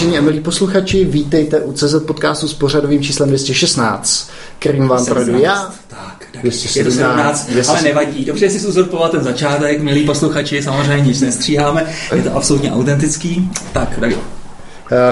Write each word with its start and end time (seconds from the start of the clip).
Vážení 0.00 0.18
a 0.18 0.20
milí 0.20 0.40
posluchači, 0.40 1.04
vítejte 1.04 1.60
u 1.60 1.72
CZ 1.72 1.94
podcastu 2.06 2.48
s 2.48 2.54
pořadovým 2.54 3.02
číslem 3.02 3.28
216, 3.28 4.30
kterým 4.58 4.88
vám 4.88 5.06
projedu 5.06 5.38
já. 5.38 5.74
Tak, 5.88 6.26
tak. 6.32 6.44
Je 6.44 6.84
to 6.84 6.90
17, 6.90 7.50
ale 7.68 7.82
nevadí. 7.82 8.24
Dobře 8.24 8.50
si 8.50 8.66
uzurpoval 8.66 9.08
ten 9.08 9.22
začátek, 9.22 9.80
milí 9.80 10.06
posluchači, 10.06 10.62
samozřejmě 10.62 11.04
nic 11.04 11.20
nestříháme, 11.20 11.86
je 12.16 12.22
to 12.22 12.36
absolutně 12.36 12.72
autentický. 12.72 13.50
Tak, 13.72 13.98
tak 14.00 14.12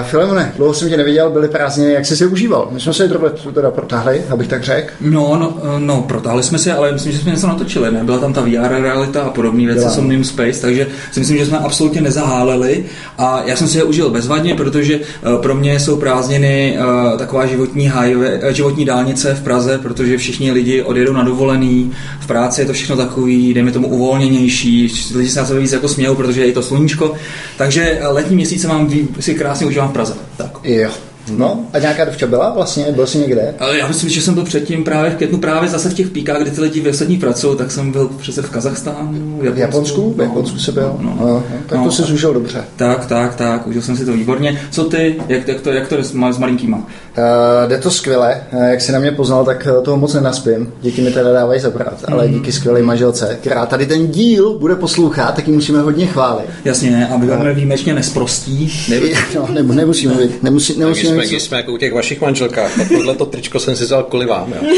Filemone, 0.03 0.53
dlouho 0.57 0.73
jsem 0.73 0.89
tě 0.89 0.97
neviděl, 0.97 1.29
byly 1.29 1.47
prázdniny, 1.47 1.93
jak 1.93 2.05
jsi 2.05 2.17
si 2.17 2.25
užíval? 2.25 2.67
My 2.71 2.79
jsme 2.79 2.93
se 2.93 3.07
trochu 3.07 3.51
teda 3.51 3.71
protáhli, 3.71 4.21
abych 4.29 4.47
tak 4.47 4.63
řekl. 4.63 4.93
No, 5.01 5.37
no, 5.39 5.57
eh, 5.63 5.79
no, 5.79 6.01
protáhli 6.01 6.43
jsme 6.43 6.59
se, 6.59 6.73
ale 6.73 6.91
myslím, 6.91 7.11
že 7.11 7.17
jsme 7.17 7.31
něco 7.31 7.47
natočili, 7.47 7.91
ne? 7.91 8.03
Byla 8.03 8.17
tam 8.17 8.33
ta 8.33 8.41
VR 8.41 8.81
realita 8.81 9.21
a 9.21 9.29
podobné 9.29 9.65
věci, 9.65 9.79
Byla. 9.79 9.91
Somnium 9.91 10.23
Space, 10.23 10.61
takže 10.61 10.87
si 11.11 11.19
myslím, 11.19 11.37
že 11.37 11.45
jsme 11.45 11.57
absolutně 11.57 12.01
nezaháleli 12.01 12.85
a 13.17 13.43
já 13.45 13.55
jsem 13.55 13.67
si 13.67 13.77
je 13.77 13.83
užil 13.83 14.09
bezvadně, 14.09 14.55
protože 14.55 14.97
uh, 14.97 15.41
pro 15.41 15.55
mě 15.55 15.79
jsou 15.79 15.97
prázdniny 15.97 16.77
taková 17.17 17.45
životní 17.45 17.83
highway, 17.83 18.39
životní 18.49 18.85
dálnice 18.85 19.33
v 19.33 19.43
Praze, 19.43 19.77
protože 19.77 20.17
všichni 20.17 20.51
lidi 20.51 20.81
odjedou 20.81 21.13
na 21.13 21.23
dovolený, 21.23 21.91
v 22.19 22.27
práci 22.27 22.61
je 22.61 22.67
to 22.67 22.73
všechno 22.73 22.95
takový, 22.95 23.53
dejme 23.53 23.71
tomu 23.71 23.87
uvolněnější, 23.87 24.93
lidi 25.15 25.29
se 25.29 25.39
na 25.39 25.45
sebe 25.45 25.59
víc 25.59 25.71
jako 25.71 25.87
smějou, 25.87 26.15
protože 26.15 26.45
je 26.45 26.53
to 26.53 26.61
sluníčko, 26.61 27.13
takže 27.57 27.99
letní 28.07 28.35
měsíce 28.35 28.67
mám 28.67 28.93
si 29.19 29.35
krásně 29.35 29.68
užívám 29.69 29.89
v 29.89 29.93
Praze. 29.93 30.15
Tak. 30.37 30.51
Jo. 30.63 31.08
No, 31.37 31.65
a 31.73 31.79
nějaká 31.79 32.05
dovča 32.05 32.27
byla 32.27 32.53
vlastně? 32.53 32.85
Byl 32.91 33.07
jsi 33.07 33.17
někde? 33.17 33.55
Ale 33.59 33.77
já 33.77 33.87
myslím, 33.87 34.09
že 34.09 34.21
jsem 34.21 34.33
byl 34.33 34.43
předtím 34.43 34.83
právě 34.83 35.11
v 35.11 35.15
květnu, 35.15 35.37
právě 35.37 35.69
zase 35.69 35.89
v 35.89 35.93
těch 35.93 36.09
píkách, 36.09 36.41
kdy 36.41 36.51
ty 36.51 36.61
lidi 36.61 36.81
vysadní 36.81 37.17
pracují, 37.17 37.57
tak 37.57 37.71
jsem 37.71 37.91
byl 37.91 38.09
přece 38.17 38.41
v 38.41 38.49
Kazachstánu, 38.49 39.39
v 39.41 39.43
Japonsku. 39.43 39.53
V 39.53 39.57
Japonsku, 39.57 40.13
v 40.17 40.21
Japonsku 40.21 40.59
se 40.59 40.71
byl? 40.71 40.95
No, 40.99 41.17
no, 41.19 41.27
no, 41.27 41.43
tak 41.67 41.79
no, 41.79 41.85
to 41.85 41.91
si 41.91 42.01
zužil 42.01 42.33
dobře. 42.33 42.63
Tak, 42.75 43.05
tak, 43.05 43.35
tak, 43.35 43.67
užil 43.67 43.81
jsem 43.81 43.97
si 43.97 44.05
to 44.05 44.13
výborně. 44.13 44.61
Co 44.71 44.83
ty, 44.83 45.15
jak, 45.27 45.47
jak 45.47 45.61
to, 45.61 45.71
jak 45.71 45.87
to 45.87 46.03
s, 46.03 46.13
s 46.31 46.37
malinkýma? 46.37 46.77
Uh, 46.77 46.83
jde 47.69 47.77
to 47.77 47.91
skvěle, 47.91 48.41
uh, 48.53 48.63
jak 48.63 48.81
jsi 48.81 48.91
na 48.91 48.99
mě 48.99 49.11
poznal, 49.11 49.45
tak 49.45 49.67
uh, 49.77 49.83
toho 49.83 49.97
moc 49.97 50.13
nenaspím. 50.13 50.73
Díky 50.81 51.01
mi 51.01 51.11
teda 51.11 51.33
dávají 51.33 51.59
zabrat, 51.59 52.07
mm. 52.07 52.13
ale 52.13 52.25
mhm. 52.25 52.33
díky 52.33 52.51
skvělé 52.51 52.81
manželce, 52.81 53.37
která 53.41 53.65
tady 53.65 53.85
ten 53.85 54.07
díl 54.07 54.59
bude 54.59 54.75
poslouchat, 54.75 55.35
tak 55.35 55.47
ji 55.47 55.53
musíme 55.53 55.81
hodně 55.81 56.07
chválit. 56.07 56.45
Jasně, 56.65 57.07
aby 57.07 57.25
budeme 57.25 57.53
výjimečně 57.53 57.93
nesprostí. 57.93 58.71
no, 59.35 59.47
ne, 59.53 59.63
nemusíme 59.63 60.13
nemusí, 60.43 60.79
nemusíme 60.79 61.08
jsme, 61.09 61.25
jsme 61.25 61.57
jako 61.57 61.71
u 61.71 61.77
těch 61.77 61.93
vašich 61.93 62.21
manželkách, 62.21 62.77
tak 62.77 62.87
tohle 62.89 63.15
to 63.15 63.25
tričko 63.25 63.59
jsem 63.59 63.75
si 63.75 63.83
vzal 63.83 64.03
kvůli 64.03 64.25
vám. 64.25 64.53
Jo. 64.53 64.71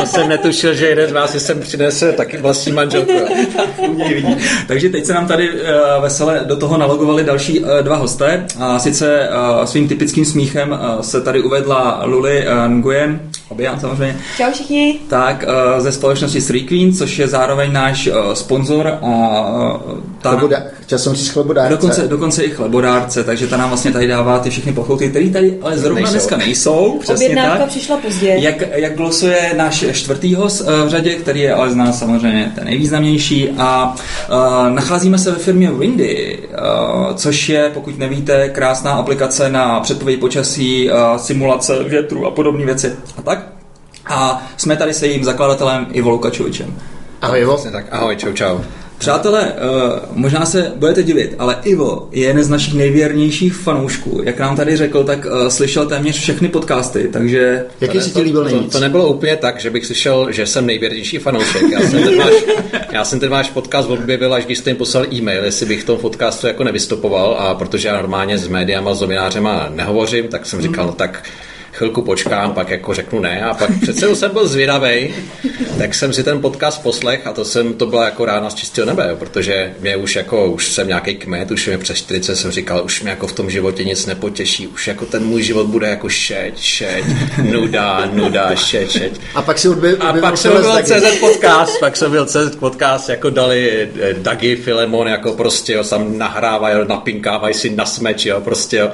to 0.00 0.06
jsem 0.06 0.28
netušil, 0.28 0.74
že 0.74 0.86
jeden 0.86 1.10
z 1.10 1.12
vás 1.12 1.32
si 1.32 1.40
sem 1.40 1.60
přinese 1.60 2.12
taky 2.12 2.36
vlastní 2.36 2.72
manželku. 2.72 3.12
Takže 4.66 4.88
teď 4.88 5.04
se 5.04 5.14
nám 5.14 5.26
tady 5.26 5.50
uh, 5.50 5.58
vesele 6.02 6.40
do 6.44 6.56
toho 6.56 6.76
nalogovali 6.76 7.24
další 7.24 7.60
uh, 7.60 7.68
dva 7.82 7.96
hosté. 7.96 8.46
A 8.58 8.78
sice 8.78 9.28
uh, 9.28 9.64
svým 9.64 9.88
typickým 9.88 10.24
smíchem 10.24 10.70
uh, 10.70 11.00
se 11.00 11.20
tady 11.20 11.42
uvedla 11.42 12.02
Luli 12.04 12.46
uh, 12.46 12.68
Nguyen, 12.68 13.20
obě 13.48 13.70
samozřejmě. 13.80 14.16
Čau 14.36 14.52
všichni. 14.52 15.00
Tak 15.08 15.44
uh, 15.48 15.82
ze 15.82 15.92
společnosti 15.92 16.40
Three 16.40 16.62
Queen, 16.62 16.92
což 16.92 17.18
je 17.18 17.28
zároveň 17.28 17.72
náš 17.72 18.06
uh, 18.06 18.32
sponzor 18.32 18.86
a 18.86 18.98
uh, 19.02 20.13
ta 20.24 20.30
Chlebodá, 20.30 20.62
chtěl 20.80 20.98
jsem 20.98 21.14
říct 21.14 21.28
chlebodárce. 21.28 21.70
Dokonce, 21.70 22.08
dokonce 22.08 22.42
i 22.42 22.50
chlebodárce, 22.50 23.24
takže 23.24 23.46
ta 23.46 23.56
nám 23.56 23.68
vlastně 23.68 23.92
tady 23.92 24.06
dává 24.06 24.38
ty 24.38 24.50
všechny 24.50 24.72
pochouty, 24.72 25.08
které 25.08 25.30
tady 25.30 25.58
ale 25.62 25.78
zrovna 25.78 26.00
nejsou. 26.00 26.12
dneska 26.12 26.36
nejsou. 26.36 26.98
Přesně 27.00 27.26
Objednávka 27.26 27.58
tak. 27.58 27.68
přišla 27.68 27.96
pozdě. 27.96 28.28
Jak, 28.38 28.62
jak 28.74 28.96
glosuje 28.96 29.54
náš 29.56 29.84
čtvrtý 29.92 30.34
host 30.34 30.60
v 30.60 30.88
řadě, 30.88 31.14
který 31.14 31.40
je 31.40 31.54
ale 31.54 31.70
z 31.70 31.74
nás 31.74 31.98
samozřejmě 31.98 32.52
ten 32.54 32.64
nejvýznamnější 32.64 33.50
a 33.58 33.94
uh, 33.94 34.70
nacházíme 34.74 35.18
se 35.18 35.30
ve 35.30 35.38
firmě 35.38 35.70
Windy, 35.70 36.38
uh, 36.38 37.14
což 37.14 37.48
je, 37.48 37.70
pokud 37.74 37.98
nevíte, 37.98 38.48
krásná 38.48 38.92
aplikace 38.92 39.50
na 39.50 39.80
předpověď 39.80 40.20
počasí, 40.20 40.90
uh, 40.90 41.16
simulace 41.16 41.84
větru 41.84 42.26
a 42.26 42.30
podobné 42.30 42.64
věci 42.64 42.92
a 43.18 43.22
tak. 43.22 43.46
A 44.06 44.46
jsme 44.56 44.76
tady 44.76 44.94
se 44.94 45.06
jejím 45.06 45.24
zakladatelem 45.24 45.86
Ivo 45.92 46.10
Lukačovičem. 46.10 46.74
Ahoj 47.22 47.40
Ivo. 47.40 47.64
Tak 47.72 47.86
ahoj, 47.90 48.16
čau 48.16 48.32
čau. 48.32 48.58
Přátelé, 49.04 49.42
uh, 49.42 49.98
možná 50.12 50.46
se 50.46 50.72
budete 50.76 51.02
divit, 51.02 51.34
ale 51.38 51.56
Ivo 51.64 52.08
je 52.12 52.26
jeden 52.26 52.44
z 52.44 52.48
našich 52.48 52.74
nejvěrnějších 52.74 53.54
fanoušků. 53.54 54.20
Jak 54.24 54.38
nám 54.38 54.56
tady 54.56 54.76
řekl, 54.76 55.04
tak 55.04 55.26
uh, 55.26 55.48
slyšel 55.48 55.86
téměř 55.86 56.18
všechny 56.18 56.48
podcasty, 56.48 57.08
takže... 57.12 57.64
Jaký 57.80 58.00
si 58.00 58.10
ti 58.10 58.20
líbil 58.20 58.44
nejvíc? 58.44 58.72
To, 58.72 58.78
to 58.78 58.80
nebylo 58.80 59.08
úplně 59.08 59.36
tak, 59.36 59.60
že 59.60 59.70
bych 59.70 59.86
slyšel, 59.86 60.32
že 60.32 60.46
jsem 60.46 60.66
nejvěrnější 60.66 61.18
fanoušek. 61.18 61.62
Já 61.72 61.80
jsem 61.80 62.02
ten 62.02 62.18
váš, 62.18 62.32
já 62.92 63.04
jsem 63.04 63.20
ten 63.20 63.30
váš 63.30 63.50
podcast 63.50 63.90
objevil, 63.90 64.34
až 64.34 64.44
když 64.44 64.58
jste 64.58 64.70
jim 64.70 64.76
poslal 64.76 65.04
e-mail, 65.12 65.44
jestli 65.44 65.66
bych 65.66 65.82
v 65.82 65.86
tom 65.86 65.98
podcastu 65.98 66.46
jako 66.46 66.64
nevystupoval 66.64 67.36
a 67.38 67.54
protože 67.54 67.88
já 67.88 67.94
normálně 67.94 68.38
s 68.38 68.48
médiama, 68.48 68.94
s 68.94 69.00
novinářema 69.00 69.68
nehovořím, 69.74 70.28
tak 70.28 70.46
jsem 70.46 70.62
říkal, 70.62 70.86
no 70.86 70.92
tak 70.92 71.22
chvilku 71.74 72.02
počkám, 72.02 72.52
pak 72.52 72.70
jako 72.70 72.94
řeknu 72.94 73.20
ne 73.20 73.42
a 73.42 73.54
pak 73.54 73.70
přece 73.80 74.16
jsem 74.16 74.30
byl 74.30 74.46
zvědavý, 74.46 75.14
tak 75.78 75.94
jsem 75.94 76.12
si 76.12 76.22
ten 76.22 76.40
podcast 76.40 76.82
poslech 76.82 77.26
a 77.26 77.32
to 77.32 77.44
jsem, 77.44 77.74
to 77.74 77.86
byla 77.86 78.04
jako 78.04 78.24
rána 78.24 78.50
z 78.50 78.54
čistého 78.54 78.86
nebe, 78.86 79.06
jo, 79.10 79.16
protože 79.16 79.74
mě 79.80 79.96
už 79.96 80.16
jako, 80.16 80.46
už 80.46 80.68
jsem 80.68 80.88
nějaký 80.88 81.14
kmet, 81.14 81.50
už 81.50 81.66
mě 81.66 81.78
přes 81.78 81.98
40 81.98 82.36
jsem 82.36 82.50
říkal, 82.50 82.82
už 82.84 83.02
mě 83.02 83.10
jako 83.10 83.26
v 83.26 83.32
tom 83.32 83.50
životě 83.50 83.84
nic 83.84 84.06
nepotěší, 84.06 84.66
už 84.66 84.88
jako 84.88 85.06
ten 85.06 85.24
můj 85.24 85.42
život 85.42 85.66
bude 85.66 85.88
jako 85.88 86.08
šeť, 86.08 86.60
šeť, 86.60 87.04
nuda, 87.42 88.10
nuda, 88.12 88.54
šeť, 88.54 88.90
šeť. 88.90 89.20
A 89.34 89.42
pak 89.42 89.58
si 89.58 89.68
odbyl, 89.68 89.96
A 90.00 90.12
pak 90.12 90.38
jsem 90.38 90.52
byl 90.52 90.82
CZ 90.82 91.18
podcast, 91.20 91.80
pak 91.80 91.96
jsem 91.96 92.10
byl 92.10 92.26
CZ 92.26 92.56
podcast, 92.58 93.08
jako 93.08 93.30
dali 93.30 93.88
eh, 94.00 94.14
Dagi, 94.14 94.56
Filemon, 94.56 95.08
jako 95.08 95.32
prostě, 95.32 95.72
jo, 95.72 95.84
tam 95.84 96.18
nahrávají, 96.18 96.76
napinkávají 96.88 97.54
si 97.54 97.70
na 97.70 97.86
smeč, 97.86 98.26
jo, 98.26 98.40
prostě, 98.40 98.76
jo. 98.76 98.90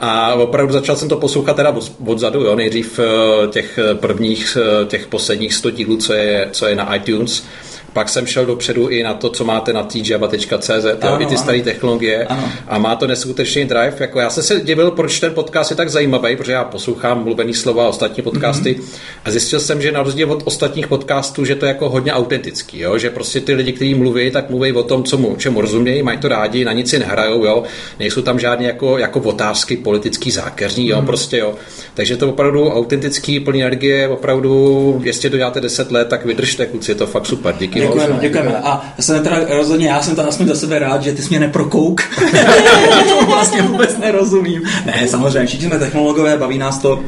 A 0.00 0.34
opravdu 0.34 0.72
začal 0.72 0.96
jsem 0.96 1.08
to 1.08 1.16
poslouchat 1.16 1.56
teda 1.56 1.76
od 2.06 2.19
odzadu, 2.20 2.44
jo, 2.44 2.56
nejdřív 2.56 2.98
eh, 2.98 3.48
těch 3.48 3.78
prvních, 3.94 4.58
eh, 4.60 4.86
těch 4.86 5.06
posledních 5.06 5.54
100 5.54 5.70
dílů, 5.70 5.96
co 5.96 6.12
je, 6.12 6.48
co 6.52 6.66
je 6.66 6.76
na 6.76 6.94
iTunes, 6.94 7.44
pak 7.92 8.08
jsem 8.08 8.26
šel 8.26 8.46
dopředu 8.46 8.88
i 8.88 9.02
na 9.02 9.14
to, 9.14 9.30
co 9.30 9.44
máte 9.44 9.72
na 9.72 9.82
tjava.cz, 9.82 10.86
i 11.18 11.26
ty 11.26 11.36
staré 11.36 11.62
technologie 11.62 12.24
ano. 12.24 12.52
a 12.68 12.78
má 12.78 12.96
to 12.96 13.06
neskutečný 13.06 13.64
drive. 13.64 13.94
Jako 14.00 14.20
já 14.20 14.30
jsem 14.30 14.42
se 14.42 14.60
divil, 14.60 14.90
proč 14.90 15.20
ten 15.20 15.34
podcast 15.34 15.70
je 15.70 15.76
tak 15.76 15.90
zajímavý, 15.90 16.36
protože 16.36 16.52
já 16.52 16.64
poslouchám 16.64 17.24
mluvený 17.24 17.54
slova 17.54 17.84
a 17.84 17.88
ostatní 17.88 18.22
podcasty 18.22 18.74
mm-hmm. 18.74 18.98
a 19.24 19.30
zjistil 19.30 19.60
jsem, 19.60 19.82
že 19.82 19.92
na 19.92 20.02
rozdíl 20.02 20.32
od 20.32 20.42
ostatních 20.44 20.86
podcastů, 20.86 21.44
že 21.44 21.54
to 21.54 21.66
je 21.66 21.68
jako 21.68 21.88
hodně 21.88 22.12
autentický, 22.12 22.78
jo? 22.78 22.98
že 22.98 23.10
prostě 23.10 23.40
ty 23.40 23.54
lidi, 23.54 23.72
kteří 23.72 23.94
mluví, 23.94 24.30
tak 24.30 24.50
mluví 24.50 24.72
o 24.72 24.82
tom, 24.82 25.04
co 25.04 25.18
mu, 25.18 25.36
čemu 25.36 25.60
rozumějí, 25.60 26.02
mají 26.02 26.18
to 26.18 26.28
rádi, 26.28 26.64
na 26.64 26.72
nic 26.72 26.90
si 26.90 26.98
nehrajou, 26.98 27.44
jo? 27.44 27.62
nejsou 27.98 28.22
tam 28.22 28.38
žádné 28.38 28.66
jako, 28.66 28.98
jako 28.98 29.20
otázky 29.20 29.76
politický 29.76 30.30
zákeřní, 30.30 30.88
jo? 30.88 30.96
Mm-hmm. 30.96 31.06
prostě 31.06 31.38
jo. 31.38 31.54
Takže 31.94 32.16
to 32.16 32.28
opravdu 32.28 32.68
autentický, 32.68 33.40
plný 33.40 33.62
energie, 33.62 34.08
opravdu, 34.08 35.00
jestli 35.04 35.30
to 35.30 35.36
děláte 35.36 35.60
10 35.60 35.92
let, 35.92 36.08
tak 36.08 36.24
vydržte, 36.24 36.66
kluci, 36.66 36.90
je 36.90 36.94
to 36.94 37.06
fakt 37.06 37.26
super. 37.26 37.54
Díky 37.58 37.79
Děkujeme, 37.80 38.18
děkujeme. 38.20 38.56
A 38.56 38.84
já 38.98 39.04
jsem 39.04 39.22
teda 39.22 39.36
rozhodně, 39.48 39.88
já 39.88 40.02
jsem 40.02 40.16
to 40.16 40.28
aspoň 40.28 40.46
za 40.46 40.54
sebe 40.54 40.78
rád, 40.78 41.02
že 41.02 41.12
ty 41.12 41.22
jsi 41.22 41.28
mě 41.28 41.40
neprokouk. 41.40 42.02
to 43.08 43.26
vlastně 43.26 43.62
vůbec 43.62 43.98
nerozumím. 43.98 44.62
Ne, 44.86 45.08
samozřejmě, 45.08 45.46
všichni 45.46 45.66
jsme 45.66 45.78
technologové, 45.78 46.36
baví 46.36 46.58
nás 46.58 46.78
to. 46.78 47.00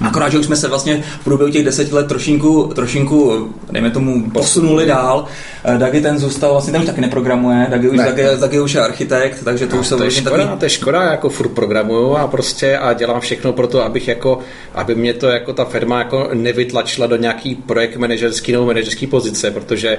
Akorát, 0.00 0.28
že 0.28 0.38
už 0.38 0.46
jsme 0.46 0.56
se 0.56 0.68
vlastně 0.68 1.02
v 1.20 1.24
průběhu 1.24 1.52
těch 1.52 1.64
deseti 1.64 1.94
let 1.94 2.06
trošinku, 2.06 2.72
trošinku, 2.74 3.48
dejme 3.70 3.90
tomu, 3.90 4.30
posunuli 4.30 4.86
dál. 4.86 5.24
Eh, 5.64 5.78
Dagi 5.78 6.00
ten 6.00 6.18
zůstal, 6.18 6.52
vlastně 6.52 6.72
ten 6.72 6.80
už 6.80 6.86
taky 6.86 7.00
neprogramuje, 7.00 7.66
Dagi 7.70 7.88
už, 7.88 7.96
ne. 7.96 8.04
Dagi, 8.04 8.22
Dagi 8.40 8.60
už 8.60 8.74
je 8.74 8.80
architekt, 8.80 9.44
takže 9.44 9.66
to 9.66 9.74
no, 9.74 9.80
už 9.80 9.86
se 9.86 9.96
to 9.96 10.04
je 10.04 10.10
škoda, 10.10 10.36
takový... 10.36 10.58
to 10.58 10.64
je 10.64 10.70
škoda, 10.70 11.02
jako 11.02 11.28
furt 11.28 11.48
programuju 11.48 12.16
a 12.16 12.26
prostě 12.26 12.78
a 12.78 12.92
dělám 12.92 13.20
všechno 13.20 13.52
pro 13.52 13.66
to, 13.66 13.84
abych 13.84 14.08
jako, 14.08 14.38
aby 14.74 14.94
mě 14.94 15.14
to 15.14 15.26
jako 15.26 15.52
ta 15.52 15.64
firma 15.64 15.98
jako 15.98 16.30
nevytlačila 16.34 17.06
do 17.06 17.16
nějaký 17.16 17.54
projekt 17.54 17.96
manažerský 17.96 18.52
nebo 18.52 18.66
manažerský 18.66 19.06
pozice, 19.06 19.50
protože 19.50 19.98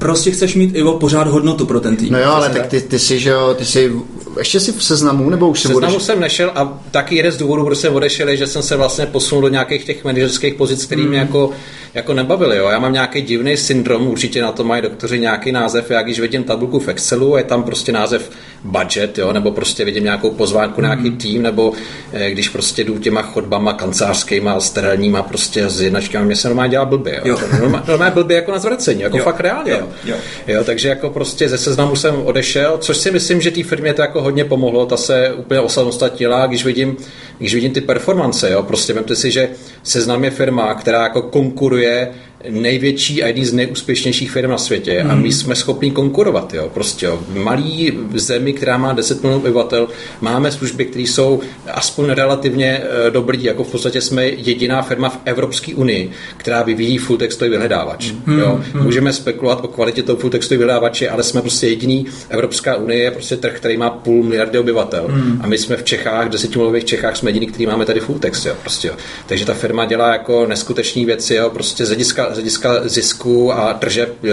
prostě 0.00 0.30
chceš 0.30 0.54
mít 0.54 0.76
Ivo 0.76 0.92
pořád 0.92 1.26
hodnotu 1.28 1.66
pro 1.66 1.80
ten 1.80 1.96
tým. 1.96 2.12
No 2.12 2.18
jo, 2.18 2.30
ale 2.30 2.50
tak 2.50 2.66
ty, 2.66 2.80
ty 2.80 2.98
jsi, 2.98 3.18
že 3.18 3.30
jo, 3.30 3.54
ty 3.58 3.64
jsi, 3.64 3.92
ještě 4.38 4.60
si 4.60 4.72
v 4.72 4.84
seznamu, 4.84 5.30
nebo 5.30 5.48
už 5.48 5.60
jsem 5.60 5.68
seznamu 5.68 5.94
odešel? 5.94 6.06
jsem 6.06 6.20
nešel 6.20 6.52
a 6.54 6.80
taky 6.90 7.16
jeden 7.16 7.32
z 7.32 7.36
důvodů, 7.36 7.64
proč 7.64 7.78
jsem 7.78 7.94
odešel, 7.94 8.28
je, 8.28 8.36
že 8.36 8.46
jsem 8.46 8.62
se 8.62 8.76
vlastně 8.76 9.06
posunul 9.06 9.42
do 9.42 9.48
nějakých 9.48 9.84
těch 9.84 10.04
manažerských 10.04 10.54
pozic, 10.54 10.84
které 10.84 11.02
mm. 11.02 11.08
mě 11.08 11.18
jako, 11.18 11.50
jako 11.94 12.14
nebavily. 12.14 12.56
Jo. 12.56 12.68
Já 12.68 12.78
mám 12.78 12.92
nějaký 12.92 13.22
divný 13.22 13.56
syndrom, 13.56 14.06
určitě 14.06 14.42
na 14.42 14.52
to 14.52 14.64
mají 14.64 14.82
doktoři 14.82 15.18
nějaký 15.18 15.52
název, 15.52 15.90
já 15.90 16.02
když 16.02 16.20
vidím 16.20 16.44
tabulku 16.44 16.78
v 16.78 16.88
Excelu, 16.88 17.36
je 17.36 17.44
tam 17.44 17.62
prostě 17.62 17.92
název 17.92 18.30
budget, 18.64 19.18
jo, 19.18 19.32
nebo 19.32 19.50
prostě 19.50 19.84
vidím 19.84 20.04
nějakou 20.04 20.30
pozvánku, 20.30 20.80
mm. 20.80 20.84
nějaký 20.84 21.10
tým, 21.10 21.42
nebo 21.42 21.72
eh, 22.12 22.30
když 22.30 22.48
prostě 22.48 22.84
jdu 22.84 22.98
těma 22.98 23.22
chodbama 23.22 23.72
kancelářskýma, 23.72 24.60
sterilníma, 24.60 25.22
prostě 25.22 25.68
s 25.68 25.80
jednačkami, 25.80 26.26
mě 26.26 26.36
se 26.36 26.48
normálně 26.48 26.70
dělá 26.70 26.84
blbě. 26.84 27.20
Jo. 27.24 27.38
jo. 27.40 27.48
Normálně, 27.60 27.86
normálně 27.88 28.14
blbě 28.14 28.36
jako 28.36 28.52
na 28.52 28.58
zvracení, 28.58 29.00
jako 29.00 29.18
jo. 29.18 29.24
fakt 29.24 29.40
reálně. 29.40 29.72
Jo. 29.72 29.88
Jo. 30.04 30.16
jo. 30.46 30.64
takže 30.64 30.88
jako 30.88 31.10
prostě 31.10 31.48
ze 31.48 31.58
seznamu 31.58 31.96
jsem 31.96 32.14
odešel, 32.24 32.78
což 32.78 32.96
si 32.96 33.10
myslím, 33.10 33.40
že 33.40 33.50
té 33.50 33.62
firmě 33.62 33.94
to 33.94 34.02
jako 34.02 34.22
hodně 34.22 34.44
pomohlo, 34.44 34.86
ta 34.86 34.96
se 34.96 35.32
úplně 35.32 35.60
osamostatnila, 35.60 36.46
když 36.46 36.64
vidím, 36.64 36.96
když 37.38 37.54
vidím 37.54 37.72
ty 37.72 37.80
performance, 37.80 38.50
jo, 38.50 38.62
prostě 38.62 38.92
vemte 38.92 39.16
si, 39.16 39.30
že 39.30 39.48
seznam 39.82 40.24
je 40.24 40.30
firma, 40.30 40.74
která 40.74 41.02
jako 41.02 41.22
konkuruje 41.22 42.10
největší 42.48 43.22
a 43.22 43.26
jedný 43.26 43.44
z 43.44 43.52
nejúspěšnějších 43.52 44.30
firm 44.30 44.50
na 44.50 44.58
světě 44.58 45.04
mm. 45.04 45.10
a 45.10 45.14
my 45.14 45.32
jsme 45.32 45.54
schopni 45.54 45.90
konkurovat. 45.90 46.54
Jo, 46.54 46.70
prostě 46.74 47.06
jo. 47.06 47.20
Malý 47.34 47.92
zemi, 48.14 48.52
která 48.52 48.78
má 48.78 48.92
10 48.92 49.22
milionů 49.22 49.42
obyvatel, 49.42 49.88
máme 50.20 50.52
služby, 50.52 50.84
které 50.84 51.02
jsou 51.02 51.40
aspoň 51.72 52.10
relativně 52.10 52.80
uh, 52.80 53.12
dobrý, 53.12 53.44
jako 53.44 53.64
v 53.64 53.70
podstatě 53.70 54.00
jsme 54.00 54.26
jediná 54.26 54.82
firma 54.82 55.08
v 55.08 55.18
Evropské 55.24 55.74
unii, 55.74 56.10
která 56.36 56.62
vyvíjí 56.62 56.98
full 56.98 57.18
textový 57.18 57.50
vyhledávač. 57.50 58.12
Mm. 58.26 58.38
Jo. 58.38 58.60
Mm. 58.74 58.82
Můžeme 58.82 59.12
spekulovat 59.12 59.64
o 59.64 59.68
kvalitě 59.68 60.02
toho 60.02 60.18
full 60.18 60.30
textový 60.30 60.58
vyhledávače, 60.58 61.08
ale 61.08 61.22
jsme 61.22 61.40
prostě 61.40 61.66
jediný, 61.66 62.06
Evropská 62.28 62.76
unie 62.76 63.02
je 63.02 63.10
prostě 63.10 63.36
trh, 63.36 63.56
který 63.56 63.76
má 63.76 63.90
půl 63.90 64.24
miliardy 64.24 64.58
obyvatel 64.58 65.08
mm. 65.08 65.40
a 65.42 65.46
my 65.46 65.58
jsme 65.58 65.76
v 65.76 65.82
Čechách, 65.82 66.28
desetimulových 66.28 66.84
Čechách 66.84 67.16
jsme 67.16 67.30
jediný, 67.30 67.46
který 67.46 67.66
máme 67.66 67.84
tady 67.84 68.00
full 68.00 68.18
text. 68.18 68.46
Jo, 68.46 68.54
prostě, 68.60 68.88
jo. 68.88 68.94
Takže 69.26 69.46
ta 69.46 69.54
firma 69.54 69.84
dělá 69.84 70.12
jako 70.12 70.46
neskutečné 70.46 71.04
věci, 71.04 71.34
jo, 71.34 71.50
prostě 71.50 71.84
z 71.84 71.88
hlediska, 71.88 72.29
z 72.30 72.34
hlediska 72.34 72.88
zisku 72.88 73.52
a 73.52 73.74
tržeb 73.74 74.24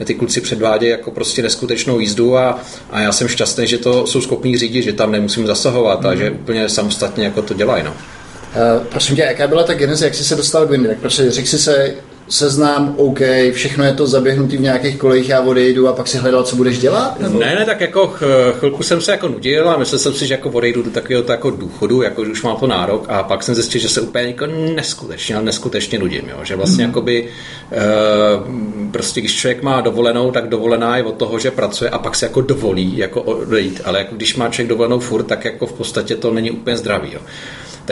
e, 0.00 0.04
ty 0.04 0.14
kluci 0.14 0.40
předvádějí 0.40 0.90
jako 0.90 1.10
prostě 1.10 1.42
neskutečnou 1.42 2.00
jízdu 2.00 2.36
a, 2.36 2.60
a 2.90 3.00
já 3.00 3.12
jsem 3.12 3.28
šťastný, 3.28 3.66
že 3.66 3.78
to 3.78 4.06
jsou 4.06 4.20
schopní 4.20 4.58
řídit, 4.58 4.82
že 4.82 4.92
tam 4.92 5.12
nemusím 5.12 5.46
zasahovat 5.46 6.00
mm. 6.00 6.06
a 6.06 6.14
že 6.14 6.30
úplně 6.30 6.68
samostatně 6.68 7.24
jako 7.24 7.42
to 7.42 7.54
dělají. 7.54 7.84
No. 7.84 7.90
Uh, 7.90 8.86
prosím 8.86 9.16
tě, 9.16 9.22
jaká 9.22 9.46
byla 9.46 9.62
ta 9.62 9.74
geneze, 9.74 10.04
jak 10.04 10.14
jsi 10.14 10.24
se 10.24 10.36
dostal 10.36 10.66
k 10.66 10.70
Windy? 10.70 10.88
Tak 10.88 10.98
prostě 10.98 11.30
řekl 11.30 11.48
jsi 11.48 11.58
se, 11.58 11.94
seznám, 12.32 12.94
OK, 12.96 13.20
všechno 13.52 13.84
je 13.84 13.92
to 13.92 14.06
zaběhnutý 14.06 14.56
v 14.56 14.60
nějakých 14.60 14.96
kolejích, 14.96 15.28
já 15.28 15.40
odejdu 15.40 15.88
a 15.88 15.92
pak 15.92 16.08
si 16.08 16.18
hledal, 16.18 16.42
co 16.42 16.56
budeš 16.56 16.78
dělat? 16.78 17.20
Nebo? 17.20 17.38
Ne, 17.38 17.54
ne, 17.58 17.64
tak 17.64 17.80
jako 17.80 18.14
chvilku 18.52 18.82
jsem 18.82 19.00
se 19.00 19.10
jako 19.10 19.28
nudil 19.28 19.70
a 19.70 19.76
myslel 19.76 19.98
jsem 19.98 20.14
si, 20.14 20.26
že 20.26 20.34
jako 20.34 20.50
odejdu 20.50 20.82
do 20.82 20.90
takového 20.90 21.24
jako 21.28 21.50
důchodu, 21.50 22.02
jako 22.02 22.22
už 22.22 22.42
mám 22.42 22.56
to 22.56 22.66
nárok 22.66 23.06
a 23.08 23.22
pak 23.22 23.42
jsem 23.42 23.54
zjistil, 23.54 23.80
že 23.80 23.88
se 23.88 24.00
úplně 24.00 24.24
jako 24.24 24.46
neskutečně, 24.46 25.34
ale 25.34 25.44
neskutečně 25.44 25.98
nudím, 25.98 26.28
jo? 26.28 26.38
že 26.42 26.56
vlastně 26.56 26.84
mm. 26.84 26.90
jakoby 26.90 27.28
uh, 27.70 28.90
prostě 28.90 29.20
když 29.20 29.36
člověk 29.36 29.62
má 29.62 29.80
dovolenou, 29.80 30.30
tak 30.30 30.48
dovolená 30.48 30.96
je 30.96 31.04
od 31.04 31.14
toho, 31.14 31.38
že 31.38 31.50
pracuje 31.50 31.90
a 31.90 31.98
pak 31.98 32.14
se 32.14 32.26
jako 32.26 32.40
dovolí 32.40 32.96
jako 32.96 33.22
odejít, 33.22 33.80
ale 33.84 33.98
jako 33.98 34.16
když 34.16 34.36
má 34.36 34.48
člověk 34.48 34.68
dovolenou 34.68 34.98
furt, 34.98 35.22
tak 35.22 35.44
jako 35.44 35.66
v 35.66 35.72
podstatě 35.72 36.16
to 36.16 36.32
není 36.32 36.50
úplně 36.50 36.76
zdravý. 36.76 37.12
Jo? 37.12 37.20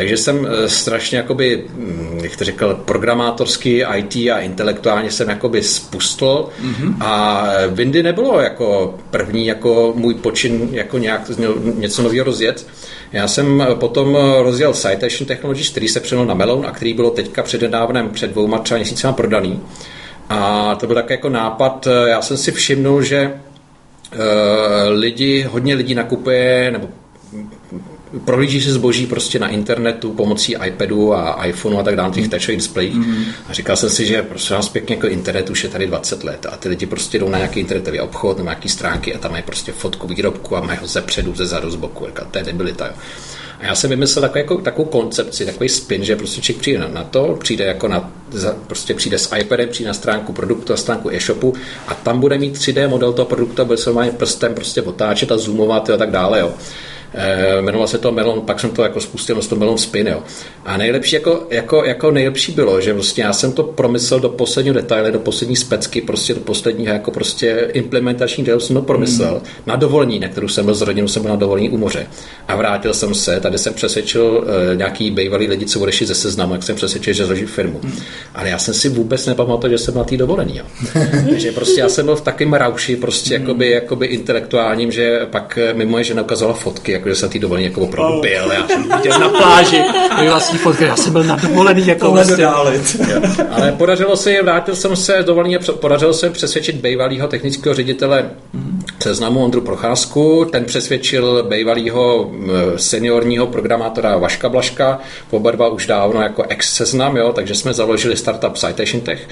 Takže 0.00 0.17
jsem 0.17 0.49
eh, 0.50 0.69
strašně, 0.69 1.19
jakoby, 1.19 1.64
hm, 1.69 2.20
jak 2.23 2.37
to 2.37 2.44
řekl, 2.44 2.82
programátorský 2.85 3.85
IT 3.97 4.17
a 4.17 4.38
intelektuálně 4.41 5.11
jsem 5.11 5.29
jakoby 5.29 5.62
spustl 5.62 6.49
mm-hmm. 6.62 6.94
a 7.00 7.44
Windy 7.69 8.02
nebylo 8.02 8.41
jako 8.41 8.99
první 9.11 9.47
jako 9.47 9.93
můj 9.97 10.14
počin 10.14 10.69
jako 10.73 10.99
nějak 10.99 11.31
něco 11.75 12.02
nového 12.02 12.25
rozjet. 12.25 12.67
Já 13.12 13.29
jsem 13.29 13.67
potom 13.75 14.19
rozjel 14.43 14.75
Citation 14.75 15.26
Technologies, 15.26 15.69
který 15.69 15.88
se 15.88 16.00
přenul 16.00 16.26
na 16.26 16.35
Melon 16.35 16.67
a 16.67 16.73
který 16.73 16.94
bylo 16.94 17.11
teďka 17.11 17.43
přednedávnem 17.43 18.11
před 18.11 18.31
dvouma 18.31 18.58
třeba 18.58 18.79
měsícima 18.79 19.12
prodaný. 19.12 19.61
A 20.29 20.75
to 20.75 20.87
byl 20.87 20.96
tak 20.96 21.11
jako 21.11 21.29
nápad, 21.29 21.88
já 22.06 22.23
jsem 22.23 22.37
si 22.37 22.53
všimnul, 22.53 23.03
že 23.03 23.32
lidi, 24.88 25.43
hodně 25.43 25.75
lidí 25.75 25.94
nakupuje, 25.94 26.70
nebo 26.70 26.88
prohlíží 28.25 28.61
se 28.61 28.73
zboží 28.73 29.07
prostě 29.07 29.39
na 29.39 29.49
internetu 29.49 30.12
pomocí 30.12 30.57
iPadu 30.67 31.15
a 31.15 31.47
iPhoneu 31.47 31.79
a 31.79 31.83
tak 31.83 31.97
dále, 31.97 32.11
těch 32.11 32.29
touchových 32.29 32.57
displejích. 32.57 32.95
Mm. 32.95 33.25
A 33.49 33.53
říkal 33.53 33.77
jsem 33.77 33.91
si, 33.91 34.07
že 34.07 34.23
prostě 34.23 34.55
nás 34.55 34.69
pěkně 34.69 34.95
jako 34.95 35.07
internet 35.07 35.51
už 35.51 35.65
je 35.65 35.71
tady 35.71 35.87
20 35.87 36.25
let 36.25 36.47
a 36.53 36.57
ty 36.57 36.69
lidi 36.69 36.87
prostě 36.87 37.19
jdou 37.19 37.29
na 37.29 37.39
nějaký 37.39 37.61
internetový 37.61 38.01
obchod, 38.01 38.39
na 38.39 38.45
nějaký 38.45 38.69
stránky 38.69 39.15
a 39.15 39.19
tam 39.19 39.31
mají 39.31 39.43
prostě 39.43 39.73
fotku 39.73 40.09
výrobku 40.09 40.57
a 40.57 40.61
mají 40.61 40.79
ho 40.79 40.87
ze 40.87 41.01
předu, 41.01 41.35
ze 41.35 41.47
zadu, 41.47 41.71
z 41.71 41.77
boku. 41.77 42.07
Říkal, 42.07 42.27
to 42.31 42.39
je 42.39 42.45
debilita. 42.45 42.87
Jo. 42.87 42.93
A 43.61 43.65
já 43.65 43.75
jsem 43.75 43.91
vymyslel 43.91 44.21
takovou, 44.21 44.39
jako, 44.39 44.56
takovou 44.56 44.89
koncepci, 44.89 45.47
takový 45.47 45.69
spin, 45.69 46.05
že 46.05 46.17
prostě 46.17 46.41
člověk 46.41 46.61
přijde 46.61 46.79
na, 46.79 46.89
na 46.89 47.05
to, 47.05 47.37
přijde 47.41 47.65
jako 47.65 47.89
na, 47.89 48.13
prostě 48.67 48.95
přijde 48.95 49.19
s 49.19 49.37
iPadem, 49.37 49.69
přijde 49.69 49.89
na 49.89 49.95
stránku 49.95 50.33
produktu 50.33 50.73
a 50.73 50.77
stránku 50.77 51.11
e-shopu 51.11 51.55
a 51.89 51.95
tam 51.95 52.21
bude 52.21 52.39
mít 52.39 52.55
3D 52.55 52.89
model 52.89 53.13
toho 53.13 53.27
produktu 53.27 53.63
a 53.63 53.65
bude 53.65 53.79
se 53.79 53.91
prstem 54.17 54.55
prostě 54.55 54.83
otáčet 54.83 55.33
a 55.33 55.39
zoomovat 55.39 55.91
a 55.91 55.97
tak 55.97 56.11
dále. 56.11 56.41
Jo. 56.41 56.55
Eh, 57.15 57.62
jmenoval 57.62 57.87
se 57.87 57.99
to 57.99 58.12
Melon, 58.12 58.41
pak 58.41 58.61
jsem 58.61 58.71
to 58.71 58.83
jako 58.83 59.01
spustil, 59.01 59.41
to 59.43 59.57
Melon 59.57 59.79
Spin, 59.79 60.07
jo. 60.07 60.23
A 60.65 60.77
nejlepší, 60.77 61.15
jako, 61.15 61.47
jako, 61.51 61.85
jako 61.85 62.11
nejlepší 62.11 62.53
bylo, 62.53 62.81
že 62.81 62.93
vlastně 62.93 63.25
já 63.25 63.33
jsem 63.33 63.53
to 63.53 63.62
promyslel 63.62 64.21
do 64.21 64.29
posledního 64.29 64.75
detaile, 64.75 65.12
do 65.12 65.19
poslední 65.19 65.57
specky, 65.57 66.01
prostě 66.01 66.35
do 66.35 66.41
posledního 66.41 66.93
jako 66.93 67.11
prostě 67.11 67.69
implementační 67.73 68.45
detail 68.45 68.61
jsem 68.61 68.77
to 68.77 68.83
promyslel 68.83 69.35
mm. 69.35 69.41
na 69.67 69.77
dovolení, 69.77 70.19
na 70.19 70.29
kterou 70.29 70.49
jsem 70.49 70.65
byl 70.65 70.75
s 70.75 70.83
rodinou, 70.83 71.09
jsem 71.09 71.23
byl 71.23 71.31
na 71.31 71.37
dovolení 71.37 71.71
u 71.71 71.77
moře. 71.77 72.07
A 72.49 72.57
vrátil 72.57 72.95
jsem 72.95 73.15
se, 73.15 73.41
tady 73.41 73.59
jsem 73.59 73.75
přesvědčil 73.75 74.23
uh, 74.23 74.77
nějaký 74.77 75.11
bývalý 75.11 75.47
lidi, 75.47 75.67
co 75.67 75.81
odešli 75.81 76.06
ze 76.06 76.15
seznamu, 76.15 76.55
jak 76.55 76.63
jsem 76.63 76.77
přesvědčil, 76.77 77.15
že 77.15 77.25
založí 77.25 77.47
firmu. 77.47 77.81
Mm. 77.83 77.93
Ale 78.35 78.49
já 78.49 78.59
jsem 78.59 78.75
si 78.75 78.89
vůbec 78.89 79.27
nepamatoval, 79.27 79.71
že 79.71 79.79
jsem 79.79 79.95
na 79.95 80.05
té 80.05 80.17
dovolení. 80.17 80.56
Jo. 80.56 80.65
Takže 81.31 81.53
prostě 81.53 81.81
já 81.81 81.89
jsem 81.89 82.06
byl 82.06 82.17
v 82.17 82.21
takovém 82.21 82.53
rauši, 82.53 82.97
prostě 82.97 83.39
mm. 83.39 83.43
jakoby, 83.43 83.71
jakoby 83.71 84.06
intelektuálním, 84.06 84.93
že 84.93 85.21
pak 85.31 85.59
mi 85.73 85.87
moje 85.87 86.05
žena 86.05 86.23
ukazovala 86.23 86.59
fotky, 86.59 87.00
jako 87.00 87.08
že 87.08 87.14
jsem 87.14 87.29
na 87.29 87.32
té 87.32 87.38
dovolené 87.38 87.67
jako 87.67 87.81
opravdu 87.81 88.14
oh. 88.14 88.20
byl. 88.20 88.52
Já 88.52 88.69
jsem 88.69 88.82
viděl 88.82 89.19
na 89.20 89.29
pláži 89.29 89.82
můj 90.19 90.29
vlastní 90.29 90.58
fotky, 90.58 90.85
já 90.85 90.97
jsem 90.97 91.12
byl 91.12 91.25
na 91.25 91.37
dovolený 91.37 91.87
jako 91.87 92.11
vlastně. 92.11 92.47
Ale 93.50 93.73
podařilo 93.73 94.17
se, 94.17 94.43
vrátil 94.43 94.76
jsem 94.76 94.96
se 94.96 95.22
z 95.22 95.25
dovolený, 95.25 95.58
podařilo 95.81 96.15
se 96.15 96.31
přesvědčit 96.31 96.77
bývalého 96.77 97.29
technického 97.29 97.75
ředitele 97.75 98.31
mm-hmm. 98.55 98.82
Seznamu 99.03 99.45
Ondru 99.45 99.61
Procházku, 99.61 100.45
ten 100.53 100.65
přesvědčil 100.65 101.47
bývalého 101.49 102.31
seniorního 102.77 103.47
programátora 103.47 104.19
Vaška 104.19 104.49
Blaška, 104.49 104.99
oba 105.31 105.51
dva 105.51 105.69
už 105.69 105.87
dávno 105.87 106.23
jako 106.23 106.43
ex-seznam, 106.43 107.17
jo, 107.17 107.33
takže 107.33 107.55
jsme 107.55 107.73
založili 107.73 108.17
startup 108.17 108.57
Citation 108.57 109.01
Tech. 109.01 109.29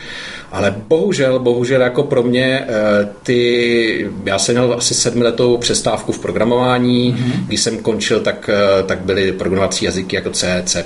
Ale 0.53 0.75
bohužel, 0.89 1.39
bohužel 1.39 1.81
jako 1.81 2.03
pro 2.03 2.23
mě 2.23 2.65
eh, 2.69 3.09
ty, 3.23 4.11
já 4.25 4.39
jsem 4.39 4.55
měl 4.55 4.75
asi 4.79 4.95
sedmiletou 4.95 5.57
přestávku 5.57 6.13
v 6.13 6.19
programování, 6.19 7.13
mm-hmm. 7.13 7.47
když 7.47 7.61
jsem 7.61 7.79
končil, 7.79 8.21
tak, 8.21 8.51
eh, 8.53 8.83
tak 8.83 9.01
byly 9.01 9.33
programovací 9.33 9.85
jazyky 9.85 10.17
jako 10.17 10.31
C, 10.31 10.63
C++, 10.67 10.85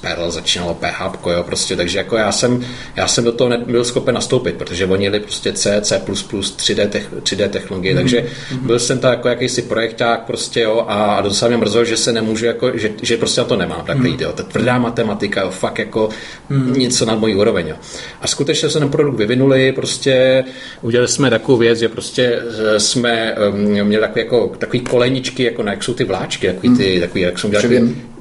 Perl, 0.00 0.30
začínalo 0.30 0.74
PHP, 0.74 1.26
jo, 1.26 1.42
prostě, 1.42 1.76
takže 1.76 1.98
jako 1.98 2.16
já 2.16 2.32
jsem, 2.32 2.64
já 2.96 3.08
jsem 3.08 3.24
do 3.24 3.32
toho 3.32 3.50
nebyl 3.50 3.84
schopen 3.84 4.14
nastoupit, 4.14 4.54
protože 4.54 4.86
oni 4.86 5.04
jeli 5.04 5.20
prostě 5.20 5.52
C, 5.52 5.80
C++, 5.80 5.98
3D, 5.98 6.88
tech, 6.88 7.12
3D 7.12 7.48
technologie, 7.48 7.94
mm-hmm. 7.94 8.03
Takže 8.04 8.20
mm-hmm. 8.20 8.66
byl 8.66 8.78
jsem 8.78 8.98
to 8.98 9.06
jako 9.06 9.28
jakýsi 9.28 9.62
projekták 9.62 10.22
prostě, 10.22 10.60
jo, 10.60 10.84
a 10.88 11.20
docela 11.20 11.48
mě 11.48 11.56
mrzelo, 11.56 11.84
že 11.84 11.96
se 11.96 12.12
nemůžu, 12.12 12.46
jako, 12.46 12.78
že, 12.78 12.90
že 13.02 13.16
prostě 13.16 13.40
na 13.40 13.46
to 13.46 13.56
nemám 13.56 13.84
takhle 13.86 14.10
mm-hmm. 14.10 14.22
jo, 14.22 14.32
ta 14.32 14.42
tvrdá 14.42 14.78
matematika, 14.78 15.40
jo, 15.40 15.50
fakt 15.50 15.78
jako 15.78 16.08
mm-hmm. 16.50 16.76
něco 16.76 17.04
nad 17.04 17.18
mojí 17.18 17.34
úroveň, 17.34 17.68
jo. 17.68 17.76
A 18.20 18.26
skutečně 18.26 18.70
jsem 18.70 18.80
ten 18.80 18.90
produkt 18.90 19.16
vyvinuli, 19.16 19.72
prostě 19.72 20.44
udělali 20.82 21.08
jsme 21.08 21.30
takovou 21.30 21.58
věc, 21.58 21.78
že 21.78 21.88
prostě 21.88 22.42
eh, 22.74 22.80
jsme 22.80 23.34
um, 23.48 23.60
měli 23.60 24.00
takový, 24.00 24.20
jako, 24.20 24.52
takový 24.58 24.80
koleničky, 24.80 25.42
jako 25.42 25.62
na, 25.62 25.72
jak 25.72 25.82
jsou 25.82 25.94
ty 25.94 26.04
vláčky, 26.04 26.46
takový 26.46 26.76
ty, 26.76 27.00
takový, 27.00 27.20
jak 27.20 27.38
jsem 27.38 27.50
dělal, 27.50 27.66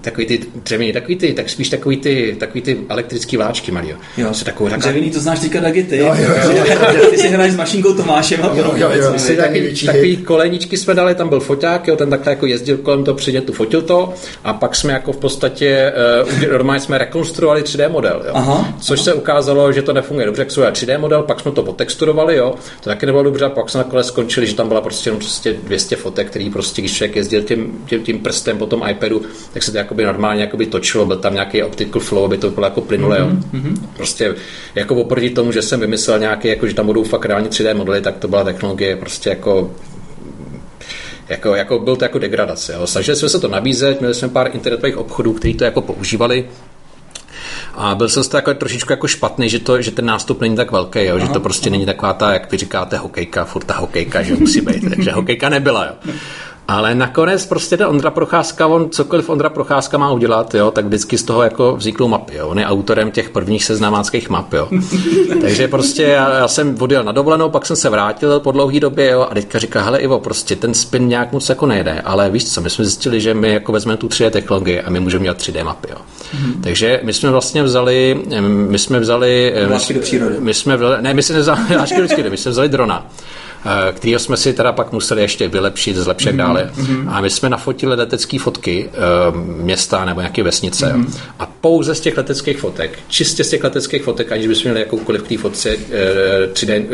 takový 0.04 0.28
ty 0.28 0.40
dřevěný, 0.56 0.94
takový 0.94 1.16
ty, 1.16 1.34
tak 1.34 1.50
spíš 1.50 1.70
takový 1.70 1.98
ty, 1.98 2.36
takový 2.40 2.62
ty 2.62 2.78
elektrický 2.90 3.38
vláčky, 3.38 3.72
Mario. 3.72 3.98
Jo. 4.18 4.30
Co 4.34 4.46
takovou, 4.46 4.70
taková... 4.70 4.82
Dřevěný, 4.82 5.12
to 5.12 5.20
znáš 5.20 5.40
teďka 5.40 5.60
Dagity. 5.60 5.98
Jo, 5.98 6.16
jo, 6.20 6.30
jo, 6.44 6.66
jo. 6.94 7.10
Ty 7.10 7.18
si 7.18 7.28
hraješ 7.28 7.54
s 7.54 7.56
mašinkou 7.56 7.94
Tomášem. 7.94 8.40
Jo, 8.40 8.52
jo, 8.56 8.74
jo, 8.76 8.90
jo, 8.94 9.14
jo. 9.30 9.36
Takový, 9.38 9.86
takový 9.86 10.18
koleničky 10.18 10.78
jsme 10.78 10.94
dali, 10.94 11.16
tam 11.16 11.30
byl 11.30 11.40
foťák, 11.40 11.88
jo, 11.88 11.96
ten 11.96 12.10
takhle 12.10 12.32
jako 12.32 12.46
jezdil 12.46 12.78
kolem 12.78 13.04
toho 13.04 13.16
předmětu, 13.16 13.54
fotil 13.54 13.82
to 13.82 14.14
a 14.44 14.54
pak 14.54 14.76
jsme 14.76 14.94
jako 14.94 15.12
v 15.12 15.18
podstatě, 15.18 15.94
uh, 16.24 16.52
normálně 16.52 16.80
jsme 16.80 16.98
rekonstruovali 16.98 17.62
3D 17.62 17.90
model, 17.90 18.24
jo. 18.28 18.32
Aha, 18.34 18.74
což 18.82 19.00
aha. 19.00 19.06
se 19.06 19.14
ukázalo, 19.14 19.72
že 19.72 19.82
to 19.82 19.94
nefunguje 19.94 20.26
dobře, 20.26 20.42
jak 20.42 20.50
3D 20.50 21.00
model, 21.00 21.24
pak 21.24 21.40
jsme 21.40 21.52
to 21.52 21.64
potexturovali, 21.64 22.36
jo, 22.36 22.56
to 22.82 22.90
taky 22.90 23.06
nebylo 23.06 23.24
dobře, 23.24 23.46
a 23.46 23.50
pak 23.50 23.70
jsme 23.70 23.78
nakonec 23.78 24.08
skončili, 24.08 24.48
že 24.48 24.56
tam 24.56 24.68
byla 24.68 24.82
prostě 24.82 25.10
jenom 25.10 25.20
prostě 25.20 25.54
200 25.54 25.96
fotek, 25.96 26.28
který 26.28 26.50
prostě, 26.50 26.82
když 26.82 26.94
člověk 26.94 27.16
jezdil 27.16 27.42
tím, 27.42 27.84
tím, 27.86 28.04
tím 28.04 28.20
prstem 28.20 28.58
po 28.58 28.66
tom 28.66 28.84
iPadu, 28.90 29.22
tak 29.54 29.64
se 29.64 29.72
to 29.72 29.78
jakoby 29.94 30.06
normálně 30.06 30.42
jakoby 30.42 30.66
točilo, 30.66 31.06
byl 31.06 31.18
tam 31.18 31.34
nějaký 31.34 31.64
optical 31.64 32.02
flow, 32.02 32.26
aby 32.26 32.38
to 32.38 32.50
bylo 32.50 32.66
jako 32.66 32.82
plynulé. 32.82 33.20
Mm-hmm. 33.20 33.76
Prostě 33.98 34.36
jako 34.76 34.96
oproti 34.96 35.30
tomu, 35.30 35.52
že 35.52 35.62
jsem 35.62 35.80
vymyslel 35.80 36.20
nějaký, 36.20 36.48
jako, 36.48 36.68
že 36.68 36.74
tam 36.74 36.86
budou 36.86 37.04
fakt 37.04 37.26
reálně 37.26 37.50
3D 37.50 37.76
modely, 37.76 38.02
tak 38.02 38.18
to 38.18 38.28
byla 38.28 38.44
technologie 38.44 38.96
prostě 38.96 39.30
jako 39.30 39.72
jako, 41.30 41.56
jako 41.56 41.80
byl 41.80 41.96
to 41.96 42.06
jako 42.06 42.20
degradace. 42.20 42.74
Jo. 42.74 42.88
Snažili 42.88 43.18
jsme 43.18 43.30
se 43.30 43.40
to 43.40 43.48
nabízet, 43.48 44.00
měli 44.00 44.14
jsme 44.14 44.30
pár 44.30 44.50
internetových 44.54 44.98
obchodů, 44.98 45.34
kteří 45.34 45.54
to 45.54 45.64
jako 45.64 45.82
používali, 45.82 46.46
a 47.76 47.96
byl 47.96 48.10
jsem 48.10 48.24
z 48.24 48.28
toho 48.28 48.38
jako 48.40 48.54
trošičku 48.54 48.94
jako 48.94 49.08
špatný, 49.08 49.50
že, 49.50 49.60
to, 49.60 49.82
že 49.82 49.92
ten 49.92 50.06
nástup 50.06 50.42
není 50.42 50.56
tak 50.56 50.72
velký, 50.72 51.00
jo, 51.06 51.20
že 51.20 51.28
to 51.28 51.40
prostě 51.40 51.70
není 51.70 51.86
taková 51.86 52.14
ta, 52.14 52.34
jak 52.34 52.52
vy 52.52 52.58
říkáte, 52.58 52.98
hokejka, 52.98 53.46
furt 53.46 53.64
ta 53.64 53.74
hokejka, 53.74 54.22
že 54.22 54.36
musí 54.36 54.62
být. 54.62 54.90
Takže 54.90 55.12
hokejka 55.12 55.50
nebyla. 55.50 55.86
Jo. 55.86 56.14
Ale 56.68 56.96
nakonec 56.96 57.46
prostě 57.46 57.78
ten 57.78 57.88
Ondra 57.88 58.12
Procházka, 58.12 58.68
on 58.68 58.90
cokoliv 58.90 59.30
Ondra 59.30 59.50
Procházka 59.50 59.98
má 59.98 60.12
udělat, 60.12 60.56
jo, 60.56 60.72
tak 60.72 60.86
vždycky 60.86 61.18
z 61.18 61.24
toho 61.24 61.44
jako 61.44 61.76
vzniknou 61.76 62.08
mapy. 62.08 62.36
Jo. 62.36 62.48
On 62.48 62.60
je 62.60 62.66
autorem 62.66 63.12
těch 63.12 63.30
prvních 63.30 63.64
seznamáckých 63.64 64.30
map. 64.30 64.54
Jo. 64.54 64.70
Takže 65.42 65.68
prostě 65.68 66.04
já, 66.04 66.38
já, 66.38 66.48
jsem 66.48 66.78
odjel 66.80 67.04
na 67.04 67.12
dovolenou, 67.12 67.50
pak 67.50 67.66
jsem 67.66 67.76
se 67.76 67.90
vrátil 67.90 68.40
po 68.40 68.52
dlouhé 68.52 68.80
době 68.80 69.10
jo, 69.10 69.28
a 69.32 69.34
teďka 69.34 69.60
říká, 69.60 69.82
hele 69.82 70.00
Ivo, 70.00 70.20
prostě 70.20 70.56
ten 70.56 70.74
spin 70.74 71.08
nějak 71.08 71.32
moc 71.32 71.50
jako 71.50 71.66
nejde, 71.66 72.02
ale 72.06 72.30
víš 72.30 72.54
co, 72.54 72.62
my 72.62 72.70
jsme 72.70 72.86
zjistili, 72.86 73.22
že 73.22 73.34
my 73.34 73.54
jako 73.54 73.72
vezmeme 73.72 73.98
tu 73.98 74.08
3D 74.08 74.30
technologii 74.30 74.82
a 74.82 74.90
my 74.90 75.00
můžeme 75.00 75.24
dělat 75.24 75.38
3D 75.38 75.64
mapy. 75.64 75.88
Jo. 75.92 75.98
Mm-hmm. 75.98 76.62
Takže 76.64 77.00
my 77.04 77.14
jsme 77.14 77.32
vlastně 77.32 77.64
vzali, 77.64 78.24
my 78.42 78.80
jsme 78.80 79.00
vzali, 79.00 79.54
my, 79.90 79.94
do 79.94 80.00
přírody. 80.02 80.36
my 80.40 80.54
jsme 80.54 80.78
vzali, 80.78 81.02
ne, 81.02 81.14
my 81.14 81.24
jsme 81.24 81.36
nevzali, 81.36 81.60
my 82.30 82.38
jsme 82.38 82.52
vzali 82.52 82.70
drona 82.70 83.06
Eh, 83.66 83.94
kterého 83.94 84.20
jsme 84.20 84.38
si 84.38 84.54
teda 84.54 84.72
pak 84.72 84.92
museli 84.92 85.22
ještě 85.22 85.48
vylepšit, 85.48 85.96
zlepšit 85.96 86.30
mm-hmm. 86.30 86.38
dále. 86.38 86.72
Mm-hmm. 86.76 87.10
A 87.10 87.22
my 87.22 87.30
jsme 87.30 87.50
nafotili 87.50 87.96
letecké 87.96 88.40
fotky 88.40 88.90
eh, 88.94 88.98
města 89.64 90.06
nebo 90.06 90.22
nějaké 90.22 90.44
vesnice. 90.44 90.94
Mm-hmm. 90.94 91.18
A 91.40 91.46
pouze 91.46 91.96
z 91.96 92.00
těch 92.00 92.18
leteckých 92.18 92.58
fotek, 92.58 93.00
čistě 93.08 93.44
z 93.44 93.50
těch 93.50 93.64
leteckých 93.64 94.04
fotek, 94.04 94.32
aniž 94.32 94.48
bychom 94.48 94.64
měli 94.64 94.80
jakoukoliv 94.80 95.24
k 95.24 95.28
té 95.28 95.38
fotce 95.38 95.78
3D 96.54 96.86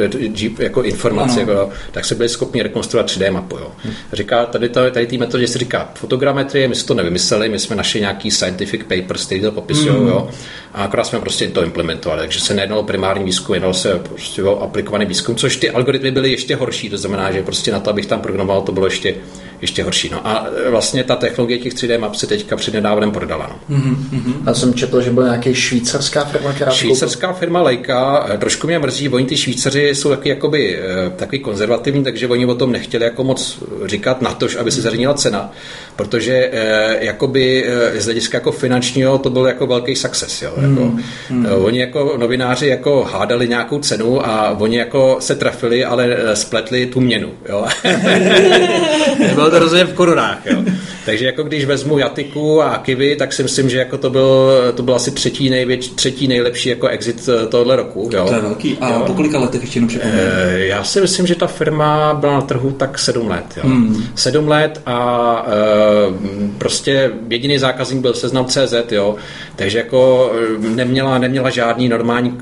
eh, 0.59 0.63
jako 0.63 0.83
informace, 0.83 1.39
jako, 1.39 1.69
tak 1.91 2.05
se 2.05 2.15
byli 2.15 2.29
schopni 2.29 2.63
rekonstruovat 2.63 3.07
3D 3.07 3.31
mapu. 3.31 3.57
Jo. 3.57 3.71
Říká, 4.13 4.45
tady, 4.45 4.69
tady, 4.69 4.91
tady 4.91 5.07
té 5.07 5.17
metodě 5.17 5.47
se 5.47 5.59
říká 5.59 5.89
fotogrametrie, 5.95 6.67
my 6.67 6.75
jsme 6.75 6.87
to 6.87 6.93
nevymysleli, 6.93 7.49
my 7.49 7.59
jsme 7.59 7.75
našli 7.75 7.99
nějaký 7.99 8.31
scientific 8.31 8.81
papers, 8.81 9.25
který 9.25 9.41
to 9.41 9.51
popisují, 9.51 10.01
mm. 10.01 10.07
jo. 10.07 10.29
A 10.73 10.83
akorát 10.83 11.03
jsme 11.03 11.19
prostě 11.19 11.47
to 11.47 11.63
implementovali. 11.63 12.21
Takže 12.21 12.39
se 12.39 12.53
nejednalo 12.53 12.83
primární 12.83 13.25
výzkum, 13.25 13.53
jednalo 13.53 13.73
se 13.73 13.99
prostě 13.99 14.43
o 14.43 14.59
aplikovaný 14.61 15.05
výzkum, 15.05 15.35
což 15.35 15.57
ty 15.57 15.69
algoritmy 15.69 16.11
byly 16.11 16.31
ještě 16.31 16.55
horší, 16.59 16.89
to 16.89 16.97
znamená, 16.97 17.31
že 17.31 17.43
prostě 17.43 17.71
na 17.71 17.79
to, 17.79 17.89
abych 17.89 18.05
tam 18.05 18.21
programoval, 18.21 18.61
to 18.61 18.71
bylo 18.71 18.85
ještě, 18.85 19.15
ještě 19.61 19.83
horší. 19.83 20.09
No 20.09 20.27
a 20.27 20.47
vlastně 20.69 21.03
ta 21.03 21.15
technologie 21.15 21.59
těch 21.59 21.73
3D 21.73 21.99
map 21.99 22.15
se 22.15 22.27
teďka 22.27 22.57
nedávnem 22.73 23.11
prodala. 23.11 23.59
No. 23.69 23.77
Mm-hmm. 23.77 24.33
Já 24.47 24.53
jsem 24.53 24.73
četl, 24.73 25.01
že 25.01 25.11
byla 25.11 25.25
nějaký 25.25 25.55
švýcarská 25.55 26.23
firma, 26.25 26.53
která 26.53 26.71
Švýcarská 26.71 27.33
firma 27.33 27.61
Leica, 27.61 28.25
eh, 28.33 28.37
trošku 28.37 28.67
mě 28.67 28.79
mrzí, 28.79 29.09
oni 29.09 29.25
ty 29.25 29.37
Švýcaři 29.37 29.95
jsou 29.95 30.09
taky, 30.09 30.29
jakoby, 30.29 30.77
eh, 30.77 31.09
takový 31.15 31.39
konzervativní, 31.39 32.03
takže 32.03 32.27
oni 32.27 32.45
o 32.45 32.55
tom 32.55 32.71
nechtěli 32.71 33.03
jako 33.03 33.23
moc 33.23 33.63
říkat 33.85 34.21
na 34.21 34.33
to, 34.33 34.47
aby 34.59 34.71
se 34.71 34.81
zařadila 34.81 35.13
cena, 35.13 35.51
protože 35.95 36.51
jakoby 36.99 37.65
z 37.97 38.05
hlediska 38.05 38.37
jako 38.37 38.51
finančního 38.51 39.17
to 39.17 39.29
byl 39.29 39.45
jako 39.45 39.67
velký 39.67 39.95
success. 39.95 40.41
Jo, 40.41 40.53
jako, 40.55 40.81
mm. 40.81 41.03
Mm. 41.29 41.45
Oni 41.45 41.79
jako 41.79 42.15
novináři 42.17 42.67
jako 42.67 43.07
hádali 43.11 43.47
nějakou 43.47 43.79
cenu 43.79 44.27
a 44.27 44.49
oni 44.59 44.77
jako 44.77 45.17
se 45.19 45.35
trafili, 45.35 45.85
ale 45.85 46.17
spletli 46.33 46.85
tu 46.85 46.99
měnu. 46.99 47.29
Jo. 47.49 47.65
To 49.49 49.59
rozhodně 49.59 49.85
v 49.85 49.93
korunách. 49.93 50.45
Jo. 50.45 50.63
Takže 51.05 51.25
jako 51.25 51.43
když 51.43 51.65
vezmu 51.65 51.97
Jatiku 51.97 52.61
a 52.61 52.77
Kivy, 52.77 53.15
tak 53.15 53.33
si 53.33 53.43
myslím, 53.43 53.69
že 53.69 53.77
jako 53.77 53.97
to 53.97 54.09
byl, 54.09 54.51
to 54.75 54.83
byl 54.83 54.95
asi 54.95 55.11
třetí, 55.11 55.49
nejvěč, 55.49 55.87
třetí 55.87 56.27
nejlepší 56.27 56.69
jako 56.69 56.87
exit 56.87 57.29
eh, 57.29 57.47
tohohle 57.47 57.75
roku. 57.75 58.09
Jo. 58.13 58.25
To 58.27 58.33
je 58.33 58.41
velký. 58.41 58.77
A 58.81 58.93
jo. 58.93 59.03
po 59.07 59.13
kolika 59.13 59.39
letech 59.39 59.61
ještě 59.61 59.77
jenom 59.77 59.89
e, 60.01 60.59
Já 60.59 60.83
si 60.83 61.01
myslím, 61.01 61.27
že 61.27 61.35
ta 61.35 61.47
firma 61.47 62.13
byla 62.13 62.33
na 62.33 62.41
trhu 62.41 62.71
tak 62.71 62.99
sedm 62.99 63.27
let. 63.27 63.45
Jo. 63.57 63.63
Hmm. 63.65 64.03
Sedm 64.15 64.47
let 64.47 64.81
a 64.85 65.45
e, 65.47 66.53
prostě 66.57 67.11
jediný 67.29 67.57
zákazník 67.57 68.01
byl 68.01 68.13
seznam 68.13 68.45
CZ, 68.45 68.91
jo. 68.91 69.15
takže 69.55 69.77
jako 69.77 70.31
neměla, 70.59 71.17
neměla 71.17 71.49
žádný 71.49 71.89
normální, 71.89 72.37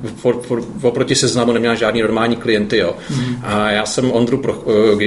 oproti 0.82 1.16
seznamu 1.16 1.52
neměla 1.52 1.76
žádný 1.76 2.02
normální 2.02 2.36
klienty. 2.36 2.78
Jo. 2.78 2.96
Hmm. 3.10 3.36
A 3.44 3.72
já 3.72 3.86
jsem 3.86 4.12
Ondru, 4.12 4.38
Pro, 4.38 4.64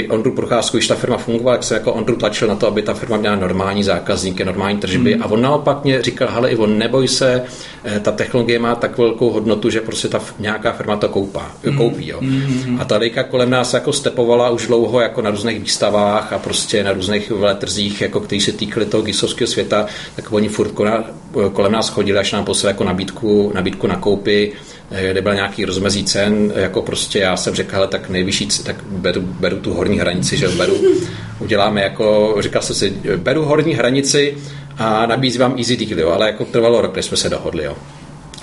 Ondru 0.08 0.32
Procházku, 0.32 0.76
když 0.76 0.88
ta 0.88 0.94
firma 0.94 1.16
fungovala, 1.16 1.54
jak 1.54 1.64
se 1.64 1.74
jako 1.74 1.92
Ondru 1.92 2.16
tlačil 2.16 2.48
na 2.48 2.54
to, 2.54 2.66
aby 2.66 2.82
ta 2.82 2.94
firma 2.94 3.16
měla 3.16 3.36
normální 3.40 3.84
zákazníky, 3.84 4.44
normální 4.44 4.78
tržby. 4.78 5.12
Hmm. 5.12 5.22
A 5.22 5.26
on 5.26 5.42
naopak 5.42 5.84
mě 5.84 6.02
říkal, 6.02 6.28
hele 6.30 6.50
Ivo, 6.50 6.66
neboj 6.66 7.08
se, 7.08 7.42
eh, 7.84 8.00
ta 8.00 8.10
technologie 8.10 8.58
má 8.58 8.74
tak 8.74 8.98
velkou 8.98 9.30
hodnotu, 9.30 9.70
že 9.70 9.80
prostě 9.80 10.08
ta 10.08 10.20
nějaká 10.38 10.72
firma 10.72 10.96
to 10.96 11.08
koupá, 11.08 11.50
hmm. 11.64 11.76
koupí. 11.76 12.08
Jo. 12.08 12.18
Hmm. 12.20 12.78
A 12.80 12.84
ta 12.84 12.96
lejka 12.96 13.22
kolem 13.22 13.50
nás 13.50 13.74
jako 13.74 13.92
stepovala 13.92 14.50
už 14.50 14.66
dlouho 14.66 15.00
jako 15.00 15.22
na 15.22 15.30
různých 15.30 15.60
výstavách 15.60 16.32
a 16.32 16.38
prostě 16.38 16.84
na 16.84 16.92
různých 16.92 17.30
veletrzích, 17.30 18.00
jako 18.00 18.20
který 18.20 18.40
se 18.40 18.52
týkali 18.52 18.86
toho 18.86 19.02
gisovského 19.02 19.48
světa, 19.48 19.86
tak 20.16 20.32
oni 20.32 20.48
furt 20.48 20.72
kolem 21.52 21.72
nás 21.72 21.88
chodili, 21.88 22.18
až 22.18 22.32
nám 22.32 22.44
poslali 22.44 22.70
jako 22.70 22.84
nabídku, 22.84 23.52
nabídku 23.54 23.86
na 23.86 23.96
koupy 23.96 24.52
Eh, 24.90 25.10
kde 25.10 25.22
byl 25.22 25.34
nějaký 25.34 25.64
rozmezí 25.64 26.04
cen, 26.04 26.52
jako 26.56 26.82
prostě 26.82 27.18
já 27.18 27.36
jsem 27.36 27.54
řekl, 27.54 27.74
hele, 27.74 27.88
tak 27.88 28.08
nejvyšší, 28.08 28.48
tak 28.64 28.76
beru, 28.90 29.20
beru 29.20 29.56
tu 29.56 29.74
horní 29.74 29.98
hranici, 29.98 30.36
že 30.36 30.48
beru, 30.48 30.74
uděláme 31.40 31.82
jako, 31.82 32.36
říkal 32.40 32.62
jsem 32.62 32.76
si, 32.76 32.90
beru 33.16 33.44
horní 33.44 33.74
hranici 33.74 34.36
a 34.78 35.06
nabízím 35.06 35.40
vám 35.40 35.54
easy 35.58 35.76
deal, 35.76 36.00
jo, 36.00 36.10
ale 36.10 36.26
jako 36.26 36.44
trvalo 36.44 36.80
rok, 36.80 36.96
než 36.96 37.04
jsme 37.04 37.16
se 37.16 37.28
dohodli, 37.28 37.64
jo. 37.64 37.76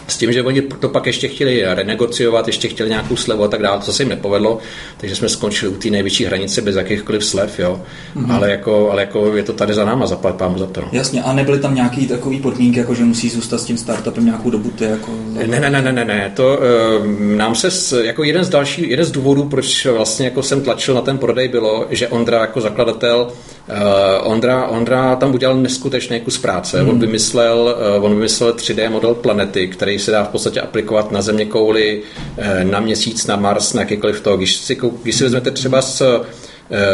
S 0.07 0.17
tím, 0.17 0.33
že 0.33 0.43
oni 0.43 0.61
to 0.61 0.89
pak 0.89 1.05
ještě 1.05 1.27
chtěli 1.27 1.63
renegociovat, 1.65 2.47
ještě 2.47 2.67
chtěli 2.67 2.89
nějakou 2.89 3.15
slevu 3.15 3.43
a 3.43 3.47
tak 3.47 3.61
dále, 3.61 3.81
to 3.85 3.93
se 3.93 4.03
jim 4.03 4.09
nepovedlo, 4.09 4.59
takže 4.97 5.15
jsme 5.15 5.29
skončili 5.29 5.71
u 5.71 5.75
té 5.75 5.89
největší 5.89 6.25
hranice 6.25 6.61
bez 6.61 6.75
jakýchkoliv 6.75 7.25
slev, 7.25 7.59
jo. 7.59 7.81
Mm-hmm. 8.15 8.35
Ale, 8.35 8.51
jako, 8.51 8.91
ale 8.91 9.01
jako 9.01 9.35
je 9.35 9.43
to 9.43 9.53
tady 9.53 9.73
za 9.73 9.85
náma, 9.85 10.07
zaplat 10.07 10.35
pámu 10.35 10.57
za 10.57 10.65
to. 10.65 10.81
No. 10.81 10.87
Jasně, 10.91 11.23
a 11.23 11.33
nebyly 11.33 11.59
tam 11.59 11.75
nějaký 11.75 12.07
takový 12.07 12.39
podmínky, 12.39 12.79
jako 12.79 12.95
že 12.95 13.03
musí 13.03 13.29
zůstat 13.29 13.57
s 13.57 13.65
tím 13.65 13.77
startupem 13.77 14.25
nějakou 14.25 14.49
dobu, 14.49 14.69
ty 14.69 14.83
jako... 14.83 15.11
Ne, 15.33 15.59
ne, 15.59 15.69
ne, 15.69 15.81
ne, 15.81 15.91
ne, 15.91 16.05
ne. 16.05 16.31
to 16.35 16.59
uh, 16.99 17.07
nám 17.37 17.55
se, 17.55 18.05
jako 18.05 18.23
jeden 18.23 18.43
z 18.43 18.49
dalších, 18.49 18.89
jeden 18.89 19.05
z 19.05 19.11
důvodů, 19.11 19.43
proč 19.43 19.85
vlastně 19.85 20.25
jako 20.25 20.43
jsem 20.43 20.61
tlačil 20.61 20.95
na 20.95 21.01
ten 21.01 21.17
prodej, 21.17 21.47
bylo, 21.47 21.87
že 21.89 22.07
Ondra 22.07 22.41
jako 22.41 22.61
zakladatel 22.61 23.27
Uh, 23.67 24.31
Ondra, 24.31 24.67
Ondra 24.67 25.15
tam 25.15 25.33
udělal 25.33 25.57
neskutečný 25.57 26.19
kus 26.19 26.37
práce. 26.37 26.79
Hmm. 26.79 26.89
On, 26.89 26.99
vymyslel, 26.99 27.75
uh, 27.97 28.05
on 28.05 28.13
vymyslel 28.13 28.53
3D 28.53 28.89
model 28.89 29.13
planety, 29.13 29.67
který 29.67 29.96
se 29.99 30.11
dá 30.11 30.23
v 30.23 30.29
podstatě 30.29 30.61
aplikovat 30.61 31.11
na 31.11 31.21
země 31.21 31.45
kouly, 31.45 32.01
uh, 32.37 32.71
na 32.71 32.79
měsíc, 32.79 33.27
na 33.27 33.35
Mars, 33.35 33.73
na 33.73 33.81
jakýkoliv 33.81 34.21
to. 34.21 34.37
Když 34.37 34.55
si, 34.55 34.77
když 35.03 35.15
si 35.15 35.23
vezmete 35.23 35.51
třeba 35.51 35.81
s 35.81 36.01
Eh, 36.01 36.25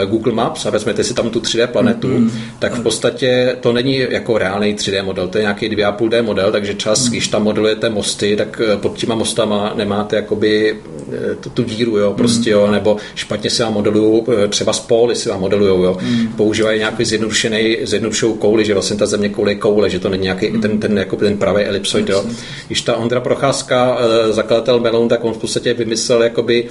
Google 0.06 0.34
Maps 0.34 0.66
a 0.66 0.70
vezmete 0.70 1.04
si 1.04 1.14
tam 1.14 1.30
tu 1.30 1.40
3D 1.40 1.68
planetu, 1.68 2.08
mm-hmm. 2.08 2.32
tak 2.60 2.74
v 2.74 2.84
podstatě 2.84 3.58
to 3.62 3.74
není 3.74 4.06
jako 4.10 4.38
reálný 4.38 4.76
3D 4.76 5.04
model, 5.04 5.28
to 5.28 5.38
je 5.38 5.42
nějaký 5.42 5.70
2,5D 5.70 6.24
model, 6.24 6.52
takže 6.52 6.74
čas, 6.74 7.00
mm-hmm. 7.00 7.10
když 7.10 7.28
tam 7.28 7.44
modelujete 7.44 7.90
mosty, 7.90 8.36
tak 8.36 8.62
eh, 8.74 8.78
pod 8.78 8.98
těma 8.98 9.16
mostama 9.16 9.74
nemáte 9.76 10.16
jakoby 10.16 10.78
eh, 11.14 11.36
tu, 11.36 11.50
tu 11.50 11.64
díru, 11.64 11.98
jo, 11.98 12.14
prostě, 12.14 12.50
jo, 12.50 12.72
nebo 12.72 12.98
špatně 13.16 13.50
si 13.50 13.64
vám 13.64 13.74
modelují, 13.74 14.24
třeba 14.50 14.74
spoly 14.74 15.16
si 15.16 15.30
vám 15.30 15.40
modelují, 15.40 15.84
jo. 15.84 15.98
Mm-hmm. 16.00 16.28
Používají 16.36 16.80
nějaký 16.80 17.06
zjednodušený, 17.06 17.78
zjednodušenou 17.82 18.34
kouli, 18.34 18.66
že 18.66 18.74
vlastně 18.74 18.98
ta 18.98 19.06
země 19.06 19.30
koule 19.30 19.52
je 19.52 19.56
koule, 19.56 19.90
že 19.90 20.00
to 20.00 20.10
není 20.10 20.24
nějaký 20.24 20.46
mm-hmm. 20.46 20.62
ten, 20.62 20.80
ten, 20.80 20.98
jako 20.98 21.16
ten 21.16 21.38
pravý 21.38 21.64
elipsoid, 21.64 22.10
jo. 22.10 22.26
Když 22.68 22.82
ta 22.82 22.96
Ondra 22.96 23.20
Procházka, 23.20 23.98
zakladatel 24.30 24.80
Melon, 24.80 25.10
tak 25.10 25.24
on 25.24 25.34
v 25.34 25.38
podstatě 25.38 25.74
vymyslel 25.74 26.24
jakoby 26.24 26.70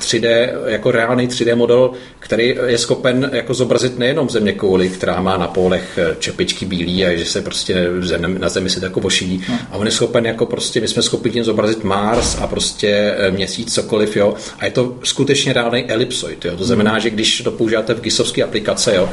3D, 0.00 0.48
jako 0.66 0.90
reálný 0.90 1.28
3D 1.28 1.56
model, 1.56 1.90
který 2.18 2.35
který 2.36 2.54
je 2.66 2.78
schopen 2.78 3.30
jako 3.32 3.54
zobrazit 3.54 3.98
nejenom 3.98 4.30
země 4.30 4.52
kouli, 4.52 4.88
která 4.88 5.20
má 5.20 5.36
na 5.36 5.46
polech 5.46 5.98
eh, 5.98 6.16
čepičky 6.18 6.66
bílý 6.66 7.04
a 7.04 7.16
že 7.16 7.24
se 7.24 7.42
prostě 7.42 7.88
na 8.38 8.48
zemi 8.48 8.70
se 8.70 8.84
jako 8.84 9.00
voší. 9.00 9.44
No. 9.48 9.58
A 9.70 9.76
on 9.76 9.86
je 9.86 9.92
schopen 9.92 10.26
jako 10.26 10.46
prostě, 10.46 10.80
my 10.80 10.88
jsme 10.88 11.02
schopni 11.02 11.30
tím 11.30 11.44
zobrazit 11.44 11.84
Mars 11.84 12.36
a 12.40 12.46
prostě 12.46 13.14
eh, 13.18 13.30
měsíc, 13.30 13.74
cokoliv, 13.74 14.16
jo. 14.16 14.34
A 14.58 14.64
je 14.64 14.70
to 14.70 14.98
skutečně 15.02 15.52
reálný 15.52 15.84
elipsoid, 15.84 16.44
jo. 16.44 16.56
To 16.56 16.64
znamená, 16.64 16.90
hmm. 16.90 17.00
že 17.00 17.10
když 17.10 17.40
to 17.40 17.50
používáte 17.50 17.94
v 17.94 18.00
GISovské 18.00 18.42
aplikace, 18.42 18.94
jo, 18.96 19.08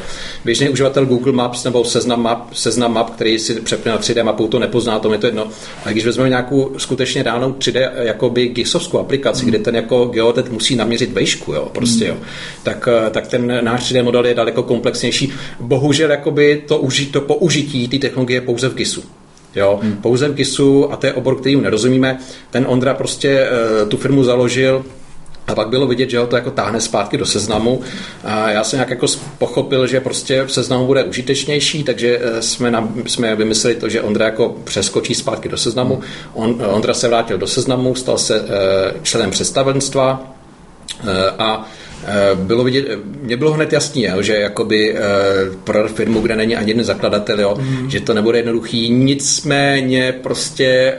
běžný 0.46 0.70
uživatel 0.70 1.06
Google 1.06 1.34
Maps 1.34 1.64
nebo 1.64 1.86
seznam 1.86 2.22
map, 2.22 2.54
seznam 2.54 2.94
map 2.94 3.10
který 3.10 3.40
si 3.40 3.62
přepne 3.62 3.92
na 3.92 3.98
3D 3.98 4.24
mapu, 4.24 4.48
to 4.48 4.60
nepozná, 4.60 5.00
to 5.00 5.14
je 5.14 5.18
to 5.18 5.26
jedno. 5.26 5.48
A 5.86 5.90
když 5.90 6.06
vezmeme 6.06 6.30
nějakou 6.30 6.72
skutečně 6.78 7.24
reálnou 7.24 7.52
3D 7.52 7.92
jakoby 7.96 8.48
GISovskou 8.48 9.00
aplikaci, 9.00 9.42
hmm. 9.42 9.50
kde 9.50 9.60
ten 9.60 9.76
jako 9.76 10.06
geodet 10.06 10.52
musí 10.52 10.76
naměřit 10.76 11.12
vejšku, 11.12 11.54
jo, 11.54 11.70
prostě, 11.74 12.08
jo, 12.08 12.18
tak 12.64 12.90
eh, 12.92 13.13
tak 13.14 13.28
ten 13.28 13.60
náš 13.62 13.92
3D 13.92 14.04
model 14.04 14.26
je 14.26 14.34
daleko 14.34 14.64
komplexnější. 14.64 15.34
Bohužel 15.60 16.12
jakoby 16.12 16.64
to, 16.68 16.78
uži, 16.78 17.06
to 17.06 17.22
použití 17.22 17.88
té 17.88 17.98
technologie 17.98 18.38
je 18.38 18.42
pouze 18.42 18.70
v 18.70 18.76
GISu. 18.76 19.04
Jo, 19.56 19.80
hmm. 19.84 19.98
pouze 19.98 20.30
v 20.30 20.34
GISu 20.34 20.94
a 20.94 20.96
to 20.96 21.06
je 21.06 21.14
obor, 21.14 21.40
který 21.40 21.56
nerozumíme. 21.56 22.20
Ten 22.52 22.66
Ondra 22.68 22.94
prostě 22.94 23.48
uh, 23.82 23.90
tu 23.90 23.98
firmu 23.98 24.24
založil 24.24 24.86
a 25.48 25.56
pak 25.56 25.70
bylo 25.70 25.88
vidět, 25.88 26.10
že 26.10 26.20
ho 26.20 26.28
to 26.28 26.36
jako 26.36 26.52
táhne 26.52 26.82
zpátky 26.82 27.18
do 27.18 27.26
seznamu. 27.26 27.82
A 28.24 28.50
já 28.50 28.64
jsem 28.64 28.78
nějak 28.78 28.90
jako 28.90 29.08
pochopil, 29.38 29.88
že 29.88 30.00
prostě 30.00 30.44
v 30.44 30.52
seznamu 30.52 30.86
bude 30.86 31.04
užitečnější, 31.04 31.84
takže 31.84 32.20
eh, 32.22 32.42
jsme, 32.42 32.72
na, 32.72 32.90
jsme 33.06 33.36
vymysleli 33.36 33.76
to, 33.76 33.90
že 33.90 34.02
Ondra 34.02 34.26
jako 34.26 34.56
přeskočí 34.64 35.16
zpátky 35.16 35.50
do 35.50 35.58
seznamu. 35.58 36.02
On, 36.34 36.62
Ondra 36.68 36.94
se 36.94 37.08
vrátil 37.08 37.38
do 37.38 37.48
seznamu, 37.48 37.96
stal 37.96 38.18
se 38.18 38.42
uh, 38.42 38.48
členem 39.04 39.32
představenstva 39.32 40.34
a 41.40 41.70
Eh, 42.06 42.36
bylo 42.36 42.64
vidět, 42.64 42.86
mě 43.22 43.38
bylo 43.38 43.52
hned 43.52 43.74
jasný, 43.74 44.04
jo, 44.04 44.22
že 44.22 44.36
jakoby 44.36 44.96
eh, 44.96 45.02
pro 45.64 45.88
firmu, 45.88 46.22
kde 46.22 46.36
není 46.36 46.56
ani 46.56 46.72
jeden 46.72 46.84
zakladatel, 46.84 47.40
jo, 47.40 47.58
mm. 47.62 47.90
že 47.90 48.00
to 48.00 48.14
nebude 48.14 48.40
jednoduchý, 48.40 48.90
nicméně 48.90 50.12
prostě 50.12 50.96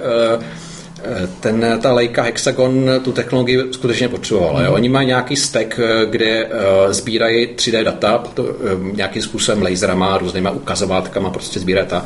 ten, 1.40 1.78
ta 1.82 1.92
Leica 1.92 2.22
Hexagon 2.22 2.90
tu 3.04 3.12
technologii 3.12 3.58
skutečně 3.70 4.08
potřebovala. 4.08 4.60
Mm. 4.60 4.68
Oni 4.68 4.88
mají 4.88 5.06
nějaký 5.06 5.36
stack, 5.36 5.80
kde 6.10 6.44
uh, 6.44 6.50
sbírají 6.92 7.46
3D 7.46 7.84
data, 7.84 8.18
to, 8.34 8.42
um, 8.42 8.96
nějakým 8.96 9.22
způsobem 9.22 9.62
laserama, 9.62 10.18
různýma 10.18 10.50
ukazovátkama 10.50 11.30
prostě 11.30 11.60
sbírají 11.60 11.86
data 11.86 12.04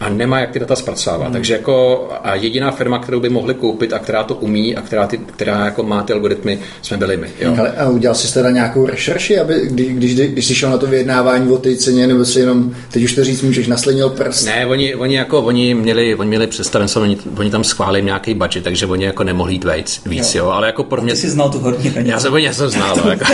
a 0.00 0.08
nemá 0.08 0.40
jak 0.40 0.50
ty 0.50 0.58
data 0.58 0.76
zpracovat. 0.76 1.22
Hmm. 1.22 1.32
Takže 1.32 1.52
jako 1.52 2.08
a 2.22 2.34
jediná 2.34 2.70
firma, 2.70 2.98
kterou 2.98 3.20
by 3.20 3.28
mohli 3.28 3.54
koupit 3.54 3.92
a 3.92 3.98
která 3.98 4.24
to 4.24 4.34
umí 4.34 4.76
a 4.76 4.82
která, 4.82 5.06
ty, 5.06 5.18
která 5.18 5.64
jako 5.64 5.82
má 5.82 6.02
ty 6.02 6.12
algoritmy, 6.12 6.58
jsme 6.82 6.96
byli 6.96 7.16
my. 7.16 7.28
Jo. 7.40 7.54
Ale 7.58 7.70
a 7.70 7.88
udělal 7.88 8.14
jsi 8.14 8.34
teda 8.34 8.50
nějakou 8.50 8.86
rešerši, 8.86 9.38
aby, 9.38 9.60
když, 9.64 9.88
když, 9.88 10.14
když 10.14 10.46
jsi 10.46 10.54
šel 10.54 10.70
na 10.70 10.78
to 10.78 10.86
vyjednávání 10.86 11.52
o 11.52 11.58
té 11.58 11.76
ceně, 11.76 12.06
nebo 12.06 12.24
si 12.24 12.40
jenom, 12.40 12.74
teď 12.90 13.02
už 13.02 13.14
to 13.14 13.24
říct 13.24 13.42
můžeš, 13.42 13.66
naslenil 13.66 14.10
prst? 14.10 14.46
Ne, 14.46 14.66
oni, 14.66 14.94
oni 14.94 15.16
jako, 15.16 15.42
oni 15.42 15.74
měli, 15.74 16.14
oni 16.14 16.28
měli 16.28 16.46
představen, 16.46 16.88
oni, 16.96 17.18
oni 17.38 17.50
tam 17.50 17.64
schválili 17.64 18.04
nějaký 18.04 18.34
budget, 18.34 18.64
takže 18.64 18.86
oni 18.86 19.04
jako 19.04 19.24
nemohli 19.24 19.52
jít 19.52 19.64
víc, 19.64 20.02
víc 20.06 20.34
jo. 20.34 20.44
jo. 20.44 20.50
ale 20.50 20.66
jako 20.66 20.84
pro 20.84 21.02
mě... 21.02 21.12
Ty 21.12 21.18
jsi 21.18 21.30
znal 21.30 21.50
tu 21.50 21.58
horní 21.58 21.88
hranici. 21.88 22.10
Já 22.10 22.20
jsem, 22.20 22.32
oni, 22.32 22.44
já 22.44 22.52
jsem 22.52 22.68
znal, 22.68 22.96
no, 23.04 23.10
jako. 23.10 23.24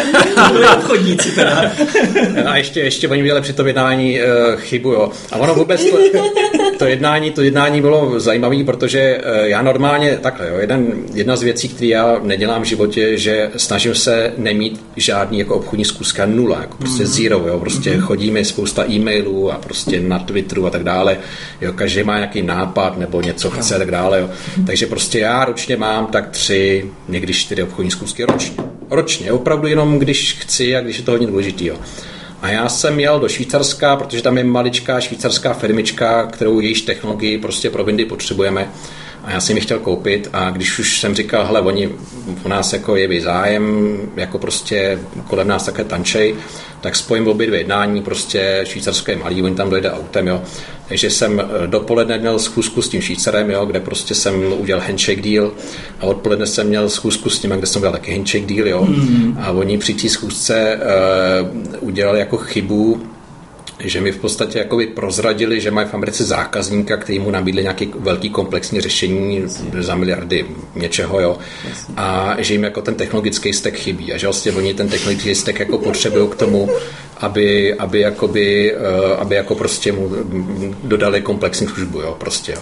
byli 0.52 0.68
obchodníci 0.68 1.32
teda. 1.32 1.72
a 2.46 2.56
ještě, 2.56 2.80
ještě 2.80 3.08
oni 3.08 3.22
měli 3.22 3.40
při 3.40 3.52
tom 3.52 3.66
jednání 3.66 4.18
uh, 4.20 4.60
chybu, 4.60 4.92
jo. 4.92 5.10
A 5.32 5.36
ono 5.36 5.54
vůbec 5.54 5.80
to, 6.78 6.84
jednání 6.84 7.30
to 7.30 7.42
jednání 7.42 7.80
bylo 7.80 8.20
zajímavé, 8.20 8.64
protože 8.64 9.00
eh, 9.00 9.48
já 9.48 9.62
normálně, 9.62 10.18
takhle, 10.22 10.48
jo, 10.48 10.56
jeden, 10.58 10.92
jedna 11.14 11.36
z 11.36 11.42
věcí, 11.42 11.68
které 11.68 11.86
já 11.86 12.20
nedělám 12.22 12.62
v 12.62 12.64
životě, 12.64 13.18
že 13.18 13.50
snažím 13.56 13.94
se 13.94 14.32
nemít 14.36 14.84
žádný 14.96 15.38
jako 15.38 15.54
obchodní 15.54 15.84
zkuska 15.84 16.26
nula, 16.26 16.60
jako 16.60 16.76
prostě 16.76 17.02
mm-hmm. 17.02 17.22
zero, 17.22 17.44
jo, 17.46 17.60
prostě 17.60 17.90
mm-hmm. 17.90 18.00
chodíme 18.00 18.44
spousta 18.44 18.90
e-mailů 18.90 19.52
a 19.52 19.54
prostě 19.54 20.00
na 20.00 20.18
Twitteru 20.18 20.66
a 20.66 20.70
tak 20.70 20.84
dále, 20.84 21.18
jo, 21.60 21.72
každý 21.72 22.02
má 22.02 22.16
nějaký 22.16 22.42
nápad 22.42 22.98
nebo 22.98 23.20
něco 23.20 23.50
chce 23.50 23.74
a 23.74 23.78
tak 23.78 23.90
dále, 23.90 24.20
jo. 24.20 24.26
Mm-hmm. 24.26 24.66
takže 24.66 24.86
prostě 24.86 25.18
já 25.18 25.44
ročně 25.44 25.76
mám 25.76 26.06
tak 26.06 26.30
tři, 26.30 26.90
někdy 27.08 27.32
čtyři 27.32 27.62
obchodní 27.62 27.90
zkusky 27.90 28.24
ročně. 28.24 28.56
Ročně, 28.90 29.32
opravdu 29.32 29.66
jenom 29.68 29.98
když 29.98 30.36
chci 30.40 30.76
a 30.76 30.80
když 30.80 30.98
je 30.98 31.04
to 31.04 31.10
hodně 31.10 31.26
důležitý, 31.26 31.66
jo. 31.66 31.76
A 32.42 32.48
já 32.50 32.68
jsem 32.68 33.00
jel 33.00 33.20
do 33.20 33.28
Švýcarska, 33.28 33.96
protože 33.96 34.22
tam 34.22 34.38
je 34.38 34.44
maličká 34.44 35.00
švýcarská 35.00 35.54
firmička, 35.54 36.26
kterou 36.26 36.60
jejíž 36.60 36.82
technologii 36.82 37.38
prostě 37.38 37.70
pro 37.70 37.84
Windy 37.84 38.04
potřebujeme. 38.04 38.68
A 39.24 39.30
já 39.30 39.40
jsem 39.40 39.56
ji 39.56 39.62
chtěl 39.62 39.78
koupit 39.78 40.28
a 40.32 40.50
když 40.50 40.78
už 40.78 41.00
jsem 41.00 41.14
říkal, 41.14 41.46
hele, 41.46 41.60
oni 41.60 41.90
u 42.44 42.48
nás 42.48 42.72
jako 42.72 42.96
je 42.96 43.20
zájem, 43.20 43.96
jako 44.16 44.38
prostě 44.38 44.98
kolem 45.26 45.48
nás 45.48 45.64
také 45.64 45.84
tančej, 45.84 46.34
tak 46.80 46.96
spojím 46.96 47.28
obě 47.28 47.46
dvě 47.46 47.60
jednání, 47.60 48.02
prostě 48.02 48.60
švýcarské 48.64 49.16
malý, 49.16 49.42
oni 49.42 49.54
tam 49.54 49.70
dojde 49.70 49.92
autem, 49.92 50.26
jo. 50.26 50.42
Takže 50.88 51.10
jsem 51.10 51.40
eh, 51.40 51.66
dopoledne 51.66 52.18
měl 52.18 52.38
schůzku 52.38 52.82
s 52.82 52.88
tím 52.88 53.00
Švýcarem, 53.00 53.50
jo, 53.50 53.66
kde 53.66 53.80
prostě 53.80 54.14
jsem 54.14 54.52
udělal 54.58 54.82
handshake 54.86 55.22
deal 55.22 55.52
a 56.00 56.06
odpoledne 56.06 56.46
jsem 56.46 56.66
měl 56.66 56.88
schůzku 56.88 57.30
s 57.30 57.38
tím, 57.38 57.50
kde 57.50 57.66
jsem 57.66 57.80
udělal 57.80 57.92
taky 57.92 58.12
handshake 58.12 58.46
deal, 58.46 58.68
jo. 58.68 58.84
Mm. 58.84 59.38
A 59.40 59.50
oni 59.50 59.78
při 59.78 59.94
té 59.94 60.08
schůzce 60.08 60.78
uh, 61.80 61.88
udělali 61.88 62.18
jako 62.18 62.36
chybu, 62.36 63.02
že 63.84 64.00
mi 64.00 64.12
v 64.12 64.18
podstatě 64.18 64.58
jakoby 64.58 64.86
prozradili, 64.86 65.60
že 65.60 65.70
mají 65.70 65.88
v 65.88 65.94
Americe 65.94 66.24
zákazníka, 66.24 66.96
který 66.96 67.18
mu 67.18 67.30
nabídli 67.30 67.62
nějaký 67.62 67.90
velký 67.98 68.30
komplexní 68.30 68.80
řešení 68.80 69.40
Jasně. 69.42 69.82
za 69.82 69.94
miliardy 69.94 70.46
něčeho, 70.74 71.20
jo. 71.20 71.38
A 71.96 72.36
že 72.38 72.54
jim 72.54 72.64
jako 72.64 72.82
ten 72.82 72.94
technologický 72.94 73.52
stek 73.52 73.76
chybí 73.76 74.12
a 74.12 74.16
že 74.16 74.26
vlastně 74.26 74.52
oni 74.52 74.74
ten 74.74 74.88
technologický 74.88 75.34
stek 75.34 75.60
jako 75.60 75.78
potřebují 75.78 76.28
k 76.28 76.34
tomu, 76.34 76.70
aby, 77.16 77.74
aby, 77.74 78.00
jakoby, 78.00 78.74
eh, 78.74 79.16
aby 79.16 79.34
jako 79.34 79.54
prostě 79.54 79.92
mu 79.92 80.10
dodali 80.84 81.20
komplexní 81.20 81.66
službu, 81.66 82.00
jo, 82.00 82.16
prostě, 82.18 82.52
jo. 82.52 82.58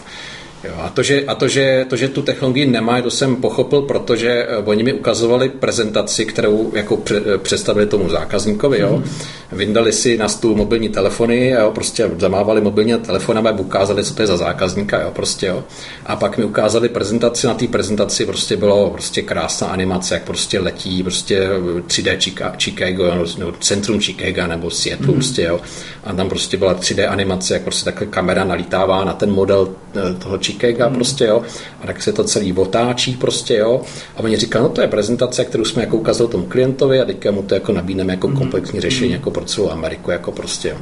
Jo, 0.65 0.75
a 0.79 0.89
to, 0.89 1.03
že, 1.03 1.25
a 1.25 1.35
to, 1.35 1.49
že, 1.49 1.87
to, 1.89 1.97
že 1.97 2.09
tu 2.09 2.23
technologii 2.23 2.67
nemá, 2.67 3.03
to 3.03 3.11
jsem 3.11 3.37
pochopil, 3.37 3.83
protože 3.83 4.31
eh, 4.31 4.57
oni 4.57 4.83
mi 4.83 4.93
ukazovali 4.93 5.49
prezentaci, 5.49 6.25
kterou 6.25 6.73
jako 6.75 7.03
eh, 7.11 7.39
představili 7.39 7.87
tomu 7.87 8.09
zákazníkovi. 8.09 8.81
Jo. 8.81 8.97
Mm. 8.97 9.05
Vyndali 9.53 9.93
si 9.93 10.19
na 10.19 10.29
stůl 10.29 10.55
mobilní 10.55 10.89
telefony, 10.89 11.49
jo, 11.49 11.71
prostě 11.75 12.11
zamávali 12.19 12.61
mobilní 12.61 12.99
telefony 12.99 13.41
a 13.41 13.51
ukázali, 13.51 14.05
co 14.05 14.15
to 14.15 14.23
je 14.23 14.27
za 14.27 14.37
zákazníka. 14.37 15.01
Jo, 15.01 15.11
prostě, 15.13 15.47
jo. 15.47 15.65
A 16.07 16.17
pak 16.17 16.39
mi 16.39 16.45
ukázali 16.45 16.89
prezentaci, 16.89 17.47
na 17.47 17.55
té 17.55 17.67
prezentaci 17.67 18.27
prostě 18.27 18.57
bylo 18.57 18.91
prostě 18.91 19.23
krásná 19.23 19.67
animace, 19.67 20.15
jak 20.15 20.23
prostě 20.23 20.61
letí 20.61 21.03
prostě 21.03 21.49
3D 21.87 22.17
Chicago, 22.59 23.15
nebo 23.39 23.53
centrum 23.61 24.01
Chicago 24.01 24.47
nebo 24.47 24.71
Seattle, 24.71 25.07
mm. 25.07 25.15
prostě, 25.15 25.43
jo. 25.43 25.61
A 26.05 26.13
tam 26.13 26.29
prostě 26.29 26.57
byla 26.57 26.75
3D 26.75 27.11
animace, 27.11 27.55
jak 27.55 27.63
prostě 27.63 27.85
takhle 27.85 28.07
kamera 28.07 28.45
nalítává 28.45 29.05
na 29.05 29.13
ten 29.13 29.31
model 29.31 29.69
eh, 29.97 30.15
toho 30.15 30.39
Chicago 30.51 30.85
hmm. 30.85 30.95
prostě, 30.95 31.25
jo, 31.25 31.43
a 31.83 31.87
tak 31.87 32.03
se 32.03 32.13
to 32.13 32.25
celý 32.25 32.53
otáčí 32.53 33.17
prostě, 33.17 33.57
jo, 33.57 33.81
a 34.17 34.21
oni 34.21 34.37
říkali, 34.37 34.63
no 34.63 34.69
to 34.69 34.81
je 34.81 34.89
prezentace, 34.89 35.45
kterou 35.45 35.65
jsme 35.65 35.83
jako 35.83 35.97
ukázali 35.97 36.31
tomu 36.31 36.47
klientovi 36.47 37.01
a 37.01 37.05
teďka 37.05 37.31
mu 37.31 37.43
to 37.43 37.55
jako 37.55 37.73
nabídneme 37.73 38.13
jako 38.13 38.27
hmm. 38.27 38.37
komplexní 38.37 38.81
řešení 38.81 39.09
hmm. 39.09 39.15
jako 39.15 39.31
pro 39.31 39.45
celou 39.45 39.71
Ameriku, 39.71 40.11
jako 40.11 40.33
prostě, 40.33 40.69
jo. 40.69 40.77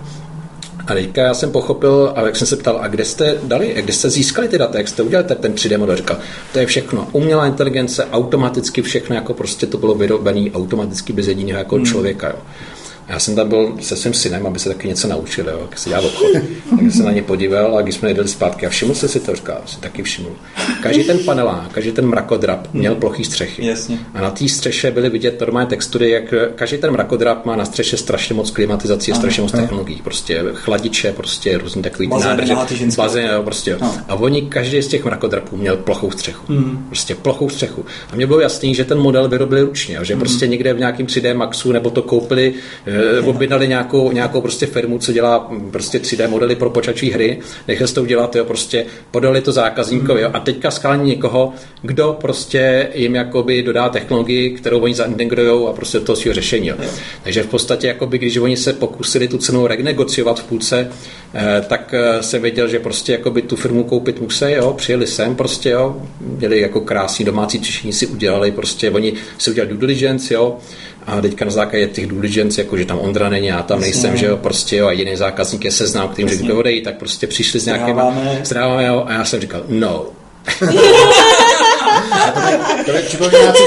A 0.87 0.95
teďka 0.95 1.23
já 1.23 1.35
jsem 1.35 1.53
pochopil, 1.53 2.13
a 2.17 2.23
jak 2.23 2.37
jsem 2.37 2.47
se 2.47 2.57
ptal, 2.57 2.79
a 2.83 2.89
kde 2.89 3.05
jste 3.05 3.39
dali, 3.43 3.75
kde 3.81 3.93
jste 3.93 4.11
získali 4.11 4.49
ty 4.49 4.59
data, 4.59 4.79
jak 4.79 4.89
jste 4.89 5.03
udělali 5.03 5.29
ten 5.41 5.53
3D 5.53 5.79
model, 5.79 5.97
říkal, 5.97 6.19
to 6.53 6.59
je 6.59 6.67
všechno, 6.67 7.09
umělá 7.13 7.47
inteligence, 7.47 8.05
automaticky 8.13 8.83
všechno, 8.83 9.15
jako 9.15 9.35
prostě 9.35 9.67
to 9.67 9.79
bylo 9.79 9.95
vyrobené 9.95 10.51
automaticky 10.55 11.13
bez 11.13 11.29
jediného 11.29 11.59
jako 11.59 11.77
hmm. 11.77 11.85
člověka, 11.85 12.29
jo. 12.29 12.39
Já 13.09 13.19
jsem 13.19 13.35
tam 13.35 13.49
byl 13.49 13.77
se 13.81 13.97
svým 13.97 14.15
synem, 14.15 14.47
aby 14.47 14.59
se 14.59 14.69
taky 14.69 14.89
něco 14.89 15.09
naučil, 15.09 15.49
jo, 15.49 15.59
jak 15.61 15.79
se 15.79 15.89
dělá 15.89 16.01
obchod. 16.01 16.27
tak 16.71 16.93
jsem 16.93 17.05
na 17.05 17.13
ně 17.13 17.23
podíval 17.23 17.79
a 17.79 17.83
když 17.83 17.95
jsme 17.95 18.11
jeli 18.11 18.29
zpátky 18.29 18.67
a 18.67 18.69
všiml 18.69 18.95
se 18.95 19.09
si 19.09 19.21
to, 19.21 19.35
říkal, 19.35 19.61
si 19.67 19.81
taky 19.81 20.03
všiml. 20.03 20.31
Každý 20.83 21.05
ten 21.05 21.19
panelák, 21.19 21.73
každý 21.73 21.93
ten 21.93 22.07
mrakodrap 22.07 22.69
měl 22.73 22.95
plochý 22.95 23.25
střechy. 23.25 23.67
Jasně. 23.67 23.99
A 24.15 24.21
na 24.21 24.31
té 24.31 24.49
střeše 24.49 24.91
byly 24.91 25.11
vidět 25.11 25.41
normální 25.41 25.69
textury, 25.69 26.11
jak 26.11 26.35
každý 26.55 26.79
ten 26.79 26.91
mrakodrap 26.91 27.45
má 27.45 27.57
na 27.57 27.65
střeše 27.65 27.97
strašně 27.97 28.35
moc 28.35 28.51
klimatizací, 28.51 29.13
strašně 29.13 29.43
moc 29.43 29.53
technologií. 29.53 30.01
Prostě 30.05 30.45
chladiče, 30.53 31.13
prostě 31.13 31.59
různý 31.59 31.83
takový 31.83 32.09
nádrže, 32.09 32.55
bazén, 32.97 33.31
prostě. 33.45 33.77
No. 33.81 33.95
A 34.09 34.15
oni, 34.15 34.43
každý 34.43 34.83
z 34.83 34.89
těch 34.89 35.05
mrakodrapů 35.05 35.57
měl 35.57 35.77
plochou 35.77 36.11
střechu. 36.11 36.53
Mm. 36.53 36.85
Prostě 36.87 37.15
plochou 37.15 37.49
střechu. 37.49 37.85
A 38.13 38.17
mně 38.17 38.27
bylo 38.27 38.41
jasný, 38.41 38.75
že 38.75 38.85
ten 38.85 38.99
model 38.99 39.29
vyrobili 39.29 39.63
ručně, 39.63 39.99
že 40.03 40.15
mm. 40.15 40.21
prostě 40.21 40.47
někde 40.47 40.75
v 40.75 40.79
nějakém 40.79 41.07
3D 41.07 41.37
Maxu 41.37 41.73
nebo 41.73 41.91
to 41.91 42.03
koupili 42.03 42.55
Eh, 42.87 42.98
objednali 43.25 43.69
nějakou, 43.69 44.13
nějakou 44.13 44.41
prostě 44.41 44.67
firmu, 44.67 44.99
co 44.99 45.13
dělá 45.13 45.51
prostě 45.71 45.99
3D 45.99 46.29
modely 46.29 46.57
pro 46.57 46.71
počačí 46.71 47.11
hry, 47.11 47.39
nechali 47.69 47.93
to 47.93 48.03
udělat, 48.03 48.37
jo, 48.37 48.45
prostě 48.45 48.87
podali 49.11 49.41
to 49.41 49.53
zákazníkovi, 49.53 50.23
jo, 50.23 50.31
a 50.33 50.41
teďka 50.41 50.71
skální 50.71 51.09
někoho, 51.09 51.53
kdo 51.83 52.17
prostě 52.21 52.89
jim 52.95 53.15
jakoby 53.15 53.63
dodá 53.63 53.89
technologii, 53.89 54.51
kterou 54.51 54.81
oni 54.81 54.95
zaintegrují 54.95 55.69
a 55.69 55.73
prostě 55.73 56.01
to 56.01 56.17
svého 56.17 56.35
řešení. 56.35 56.67
Jo. 56.67 56.77
Takže 57.23 57.43
v 57.43 57.47
podstatě, 57.47 57.87
jakoby, 57.87 58.19
když 58.19 58.37
oni 58.37 58.57
se 58.57 58.73
pokusili 58.73 59.29
tu 59.29 59.39
cenu 59.39 59.67
renegociovat 59.67 60.41
v 60.41 60.45
půlce, 60.45 60.91
eh, 61.35 61.65
tak 61.69 61.95
eh, 61.95 62.23
se 62.23 62.39
věděl, 62.39 62.69
že 62.69 62.79
prostě 62.79 63.13
jakoby 63.13 63.43
tu 63.43 63.57
firmu 63.57 63.85
koupit 63.85 64.21
musí, 64.21 64.45
jo, 64.49 64.73
přijeli 64.73 65.07
sem 65.07 65.35
prostě, 65.37 65.71
jo, 65.71 66.03
měli 66.21 66.61
jako 66.61 66.81
krásný 66.81 67.25
domácí 67.25 67.65
řešení 67.65 67.93
si 67.93 68.07
udělali, 68.07 68.51
prostě 68.51 68.91
oni 68.91 69.13
si 69.39 69.51
udělali 69.51 69.71
due 69.71 69.81
diligence, 69.81 70.35
jo, 70.35 70.57
a 71.09 71.21
teďka 71.21 71.45
na 71.45 71.51
základě 71.51 71.87
těch 71.87 72.07
diligence, 72.07 72.61
jako 72.61 72.77
že 72.77 72.85
tam 72.85 72.99
Ondra 72.99 73.29
není, 73.29 73.47
já 73.47 73.63
tam 73.63 73.81
nejsem, 73.81 74.17
že 74.17 74.27
jo, 74.27 74.37
prostě 74.37 74.77
jo, 74.77 74.87
a 74.87 74.93
jiný 74.93 75.17
zákazník 75.17 75.65
je 75.65 75.71
seznám, 75.71 76.09
kterým 76.09 76.29
řekl, 76.29 76.59
odejít, 76.59 76.85
tak 76.85 76.99
prostě 76.99 77.27
přišli 77.27 77.61
s 77.61 77.67
nějakým 77.67 77.97
zdraváme, 78.45 78.85
jo, 78.85 79.05
a 79.07 79.13
já 79.13 79.25
jsem 79.25 79.41
říkal, 79.41 79.63
no. 79.69 80.07
to 82.87 82.93
mi 82.93 82.99
připomíná 83.07 83.53
tu, 83.53 83.63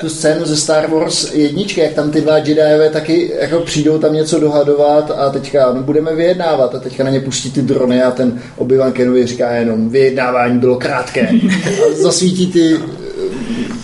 tu 0.00 0.08
scénu 0.08 0.44
ze 0.44 0.56
Star 0.56 0.90
Wars 0.90 1.34
jedničky, 1.34 1.80
jak 1.80 1.92
tam 1.92 2.10
ty 2.10 2.20
dva 2.20 2.38
Jediové 2.38 2.90
taky 2.90 3.32
jako 3.40 3.60
přijdou 3.60 3.98
tam 3.98 4.14
něco 4.14 4.40
dohadovat 4.40 5.10
a 5.10 5.30
teďka 5.30 5.72
no, 5.72 5.82
budeme 5.82 6.14
vyjednávat 6.14 6.74
a 6.74 6.78
teďka 6.78 7.04
na 7.04 7.10
ně 7.10 7.20
pustí 7.20 7.50
ty 7.50 7.62
drony 7.62 8.02
a 8.02 8.10
ten 8.10 8.42
Obi-Wan 8.58 8.92
Kenobi 8.92 9.26
říká 9.26 9.50
jenom 9.50 9.88
vyjednávání 9.88 10.58
bylo 10.58 10.76
krátké. 10.76 11.28
A 11.28 12.02
zasvítí 12.02 12.52
ty 12.52 12.78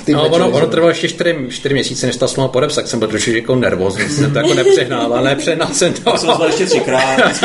ty 0.08 0.14
no, 0.14 0.28
ono, 0.28 0.50
ono 0.50 0.66
trvalo 0.66 0.88
ještě 0.88 1.08
4, 1.08 1.36
4 1.48 1.74
měsíce, 1.74 2.06
než 2.06 2.16
ta 2.16 2.28
smlouva 2.28 2.48
podepsat, 2.48 2.80
tak 2.80 2.90
jsem 2.90 2.98
byl 2.98 3.08
trošku 3.08 3.30
jako 3.30 3.56
nervózní, 3.56 4.08
jsem 4.08 4.32
to 4.32 4.38
jako 4.38 4.54
nepřehnal, 4.54 5.14
ale 5.14 5.30
nepřehnal 5.30 5.68
jsem 5.72 5.92
to. 5.92 6.16
jsem 6.16 6.30
zval 6.34 6.46
ještě 6.46 6.66
třikrát, 6.66 7.16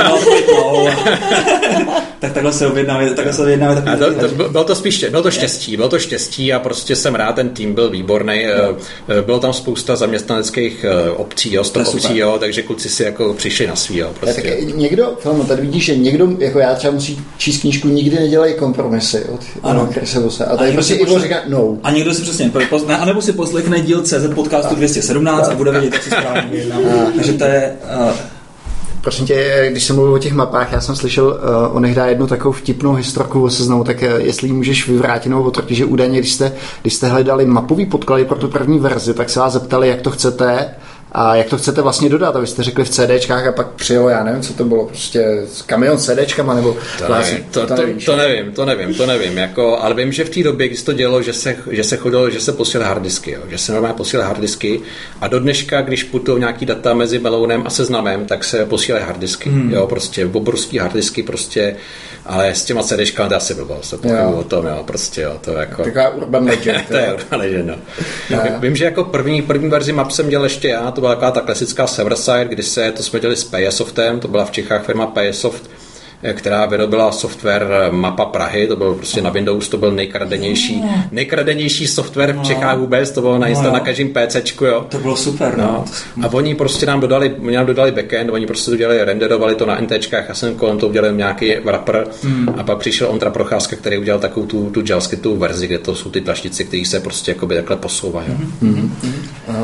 tak 2.19 2.33
takhle 2.33 2.53
se 2.53 2.67
objednáme, 2.67 3.09
takhle 3.09 3.33
se 3.33 3.41
objednáme. 3.41 3.81
Tak 3.81 3.99
to, 3.99 4.13
to, 4.13 4.49
bylo 4.49 4.63
to 4.63 4.75
spíš, 4.75 5.05
bylo 5.09 5.23
to 5.23 5.31
štěstí, 5.31 5.77
bylo 5.77 5.89
to 5.89 5.99
štěstí 5.99 6.53
a 6.53 6.59
prostě 6.59 6.95
jsem 6.95 7.15
rád, 7.15 7.35
ten 7.35 7.49
tým 7.49 7.73
byl 7.73 7.89
výborný, 7.89 8.45
no. 8.45 9.21
bylo 9.21 9.39
tam 9.39 9.53
spousta 9.53 9.95
zaměstnaneckých 9.95 10.85
eh, 10.89 11.11
obcí, 11.11 11.53
jo, 11.53 11.63
stop 11.63 11.87
obcí, 11.87 12.17
jo, 12.17 12.37
takže 12.39 12.61
kluci 12.61 12.89
si 12.89 13.03
jako 13.03 13.33
přišli 13.33 13.67
na 13.67 13.75
svý, 13.75 13.97
jo, 13.97 14.11
prostě. 14.19 14.41
Tak 14.41 14.75
někdo, 14.75 15.17
Filmo, 15.19 15.43
tady 15.43 15.61
vidíš, 15.61 15.85
že 15.85 15.97
někdo, 15.97 16.29
jako 16.39 16.59
já 16.59 16.75
třeba 16.75 16.93
musí 16.93 17.21
číst 17.37 17.61
knížku, 17.61 17.87
nikdy 17.87 18.15
nedělají 18.15 18.53
kompromisy 18.53 19.25
od 19.33 19.41
ano. 19.63 19.89
A 20.47 20.57
tady 20.57 20.71
prostě 20.71 20.93
Ivo 20.93 21.19
říká 21.19 21.41
no. 21.47 21.77
A 21.83 21.91
někdo 21.91 22.13
si 22.13 22.21
přesně 22.21 22.49
ne, 22.87 22.97
anebo 22.97 23.21
si 23.21 23.33
poslechne 23.33 23.81
díl 23.81 24.01
CZ 24.01 24.33
podcastu 24.35 24.75
217 24.75 25.49
a 25.49 25.55
bude 25.55 25.71
vědět, 25.71 25.93
jak 25.93 26.03
se 26.03 26.09
správně. 26.09 26.65
Takže 27.15 27.33
to 27.33 27.43
je... 27.43 27.73
Uh, 27.99 28.11
Prosím 29.01 29.25
tě, 29.25 29.67
když 29.71 29.83
jsem 29.83 29.95
mluvil 29.95 30.13
o 30.13 30.17
těch 30.17 30.33
mapách, 30.33 30.71
já 30.71 30.81
jsem 30.81 30.95
slyšel 30.95 31.27
uh, 31.27 31.75
onehdá 31.75 32.05
jednu 32.05 32.27
takovou 32.27 32.51
vtipnou 32.51 32.93
historku 32.93 33.43
o 33.43 33.49
seznamu, 33.49 33.83
tak 33.83 34.01
uh, 34.01 34.21
jestli 34.21 34.47
ji 34.47 34.53
můžeš 34.53 34.87
vyvrátit 34.87 35.29
nebo 35.29 35.43
potvrdit, 35.43 35.75
že 35.75 35.85
údajně, 35.85 36.19
když 36.19 36.33
jste, 36.33 36.51
když 36.81 36.93
jste 36.93 37.07
hledali 37.07 37.45
mapový 37.45 37.85
podklady 37.85 38.25
pro 38.25 38.37
tu 38.37 38.47
první 38.47 38.79
verzi, 38.79 39.13
tak 39.13 39.29
se 39.29 39.39
vás 39.39 39.53
zeptali, 39.53 39.87
jak 39.87 40.01
to 40.01 40.11
chcete 40.11 40.69
a 41.13 41.35
jak 41.35 41.47
to 41.47 41.57
chcete 41.57 41.81
vlastně 41.81 42.09
dodat? 42.09 42.35
A 42.35 42.39
vy 42.39 42.47
jste 42.47 42.63
řekli 42.63 42.83
v 42.83 42.89
CDčkách 42.89 43.47
a 43.47 43.51
pak 43.51 43.67
přijelo, 43.67 44.09
já 44.09 44.23
nevím, 44.23 44.41
co 44.41 44.53
to 44.53 44.63
bylo, 44.63 44.85
prostě 44.85 45.25
kamion 45.65 45.97
s 45.97 46.05
CDčkama 46.05 46.53
nebo... 46.53 46.77
To, 47.07 47.13
nevím, 47.13 47.43
to, 47.51 47.59
to, 47.59 47.75
to, 47.75 47.75
to, 48.05 48.15
nevím, 48.15 48.51
to 48.51 48.65
nevím, 48.65 48.93
to 48.93 49.05
nevím, 49.05 49.37
jako, 49.37 49.79
ale 49.79 49.95
vím, 49.95 50.11
že 50.11 50.23
v 50.23 50.29
té 50.29 50.43
době, 50.43 50.67
kdy 50.67 50.77
se 50.77 50.85
to 50.85 50.93
dělo, 50.93 51.21
že 51.21 51.33
se, 51.33 51.55
že 51.71 51.83
se 51.83 51.97
chodilo, 51.97 52.29
že 52.29 52.39
se 52.39 52.51
posílaly 52.51 52.89
harddisky, 52.89 53.31
jo, 53.31 53.41
že 53.49 53.57
se 53.57 53.71
normálně 53.71 53.97
posílaly 53.97 54.27
harddisky 54.27 54.81
a 55.21 55.27
do 55.27 55.39
dneška, 55.39 55.81
když 55.81 56.03
putují 56.03 56.39
nějaký 56.39 56.65
data 56.65 56.93
mezi 56.93 57.19
Melounem 57.19 57.63
a 57.65 57.69
seznamem, 57.69 58.25
tak 58.25 58.43
se 58.43 58.65
posílají 58.65 59.05
harddisky, 59.05 59.49
hmm. 59.49 59.73
jo, 59.73 59.87
prostě 59.87 60.25
obrovský 60.25 60.77
harddisky, 60.77 61.23
prostě 61.23 61.75
ale 62.25 62.49
s 62.49 62.65
těma 62.65 62.83
CDčkama 62.83 63.29
to 63.29 63.35
asi 63.35 63.55
to 63.55 63.65
pochybuji 63.65 64.35
o 64.35 64.43
tom, 64.43 64.65
jo, 64.65 64.83
prostě 64.87 65.21
jo, 65.21 65.37
to 65.41 65.51
jako... 65.51 65.83
Taková 65.83 66.09
urban 66.09 66.45
legend. 66.45 66.87
to 66.87 66.97
je 66.97 67.13
urban 67.13 67.39
legend, 67.39 67.67
no. 67.67 67.77
Vím, 68.59 68.75
že 68.75 68.85
jako 68.85 69.03
první, 69.03 69.41
první 69.41 69.69
verzi 69.69 69.91
map 69.91 70.11
jsem 70.11 70.29
dělal 70.29 70.45
ještě 70.45 70.67
já, 70.67 70.91
to 70.91 71.01
byla 71.03 71.15
taková 71.15 71.31
ta 71.31 71.41
klasická 71.41 71.87
Severside, 71.87 72.45
kdy 72.45 72.63
se, 72.63 72.91
to 72.91 73.03
jsme 73.03 73.19
dělali 73.19 73.35
s 73.35 73.43
Payasoftem, 73.43 74.19
to 74.19 74.27
byla 74.27 74.45
v 74.45 74.51
Čechách 74.51 74.85
firma 74.85 75.07
Payasoft, 75.07 75.69
která 76.33 76.65
vyrobila 76.65 77.11
software 77.11 77.67
Mapa 77.91 78.25
Prahy, 78.25 78.67
to 78.67 78.75
byl 78.75 78.93
prostě 78.93 79.21
na 79.21 79.29
Windows, 79.29 79.69
to 79.69 79.77
byl 79.77 79.91
nejkradenější, 79.91 80.83
nejkradenější 81.11 81.87
software 81.87 82.33
v 82.33 82.35
no. 82.35 82.43
Čechách 82.43 82.77
vůbec, 82.77 83.11
to 83.11 83.21
bylo 83.21 83.37
na, 83.37 83.47
no, 83.47 83.71
na 83.71 83.79
každém 83.79 84.09
PCčku, 84.13 84.65
jo. 84.65 84.85
To 84.89 84.97
bylo 84.97 85.15
super, 85.15 85.57
no. 85.57 85.85
no. 86.15 86.27
A 86.27 86.33
oni 86.33 86.55
prostě 86.55 86.85
nám 86.85 86.99
dodali, 86.99 87.35
oni 87.41 87.55
nám 87.55 87.65
dodali 87.65 87.91
backend, 87.91 88.29
oni 88.29 88.45
prostě 88.45 88.71
to 88.71 88.77
dělali, 88.77 89.03
renderovali 89.03 89.55
to 89.55 89.65
na 89.65 89.81
NTčkách, 89.81 90.25
já 90.27 90.33
jsem 90.33 90.55
kolem 90.55 90.77
toho 90.77 90.89
udělal 90.89 91.11
nějaký 91.11 91.55
wrapper 91.55 92.07
hmm. 92.23 92.49
a 92.57 92.63
pak 92.63 92.77
přišel 92.77 93.07
Ondra 93.07 93.29
Procházka, 93.29 93.75
který 93.75 93.97
udělal 93.97 94.19
takovou 94.19 94.45
tu, 94.45 94.69
tu 94.69 94.83
JavaScriptovou 94.89 95.37
verzi, 95.37 95.67
kde 95.67 95.77
to 95.77 95.95
jsou 95.95 96.09
ty 96.09 96.21
tlačnice, 96.21 96.63
které 96.63 96.85
se 96.85 96.99
prostě 96.99 97.31
jakoby 97.31 97.55
takhle 97.55 97.77
posouvají. 97.77 98.27
Hmm. 98.27 98.51
Hmm. 98.61 98.91
Uh, 99.47 99.55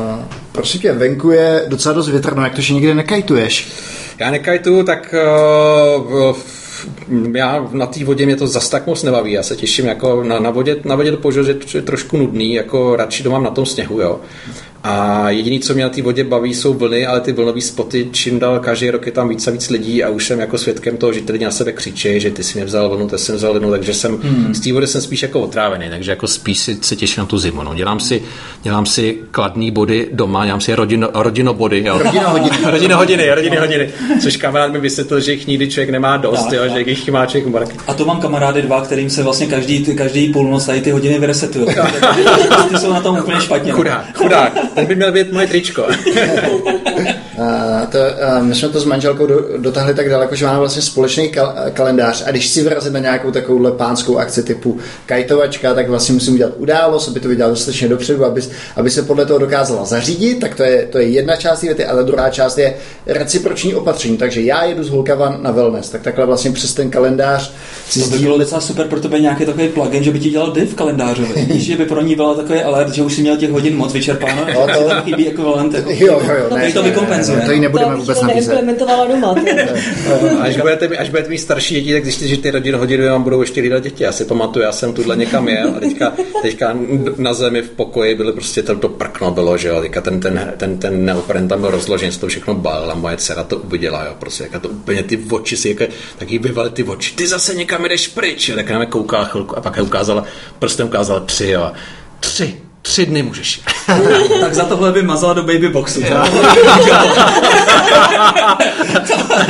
prosím 0.52 0.80
tě, 0.80 0.92
venku 0.92 1.30
je 1.30 1.64
docela 1.68 1.94
dost 1.94 2.08
větrno, 2.08 2.44
jak 2.44 2.54
to, 2.54 2.60
že 2.60 2.74
nikdy 2.74 2.94
nekajtuješ? 2.94 3.68
Já 4.20 4.30
nekajtu, 4.30 4.82
tak 4.82 5.14
uh, 6.04 6.36
já 7.34 7.68
na 7.72 7.86
té 7.86 8.04
vodě 8.04 8.26
mě 8.26 8.36
to 8.36 8.46
zas 8.46 8.68
tak 8.68 8.86
moc 8.86 9.02
nebaví. 9.02 9.32
Já 9.32 9.42
se 9.42 9.56
těším 9.56 9.86
jako 9.86 10.22
na, 10.22 10.38
na 10.38 10.50
vodě, 10.50 10.76
na 10.84 10.94
vodě 10.94 11.10
to 11.10 11.16
požil, 11.16 11.44
že 11.44 11.58
je 11.74 11.82
trošku 11.82 12.16
nudný, 12.16 12.54
jako 12.54 12.96
radši 12.96 13.22
doma 13.22 13.38
na 13.38 13.50
tom 13.50 13.66
sněhu, 13.66 14.00
jo. 14.00 14.20
A 14.84 15.30
jediný, 15.30 15.60
co 15.60 15.74
mě 15.74 15.82
na 15.82 15.88
té 15.88 16.02
vodě 16.02 16.24
baví, 16.24 16.54
jsou 16.54 16.74
vlny, 16.74 17.06
ale 17.06 17.20
ty 17.20 17.32
vlnové 17.32 17.60
spoty, 17.60 18.08
čím 18.12 18.38
dál 18.38 18.58
každý 18.58 18.90
rok 18.90 19.06
je 19.06 19.12
tam 19.12 19.28
víc 19.28 19.48
a 19.48 19.50
víc 19.50 19.70
lidí 19.70 20.04
a 20.04 20.08
už 20.08 20.26
jsem 20.26 20.40
jako 20.40 20.58
svědkem 20.58 20.96
toho, 20.96 21.12
že 21.12 21.20
ty 21.20 21.32
lidi 21.32 21.44
na 21.44 21.50
sebe 21.50 21.72
křičí, 21.72 22.20
že 22.20 22.30
ty 22.30 22.42
si 22.44 22.58
mě 22.58 22.64
vzal 22.64 22.88
vlnu, 22.88 23.08
ty 23.08 23.18
jsem 23.18 23.36
vzal 23.36 23.52
vlnu, 23.52 23.70
takže 23.70 23.94
jsem 23.94 24.16
hmm. 24.16 24.54
z 24.54 24.60
té 24.60 24.72
vody 24.72 24.86
jsem 24.86 25.00
spíš 25.00 25.22
jako 25.22 25.40
otrávený, 25.40 25.90
takže 25.90 26.10
jako 26.10 26.26
spíš 26.26 26.58
si, 26.58 26.78
se 26.80 26.96
těším 26.96 27.20
na 27.20 27.26
tu 27.26 27.38
zimu. 27.38 27.62
No. 27.62 27.74
Dělám, 27.74 28.00
si, 28.00 28.22
dělám 28.62 28.86
si 28.86 29.18
kladný 29.30 29.70
body 29.70 30.08
doma, 30.12 30.44
dělám 30.44 30.60
si 30.60 30.74
rodino, 30.74 31.08
rodino 31.14 31.54
body, 31.54 31.82
jo. 31.86 31.98
Rodino 31.98 32.30
hodiny. 32.30 32.56
rodino 32.70 32.96
hodiny, 32.96 33.34
rodiny 33.34 33.56
hodiny. 33.56 33.90
Což 34.22 34.36
kamarád 34.36 34.72
mi 34.72 34.80
vysvětlil, 34.80 35.20
že 35.20 35.32
jich 35.32 35.46
nikdy 35.46 35.68
člověk 35.68 35.90
nemá 35.90 36.16
dost, 36.16 36.44
tak, 36.44 36.52
jo, 36.52 36.62
tak. 36.68 36.84
že 36.84 36.90
jich 36.90 37.08
má 37.08 37.26
člověk 37.26 37.52
mark. 37.52 37.74
A 37.86 37.94
to 37.94 38.04
mám 38.04 38.20
kamarády 38.20 38.62
dva, 38.62 38.80
kterým 38.80 39.10
se 39.10 39.22
vlastně 39.22 39.46
každý, 39.46 39.84
každý 39.84 40.32
půlnoc 40.32 40.66
tady 40.66 40.80
ty 40.80 40.90
hodiny 40.90 41.18
vyresetují. 41.18 41.66
ty 42.68 42.78
jsou 42.78 42.92
na 42.92 43.00
tom 43.00 43.18
úplně 43.18 43.40
špatně. 43.40 43.72
Chudák, 43.72 44.16
chudák. 44.16 44.70
Ten 44.80 44.88
by 44.88 44.96
měl 44.96 45.12
být 45.12 45.32
moje 45.32 45.46
tričko. 45.46 45.86
to, 47.86 47.98
a 47.98 48.42
my 48.42 48.54
jsme 48.54 48.68
to 48.68 48.80
s 48.80 48.84
manželkou 48.84 49.26
do, 49.26 49.44
dotáhli 49.58 49.94
tak 49.94 50.08
daleko, 50.10 50.34
že 50.34 50.46
máme 50.46 50.58
vlastně 50.58 50.82
společný 50.82 51.32
kal- 51.32 51.54
kalendář 51.72 52.24
a 52.26 52.30
když 52.30 52.48
si 52.48 52.62
vyrazit 52.62 52.92
na 52.92 52.98
nějakou 52.98 53.30
takovou 53.30 53.70
pánskou 53.70 54.18
akci 54.18 54.42
typu 54.42 54.78
kajtovačka, 55.06 55.74
tak 55.74 55.88
vlastně 55.88 56.12
musím 56.12 56.34
udělat 56.34 56.52
událost, 56.56 57.08
aby 57.08 57.20
to 57.20 57.28
viděl 57.28 57.50
dostatečně 57.50 57.88
dopředu, 57.88 58.24
aby, 58.24 58.42
aby 58.76 58.90
se 58.90 59.02
podle 59.02 59.26
toho 59.26 59.38
dokázala 59.38 59.84
zařídit, 59.84 60.40
tak 60.40 60.54
to 60.54 60.62
je, 60.62 60.86
to 60.86 60.98
je 60.98 61.08
jedna 61.08 61.36
část 61.36 61.62
věty, 61.62 61.84
ale 61.84 62.04
druhá 62.04 62.30
část 62.30 62.58
je 62.58 62.74
reciproční 63.06 63.74
opatření, 63.74 64.16
takže 64.16 64.40
já 64.40 64.64
jedu 64.64 64.84
z 64.84 64.88
Holkava 64.88 65.38
na 65.42 65.50
wellness, 65.50 65.88
tak 65.88 66.02
takhle 66.02 66.26
vlastně 66.26 66.50
přes 66.52 66.74
ten 66.74 66.90
kalendář 66.90 67.52
si 67.88 68.00
to 68.00 68.10
by 68.10 68.18
bylo 68.18 68.38
docela 68.38 68.60
super 68.60 68.86
pro 68.86 69.00
tebe 69.00 69.20
nějaký 69.20 69.46
takový 69.46 69.68
plugin, 69.68 70.04
že 70.04 70.10
by 70.10 70.20
ti 70.20 70.30
dělal 70.30 70.52
div 70.52 70.74
kalendářový. 70.74 71.44
Víš, 71.52 71.62
že 71.62 71.76
by 71.76 71.84
pro 71.84 72.00
ní 72.00 72.16
byla 72.16 72.34
takový 72.34 72.62
alert, 72.62 72.92
že 72.92 73.02
už 73.02 73.14
si 73.14 73.20
měl 73.20 73.36
těch 73.36 73.50
hodin 73.50 73.76
moc 73.76 73.92
vyčerpáno, 73.92 74.46
no, 74.54 74.66
to, 74.66 75.00
chybí 75.04 75.28
ekvivalent. 75.28 75.74
Jo, 75.74 75.84
jo, 75.98 76.20
jo, 76.38 76.56
ne, 76.56 76.72
to 76.72 76.82
vykompenzuje. 76.82 77.40
To 77.40 77.52
ji 77.52 77.60
nebudeme 77.70 77.94
to 77.94 78.00
vůbec 78.00 78.22
nabízet. 78.22 78.54
neimplementovala 78.54 79.06
doma. 79.06 79.34
až, 80.40 80.56
budete, 80.56 80.88
až 80.88 81.10
budete 81.10 81.28
mít 81.28 81.38
starší 81.38 81.74
děti, 81.74 81.92
tak 81.92 82.04
zjistíte, 82.04 82.28
že 82.28 82.36
ty 82.36 82.50
rodin 82.50 82.74
hodiny 82.74 83.08
vám 83.08 83.22
budou 83.22 83.40
ještě 83.40 83.60
hlídat 83.60 83.82
děti. 83.82 84.04
Já 84.04 84.12
si 84.12 84.24
pamatuju, 84.24 84.64
já 84.64 84.72
jsem 84.72 84.92
tuhle 84.92 85.16
někam 85.16 85.48
jel 85.48 85.74
a 85.76 85.80
teďka, 85.80 86.12
teďka 86.42 86.76
na 87.16 87.34
zemi 87.34 87.62
v 87.62 87.70
pokoji 87.70 88.14
bylo 88.14 88.32
prostě 88.32 88.62
to, 88.62 88.76
to 88.76 88.88
prkno 88.88 89.30
bylo, 89.30 89.56
že 89.56 89.68
jo, 89.68 89.80
teďka 89.80 90.00
ten, 90.00 90.20
ten, 90.20 90.52
ten, 90.56 90.78
ten 90.78 91.04
neopren 91.04 91.48
tam 91.48 91.60
byl 91.60 91.70
rozložen, 91.70 92.10
to 92.20 92.26
všechno 92.26 92.54
bal 92.54 92.90
a 92.90 92.94
moje 92.94 93.16
dcera 93.16 93.44
to 93.44 93.56
uviděla, 93.56 94.04
jo, 94.04 94.14
prostě, 94.18 94.48
jak 94.52 94.62
to 94.62 94.68
úplně 94.68 95.02
ty 95.02 95.18
oči 95.30 95.56
si, 95.56 95.76
jak, 95.80 95.90
taky 96.18 96.38
vyvaly 96.38 96.70
ty 96.70 96.84
oči, 96.84 97.14
ty 97.16 97.26
zase 97.26 97.54
někam 97.54 97.84
jdeš 97.84 98.08
pryč, 98.08 98.48
jo, 98.48 98.56
tak 98.56 98.70
na 98.70 98.78
mě 98.78 98.86
koukala 98.86 99.24
chvilku 99.24 99.58
a 99.58 99.60
pak 99.60 99.76
je 99.76 99.82
ukázala, 99.82 100.24
prstem 100.58 100.86
ukázala 100.86 101.20
tři, 101.20 101.48
jo, 101.48 101.72
tři, 102.20 102.56
tři 102.82 103.06
dny 103.06 103.22
můžeš. 103.22 103.60
tak 104.40 104.54
za 104.54 104.64
tohle 104.64 104.92
by 104.92 105.02
mazala 105.02 105.32
do 105.32 105.42
baby 105.42 105.68
boxu. 105.68 106.00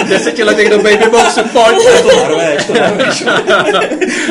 Desetiletých 0.08 0.70
do 0.70 0.78
baby 0.78 1.04
boxu, 1.10 1.40
pojď. 1.52 1.76
to 2.02 2.16
narveš, 2.16 2.64
to 2.64 2.74
narveš. 2.74 3.24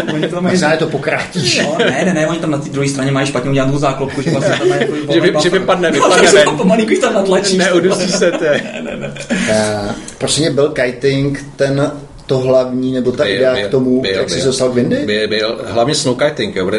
oni 0.14 0.28
to 0.28 0.42
mají... 0.42 0.54
Možná 0.54 0.72
je 0.72 0.78
to 0.78 0.88
pokrátíš. 0.88 1.62
No, 1.64 1.78
ne, 1.78 2.02
ne, 2.06 2.14
ne, 2.14 2.28
oni 2.28 2.40
tam 2.40 2.52
na 2.52 2.58
té 2.58 2.70
druhé 2.70 2.88
straně 2.90 3.12
mají 3.12 3.28
špatně 3.28 3.50
udělanou 3.50 3.78
záklopku, 3.78 4.22
že 4.22 4.32
vlastně 4.32 4.56
tam 4.58 4.70
mají 4.70 4.82
jako 4.82 4.94
že, 5.14 5.22
vy, 5.22 5.34
že 5.44 5.50
vypadne, 5.50 5.92
vypadne 5.92 6.32
ven. 6.32 6.58
Pomalý, 6.58 7.00
tam 7.00 7.14
natlačíš. 7.14 7.58
Neudusí 7.58 8.12
se, 8.12 8.32
to 8.32 8.44
ne, 8.44 8.82
ne, 8.84 8.98
ne. 8.98 9.14
Uh, 9.32 9.92
prosím 10.18 10.44
mě, 10.44 10.52
byl 10.52 10.70
kiting 10.70 11.46
ten 11.56 11.92
to 12.30 12.38
hlavní, 12.38 12.92
nebo 12.92 13.12
ta 13.12 13.24
byl, 13.24 13.34
idea 13.34 13.54
byl, 13.56 13.68
k 13.68 13.72
tomu, 13.72 14.02
byl, 14.02 14.12
jak 14.12 14.28
byl, 14.28 14.38
jsi 14.38 14.46
dostal 14.46 14.70
k 14.70 14.74
Windy? 14.74 15.06
Byl, 15.06 15.28
byl, 15.28 15.62
hlavně 15.66 15.96
snowkiting. 15.96 16.56
Jo. 16.56 16.72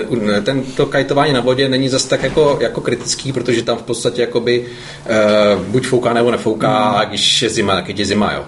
Ten, 0.43 0.63
to 0.63 0.87
kajtování 0.87 1.33
na 1.33 1.41
vodě 1.41 1.69
není 1.69 1.89
zase 1.89 2.09
tak 2.09 2.23
jako, 2.23 2.59
jako 2.61 2.81
kritický, 2.81 3.33
protože 3.33 3.63
tam 3.63 3.79
v 3.79 3.83
podstatě 3.83 4.21
jakoby, 4.21 4.67
uh, 4.67 5.63
buď 5.63 5.87
fouká 5.87 6.13
nebo 6.13 6.31
nefouká, 6.31 6.89
hmm. 6.89 6.97
a 6.97 7.05
když 7.05 7.43
je 7.43 7.51
zima, 7.51 7.75
tak 7.75 7.99
je 7.99 8.07
zima. 8.07 8.33
Jo 8.33 8.45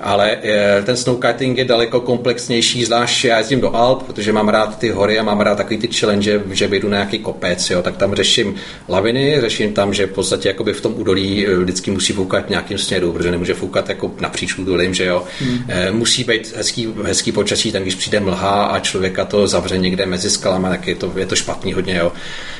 ale 0.00 0.38
eh, 0.42 0.82
ten 0.82 0.96
snowkiting 0.96 1.58
je 1.58 1.64
daleko 1.64 2.00
komplexnější, 2.00 2.84
zvlášť 2.84 3.24
já 3.24 3.38
jezdím 3.38 3.60
do 3.60 3.76
Alp, 3.76 4.02
protože 4.02 4.32
mám 4.32 4.48
rád 4.48 4.78
ty 4.78 4.90
hory 4.90 5.18
a 5.18 5.22
mám 5.22 5.40
rád 5.40 5.54
takový 5.54 5.78
ty 5.78 5.88
challenge, 5.88 6.42
že 6.50 6.66
vyjdu 6.66 6.88
na 6.88 6.96
nějaký 6.96 7.18
kopec, 7.18 7.70
jo, 7.70 7.82
tak 7.82 7.96
tam 7.96 8.14
řeším 8.14 8.54
laviny, 8.88 9.40
řeším 9.40 9.72
tam, 9.72 9.94
že 9.94 10.06
v 10.06 10.12
podstatě 10.12 10.48
jakoby 10.48 10.72
v 10.72 10.80
tom 10.80 10.94
údolí 10.96 11.46
eh, 11.46 11.54
vždycky 11.54 11.90
musí 11.90 12.12
foukat 12.12 12.50
nějakým 12.50 12.78
směru, 12.78 13.12
protože 13.12 13.30
nemůže 13.30 13.54
foukat 13.54 13.88
jako 13.88 14.12
napříč 14.20 14.58
údolím, 14.58 14.94
že 14.94 15.04
jo. 15.04 15.24
Hmm. 15.40 15.64
E, 15.68 15.90
musí 15.90 16.24
být 16.24 16.56
hezký, 16.56 16.94
hezký 17.04 17.32
počasí, 17.32 17.72
tam 17.72 17.82
když 17.82 17.94
přijde 17.94 18.20
mlha 18.20 18.64
a 18.64 18.80
člověka 18.80 19.24
to 19.24 19.46
zavře 19.46 19.78
někde 19.78 20.06
mezi 20.06 20.30
skalama, 20.30 20.68
tak 20.68 20.86
je 20.86 20.94
to, 20.94 21.12
je 21.16 21.26
to 21.26 21.36
špatný 21.36 21.72
hodně, 21.72 21.96
jo. 21.96 22.12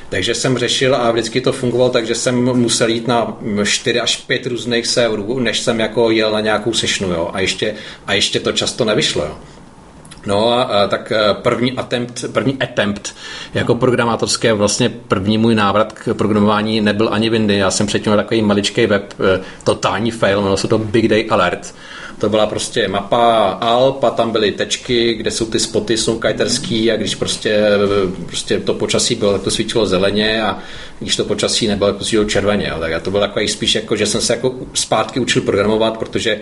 Takže 0.09 0.35
jsem 0.35 0.59
řešil 0.59 0.95
a 0.95 1.11
vždycky 1.11 1.41
to 1.41 1.53
fungovalo, 1.53 1.91
takže 1.91 2.15
jsem 2.15 2.35
musel 2.35 2.89
jít 2.89 3.09
na 3.09 3.39
4 3.65 4.01
až 4.01 4.17
5 4.17 4.47
různých 4.47 4.87
serverů, 4.87 5.41
než 5.41 5.61
jsem 5.61 5.81
jako 5.81 6.11
jel 6.11 6.33
na 6.33 6.41
nějakou 6.41 6.73
sešnu, 6.73 7.09
jo. 7.09 7.30
A 7.35 7.41
ještě, 7.41 7.75
a 8.07 8.13
ještě 8.13 8.41
to 8.41 8.53
často 8.53 8.85
nevyšlo, 8.85 9.25
jo. 9.25 9.39
No 10.27 10.53
a, 10.53 10.87
tak 10.89 11.13
e, 11.13 11.35
první 11.35 11.73
attempt, 11.73 12.25
první 12.33 12.57
attempt 12.63 13.15
jako 13.55 13.75
programátorské, 13.75 14.53
vlastně 14.53 14.89
první 14.89 15.39
můj 15.39 15.55
návrat 15.55 15.93
k 15.93 16.15
programování 16.15 16.81
nebyl 16.81 17.09
ani 17.13 17.31
Windy. 17.31 17.57
Já 17.57 17.71
jsem 17.71 17.87
předtím 17.87 18.13
takový 18.13 18.43
maličký 18.43 18.87
web, 18.87 19.15
e, 19.21 19.41
totální 19.65 20.11
fail, 20.11 20.39
jmenovalo 20.39 20.57
se 20.57 20.69
to 20.69 20.79
Big 20.79 21.09
Day 21.09 21.27
Alert 21.31 21.75
to 22.21 22.29
byla 22.29 22.47
prostě 22.47 22.89
mapa 22.89 23.51
Alp 23.61 24.05
a 24.05 24.11
tam 24.11 24.31
byly 24.31 24.53
tečky, 24.53 25.15
kde 25.15 25.31
jsou 25.31 25.47
ty 25.47 25.61
spoty 25.61 25.97
snowkiterský 25.97 26.93
a 26.93 26.97
když 26.97 27.15
prostě, 27.15 27.67
prostě 28.27 28.61
to 28.61 28.75
počasí 28.75 29.15
bylo, 29.15 29.33
tak 29.33 29.43
to 29.43 29.51
svítilo 29.51 29.87
zeleně 29.87 30.43
a 30.43 30.59
když 30.99 31.17
to 31.17 31.25
počasí 31.25 31.69
nebylo, 31.69 31.91
tak 31.91 31.99
to 31.99 32.05
svítilo 32.05 32.25
červeně. 32.25 32.73
Tak 32.81 33.03
to 33.03 33.11
bylo 33.11 33.21
takový 33.21 33.49
spíš 33.49 33.75
jako, 33.75 33.97
že 33.97 34.07
jsem 34.07 34.21
se 34.21 34.33
jako 34.33 34.55
zpátky 34.75 35.21
učil 35.21 35.43
programovat, 35.43 35.99
protože 35.99 36.41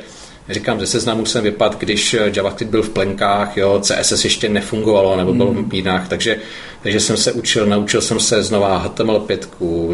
Říkám, 0.50 0.80
že 0.80 0.86
seznamu 0.86 1.26
jsem 1.26 1.44
vypad, 1.44 1.78
když 1.78 2.16
JavaScript 2.34 2.70
byl 2.70 2.82
v 2.82 2.90
plenkách, 2.90 3.56
jo, 3.56 3.80
CSS 3.82 4.24
ještě 4.24 4.48
nefungovalo 4.48 5.16
nebo 5.16 5.34
byl 5.34 5.46
v 5.46 5.72
mínách, 5.72 6.08
takže 6.08 6.36
takže 6.82 7.00
jsem 7.00 7.16
se 7.16 7.32
učil, 7.32 7.66
naučil 7.66 8.00
jsem 8.00 8.20
se 8.20 8.42
znova 8.42 8.84
HTML5, 8.86 9.38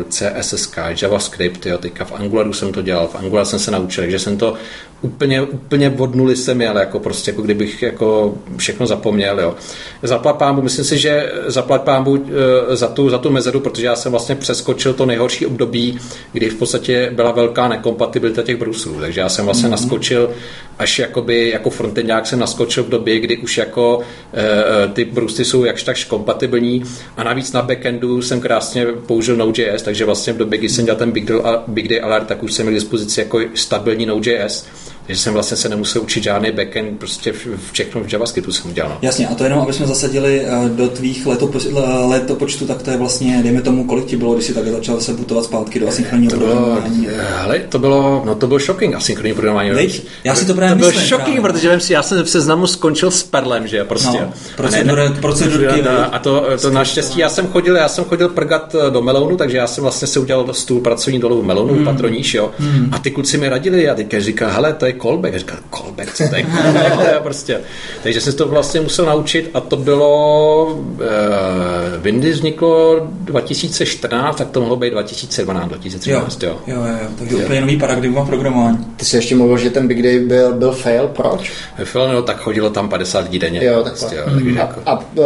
CSS, 0.08 0.72
JavaScript, 1.02 1.66
jo, 1.66 1.78
teďka 1.78 2.04
v 2.04 2.12
Angularu 2.12 2.52
jsem 2.52 2.72
to 2.72 2.82
dělal, 2.82 3.08
v 3.08 3.14
Angular 3.14 3.44
jsem 3.46 3.58
se 3.58 3.70
naučil, 3.70 4.02
takže 4.02 4.18
jsem 4.18 4.36
to 4.36 4.54
úplně, 5.04 5.42
úplně 5.42 5.90
od 5.98 6.14
nuly 6.14 6.36
jsem 6.36 6.60
jel, 6.60 6.78
jako 6.78 6.98
prostě, 6.98 7.30
jako 7.30 7.42
kdybych 7.42 7.82
jako 7.82 8.34
všechno 8.56 8.86
zapomněl, 8.86 9.40
jo. 9.40 9.54
Zaplat 10.02 10.36
pámbu, 10.36 10.62
myslím 10.62 10.84
si, 10.84 10.98
že 10.98 11.32
zaplat 11.46 11.82
pámbu 11.82 12.16
e, 12.72 12.76
za 12.76 12.88
tu, 12.88 13.10
za 13.10 13.18
tu 13.18 13.30
mezeru, 13.30 13.60
protože 13.60 13.86
já 13.86 13.96
jsem 13.96 14.12
vlastně 14.12 14.34
přeskočil 14.34 14.94
to 14.94 15.06
nejhorší 15.06 15.46
období, 15.46 15.98
kdy 16.32 16.48
v 16.48 16.54
podstatě 16.54 17.10
byla 17.14 17.32
velká 17.32 17.68
nekompatibilita 17.68 18.42
těch 18.42 18.56
bruslů, 18.56 18.96
takže 19.00 19.20
já 19.20 19.28
jsem 19.28 19.44
vlastně 19.44 19.68
mm-hmm. 19.68 19.70
naskočil 19.70 20.30
až 20.78 20.98
jakoby, 20.98 21.50
jako 21.50 21.70
frontendák 21.70 22.26
jsem 22.26 22.38
naskočil 22.38 22.84
v 22.84 22.88
době, 22.88 23.20
kdy 23.20 23.36
už 23.36 23.58
jako 23.58 24.00
e, 24.34 24.88
ty 24.88 25.04
brusty 25.04 25.44
jsou 25.44 25.64
jakž 25.64 25.82
takž 25.82 26.04
kompatibilní 26.04 26.82
a 27.16 27.24
navíc 27.24 27.52
na 27.52 27.62
backendu 27.62 28.22
jsem 28.22 28.40
krásně 28.40 28.86
použil 28.86 29.36
Node.js, 29.36 29.82
takže 29.82 30.04
vlastně 30.04 30.32
v 30.32 30.36
době, 30.36 30.58
kdy 30.58 30.68
jsem 30.68 30.84
dělal 30.84 30.98
ten 30.98 31.10
Big 31.10 31.24
Day, 31.24 31.40
Big 31.66 32.02
Alert, 32.02 32.26
tak 32.26 32.42
už 32.42 32.52
jsem 32.52 32.66
měl 32.66 32.78
k 32.78 32.80
dispozici 32.80 33.20
jako 33.20 33.40
stabilní 33.54 34.06
Node.js 34.06 34.66
že 35.08 35.16
jsem 35.16 35.32
vlastně 35.32 35.56
se 35.56 35.68
nemusel 35.68 36.02
učit 36.02 36.22
žádný 36.22 36.50
backend, 36.50 36.98
prostě 36.98 37.32
všechno 37.72 38.04
v 38.04 38.12
JavaScriptu 38.12 38.52
jsem 38.52 38.70
udělal. 38.70 38.90
No. 38.90 38.98
Jasně, 39.02 39.28
a 39.28 39.34
to 39.34 39.44
jenom, 39.44 39.58
aby 39.58 39.72
jsme 39.72 39.86
zasadili 39.86 40.40
eh, 40.46 40.68
do 40.68 40.88
tvých 40.88 41.26
letopo, 41.26 41.58
letopočtu, 42.06 42.66
tak 42.66 42.82
to 42.82 42.90
je 42.90 42.96
vlastně, 42.96 43.40
dejme 43.42 43.62
tomu, 43.62 43.84
kolik 43.84 44.04
ti 44.04 44.16
bylo, 44.16 44.34
když 44.34 44.46
jsi 44.46 44.54
takhle 44.54 44.72
začal 44.72 45.00
se 45.00 45.14
putovat 45.14 45.44
zpátky 45.44 45.80
do 45.80 45.88
asynchronního 45.88 46.30
programování. 46.30 47.08
Hele, 47.16 47.58
to 47.68 47.78
bylo, 47.78 48.22
no 48.26 48.34
to 48.34 48.46
byl 48.46 48.58
shocking, 48.58 48.94
asynchronní 48.94 49.34
programování. 49.34 49.72
Lej, 49.72 49.90
já 50.24 50.34
si 50.34 50.46
to 50.46 50.54
právě 50.54 50.74
To 50.74 50.90
byl 50.90 51.00
shocking, 51.00 51.40
právě. 51.40 51.40
protože 51.40 51.80
si, 51.80 51.92
já 51.92 52.02
jsem 52.02 52.24
v 52.24 52.28
seznamu 52.28 52.66
skončil 52.66 53.10
s 53.10 53.22
Perlem, 53.22 53.66
že 53.66 53.84
prostě. 53.84 54.18
No, 54.20 54.32
procedury, 54.56 55.02
procedurky. 55.20 55.82
A 56.12 56.18
to, 56.18 56.46
to 56.62 56.70
naštěstí, 56.70 57.20
já 57.20 57.28
jsem 57.28 57.46
chodil, 57.46 57.76
já 57.76 57.88
jsem 57.88 58.04
chodil 58.04 58.28
prgat 58.28 58.76
do 58.90 59.02
Melounu, 59.02 59.36
takže 59.36 59.56
já 59.56 59.66
jsem 59.66 59.82
vlastně 59.82 60.08
se 60.08 60.20
udělal 60.20 60.54
stůl 60.54 60.80
pracovní 60.80 61.18
dolů 61.18 61.42
v 61.42 61.44
Melounu, 61.44 61.74
hmm. 61.74 61.84
patroníš, 61.84 62.34
jo. 62.34 62.50
Hmm. 62.58 62.88
A 62.92 62.98
ty 62.98 63.10
kluci 63.10 63.38
mi 63.38 63.48
radili, 63.48 63.88
a 63.88 63.94
teď 63.94 64.14
říkal, 64.18 64.50
hele, 64.50 64.72
to 64.72 64.86
je 64.86 64.93
callback. 65.02 65.34
A 65.34 65.38
říkal, 65.38 65.58
callback, 65.76 66.14
co 66.14 66.28
to 66.28 66.36
je 66.36 66.46
callback, 66.56 67.22
prostě. 67.22 67.60
Takže 68.02 68.20
jsem 68.20 68.32
to 68.32 68.48
vlastně 68.48 68.80
musel 68.80 69.06
naučit 69.06 69.50
a 69.54 69.60
to 69.60 69.76
bylo, 69.76 70.64
uh, 70.66 71.02
Windows 72.02 72.34
vzniklo 72.34 73.00
2014, 73.20 74.36
tak 74.36 74.50
to 74.50 74.60
mohlo 74.60 74.76
být 74.76 74.90
2012, 74.90 75.68
2013, 75.68 76.42
jo. 76.42 76.48
Jo, 76.66 76.76
jo, 76.76 76.82
jo, 76.86 77.08
takže 77.18 77.36
jo. 77.36 77.42
úplně 77.44 77.60
nový 77.60 77.76
paradigma 77.76 78.24
programování. 78.24 78.78
Ty 78.96 79.04
jsi 79.04 79.16
ještě 79.16 79.36
mluvil, 79.36 79.58
že 79.58 79.70
ten 79.70 79.88
Big 79.88 80.02
Day 80.02 80.18
byl, 80.18 80.52
byl 80.52 80.72
fail, 80.72 81.08
proč? 81.08 81.52
Fail, 81.84 82.12
no, 82.12 82.22
tak 82.22 82.36
chodilo 82.36 82.70
tam 82.70 82.88
50 82.88 83.18
lidí 83.18 83.38
denně. 83.38 83.64
Jo, 83.64 83.84
prostě, 83.84 84.16
jo, 84.16 84.24
takže 84.34 84.50
a, 84.50 84.62
jako... 84.62 84.80
a 84.86 84.98
uh, 84.98 85.24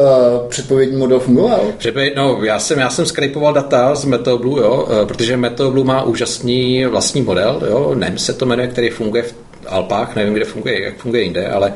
předpovědní 0.48 0.96
model 0.96 1.20
fungoval? 1.20 1.60
Předpověd, 1.78 2.16
no, 2.16 2.38
já 2.42 2.58
jsem, 2.58 2.78
já 2.78 2.90
jsem 2.90 3.06
skrypoval 3.06 3.52
data 3.52 3.94
z 3.94 4.04
MetaBlue, 4.04 4.62
jo, 4.62 4.88
protože 5.08 5.36
MetaBlue 5.36 5.84
má 5.84 6.02
úžasný 6.02 6.84
vlastní 6.86 7.22
model, 7.22 7.62
jo, 7.70 7.94
NEM 7.94 8.18
se 8.18 8.32
to 8.32 8.46
jmenuje, 8.46 8.68
který 8.68 8.90
funguje 8.90 9.22
v 9.22 9.34
Alpách, 9.66 10.16
nevím, 10.16 10.34
kde 10.34 10.44
funguje, 10.44 10.82
jak 10.82 10.96
funguje 10.96 11.22
jinde, 11.22 11.48
ale 11.48 11.72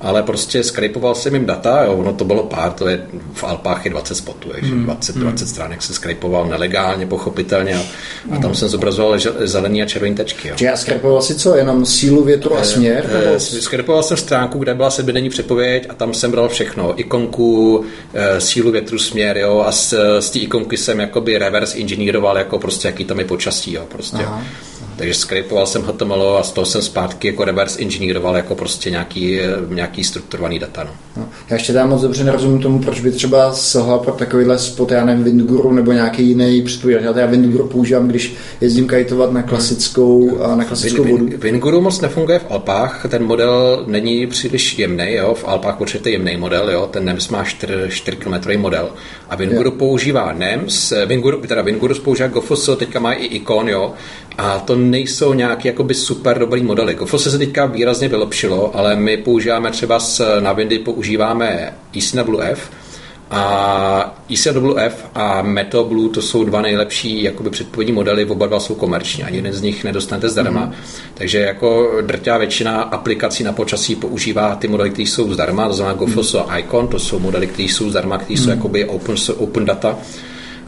ale 0.00 0.22
prostě 0.22 0.64
skrypoval 0.64 1.14
jsem 1.14 1.34
jim 1.34 1.46
data, 1.46 1.84
jo, 1.84 1.92
ono 1.92 2.12
to 2.12 2.24
bylo 2.24 2.42
pár, 2.42 2.72
to 2.72 2.88
je 2.88 3.06
v 3.32 3.44
Alpách 3.44 3.84
je 3.84 3.90
20 3.90 4.14
spotů, 4.14 4.48
takže 4.48 4.72
hmm. 4.72 4.84
20, 4.84 5.16
20 5.16 5.44
hmm. 5.44 5.48
stránek 5.48 5.82
se 5.82 5.94
skrypoval 5.94 6.46
nelegálně, 6.46 7.06
pochopitelně 7.06 7.76
a, 7.76 7.82
a 8.36 8.38
tam 8.38 8.54
jsem 8.54 8.68
zobrazoval 8.68 9.18
zelený 9.40 9.82
a 9.82 9.86
červený 9.86 10.14
tečky. 10.14 10.48
Jo. 10.48 10.54
Já 10.60 10.76
skrypoval 10.76 11.22
si 11.22 11.34
co, 11.34 11.56
jenom 11.56 11.86
sílu, 11.86 12.24
větru 12.24 12.56
a 12.56 12.60
eh, 12.60 12.64
směr? 12.64 13.10
E, 13.12 13.34
e, 13.34 13.40
skrypoval 13.40 14.02
jsem 14.02 14.16
stránku, 14.16 14.58
kde 14.58 14.74
byla 14.74 14.90
sebedenní 14.90 15.28
předpověď 15.28 15.86
a 15.88 15.94
tam 15.94 16.14
jsem 16.14 16.30
bral 16.30 16.48
všechno, 16.48 17.00
ikonku, 17.00 17.84
e, 18.14 18.40
sílu, 18.40 18.70
větru, 18.70 18.98
směr, 18.98 19.38
jo, 19.38 19.64
a 19.66 19.72
z, 19.72 19.94
z 20.20 20.30
té 20.30 20.38
ikonky 20.38 20.76
jsem 20.76 21.00
jakoby 21.00 21.38
reverse 21.38 21.78
inženýroval, 21.78 22.38
jako 22.38 22.58
prostě 22.58 22.88
jaký 22.88 23.04
tam 23.04 23.18
je 23.18 23.24
počasí, 23.24 23.72
jo, 23.72 23.86
prostě. 23.88 24.16
Aha. 24.16 24.42
Takže 25.00 25.14
skrypoval 25.14 25.66
jsem 25.66 25.82
HTML 25.82 26.36
a 26.40 26.42
z 26.42 26.52
toho 26.52 26.64
jsem 26.64 26.82
zpátky 26.82 27.26
jako 27.26 27.44
reverse 27.44 27.80
inženýroval 27.80 28.36
jako 28.36 28.54
prostě 28.54 28.90
nějaký, 28.90 29.38
nějaký 29.68 30.04
strukturovaný 30.04 30.58
data. 30.58 30.84
No. 30.84 30.90
No, 31.16 31.28
já 31.50 31.56
ještě 31.56 31.72
tam 31.72 31.88
moc 31.88 32.02
dobře 32.02 32.24
nerozumím 32.24 32.62
tomu, 32.62 32.78
proč 32.78 33.00
by 33.00 33.12
třeba 33.12 33.52
sahla 33.52 33.98
pro 33.98 34.12
takovýhle 34.12 34.58
spot, 34.58 34.90
já 34.90 35.04
nevím, 35.04 35.24
Windguru 35.24 35.72
nebo 35.72 35.92
nějaký 35.92 36.26
jiný 36.26 36.62
předpověď. 36.62 37.02
Já 37.16 37.26
Windguru 37.26 37.68
používám, 37.68 38.08
když 38.08 38.34
jezdím 38.60 38.86
kajtovat 38.86 39.32
na 39.32 39.42
klasickou, 39.42 40.38
na 40.54 40.64
klasickou 40.64 41.04
vodu. 41.04 41.28
Windguru 41.38 41.80
moc 41.80 42.00
nefunguje 42.00 42.38
v 42.38 42.50
Alpách, 42.50 43.06
ten 43.08 43.24
model 43.24 43.84
není 43.86 44.26
příliš 44.26 44.78
jemný, 44.78 45.14
jo? 45.14 45.34
v 45.34 45.44
Alpách 45.48 45.80
určitě 45.80 46.10
jemný 46.10 46.36
model, 46.36 46.70
jo? 46.70 46.88
ten 46.92 47.04
NEMS 47.04 47.28
má 47.28 47.44
4, 47.44 47.72
4 47.88 48.16
km 48.16 48.58
model 48.60 48.90
a 49.28 49.36
Windguru 49.36 49.70
používá 49.70 50.32
NEMS, 50.32 50.92
Windguru, 51.06 51.40
teda 51.40 51.62
Windguru 51.62 51.94
používá 51.94 52.28
GoFosil, 52.28 52.76
teďka 52.76 53.00
má 53.00 53.12
i 53.12 53.24
ikon, 53.24 53.68
jo? 53.68 53.92
a 54.38 54.58
to 54.58 54.76
nejsou 54.90 55.32
nějaký 55.32 55.68
jakoby 55.68 55.94
super 55.94 56.38
dobrý 56.38 56.62
modely. 56.62 56.94
Gofos 56.94 57.22
se 57.22 57.38
teďka 57.38 57.66
výrazně 57.66 58.08
vylepšilo, 58.08 58.76
ale 58.76 58.96
my 58.96 59.16
používáme 59.16 59.70
třeba 59.70 60.00
s, 60.00 60.40
na 60.40 60.52
Windy 60.52 60.78
používáme 60.78 61.74
ECWF, 61.98 62.70
a 63.30 64.22
ECWF 64.32 65.06
a 65.14 65.42
MetaBlue 65.42 66.08
to 66.08 66.22
jsou 66.22 66.44
dva 66.44 66.62
nejlepší 66.62 67.22
jakoby 67.22 67.50
předpovědní 67.50 67.92
modely, 67.92 68.24
oba 68.24 68.46
dva 68.46 68.60
jsou 68.60 68.74
komerční, 68.74 69.24
ani 69.24 69.36
jeden 69.36 69.52
z 69.52 69.62
nich 69.62 69.84
nedostanete 69.84 70.28
zdarma. 70.28 70.66
Mm. 70.66 70.72
Takže 71.14 71.38
jako 71.38 71.92
drtivá 72.00 72.38
většina 72.38 72.82
aplikací 72.82 73.44
na 73.44 73.52
počasí 73.52 73.96
používá 73.96 74.54
ty 74.54 74.68
modely, 74.68 74.90
které 74.90 75.08
jsou 75.08 75.32
zdarma, 75.32 75.68
to 75.68 75.74
znamená 75.74 75.98
Gofos 75.98 76.34
mm. 76.34 76.40
a 76.48 76.58
Icon, 76.58 76.88
to 76.88 76.98
jsou 76.98 77.18
modely, 77.18 77.46
které 77.46 77.68
jsou 77.68 77.90
zdarma, 77.90 78.18
které 78.18 78.40
mm. 78.40 78.44
jsou 78.44 78.50
jakoby 78.50 78.84
open, 78.84 79.16
open 79.36 79.64
data 79.64 79.98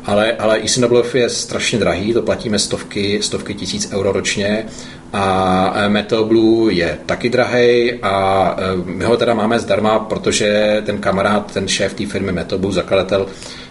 ale, 0.04 0.32
ale 0.32 0.60
ECWF 0.64 1.14
je 1.14 1.30
strašně 1.30 1.78
drahý, 1.78 2.12
to 2.12 2.22
platíme 2.22 2.58
stovky, 2.58 3.22
stovky 3.22 3.54
tisíc 3.54 3.92
euro 3.92 4.12
ročně 4.12 4.66
a 5.12 5.88
Metal 5.88 6.24
Blue 6.24 6.72
je 6.72 6.98
taky 7.06 7.28
drahý 7.28 7.94
a 8.02 8.56
e, 8.58 8.76
my 8.84 9.04
ho 9.04 9.16
teda 9.16 9.34
máme 9.34 9.58
zdarma, 9.58 9.98
protože 9.98 10.82
ten 10.86 10.98
kamarád, 10.98 11.52
ten 11.52 11.68
šéf 11.68 11.94
té 11.94 12.06
firmy 12.06 12.32
Metal 12.32 12.58
Blue, 12.58 12.72
zakladatel, 12.72 13.26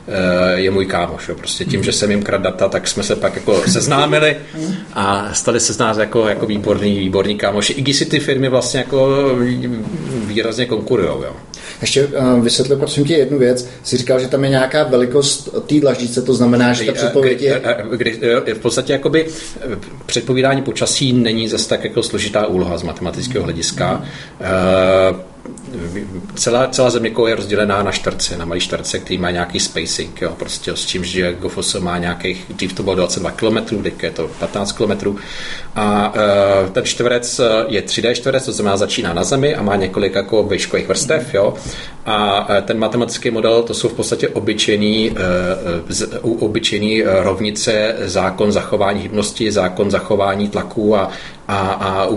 e, 0.08 0.60
je 0.60 0.72
můj 0.72 0.86
kámoš. 0.86 1.30
Jo. 1.30 1.36
Prostě 1.36 1.66
tím, 1.66 1.84
že 1.84 1.92
jsem 1.92 2.12
jim 2.12 2.24
krát 2.24 2.42
data, 2.42 2.70
tak 2.70 2.88
jsme 2.88 3.04
se 3.04 3.16
pak 3.16 3.36
jako 3.36 3.62
seznámili 3.68 4.38
a 4.94 5.34
stali 5.34 5.60
se 5.60 5.74
z 5.74 5.78
nás 5.78 5.98
jako, 5.98 6.28
jako 6.28 6.46
výborný, 6.46 7.00
výborný 7.00 7.38
kámoši. 7.38 7.74
I 7.74 7.82
když 7.82 7.96
si 7.96 8.06
ty 8.06 8.20
firmy 8.20 8.50
vlastně 8.50 8.80
jako 8.80 9.30
výrazně 10.26 10.66
konkurují. 10.66 11.10
Jo. 11.10 11.36
Ještě 11.82 12.06
uh, 12.06 12.40
vysvětli 12.44 12.76
prosím 12.76 13.06
tě 13.06 13.14
jednu 13.14 13.38
věc. 13.38 13.68
Jsi 13.84 13.98
říkal, 13.98 14.20
že 14.20 14.28
tam 14.28 14.44
je 14.44 14.50
nějaká 14.50 14.84
velikost 14.84 15.50
té 15.68 15.80
dlaždice, 15.80 16.22
to 16.22 16.34
znamená, 16.34 16.74
že 16.74 16.86
ta 16.86 16.92
předpověď 16.92 17.42
je... 17.42 17.62
Kdy, 17.96 18.20
v 18.54 18.60
podstatě 18.60 18.94
jakoby 18.94 19.28
předpovídání 20.06 20.62
počasí 20.62 21.14
není 21.14 21.48
zase 21.48 21.70
tak 21.70 21.84
jako 21.84 22.04
složitá 22.04 22.46
úloha 22.46 22.78
z 22.78 22.84
matematického 22.84 23.44
hlediska. 23.44 23.94
Mm. 23.94 24.02
Uh, 25.12 25.31
celá, 26.36 26.68
celá 26.68 26.90
země 26.90 27.12
je 27.28 27.36
rozdělená 27.36 27.84
na 27.84 27.92
čtverce, 27.92 28.38
na 28.38 28.46
malé 28.46 28.60
čtverce, 28.60 29.00
který 29.00 29.18
má 29.18 29.32
nějaký 29.32 29.60
spacing, 29.60 30.22
jo, 30.22 30.36
prostě 30.40 30.72
s 30.76 30.86
tím, 30.86 31.04
že 31.04 31.34
GoFos 31.34 31.76
má 31.76 31.98
nějakých, 31.98 32.46
dřív 32.50 32.74
to 32.74 32.84
bylo 32.84 32.96
22 32.96 33.32
km, 33.32 33.84
teď 33.84 34.04
je 34.04 34.12
to 34.12 34.28
15 34.28 34.72
km 34.72 35.18
a 35.76 36.14
uh, 36.14 36.70
ten 36.70 36.86
čtverec 36.86 37.40
e, 37.40 37.44
je 37.68 37.82
3D 37.82 38.14
čtverec, 38.14 38.46
to 38.46 38.52
znamená 38.52 38.78
začíná 38.78 39.14
na 39.14 39.24
zemi 39.24 39.56
a 39.56 39.62
má 39.62 39.76
několik 39.76 40.16
jako 40.16 40.44
výškových 40.44 40.88
vrstev, 40.88 41.34
jo, 41.34 41.54
a 42.06 42.50
uh, 42.50 42.56
ten 42.62 42.80
matematický 42.80 43.32
model, 43.32 43.64
to 43.64 43.74
jsou 43.74 43.90
v 43.90 43.94
podstatě 43.94 44.28
obyčejný, 44.28 45.12
uh, 46.24 46.44
obyčejný 46.44 47.04
rovnice, 47.04 47.96
zákon 48.00 48.52
zachování 48.52 49.02
hybnosti, 49.02 49.52
zákon 49.52 49.92
zachování 49.92 50.50
tlaku 50.50 50.96
a 50.96 51.12
a, 51.52 51.58
a 51.58 52.10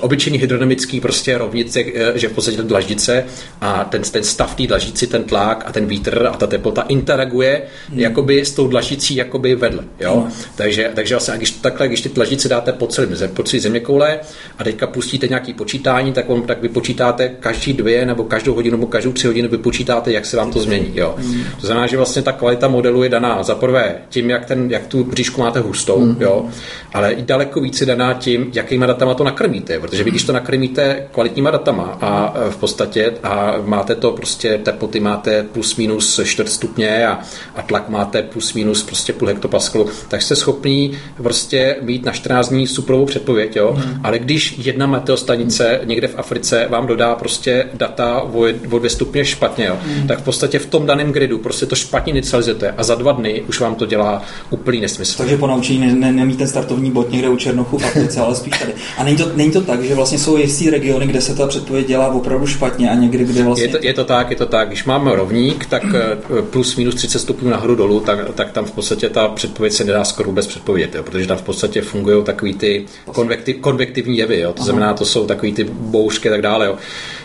obyčejný 0.00 0.38
hydrodynamický 0.38 1.00
prostě 1.00 1.38
rovnice, 1.38 1.84
že 2.14 2.28
v 2.28 2.32
podstatě 2.32 2.62
dlaždice 2.62 3.24
a 3.60 3.84
ten, 3.84 4.02
ten 4.02 4.22
stav 4.22 4.54
té 4.54 4.66
dlaždici, 4.66 5.06
ten 5.06 5.24
tlak 5.24 5.64
a 5.66 5.72
ten 5.72 5.86
vítr 5.86 6.28
a 6.32 6.36
ta 6.36 6.46
teplota 6.46 6.82
interaguje 6.82 7.62
hmm. 7.88 8.00
jakoby 8.00 8.44
s 8.44 8.52
tou 8.52 8.68
dlaždicí 8.68 9.16
jakoby 9.16 9.54
vedle. 9.54 9.84
Jo? 10.00 10.20
Hmm. 10.20 10.32
Takže, 10.56 10.90
takže 10.94 11.14
vlastně, 11.14 11.34
když 11.36 11.50
takhle, 11.50 11.88
když 11.88 12.00
ty 12.00 12.08
dlaždice 12.08 12.48
dáte 12.48 12.72
po 12.72 12.86
celém 12.86 13.16
zem, 13.16 13.30
po 13.30 13.42
celé 13.42 13.60
země 13.60 13.80
koule 13.80 14.20
a 14.58 14.64
teďka 14.64 14.86
pustíte 14.86 15.28
nějaký 15.28 15.54
počítání, 15.54 16.12
tak, 16.12 16.30
on, 16.30 16.42
tak 16.42 16.62
vypočítáte 16.62 17.28
každý 17.28 17.72
dvě 17.72 18.06
nebo 18.06 18.24
každou 18.24 18.54
hodinu 18.54 18.76
nebo 18.76 18.86
každou 18.86 19.12
tři 19.22 19.28
hodiny 19.28 19.48
vypočítáte, 19.48 20.12
jak 20.12 20.26
se 20.26 20.36
vám 20.36 20.52
to 20.52 20.60
změní. 20.60 20.90
Jo? 20.94 21.14
Hmm. 21.18 21.44
To 21.60 21.66
znamená, 21.66 21.86
že 21.86 21.96
vlastně 21.96 22.22
ta 22.22 22.32
kvalita 22.32 22.68
modelu 22.68 23.02
je 23.02 23.08
daná 23.08 23.42
za 23.42 23.54
prvé 23.54 23.94
tím, 24.08 24.30
jak, 24.30 24.46
ten, 24.46 24.70
jak 24.70 24.86
tu 24.86 25.04
bříšku 25.04 25.40
máte 25.40 25.60
hustou, 25.60 26.00
hmm. 26.00 26.16
jo? 26.20 26.46
ale 26.92 27.12
i 27.12 27.22
daleko 27.22 27.60
více 27.60 27.86
daná 27.86 28.14
tím, 28.14 28.50
jak 28.54 28.72
jakýma 28.72 28.86
datama 28.86 29.14
to 29.14 29.24
nakrmíte, 29.24 29.78
protože 29.80 30.04
vy 30.04 30.10
když 30.10 30.24
to 30.24 30.32
nakrmíte 30.32 31.08
kvalitníma 31.12 31.50
datama 31.50 31.98
a 32.00 32.34
v 32.50 32.56
podstatě 32.56 33.12
a 33.22 33.54
máte 33.64 33.94
to 33.94 34.12
prostě 34.12 34.58
teploty 34.58 35.00
máte 35.00 35.42
plus 35.42 35.76
minus 35.76 36.20
4 36.24 36.50
stupně 36.50 37.06
a, 37.06 37.20
a 37.56 37.62
tlak 37.62 37.88
máte 37.88 38.22
plus 38.22 38.52
minus 38.54 38.82
prostě 38.82 39.12
půl 39.12 39.28
hektopaskalu, 39.28 39.88
tak 40.08 40.22
jste 40.22 40.36
schopný 40.36 40.98
prostě 41.16 41.76
mít 41.80 42.04
na 42.04 42.12
14 42.12 42.48
dní 42.48 42.66
superovou 42.66 43.06
předpověď, 43.06 43.56
jo? 43.56 43.72
Hmm. 43.72 44.00
ale 44.02 44.18
když 44.18 44.54
jedna 44.58 44.86
meteostanice 44.86 45.80
někde 45.84 46.08
v 46.08 46.18
Africe 46.18 46.66
vám 46.70 46.86
dodá 46.86 47.14
prostě 47.14 47.68
data 47.74 48.20
o, 48.20 48.44
o 48.70 48.78
2 48.78 48.88
stupně 48.88 49.11
stupně 49.12 49.24
špatně, 49.24 49.64
jo, 49.66 49.78
mm. 49.86 50.06
tak 50.06 50.18
v 50.18 50.22
podstatě 50.22 50.58
v 50.58 50.66
tom 50.66 50.86
daném 50.86 51.12
gridu 51.12 51.38
prostě 51.38 51.66
to 51.66 51.74
špatně 51.74 52.12
inicializujete 52.12 52.70
a 52.70 52.82
za 52.82 52.94
dva 52.94 53.12
dny 53.12 53.42
už 53.48 53.60
vám 53.60 53.74
to 53.74 53.86
dělá 53.86 54.22
úplný 54.50 54.80
nesmysl. 54.80 55.18
Takže 55.18 55.36
po 55.36 55.46
naučení 55.46 55.78
ne, 55.78 55.92
ne, 55.92 56.12
nemít 56.12 56.38
ten 56.38 56.48
startovní 56.48 56.90
bod 56.90 57.10
někde 57.10 57.28
u 57.28 57.36
Černochu 57.36 57.78
v 57.78 57.84
aplice, 57.84 58.20
ale 58.20 58.34
spíš 58.34 58.58
tady. 58.58 58.72
A 58.98 59.04
není 59.04 59.16
to, 59.16 59.30
není 59.34 59.50
to 59.50 59.60
tak, 59.60 59.82
že 59.82 59.94
vlastně 59.94 60.18
jsou 60.18 60.36
jistý 60.36 60.70
regiony, 60.70 61.06
kde 61.06 61.20
se 61.20 61.34
ta 61.34 61.46
předpověď 61.46 61.88
dělá 61.88 62.08
opravdu 62.08 62.46
špatně 62.46 62.90
a 62.90 62.94
někdy, 62.94 63.24
kde 63.24 63.42
vlastně... 63.42 63.64
Je 63.64 63.68
to, 63.68 63.78
je 63.80 63.94
to 63.94 64.04
tak, 64.04 64.30
je 64.30 64.36
to 64.36 64.46
tak. 64.46 64.68
Když 64.68 64.84
máme 64.84 65.16
rovník, 65.16 65.66
tak 65.66 65.82
eh, 65.94 66.42
plus 66.42 66.76
minus 66.76 66.94
30 66.94 67.18
stupňů 67.18 67.50
nahoru 67.50 67.74
dolů, 67.74 68.00
tak, 68.00 68.34
tak 68.34 68.52
tam 68.52 68.64
v 68.64 68.72
podstatě 68.72 69.08
ta 69.08 69.28
předpověď 69.28 69.72
se 69.72 69.84
nedá 69.84 70.04
skoro 70.04 70.28
vůbec 70.28 70.46
předpovědět, 70.46 70.94
jo, 70.94 71.02
protože 71.02 71.26
tam 71.26 71.38
v 71.38 71.42
podstatě 71.42 71.82
fungují 71.82 72.24
takový 72.24 72.54
ty 72.54 72.86
konvektiv, 73.12 73.56
konvektivní 73.60 74.18
jevy, 74.18 74.40
jo, 74.40 74.52
to 74.52 74.62
znamená, 74.62 74.94
to 74.94 75.04
jsou 75.04 75.26
takový 75.26 75.52
ty 75.52 75.64
bouřky 75.64 76.28
a 76.28 76.32
tak 76.32 76.42
dále. 76.42 76.66
Jo. 76.66 76.76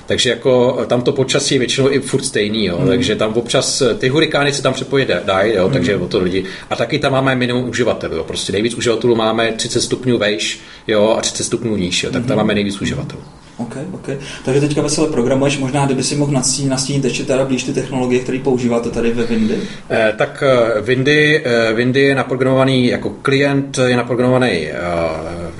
Takže 0.08 0.30
jako 0.30 0.86
tam 0.88 1.02
to 1.02 1.12
počasí 1.12 1.56
je 1.56 1.60
většinou 1.60 1.77
i 1.86 2.00
furt 2.00 2.24
stejný, 2.24 2.66
jo. 2.66 2.78
Hmm. 2.78 2.88
takže 2.88 3.16
tam 3.16 3.34
občas 3.34 3.84
ty 3.98 4.10
hurikány 4.10 4.54
se 4.54 4.62
tam 4.62 4.74
předpovědět 4.74 5.24
dají, 5.26 5.54
jo, 5.54 5.63
hmm. 5.63 5.74
takže 5.74 5.96
o 5.96 6.08
to 6.08 6.20
lidi. 6.20 6.44
A 6.70 6.76
taky 6.76 7.00
tam 7.00 7.12
máme 7.12 7.36
minimum 7.36 7.70
uživatelů, 7.70 8.16
jo. 8.16 8.24
prostě 8.24 8.52
nejvíc 8.52 8.74
uživatelů 8.74 9.16
máme 9.16 9.52
30 9.52 9.82
stupňů 9.82 10.18
vejš 10.18 10.60
jo, 10.88 11.16
a 11.18 11.22
30 11.22 11.44
stupňů 11.44 11.76
níž, 11.76 12.04
jo. 12.04 12.12
tak 12.12 12.22
tam 12.22 12.30
hmm. 12.30 12.38
máme 12.38 12.54
nejvíc 12.54 12.82
uživatelů. 12.82 13.22
OK, 13.58 13.78
OK. 13.92 14.10
Takže 14.46 14.62
teďka 14.62 14.82
vesele 14.82 15.08
programuješ, 15.08 15.58
možná 15.58 15.86
kdyby 15.86 16.04
si 16.04 16.16
mohl 16.16 16.32
nastínit, 16.32 16.70
nastínit 16.70 17.04
ještě 17.04 17.24
teda 17.24 17.46
blíž 17.46 17.63
ty 17.63 17.74
technologie, 17.74 18.22
které 18.22 18.40
používáte 18.40 18.90
tady 18.90 19.12
ve 19.12 19.24
Windy? 19.24 19.56
Eh, 19.90 20.13
tak 20.18 20.44
eh, 20.48 20.82
Windy, 20.82 21.42
eh, 21.46 21.74
Windy 21.74 22.02
je 22.02 22.16
naprogramovaný 22.16 22.88
jako 22.88 23.10
klient, 23.10 23.80
je 23.86 23.98
naprogramovaný 23.98 24.68
eh, 24.68 24.78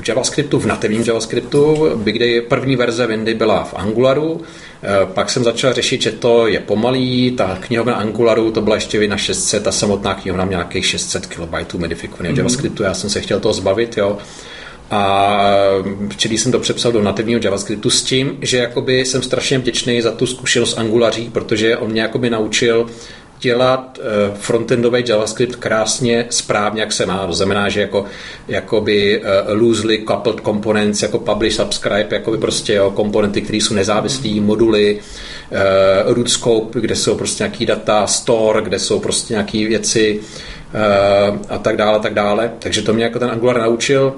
v 0.01 0.08
JavaScriptu, 0.08 0.60
v 0.60 0.65
nativním 0.65 1.03
JavaScriptu, 1.08 1.89
kdy 2.03 2.41
první 2.41 2.75
verze 2.75 3.08
Windy 3.08 3.34
byla 3.34 3.63
v 3.63 3.73
Angularu, 3.73 4.41
eh, 4.41 4.66
pak 5.05 5.29
jsem 5.29 5.43
začal 5.43 5.73
řešit, 5.73 6.01
že 6.01 6.11
to 6.11 6.47
je 6.47 6.59
pomalý, 6.59 7.31
ta 7.31 7.57
knihovna 7.61 7.93
Angularu 7.93 8.51
to 8.51 8.61
byla 8.61 8.75
ještě 8.75 9.07
na 9.07 9.17
600, 9.17 9.63
ta 9.63 9.71
samotná 9.71 10.13
knihovna 10.13 10.45
měla 10.45 10.63
nějakých 10.63 10.85
600 10.85 11.25
KB 11.25 11.73
modifikovaného 11.73 12.33
mm-hmm. 12.33 12.37
JavaScriptu, 12.37 12.83
já 12.83 12.93
jsem 12.93 13.09
se 13.09 13.21
chtěl 13.21 13.39
toho 13.39 13.53
zbavit, 13.53 13.97
jo 13.97 14.17
a 14.91 15.39
včera 16.09 16.33
jsem 16.33 16.51
to 16.51 16.59
přepsal 16.59 16.91
do 16.91 17.03
nativního 17.03 17.39
JavaScriptu 17.43 17.89
s 17.89 18.03
tím, 18.03 18.37
že 18.41 18.57
jakoby 18.57 19.05
jsem 19.05 19.21
strašně 19.21 19.57
vděčný 19.57 20.01
za 20.01 20.11
tu 20.11 20.27
zkušenost 20.27 20.77
Angulaří, 20.77 21.29
protože 21.29 21.77
on 21.77 21.91
mě 21.91 22.01
jakoby 22.01 22.29
naučil 22.29 22.85
dělat 23.39 24.00
eh, 24.02 24.36
frontendový 24.36 25.04
JavaScript 25.08 25.56
krásně, 25.56 26.26
správně, 26.30 26.82
jak 26.82 26.91
se 26.91 27.06
má. 27.06 27.28
To 27.28 27.34
znamená, 27.34 27.69
že 27.69 27.82
jako 27.82 28.06
jakoby 28.47 29.21
uh, 29.21 29.62
loosely 29.62 30.04
coupled 30.08 30.41
components, 30.45 31.02
jako 31.02 31.19
publish, 31.19 31.54
subscribe, 31.54 32.08
jakoby 32.12 32.38
prostě 32.38 32.73
jo, 32.73 32.91
komponenty, 32.91 33.41
které 33.41 33.58
jsou 33.58 33.73
nezávislé, 33.73 34.30
moduly, 34.41 35.00
uh, 35.52 36.13
root 36.13 36.30
scope, 36.30 36.82
kde 36.82 36.95
jsou 36.95 37.15
prostě 37.15 37.43
nějaký 37.43 37.65
data, 37.65 38.08
store, 38.08 38.62
kde 38.62 38.80
jsou 38.80 39.00
prostě 39.00 39.34
nějaké 39.34 39.58
věci 39.58 40.19
a 41.50 41.58
tak 41.58 41.78
dále, 41.78 42.00
tak 42.00 42.13
dále. 42.13 42.52
Takže 42.60 42.82
to 42.82 42.93
mě 42.93 43.04
jako 43.04 43.19
ten 43.19 43.32
Angular 43.32 43.62
naučil 43.62 44.13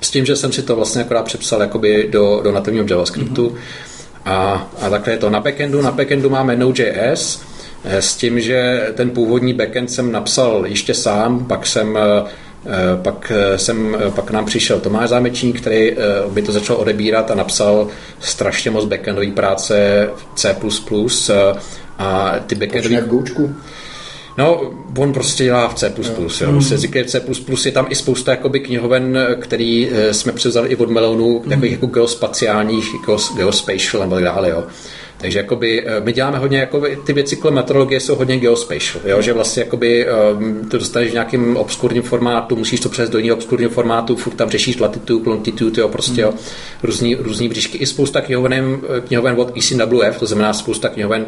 s 0.00 0.10
tím, 0.10 0.26
že 0.26 0.36
jsem 0.36 0.52
si 0.52 0.62
to 0.62 0.76
vlastně 0.76 1.02
akorát 1.02 1.24
přepsal 1.24 1.60
jakoby 1.60 2.08
do, 2.10 2.40
do 2.44 2.52
nativního 2.52 2.86
JavaScriptu. 2.90 3.48
Mm-hmm. 3.48 3.58
A, 4.24 4.68
a 4.80 4.90
takhle 4.90 5.12
je 5.12 5.16
to 5.16 5.30
na 5.30 5.40
backendu. 5.40 5.82
Na 5.82 5.90
backendu 5.90 6.30
máme 6.30 6.56
Node.js 6.56 7.40
eh, 7.42 7.57
s 7.84 8.16
tím, 8.16 8.40
že 8.40 8.88
ten 8.94 9.10
původní 9.10 9.54
backend 9.54 9.90
jsem 9.90 10.12
napsal 10.12 10.64
ještě 10.66 10.94
sám, 10.94 11.44
pak 11.44 11.66
jsem 11.66 11.96
eh, 11.96 12.30
eh, 12.66 13.02
pak, 13.02 13.32
jsem, 13.56 13.96
pak 14.14 14.30
nám 14.30 14.46
přišel 14.46 14.80
Tomáš 14.80 15.08
Zámečník, 15.08 15.60
který 15.60 15.96
by 16.30 16.42
to 16.42 16.52
začal 16.52 16.76
odebírat 16.76 17.30
a 17.30 17.34
napsal 17.34 17.88
strašně 18.20 18.70
moc 18.70 18.84
backendové 18.84 19.26
práce 19.26 20.08
v 20.16 20.26
C++ 20.34 20.56
a 21.98 22.34
ty 22.46 22.54
backendové... 22.54 22.94
No, 24.38 24.60
on 24.98 25.12
prostě 25.12 25.44
dělá 25.44 25.68
v 25.68 25.74
C++, 25.74 25.92
jo. 25.98 26.28
jo. 26.40 26.48
Mm. 26.48 26.52
Prostě 26.52 26.76
v 26.76 27.06
C++ 27.06 27.20
je 27.64 27.72
tam 27.72 27.86
i 27.90 27.94
spousta 27.94 28.30
jakoby 28.30 28.60
knihoven, 28.60 29.18
který 29.40 29.88
eh, 29.90 30.14
jsme 30.14 30.32
převzali 30.32 30.68
i 30.68 30.76
od 30.76 30.90
Melonu, 30.90 31.42
mm. 31.44 31.50
takových 31.50 31.72
jako 31.72 31.86
geospaciálních, 31.86 32.86
geospatial 33.36 34.02
nebo 34.02 34.14
tak 34.14 34.24
dále, 34.24 34.50
jo. 34.50 34.64
Takže 35.20 35.38
jakoby, 35.38 35.84
eh, 35.86 36.00
my 36.00 36.12
děláme 36.12 36.38
hodně, 36.38 36.58
jakoby, 36.58 36.98
ty 37.06 37.12
věci 37.12 37.36
kolem 37.36 37.54
meteorologie 37.54 38.00
jsou 38.00 38.14
hodně 38.14 38.38
geospatial, 38.38 39.02
jo? 39.04 39.22
že 39.22 39.32
vlastně 39.32 39.62
jakoby, 39.62 40.06
um, 40.38 40.68
to 40.68 40.78
dostaneš 40.78 41.10
v 41.10 41.12
nějakém 41.12 41.56
obskurním 41.56 42.02
formátu, 42.02 42.56
musíš 42.56 42.80
to 42.80 42.88
přes 42.88 43.10
do 43.10 43.18
jiného 43.18 43.36
obskurního 43.36 43.70
formátu, 43.70 44.16
furt 44.16 44.34
tam 44.34 44.50
řešíš 44.50 44.78
latitud, 44.78 45.26
longitude, 45.26 45.82
jo, 45.82 45.88
prostě 45.88 46.20
jo, 46.20 46.34
různý, 46.82 47.14
různý 47.14 47.48
bříšky. 47.48 47.78
I 47.78 47.86
spousta 47.86 48.20
knihoven, 48.20 48.80
knihoven 49.06 49.34
od 49.40 49.56
ECWF, 49.56 50.18
to 50.18 50.26
znamená 50.26 50.52
spousta 50.52 50.88
knihoven 50.88 51.26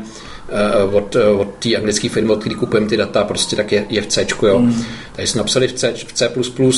od, 0.92 1.14
uh, 1.14 1.40
od 1.40 1.54
té 1.58 1.76
anglické 1.76 2.08
firmy, 2.08 2.30
od 2.30 2.40
které 2.40 2.54
kupujeme 2.54 2.86
ty 2.86 2.96
data, 2.96 3.24
prostě 3.24 3.56
tak 3.56 3.72
je, 3.72 3.86
je 3.88 4.02
v 4.02 4.06
C. 4.06 4.26
Jo. 4.42 4.58
Mm. 4.58 4.84
Takže 5.12 5.32
jsme 5.32 5.38
napsali 5.38 5.68
v 5.68 5.72
C, 5.72 5.92
v 6.06 6.12
C++ 6.12 6.30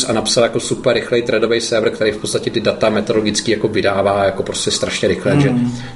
a 0.08 0.12
napsal 0.12 0.42
jako 0.44 0.60
super 0.60 0.94
rychlej 0.94 1.22
threadový 1.22 1.60
server, 1.60 1.92
který 1.92 2.12
v 2.12 2.16
podstatě 2.16 2.50
ty 2.50 2.60
data 2.60 2.90
meteorologicky 2.90 3.50
jako 3.50 3.68
vydává 3.68 4.24
jako 4.24 4.42
prostě 4.42 4.70
strašně 4.70 5.08
rychle, 5.08 5.34
mm. 5.34 5.40
že 5.40 5.50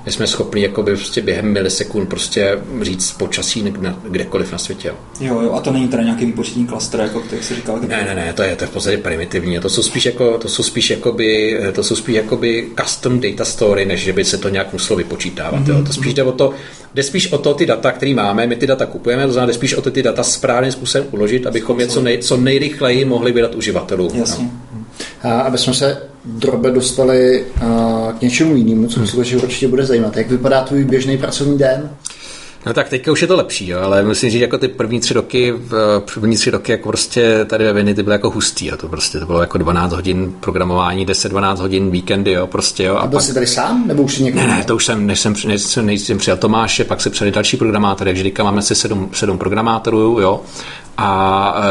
my 0.06 0.12
jsme 0.12 0.26
schopni 0.26 0.62
jakoby 0.62 0.96
prostě 0.96 1.22
během 1.22 1.52
milisekund 1.52 2.08
prostě 2.08 2.58
říct 2.82 3.12
počasí 3.12 3.74
kdekoliv 4.10 4.52
na 4.52 4.58
světě. 4.58 4.92
Jo, 5.20 5.40
jo, 5.40 5.52
a 5.52 5.60
to 5.60 5.72
není 5.72 5.88
teda 5.88 6.02
nějaký 6.02 6.26
výpočetní 6.26 6.66
klaster, 6.66 7.00
jako 7.00 7.22
jak 7.32 7.44
jsi 7.44 7.54
říkal. 7.54 7.80
Ne, 7.80 8.04
ne, 8.08 8.14
ne, 8.14 8.32
to 8.32 8.42
je, 8.42 8.56
to 8.56 8.64
je 8.64 8.68
v 8.68 8.70
podstatě 8.70 8.98
primitivní. 8.98 9.60
To 9.60 9.68
jsou 9.68 9.82
spíš 9.82 10.06
jako, 10.06 10.38
to 10.38 10.48
jsou 10.48 10.62
spíš 10.62 10.90
jakoby, 10.90 11.60
to 11.72 11.82
jsou 11.82 11.96
spíš 11.96 12.16
jakoby 12.16 12.68
custom 12.82 13.20
data 13.20 13.44
story, 13.44 13.86
než 13.86 14.00
že 14.00 14.12
by 14.12 14.24
se 14.24 14.38
to 14.38 14.48
nějak 14.48 14.72
muselo 14.72 14.96
vypočítávat. 14.96 15.60
Mm-hmm. 15.60 15.78
Jo. 15.78 15.84
To 15.86 15.92
spíš 15.92 16.14
jde 16.14 16.22
o 16.22 16.32
to, 16.32 16.54
jde 16.94 17.02
spíš 17.02 17.32
o 17.32 17.38
to 17.38 17.54
ty 17.54 17.66
data, 17.66 17.92
které 17.92 18.14
máme, 18.14 18.46
my 18.46 18.56
ty 18.56 18.66
data 18.66 18.86
kupujeme, 18.86 19.26
to 19.26 19.32
znamená, 19.32 19.46
jde 19.46 19.54
spíš 19.54 19.74
o 19.74 19.82
to 19.82 19.90
ty 19.90 20.02
data 20.02 20.22
správným 20.22 20.72
způsobem 20.72 21.06
uložit, 21.10 21.46
abychom 21.46 21.80
je 21.80 21.86
co, 21.86 22.00
nej, 22.00 22.18
co 22.18 22.36
nejrychleji 22.36 23.04
mohli 23.04 23.32
vydat 23.32 23.54
uživatelům. 23.54 24.10
Jasně. 24.14 24.44
No. 24.44 24.84
A 25.22 25.40
aby 25.40 25.58
jsme 25.58 25.74
se 25.74 26.02
drobe 26.24 26.70
dostali 26.70 27.44
k 28.18 28.22
něčemu 28.22 28.56
jinému, 28.56 28.86
co 28.86 29.00
hmm. 29.00 29.24
že 29.24 29.36
určitě 29.36 29.68
bude 29.68 29.86
zajímat. 29.86 30.16
Jak 30.16 30.30
vypadá 30.30 30.62
tvůj 30.62 30.84
běžný 30.84 31.18
pracovní 31.18 31.58
den? 31.58 31.90
No 32.66 32.74
tak 32.74 32.88
teďka 32.88 33.12
už 33.12 33.22
je 33.22 33.28
to 33.28 33.36
lepší, 33.36 33.68
jo, 33.68 33.80
ale 33.80 34.02
musím 34.02 34.30
říct, 34.30 34.40
jako 34.40 34.58
ty 34.58 34.68
první 34.68 35.00
tři 35.00 35.14
roky, 35.14 35.54
první 36.14 36.36
tři 36.36 36.50
roky 36.50 36.72
jako 36.72 36.88
prostě 36.88 37.44
tady 37.44 37.64
ve 37.64 37.72
Viny 37.72 37.94
ty 37.94 38.02
byly 38.02 38.14
jako 38.14 38.30
hustý, 38.30 38.66
jo, 38.66 38.76
to 38.76 38.88
prostě 38.88 39.20
to 39.20 39.26
bylo 39.26 39.40
jako 39.40 39.58
12 39.58 39.92
hodin 39.92 40.34
programování, 40.40 41.06
10-12 41.06 41.56
hodin 41.56 41.90
víkendy, 41.90 42.32
jo, 42.32 42.46
prostě, 42.46 42.84
jo. 42.84 42.96
A, 42.96 43.00
a 43.00 43.06
byl 43.06 43.16
pak... 43.16 43.26
jsi 43.26 43.34
tady 43.34 43.46
sám, 43.46 43.86
nebo 43.86 44.02
už 44.02 44.18
někdo? 44.18 44.40
Ne, 44.40 44.46
ne, 44.46 44.64
to 44.64 44.76
už 44.76 44.84
jsem, 44.84 45.06
než 45.06 45.20
jsem, 45.20 45.34
než 45.46 45.62
jsem, 45.62 45.86
než 45.86 46.00
jsem 46.00 46.18
přijal 46.18 46.36
Tomáše, 46.36 46.84
pak 46.84 47.00
se 47.00 47.10
přijali 47.10 47.32
další 47.32 47.56
programátory, 47.56 48.10
takže 48.10 48.22
teďka 48.22 48.44
máme 48.44 48.58
asi 48.58 48.74
sedm, 48.74 49.08
sedm 49.12 49.38
programátorů, 49.38 50.18
jo, 50.20 50.40
a, 50.96 51.54
uh, 51.58 51.62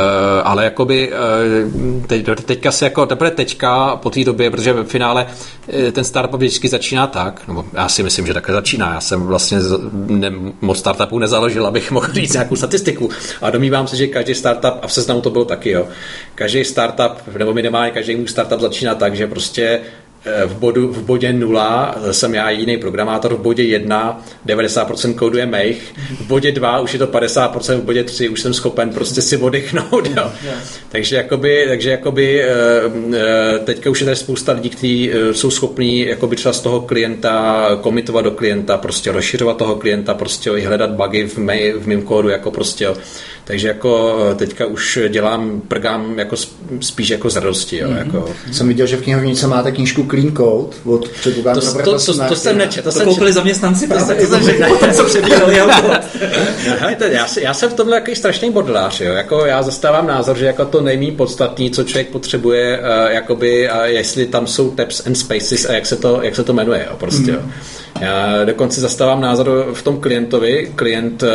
ale 0.43 0.63
jakoby 0.63 1.11
uh, 1.11 2.05
teď, 2.07 2.25
teďka 2.45 2.71
se 2.71 2.85
jako 2.85 3.05
teprve 3.05 3.31
teďka 3.31 3.95
po 3.95 4.09
té 4.09 4.23
době, 4.23 4.51
protože 4.51 4.73
v 4.73 4.83
finále 4.83 5.25
uh, 5.25 5.91
ten 5.91 6.03
startup 6.03 6.39
vždycky 6.39 6.69
začíná 6.69 7.07
tak, 7.07 7.47
nebo 7.47 7.65
já 7.73 7.89
si 7.89 8.03
myslím, 8.03 8.27
že 8.27 8.33
takhle 8.33 8.55
začíná. 8.55 8.93
Já 8.93 9.01
jsem 9.01 9.21
vlastně 9.21 9.57
ne, 9.93 10.31
moc 10.61 10.79
startupů 10.79 11.19
nezaložil, 11.19 11.67
abych 11.67 11.91
mohl 11.91 12.13
říct 12.13 12.33
nějakou 12.33 12.55
statistiku. 12.55 13.09
A 13.41 13.49
domývám 13.49 13.87
se, 13.87 13.95
že 13.95 14.07
každý 14.07 14.35
startup, 14.35 14.73
a 14.81 14.87
v 14.87 14.93
seznamu 14.93 15.21
to 15.21 15.29
bylo 15.29 15.45
taky, 15.45 15.69
jo, 15.69 15.87
každý 16.35 16.63
startup, 16.65 17.37
nebo 17.37 17.53
minimálně 17.53 17.91
každý 17.91 18.15
můj 18.15 18.27
startup 18.27 18.59
začíná 18.59 18.95
tak, 18.95 19.15
že 19.15 19.27
prostě 19.27 19.81
v, 20.45 20.55
bodu, 20.55 20.87
v 20.87 21.03
bodě 21.03 21.33
0 21.33 21.95
jsem 22.11 22.33
já 22.33 22.49
jediný 22.49 22.77
programátor, 22.77 23.33
v 23.33 23.39
bodě 23.39 23.63
1 23.63 24.25
90% 24.47 25.15
kódu 25.15 25.37
je 25.37 25.45
mých, 25.45 25.93
v 26.19 26.27
bodě 26.27 26.51
2 26.51 26.79
už 26.79 26.93
je 26.93 26.99
to 26.99 27.07
50%, 27.07 27.75
v 27.75 27.83
bodě 27.83 28.03
3 28.03 28.29
už 28.29 28.41
jsem 28.41 28.53
schopen 28.53 28.89
prostě 28.89 29.21
si 29.21 29.37
odechnout. 29.37 30.09
Jo. 30.17 30.31
Takže 30.89 31.15
jakoby, 31.15 31.65
takže 31.67 31.91
jakoby 31.91 32.43
eh, 32.43 32.47
eh, 33.13 33.59
teďka 33.59 33.89
už 33.89 33.99
je 33.99 34.05
tady 34.05 34.15
spousta 34.17 34.51
lidí, 34.51 34.69
kteří 34.69 35.11
eh, 35.11 35.33
jsou 35.33 35.51
schopní 35.51 35.99
jakoby 35.99 36.35
třeba 36.35 36.53
z 36.53 36.59
toho 36.59 36.81
klienta 36.81 37.67
komitovat 37.81 38.21
do 38.21 38.31
klienta, 38.31 38.77
prostě 38.77 39.11
rozšiřovat 39.11 39.57
toho 39.57 39.75
klienta, 39.75 40.13
prostě 40.13 40.49
i 40.49 40.61
hledat 40.61 40.89
bugy 40.89 41.27
v, 41.27 41.37
mé, 41.37 41.73
v 41.73 41.87
mém 41.87 42.01
kódu, 42.01 42.29
jako 42.29 42.51
prostě 42.51 42.87
takže 43.45 43.67
jako 43.67 44.19
eh, 44.31 44.35
teďka 44.35 44.65
už 44.65 44.99
dělám, 45.09 45.61
prgám 45.67 46.19
jako 46.19 46.35
spíš 46.79 47.09
jako 47.09 47.29
z 47.29 47.35
radosti. 47.35 47.77
Jo, 47.77 47.89
mm-hmm. 47.89 47.97
jako. 47.97 48.29
Jsem 48.51 48.67
viděl, 48.67 48.87
že 48.87 48.97
v 48.97 49.01
knihovnici 49.01 49.47
máte 49.47 49.71
knížku 49.71 50.03
Clean 50.09 50.35
Code 50.35 50.75
od 50.85 51.09
předpokládám 51.09 51.61
to, 51.61 51.73
to, 51.73 51.83
to, 51.83 52.13
to, 52.13 52.27
to, 52.27 52.35
jsem 52.35 52.57
nečet. 52.57 52.83
To, 52.83 52.91
to 52.91 52.97
jsem 52.97 53.07
koupili 53.07 53.33
zaměstnanci, 53.33 53.87
to, 53.87 53.99
jsem, 53.99 54.17
to 54.17 54.25
jsem 54.25 54.43
řekl, 54.43 54.77
co 54.93 55.03
přebírali 55.03 55.55
já, 57.11 57.27
já 57.41 57.53
jsem 57.53 57.69
v 57.69 57.73
tomhle 57.73 57.95
jaký 57.95 58.15
strašný 58.15 58.51
bodlář. 58.51 59.01
Jo. 59.01 59.13
Jako 59.13 59.45
já 59.45 59.63
zastávám 59.63 60.07
názor, 60.07 60.37
že 60.37 60.45
jako 60.45 60.65
to 60.65 60.81
nejmí 60.81 61.11
podstatný, 61.11 61.71
co 61.71 61.83
člověk 61.83 62.09
potřebuje, 62.09 62.79
uh, 62.79 63.11
jakoby, 63.11 63.69
a 63.69 63.85
jestli 63.85 64.25
tam 64.25 64.47
jsou 64.47 64.71
tabs 64.71 65.07
and 65.07 65.15
spaces 65.15 65.69
a 65.69 65.73
jak 65.73 65.85
se 65.85 65.95
to, 65.95 66.19
jak 66.21 66.35
se 66.35 66.43
to 66.43 66.53
jmenuje. 66.53 66.85
Jo, 66.89 66.97
prostě, 66.97 67.31
mm. 67.31 67.37
jo. 67.37 67.41
Já 68.01 68.43
dokonce 68.45 68.81
zastávám 68.81 69.21
názor 69.21 69.71
v 69.73 69.83
tom 69.83 69.99
klientovi. 69.99 70.71
Klient 70.75 71.23
uh, 71.23 71.29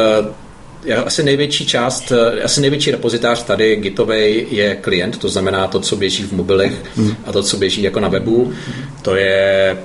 asi 1.05 1.23
největší 1.23 1.67
část, 1.67 2.13
eh, 2.13 2.43
asi 2.43 2.61
největší 2.61 2.91
repozitář 2.91 3.43
tady 3.43 3.77
Gitovej 3.77 4.47
je 4.51 4.75
klient, 4.75 5.19
to 5.19 5.29
znamená 5.29 5.67
to, 5.67 5.81
co 5.81 5.97
běží 5.97 6.23
v 6.23 6.33
mobilech 6.33 6.73
mm. 6.97 7.15
a 7.27 7.33
to, 7.33 7.43
co 7.43 7.57
běží 7.57 7.83
jako 7.83 8.01
na 8.01 8.09
webu. 8.09 8.53
To 9.03 9.17
je 9.17 9.77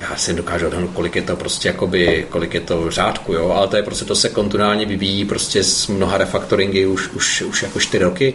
já 0.00 0.16
si 0.16 0.34
dokážu 0.34 0.66
odhadnout, 0.66 0.90
kolik 0.94 1.16
je 1.16 1.22
to 1.22 1.36
prostě 1.36 1.68
jakoby, 1.68 2.26
kolik 2.30 2.54
je 2.54 2.60
to 2.60 2.82
v 2.82 2.90
řádku, 2.90 3.32
jo, 3.32 3.50
ale 3.50 3.68
to 3.68 3.76
je 3.76 3.82
prostě, 3.82 4.04
to 4.04 4.14
se 4.14 4.28
kontinuálně 4.28 4.86
vyvíjí 4.86 5.24
prostě 5.24 5.64
s 5.64 5.86
mnoha 5.86 6.18
refaktoringy 6.18 6.86
už, 6.86 7.08
už, 7.08 7.42
už 7.42 7.62
jako 7.62 7.80
čtyři 7.80 8.04
roky. 8.04 8.34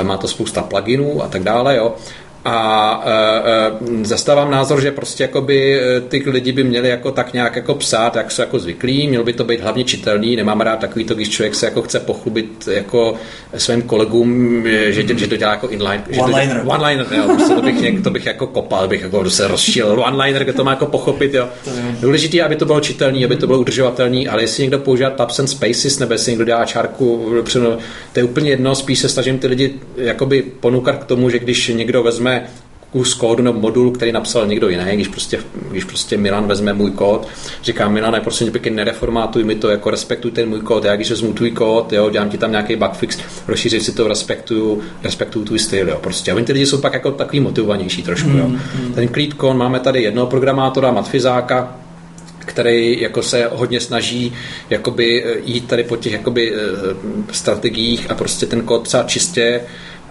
E, 0.00 0.04
má 0.04 0.16
to 0.16 0.28
spousta 0.28 0.62
pluginů 0.62 1.22
a 1.22 1.28
tak 1.28 1.42
dále, 1.42 1.76
jo 1.76 1.94
a 2.46 3.02
e, 3.04 4.00
e, 4.00 4.04
zastávám 4.04 4.50
názor, 4.50 4.80
že 4.80 4.90
prostě 4.90 5.24
jakoby 5.24 5.80
e, 5.80 6.00
ty 6.00 6.22
lidi 6.26 6.52
by 6.52 6.64
měli 6.64 6.88
jako 6.88 7.10
tak 7.10 7.32
nějak 7.32 7.56
jako 7.56 7.74
psát, 7.74 8.16
jak 8.16 8.30
jsou 8.30 8.42
jako 8.42 8.58
zvyklí, 8.58 9.08
měl 9.08 9.24
by 9.24 9.32
to 9.32 9.44
být 9.44 9.60
hlavně 9.60 9.84
čitelný, 9.84 10.36
nemám 10.36 10.60
rád 10.60 10.78
takový 10.78 11.04
to, 11.04 11.14
když 11.14 11.28
člověk 11.28 11.54
se 11.54 11.66
jako 11.66 11.82
chce 11.82 12.00
pochlubit 12.00 12.68
jako 12.70 13.14
svým 13.56 13.82
kolegům, 13.82 14.62
že, 14.66 15.18
že 15.18 15.26
to 15.26 15.36
dělá 15.36 15.50
jako 15.50 15.68
inline. 15.68 16.04
One-liner. 16.18 16.62
One-liner, 16.64 17.06
jo, 17.16 17.24
prostě 17.36 17.54
to 17.54 17.62
bych, 17.62 17.80
něk, 17.80 18.02
to 18.02 18.10
bych 18.10 18.26
jako 18.26 18.46
kopal, 18.46 18.88
bych 18.88 19.02
jako 19.02 19.30
se 19.30 19.48
rozšíl. 19.48 19.86
One-liner, 20.00 20.44
kde 20.44 20.52
to 20.52 20.64
má 20.64 20.70
jako 20.70 20.86
pochopit, 20.86 21.34
jo. 21.34 21.48
Důležité, 22.00 22.42
aby 22.42 22.56
to 22.56 22.64
bylo 22.64 22.80
čitelný, 22.80 23.24
aby 23.24 23.36
to 23.36 23.46
bylo 23.46 23.58
udržovatelný, 23.58 24.28
ale 24.28 24.42
jestli 24.42 24.62
někdo 24.62 24.78
používá 24.78 25.10
tabs 25.10 25.38
and 25.38 25.46
spaces, 25.46 25.98
nebo 25.98 26.12
jestli 26.12 26.32
někdo 26.32 26.44
dělá 26.44 26.64
čárku, 26.64 27.32
to 28.12 28.20
je 28.20 28.24
úplně 28.24 28.50
jedno, 28.50 28.74
spíš 28.74 28.98
se 28.98 29.08
snažím 29.08 29.38
ty 29.38 29.46
lidi 29.46 29.74
jakoby 29.96 30.42
ponoukat 30.60 30.98
k 30.98 31.04
tomu, 31.04 31.30
že 31.30 31.38
když 31.38 31.68
někdo 31.68 32.02
vezme 32.02 32.35
kus 32.96 33.14
kódu 33.14 33.42
nebo 33.42 33.60
modul, 33.60 33.90
který 33.90 34.12
napsal 34.12 34.46
někdo 34.46 34.68
jiný, 34.68 34.84
když 34.94 35.08
prostě, 35.08 35.38
když 35.70 35.84
prostě 35.84 36.16
Milan 36.16 36.46
vezme 36.46 36.72
můj 36.72 36.90
kód, 36.90 37.28
říká 37.62 37.88
Milan, 37.88 38.20
prosím 38.24 38.46
tě 38.46 38.50
pěkně 38.50 38.70
nereformátuj 38.70 39.44
mi 39.44 39.54
to, 39.54 39.68
jako 39.68 39.90
respektuj 39.90 40.30
ten 40.30 40.48
můj 40.48 40.60
kód, 40.60 40.84
já 40.84 40.96
když 40.96 41.10
vezmu 41.10 41.32
tvůj 41.32 41.50
kód, 41.50 41.92
jo, 41.92 42.10
dělám 42.10 42.28
ti 42.28 42.38
tam 42.38 42.50
nějaký 42.50 42.76
bugfix, 42.76 43.18
rozšířit 43.48 43.82
si 43.82 43.92
to, 43.92 44.08
respektuju, 44.08 44.82
respektuju 45.02 45.44
tvůj 45.44 45.58
styl, 45.58 45.88
jo, 45.88 45.98
prostě. 46.00 46.32
A 46.32 46.34
oni 46.34 46.44
ty 46.44 46.52
lidi 46.52 46.66
jsou 46.66 46.78
pak 46.78 46.92
jako 46.92 47.10
takový 47.10 47.40
motivovanější 47.40 48.02
trošku, 48.02 48.28
jo. 48.28 48.48
Mm, 48.48 48.92
Ten 48.94 49.08
CleatCon, 49.08 49.58
máme 49.58 49.80
tady 49.80 50.02
jednoho 50.02 50.26
programátora, 50.26 50.90
Matfizáka, 50.90 51.76
který 52.38 53.00
jako 53.00 53.22
se 53.22 53.48
hodně 53.52 53.80
snaží 53.80 54.32
jakoby 54.70 55.24
jít 55.44 55.68
tady 55.68 55.84
po 55.84 55.96
těch 55.96 56.12
jakoby 56.12 56.52
eh, 56.54 56.58
strategiích 57.32 58.10
a 58.10 58.14
prostě 58.14 58.46
ten 58.46 58.62
kód 58.62 58.82
třeba 58.82 59.02
čistě 59.02 59.60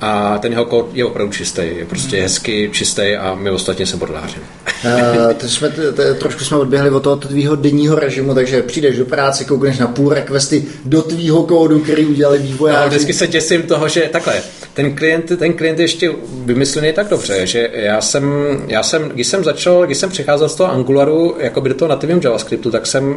a 0.02 0.38
ten 0.38 0.52
jeho 0.52 0.66
kód 0.66 0.90
je 0.94 1.06
opravdu 1.06 1.34
čistý, 1.34 1.62
je 1.62 1.86
prostě 1.86 2.22
hezky 2.22 2.70
čistý 2.74 3.16
a 3.16 3.36
my 3.36 3.50
ostatně 3.50 3.86
se 3.86 3.98
bodláři. 3.98 4.38
Uh, 4.86 5.34
teď 5.34 5.52
jsme, 5.52 5.70
t, 5.70 5.92
t, 5.92 6.14
trošku 6.14 6.44
jsme 6.44 6.58
odběhli 6.58 6.90
od 6.90 7.00
toho 7.00 7.16
tvýho 7.16 7.56
denního 7.56 7.96
režimu, 7.96 8.34
takže 8.34 8.62
přijdeš 8.62 8.98
do 8.98 9.06
práce, 9.06 9.46
koukneš 9.46 9.78
na 9.78 9.88
půl 9.88 10.14
requesty 10.14 10.66
do 10.86 11.02
tvýho 11.02 11.44
kódu, 11.44 11.80
který 11.80 12.06
udělali 12.06 12.40
vývojáři. 12.40 12.82
No, 12.82 12.90
vždycky 12.90 13.14
se 13.14 13.28
těsím 13.28 13.62
toho, 13.62 13.88
že 13.88 14.10
takhle, 14.12 14.34
ten 14.74 14.96
klient, 14.96 15.32
ten 15.38 15.54
klient 15.54 15.80
ještě 15.80 16.12
vymyslený 16.46 16.94
tak 16.94 17.08
dobře, 17.08 17.48
že 17.48 17.70
já 17.74 18.02
jsem, 18.02 18.34
já 18.68 18.84
jsem, 18.84 19.10
když 19.10 19.28
jsem 19.28 19.44
začal, 19.44 19.86
když 19.86 19.98
jsem 19.98 20.10
přicházel 20.10 20.50
z 20.50 20.56
toho 20.56 20.72
Angularu, 20.72 21.36
jako 21.40 21.62
by 21.62 21.70
do 21.70 21.76
toho 21.76 21.90
nativního 21.90 22.20
JavaScriptu, 22.24 22.72
tak 22.72 22.88
jsem 22.88 23.16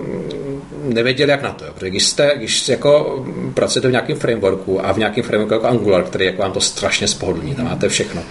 nevěděl, 0.89 1.28
jak 1.28 1.43
na 1.43 1.53
to. 1.53 1.64
Protože 1.74 1.91
když, 1.91 2.07
jste, 2.07 2.32
když 2.36 2.68
jako 2.68 3.24
pracujete 3.55 3.89
v 3.89 3.91
nějakém 3.91 4.16
frameworku 4.16 4.86
a 4.86 4.93
v 4.93 4.99
nějakém 4.99 5.24
frameworku 5.24 5.55
jako 5.55 5.66
Angular, 5.66 6.05
který 6.05 6.24
jako 6.24 6.43
vám 6.43 6.53
to 6.53 6.61
strašně 6.61 7.09
spohodlní, 7.09 7.55
tam 7.55 7.64
máte 7.64 7.89
všechno, 7.89 8.22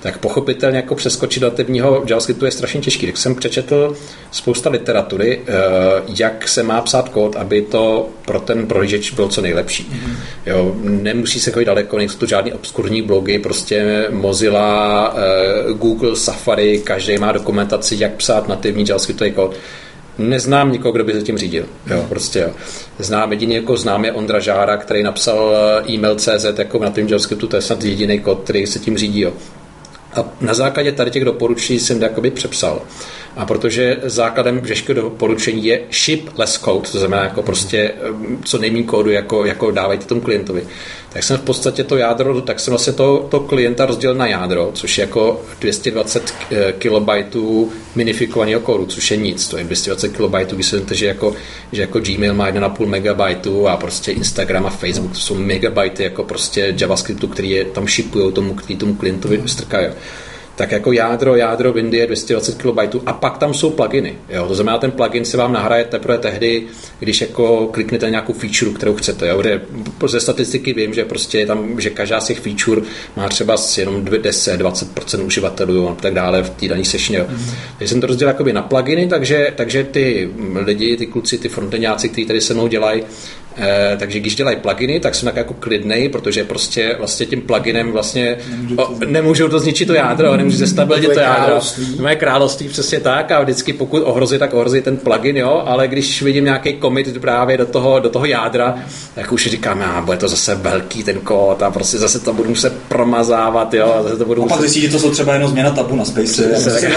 tak 0.00 0.18
pochopitelně 0.18 0.76
jako 0.76 0.94
přeskočit 0.94 1.40
do 1.40 1.50
nativního 1.50 2.04
JavaScriptu 2.06 2.44
je 2.44 2.50
strašně 2.50 2.80
těžký. 2.80 3.06
Tak 3.06 3.16
jsem 3.16 3.34
přečetl 3.34 3.96
spousta 4.30 4.70
literatury, 4.70 5.40
eh, 5.46 5.52
jak 6.18 6.48
se 6.48 6.62
má 6.62 6.80
psát 6.80 7.08
kód, 7.08 7.36
aby 7.36 7.62
to 7.62 8.08
pro 8.24 8.40
ten 8.40 8.66
prohlížeč 8.66 9.10
bylo 9.10 9.28
co 9.28 9.40
nejlepší. 9.40 9.92
Jo, 10.46 10.74
nemusí 10.82 11.40
se 11.40 11.50
chodit 11.50 11.64
daleko, 11.64 11.98
nejsou 11.98 12.18
to 12.18 12.26
žádný 12.26 12.52
obskurní 12.52 13.02
blogy, 13.02 13.38
prostě 13.38 14.06
Mozilla, 14.10 15.14
eh, 15.16 15.72
Google, 15.72 16.16
Safari, 16.16 16.78
každý 16.78 17.18
má 17.18 17.32
dokumentaci, 17.32 17.96
jak 17.98 18.12
psát 18.12 18.48
nativní 18.48 18.84
JavaScriptový 18.88 19.32
kód 19.32 19.56
neznám 20.20 20.72
nikoho, 20.72 20.92
kdo 20.92 21.04
by 21.04 21.12
se 21.12 21.22
tím 21.22 21.38
řídil. 21.38 21.66
Jo, 21.86 22.06
prostě 22.08 22.38
jo. 22.38 22.50
Znám 22.98 23.32
jediný 23.32 23.54
jako 23.54 23.76
znám 23.76 24.04
je 24.04 24.12
Ondra 24.12 24.40
Žára, 24.40 24.76
který 24.76 25.02
napsal 25.02 25.54
eh, 25.54 25.92
e-mail 25.92 26.14
CZ 26.14 26.58
jako 26.58 26.78
na 26.78 26.90
tom 26.90 27.04
JavaScriptu, 27.04 27.46
to 27.46 27.56
je 27.56 27.62
snad 27.62 27.84
jediný 27.84 28.20
kód, 28.20 28.40
který 28.44 28.66
se 28.66 28.78
tím 28.78 28.98
řídí. 28.98 29.20
Jo. 29.20 29.32
A 30.14 30.24
na 30.40 30.54
základě 30.54 30.92
tady 30.92 31.10
těch 31.10 31.24
doporučení 31.24 31.78
jsem 31.78 32.02
jakoby 32.02 32.30
přepsal. 32.30 32.82
A 33.36 33.46
protože 33.46 33.96
základem 34.02 34.60
veškerého 34.60 35.08
doporučení 35.08 35.64
je 35.64 35.80
ship 35.92 36.38
less 36.38 36.58
code, 36.58 36.90
to 36.92 36.98
znamená 36.98 37.22
jako 37.22 37.42
prostě 37.42 37.78
eh, 37.78 38.36
co 38.44 38.58
nejméně 38.58 38.84
kódu 38.84 39.10
jako, 39.10 39.44
jako 39.44 39.70
dávajte 39.70 40.06
tomu 40.06 40.20
klientovi, 40.20 40.62
tak 41.12 41.22
jsem 41.22 41.36
v 41.36 41.40
podstatě 41.40 41.84
to 41.84 41.96
jádro, 41.96 42.40
tak 42.40 42.60
jsem 42.60 42.72
vlastně 42.72 42.92
to, 42.92 43.26
to 43.30 43.40
klienta 43.40 43.86
rozdělil 43.86 44.16
na 44.16 44.26
jádro, 44.26 44.70
což 44.74 44.98
je 44.98 45.02
jako 45.02 45.42
220 45.60 46.34
eh, 46.50 46.72
kilobajtů 46.78 47.72
minifikovaného 47.94 48.60
kódu, 48.60 48.86
což 48.86 49.10
je 49.10 49.16
nic, 49.16 49.48
to 49.48 49.58
je 49.58 49.64
220 49.64 50.08
kilobajtů, 50.16 50.54
když 50.54 50.66
se 50.66 50.82
že 50.90 51.06
jako, 51.06 51.34
že 51.72 51.80
jako 51.80 52.00
Gmail 52.00 52.34
má 52.34 52.50
1,5 52.50 52.86
megabajtu 52.86 53.68
a 53.68 53.76
prostě 53.76 54.12
Instagram 54.12 54.66
a 54.66 54.70
Facebook, 54.70 55.12
to 55.12 55.18
jsou 55.18 55.34
megabajty 55.34 56.02
jako 56.02 56.24
prostě 56.24 56.74
JavaScriptu, 56.78 57.28
který 57.28 57.50
je 57.50 57.64
tam 57.64 57.88
shipují 57.88 58.32
tomu, 58.32 58.54
který 58.54 58.76
tomu 58.76 58.94
klientovi 58.94 59.42
strkají 59.46 59.86
tak 60.60 60.72
jako 60.72 60.92
jádro, 60.92 61.36
jádro 61.36 61.72
Windy 61.72 61.96
je 61.96 62.06
220 62.06 62.62
KB 62.62 62.78
a 63.06 63.12
pak 63.12 63.38
tam 63.38 63.54
jsou 63.54 63.70
pluginy. 63.70 64.14
Jo? 64.28 64.48
To 64.48 64.54
znamená, 64.54 64.78
ten 64.78 64.90
plugin 64.90 65.24
se 65.24 65.36
vám 65.36 65.52
nahraje 65.52 65.84
teprve 65.84 66.18
tehdy, 66.18 66.62
když 66.98 67.20
jako 67.20 67.66
kliknete 67.66 68.10
nějakou 68.10 68.32
feature, 68.32 68.70
kterou 68.70 68.94
chcete. 68.94 69.28
Jo? 69.28 69.40
Kde 69.40 69.60
ze 70.06 70.20
statistiky 70.20 70.72
vím, 70.72 70.94
že 70.94 71.04
prostě 71.04 71.46
tam, 71.46 71.80
že 71.80 71.90
každá 71.90 72.20
z 72.20 72.26
těch 72.26 72.40
feature 72.40 72.82
má 73.16 73.28
třeba 73.28 73.56
jenom 73.78 74.04
10-20% 74.04 75.26
uživatelů 75.26 75.88
a 75.88 75.94
tak 75.94 76.14
dále 76.14 76.42
v 76.42 76.50
té 76.50 76.68
dané 76.68 76.84
sešně. 76.84 77.20
Mm-hmm. 77.20 77.54
Takže 77.78 77.92
jsem 77.92 78.00
to 78.00 78.06
rozdělil 78.06 78.30
jakoby 78.30 78.52
na 78.52 78.62
pluginy, 78.62 79.08
takže, 79.08 79.52
takže 79.56 79.84
ty 79.84 80.30
lidi, 80.54 80.96
ty 80.96 81.06
kluci, 81.06 81.38
ty 81.38 81.48
fronteňáci, 81.48 82.08
kteří 82.08 82.26
tady 82.26 82.40
se 82.40 82.54
mnou 82.54 82.66
dělají, 82.66 83.02
Eh, 83.56 83.96
takže 83.98 84.20
když 84.20 84.36
dělají 84.36 84.56
pluginy, 84.56 85.00
tak 85.00 85.14
jsem 85.14 85.26
tak 85.26 85.36
jako 85.36 85.54
klidnej, 85.54 86.08
protože 86.08 86.44
prostě 86.44 86.94
vlastně 86.98 87.26
tím 87.26 87.40
pluginem 87.40 87.92
vlastně 87.92 88.38
nemůžou 88.50 88.76
to, 88.76 89.06
nemůžou 89.06 89.48
to 89.48 89.60
zničit 89.60 89.88
to 89.88 89.94
jádro, 89.94 90.36
nemůžou 90.36 90.49
zestabilizovat 90.56 91.14
to 91.14 91.20
jádro. 91.20 91.60
Moje 92.00 92.16
království 92.16 92.68
přesně 92.68 93.00
tak. 93.00 93.30
A 93.30 93.42
vždycky 93.42 93.72
pokud 93.72 94.02
ohrozí, 94.02 94.38
tak 94.38 94.54
ohrozí 94.54 94.82
ten 94.82 94.96
plugin, 94.96 95.36
jo, 95.36 95.62
ale 95.66 95.88
když 95.88 96.22
vidím 96.22 96.44
nějaký 96.44 96.78
commit 96.80 97.20
právě 97.20 97.56
do 97.56 97.66
toho, 97.66 98.00
do 98.00 98.08
toho 98.08 98.24
jádra, 98.24 98.74
tak 99.14 99.32
už 99.32 99.46
říkám, 99.46 99.80
já, 99.80 100.00
bude 100.00 100.18
to 100.18 100.28
zase 100.28 100.54
velký 100.54 101.04
ten 101.04 101.20
kód 101.20 101.62
a 101.62 101.70
prostě 101.70 101.98
zase 101.98 102.20
to 102.20 102.32
budu 102.32 102.48
muset 102.48 102.72
promazávat, 102.88 103.74
jo, 103.74 103.94
a 103.98 104.02
zase 104.02 104.16
to 104.16 104.24
budu 104.24 104.42
a 104.42 104.44
muset... 104.44 104.54
pak 104.54 104.60
zjistí, 104.60 104.80
že 104.80 104.88
to 104.88 104.98
jsou 104.98 105.10
třeba 105.10 105.34
jenom 105.34 105.50
změna 105.50 105.70
tabu 105.70 105.96
na 105.96 106.04
Space. 106.04 106.44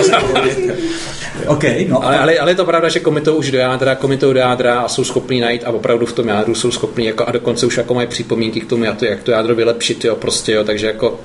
OK, 1.48 1.64
no, 1.88 2.06
ale, 2.06 2.20
ale, 2.20 2.40
ale, 2.40 2.52
je 2.52 2.56
to 2.56 2.66
pravda, 2.66 2.90
že 2.90 3.00
komitou 3.00 3.36
už 3.36 3.52
do 3.52 3.58
jádra, 3.58 3.96
komitou 3.96 4.34
do 4.34 4.40
jádra 4.40 4.80
a 4.80 4.88
jsou 4.88 5.04
schopní 5.04 5.40
najít 5.40 5.64
a 5.66 5.70
opravdu 5.70 6.06
v 6.06 6.14
tom 6.14 6.28
jádru 6.28 6.56
jsou 6.56 6.72
schopní 6.72 7.06
jako, 7.06 7.26
a 7.26 7.32
dokonce 7.32 7.66
už 7.66 7.78
jako 7.78 7.94
mají 7.94 8.08
připomínky 8.08 8.62
k 8.62 8.70
tomu, 8.70 8.84
jak 8.84 8.98
to, 8.98 9.06
jak 9.06 9.24
to 9.24 9.32
jádro 9.32 9.56
vylepšit, 9.56 10.06
jo, 10.06 10.16
prostě, 10.16 10.52
jo, 10.52 10.64
takže 10.64 10.88
jako 10.88 11.20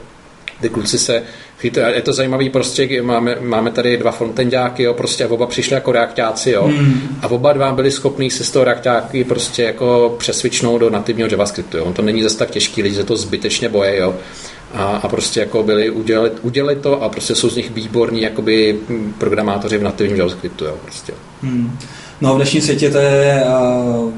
ty 0.60 0.68
kluci 0.68 0.98
se 0.98 1.22
chytají. 1.58 1.94
Je 1.94 2.02
to 2.02 2.12
zajímavý 2.12 2.50
prostě, 2.50 3.02
máme, 3.02 3.36
máme 3.40 3.70
tady 3.70 3.96
dva 3.96 4.10
frontendáky, 4.10 4.82
jo, 4.82 4.94
prostě 4.94 5.24
a 5.24 5.28
oba 5.28 5.46
přišli 5.46 5.74
jako 5.74 5.92
reaktáci, 5.92 6.50
jo, 6.50 6.64
hmm. 6.64 7.18
a 7.22 7.30
oba 7.30 7.52
dva 7.52 7.72
byli 7.72 7.90
schopní 7.90 8.30
se 8.30 8.44
z 8.44 8.50
toho 8.50 8.64
reaktáky 8.64 9.24
prostě 9.24 9.62
jako 9.62 10.14
přesvičnout 10.18 10.80
do 10.80 10.90
nativního 10.90 11.28
JavaScriptu, 11.30 11.76
jo. 11.76 11.84
On 11.84 11.92
to 11.92 12.02
není 12.02 12.22
zase 12.22 12.38
tak 12.38 12.50
těžký, 12.50 12.82
lidi 12.82 12.96
se 12.96 13.04
to 13.04 13.16
zbytečně 13.16 13.68
boje, 13.68 13.96
jo 13.96 14.14
a, 14.74 14.84
a 14.84 15.08
prostě 15.08 15.40
jako 15.40 15.62
byli, 15.62 15.90
udělali, 15.90 16.30
udělali 16.42 16.76
to 16.76 17.02
a 17.02 17.08
prostě 17.08 17.34
jsou 17.34 17.50
z 17.50 17.56
nich 17.56 17.70
výborní 17.70 18.22
jakoby 18.22 18.78
programátoři 19.18 19.78
v 19.78 19.82
nativním 19.82 20.16
JavaScriptu, 20.16 20.64
jo, 20.64 20.76
prostě. 20.82 21.12
Hmm. 21.42 21.78
No 22.20 22.34
v 22.34 22.36
dnešním 22.36 22.62
světě 22.62 22.90
to 22.90 22.98
je 22.98 23.44
uh, 23.44 24.12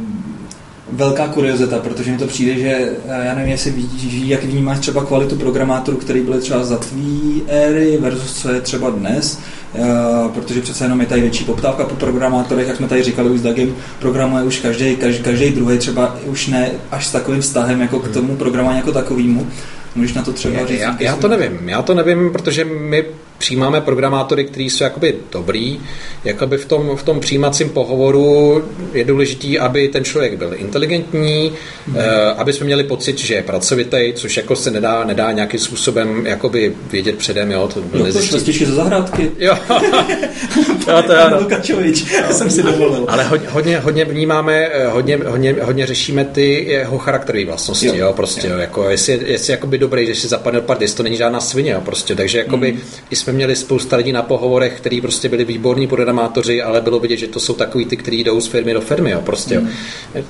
velká 0.93 1.29
kuriozita, 1.29 1.79
protože 1.79 2.11
mi 2.13 2.19
to 2.19 2.27
přijde, 2.27 2.55
že 2.55 2.91
já 3.23 3.35
nevím, 3.35 3.51
jestli 3.51 3.71
ví, 3.71 4.29
jak 4.29 4.45
vnímáš 4.45 4.79
třeba 4.79 5.05
kvalitu 5.05 5.37
programátorů, 5.37 5.97
který 5.97 6.21
byly 6.21 6.41
třeba 6.41 6.65
za 6.65 6.77
tvý 6.77 7.43
éry 7.49 7.99
versus 8.01 8.43
co 8.43 8.51
je 8.53 8.61
třeba 8.61 8.91
dnes, 8.91 9.39
uh, 9.75 10.31
protože 10.31 10.61
přece 10.61 10.85
jenom 10.85 11.01
je 11.01 11.07
tady 11.07 11.21
větší 11.21 11.45
poptávka 11.45 11.85
po 11.85 11.95
programátorech, 11.95 12.69
jak 12.69 12.77
jsme 12.77 12.89
tady 12.89 13.03
říkali 13.03 13.31
už 13.31 13.41
s 13.41 13.43
Dagem, 13.43 13.75
programuje 13.99 14.45
už 14.45 14.59
každý, 14.59 14.97
každý, 14.97 15.23
každý 15.23 15.51
druhý 15.51 15.79
třeba 15.79 16.17
už 16.27 16.47
ne 16.47 16.71
až 16.91 17.07
s 17.07 17.13
takovým 17.13 17.41
vztahem 17.41 17.81
jako 17.81 18.01
k 18.01 18.09
tomu 18.09 18.37
programování 18.37 18.79
jako 18.79 18.93
takovému. 18.93 19.47
Můžeš 19.95 20.15
na 20.15 20.23
to 20.23 20.33
třeba 20.33 20.67
říct? 20.67 20.81
Já, 20.81 20.97
já 21.01 21.17
to 21.17 21.29
nevím, 21.29 21.69
já 21.69 21.83
to 21.83 21.95
nevím, 21.95 22.33
protože 22.33 22.65
my 22.65 23.05
přijímáme 23.41 23.81
programátory, 23.81 24.45
kteří 24.45 24.71
jsou 24.71 24.85
jakoby 24.85 25.15
dobrý. 25.33 25.81
Jakoby 26.25 26.59
v 26.59 26.65
tom, 26.65 26.97
v 26.97 27.03
tom 27.03 27.21
přijímacím 27.21 27.71
pohovoru 27.71 28.65
je 28.93 29.05
důležitý, 29.05 29.59
aby 29.59 29.89
ten 29.89 30.05
člověk 30.05 30.37
byl 30.37 30.55
inteligentní, 30.57 31.53
mm. 31.87 31.97
aby 32.37 32.53
jsme 32.53 32.67
měli 32.67 32.85
pocit, 32.85 33.19
že 33.19 33.35
je 33.35 33.43
pracovitý, 33.43 34.13
což 34.15 34.37
jako 34.37 34.57
se 34.57 34.71
nedá, 34.71 35.05
nedá 35.05 35.33
nějakým 35.33 35.61
způsobem 35.61 36.27
jakoby 36.27 36.73
vědět 36.91 37.19
předem. 37.19 37.51
Jo, 37.51 37.69
to 37.75 37.81
jo, 37.81 38.05
to 38.13 38.39
ze 38.39 38.67
zahrádky. 38.67 39.31
Jo, 39.39 39.59
jo 40.89 41.03
to 41.07 41.13
je 41.13 41.25
Lukačovič, 41.41 42.13
já 42.13 42.33
jsem 42.33 42.51
si 42.51 42.63
dovolil. 42.63 43.05
Ale 43.09 43.25
hodně, 43.25 43.49
hodně, 43.49 43.79
hodně 43.79 44.05
vnímáme, 44.05 44.69
eh, 44.73 44.87
hodně, 44.87 45.19
hodně, 45.27 45.57
hodně 45.63 45.87
řešíme 45.87 46.25
ty 46.25 46.65
jeho 46.69 46.99
charakterové 46.99 47.45
vlastnosti, 47.45 47.87
jo, 47.87 47.95
jo 47.97 48.13
prostě, 48.13 48.47
jo. 48.47 48.53
Jo, 48.53 48.61
jako 48.61 48.91
jestli, 48.91 49.21
jestli 49.27 49.53
jakoby 49.53 49.79
dobrý, 49.79 50.07
že 50.07 50.15
si 50.15 50.29
zapadne 50.29 50.61
pardis, 50.61 50.95
to 50.95 51.03
není 51.03 51.17
žádná 51.17 51.41
svině, 51.41 51.71
jo, 51.71 51.81
prostě, 51.85 52.15
takže 52.15 52.39
jakoby 52.39 52.73
mm. 52.73 52.81
jsme 53.13 53.30
jsme 53.31 53.37
měli 53.37 53.57
spousta 53.57 53.97
lidí 53.97 54.13
na 54.13 54.23
pohovorech, 54.23 54.77
kteří 54.77 55.01
prostě 55.01 55.29
byli 55.29 55.45
výborní 55.45 55.87
programátoři, 55.87 56.63
ale 56.63 56.81
bylo 56.81 57.01
vidět, 57.01 57.17
že 57.17 57.27
to 57.27 57.41
jsou 57.41 57.55
takový 57.55 57.85
ty, 57.85 57.97
kteří 57.97 58.25
jdou 58.25 58.41
z 58.41 58.47
firmy 58.47 58.75
do 58.75 58.81
firmy, 58.81 59.11
jo, 59.11 59.21
prostě. 59.25 59.55
Jo. 59.55 59.63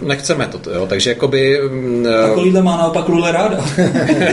Nechceme 0.02 0.46
to, 0.46 0.70
jo, 0.70 0.86
takže 0.86 1.10
jakoby... 1.10 1.60
Mm, 1.70 2.06
Takovýhle 2.26 2.62
má 2.62 2.76
naopak 2.76 3.08
Lule 3.08 3.32
ráda. 3.32 3.64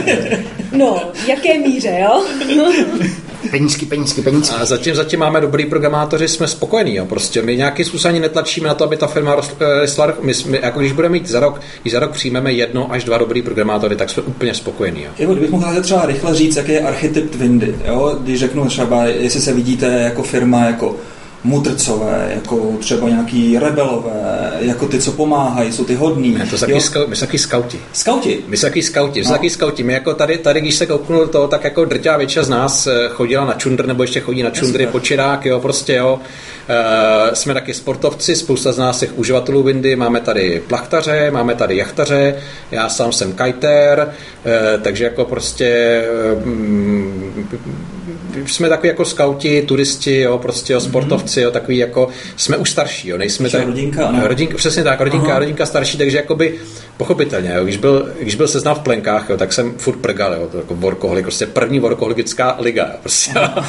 no, 0.72 1.00
jaké 1.26 1.58
míře, 1.58 1.98
jo? 2.00 2.24
Penízky, 3.50 3.86
penízky, 3.86 4.22
penízky. 4.22 4.56
A 4.56 4.64
zatím, 4.64 4.94
zatím 4.94 5.20
máme 5.20 5.40
dobrý 5.40 5.66
programátoři, 5.66 6.28
jsme 6.28 6.48
spokojení. 6.48 6.94
Jo. 6.94 7.06
Prostě 7.06 7.42
my 7.42 7.56
nějaký 7.56 7.84
způsob 7.84 8.08
ani 8.08 8.20
netlačíme 8.20 8.68
na 8.68 8.74
to, 8.74 8.84
aby 8.84 8.96
ta 8.96 9.06
firma 9.06 9.34
rostla. 9.34 10.14
My, 10.22 10.32
my, 10.46 10.60
jako 10.62 10.80
když 10.80 10.92
budeme 10.92 11.12
mít 11.12 11.28
za 11.28 11.40
rok, 11.40 11.60
když 11.82 11.92
za 11.92 12.00
rok 12.00 12.10
přijmeme 12.10 12.52
jedno 12.52 12.92
až 12.92 13.04
dva 13.04 13.18
dobrý 13.18 13.42
programátory, 13.42 13.96
tak 13.96 14.10
jsme 14.10 14.22
úplně 14.22 14.54
spokojení. 14.54 15.02
Jo. 15.02 15.10
Jo, 15.18 15.32
kdybych 15.32 15.50
mohl 15.50 15.82
třeba 15.82 16.06
rychle 16.06 16.34
říct, 16.34 16.56
jaký 16.56 16.72
je 16.72 16.80
archetyp 16.80 17.34
Windy. 17.34 17.74
Jo? 17.84 18.18
Když 18.20 18.38
řeknu 18.40 18.66
třeba, 18.66 19.04
jestli 19.04 19.40
se 19.40 19.52
vidíte 19.52 19.86
jako 19.86 20.22
firma 20.22 20.64
jako 20.64 20.96
mutrcové, 21.44 22.32
jako 22.34 22.76
třeba 22.80 23.08
nějaký 23.08 23.58
rebelové, 23.58 24.50
jako 24.60 24.86
ty, 24.86 24.98
co 24.98 25.12
pomáhají, 25.12 25.72
jsou 25.72 25.84
ty 25.84 25.94
hodní. 25.94 26.30
My, 26.30 26.46
to 26.46 26.58
taky 26.58 26.80
skau, 26.80 27.06
my 27.06 27.16
jsou 27.16 27.26
taky 27.26 27.38
skauti. 27.38 27.78
Skauti? 27.92 28.38
My 28.48 28.56
jsou 28.56 28.66
taky 28.66 28.82
skauti, 28.82 29.22
no. 29.22 29.30
taky 29.30 29.50
skauti. 29.50 29.82
My 29.82 29.92
jako 29.92 30.14
tady, 30.14 30.38
tady, 30.38 30.60
když 30.60 30.74
se 30.74 30.86
kouknu 30.86 31.26
to, 31.26 31.48
tak 31.48 31.64
jako 31.64 31.84
drťá 31.84 32.16
většina 32.16 32.44
z 32.44 32.48
nás 32.48 32.86
eh, 32.86 33.08
chodila 33.08 33.44
na 33.44 33.54
čundr, 33.54 33.86
nebo 33.86 34.02
ještě 34.02 34.20
chodí 34.20 34.42
na 34.42 34.50
čundry, 34.50 34.86
počirák, 34.86 35.46
jo, 35.46 35.60
prostě 35.60 35.94
jo. 35.94 36.20
Uh, 36.68 37.34
jsme 37.34 37.54
taky 37.54 37.74
sportovci, 37.74 38.36
spousta 38.36 38.72
z 38.72 38.78
nás 38.78 38.98
těch 38.98 39.18
uživatelů 39.18 39.62
windy, 39.62 39.96
máme 39.96 40.20
tady 40.20 40.62
plachtaře, 40.66 41.30
máme 41.30 41.54
tady 41.54 41.76
jachtaře, 41.76 42.36
já 42.70 42.88
sám 42.88 43.12
jsem 43.12 43.32
kajter, 43.32 44.08
uh, 44.08 44.82
takže 44.82 45.04
jako 45.04 45.24
prostě 45.24 46.02
uh, 46.44 47.97
jsme 48.46 48.68
takový 48.68 48.88
jako 48.88 49.04
skauti, 49.04 49.62
turisti, 49.62 50.20
jo, 50.20 50.38
prostě 50.38 50.72
jo, 50.72 50.80
sportovci, 50.80 51.40
jo, 51.40 51.50
takový 51.50 51.76
jako, 51.76 52.08
jsme 52.36 52.56
už 52.56 52.70
starší, 52.70 53.08
jo, 53.08 53.18
nejsme 53.18 53.50
tak, 53.50 53.66
rodinka, 53.66 54.06
ano. 54.06 54.28
rodinka, 54.28 54.56
přesně 54.56 54.84
tak, 54.84 55.00
rodinka, 55.00 55.28
Aha. 55.28 55.38
rodinka 55.38 55.66
starší, 55.66 55.98
takže 55.98 56.16
jakoby 56.16 56.54
pochopitelně, 56.96 57.52
jo, 57.54 57.64
když 57.64 57.76
byl, 57.76 58.08
když 58.20 58.34
byl 58.34 58.48
seznam 58.48 58.74
v 58.74 58.80
plenkách, 58.80 59.30
jo, 59.30 59.36
tak 59.36 59.52
jsem 59.52 59.74
furt 59.78 59.96
prgal, 59.96 60.34
jo, 60.34 60.48
to 60.52 60.58
jako 60.58 60.74
workoholik, 60.74 61.24
prostě 61.24 61.46
první 61.46 61.80
workoholická 61.80 62.56
liga, 62.60 62.88
jo, 62.92 62.98
prostě, 63.00 63.30
jo. 63.34 63.62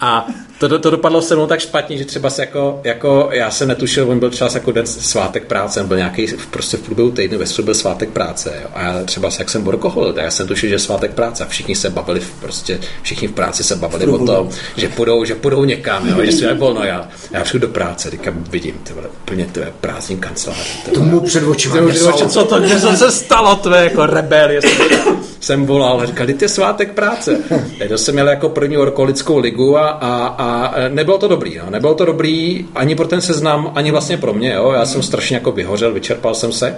A 0.00 0.26
to, 0.68 0.78
to, 0.78 0.90
dopadlo 0.90 1.22
se 1.22 1.34
mnou 1.34 1.46
tak 1.46 1.60
špatně, 1.60 1.98
že 1.98 2.04
třeba 2.04 2.30
se 2.30 2.42
jako, 2.42 2.80
jako 2.84 3.28
já 3.32 3.50
jsem 3.50 3.68
netušil, 3.68 4.10
on 4.10 4.18
byl 4.18 4.30
třeba 4.30 4.50
jako 4.54 4.72
den 4.72 4.86
svátek 4.86 5.46
práce, 5.46 5.84
byl 5.84 5.96
nějaký 5.96 6.26
prostě 6.50 6.76
v 6.76 6.80
průběhu 6.80 7.10
týdnu 7.10 7.38
ve 7.38 7.62
byl 7.62 7.74
svátek 7.74 8.08
práce. 8.08 8.52
Jo. 8.62 8.68
A 8.74 8.82
já 8.82 9.04
třeba 9.04 9.28
jak 9.38 9.50
jsem 9.50 9.64
workohol, 9.64 10.12
tak 10.12 10.24
já 10.24 10.30
jsem 10.30 10.46
tušil, 10.46 10.68
že 10.68 10.74
je 10.74 10.78
svátek 10.78 11.14
práce 11.14 11.44
a 11.44 11.46
všichni 11.46 11.76
se 11.76 11.90
bavili, 11.90 12.20
prostě 12.40 12.80
všichni 13.02 13.28
v 13.28 13.32
práci 13.32 13.64
se 13.64 13.76
bavili 13.76 14.06
o 14.06 14.26
tom, 14.26 14.50
že 14.76 14.88
půjdou, 14.88 15.24
že 15.24 15.34
půjdou 15.34 15.64
někam, 15.64 16.08
jo, 16.08 16.24
že 16.24 16.32
si 16.32 16.54
volno, 16.54 16.84
já, 16.84 17.08
já 17.30 17.44
přijdu 17.44 17.66
do 17.66 17.72
práce, 17.72 18.10
teďka 18.10 18.32
vidím, 18.50 18.74
ty 18.82 18.92
vole, 18.92 19.08
úplně 19.22 19.46
ty 19.46 19.60
prázdní 19.80 20.16
kanceláře. 20.16 20.62
Tomu 20.94 21.20
před 21.20 21.44
očima. 21.44 21.76
Co 22.28 22.44
to, 22.44 22.60
co 22.80 22.96
se 22.96 23.10
stalo, 23.10 23.56
tvé 23.56 23.84
jako 23.84 24.06
rebel, 24.06 24.48
jsem 25.42 25.66
volal 25.66 26.00
a 26.00 26.06
říkal, 26.06 26.26
je 26.30 26.48
svátek 26.48 26.92
práce. 26.92 27.38
to 27.88 27.98
jsem 27.98 28.14
měl 28.14 28.28
jako 28.28 28.48
první 28.48 28.76
orkolickou 28.76 29.38
ligu 29.38 29.78
a, 29.78 29.88
a, 29.88 30.26
a 30.26 30.88
nebylo 30.88 31.18
to 31.18 31.28
dobrý. 31.28 31.54
Jo. 31.54 31.64
Nebylo 31.70 31.94
to 31.94 32.04
dobrý 32.04 32.66
ani 32.74 32.94
pro 32.94 33.08
ten 33.08 33.20
seznam, 33.20 33.72
ani 33.74 33.90
vlastně 33.90 34.16
pro 34.16 34.34
mě. 34.34 34.52
Jo. 34.52 34.72
Já 34.72 34.86
jsem 34.86 35.02
strašně 35.02 35.36
jako 35.36 35.52
vyhořel, 35.52 35.92
vyčerpal 35.92 36.34
jsem 36.34 36.52
se 36.52 36.76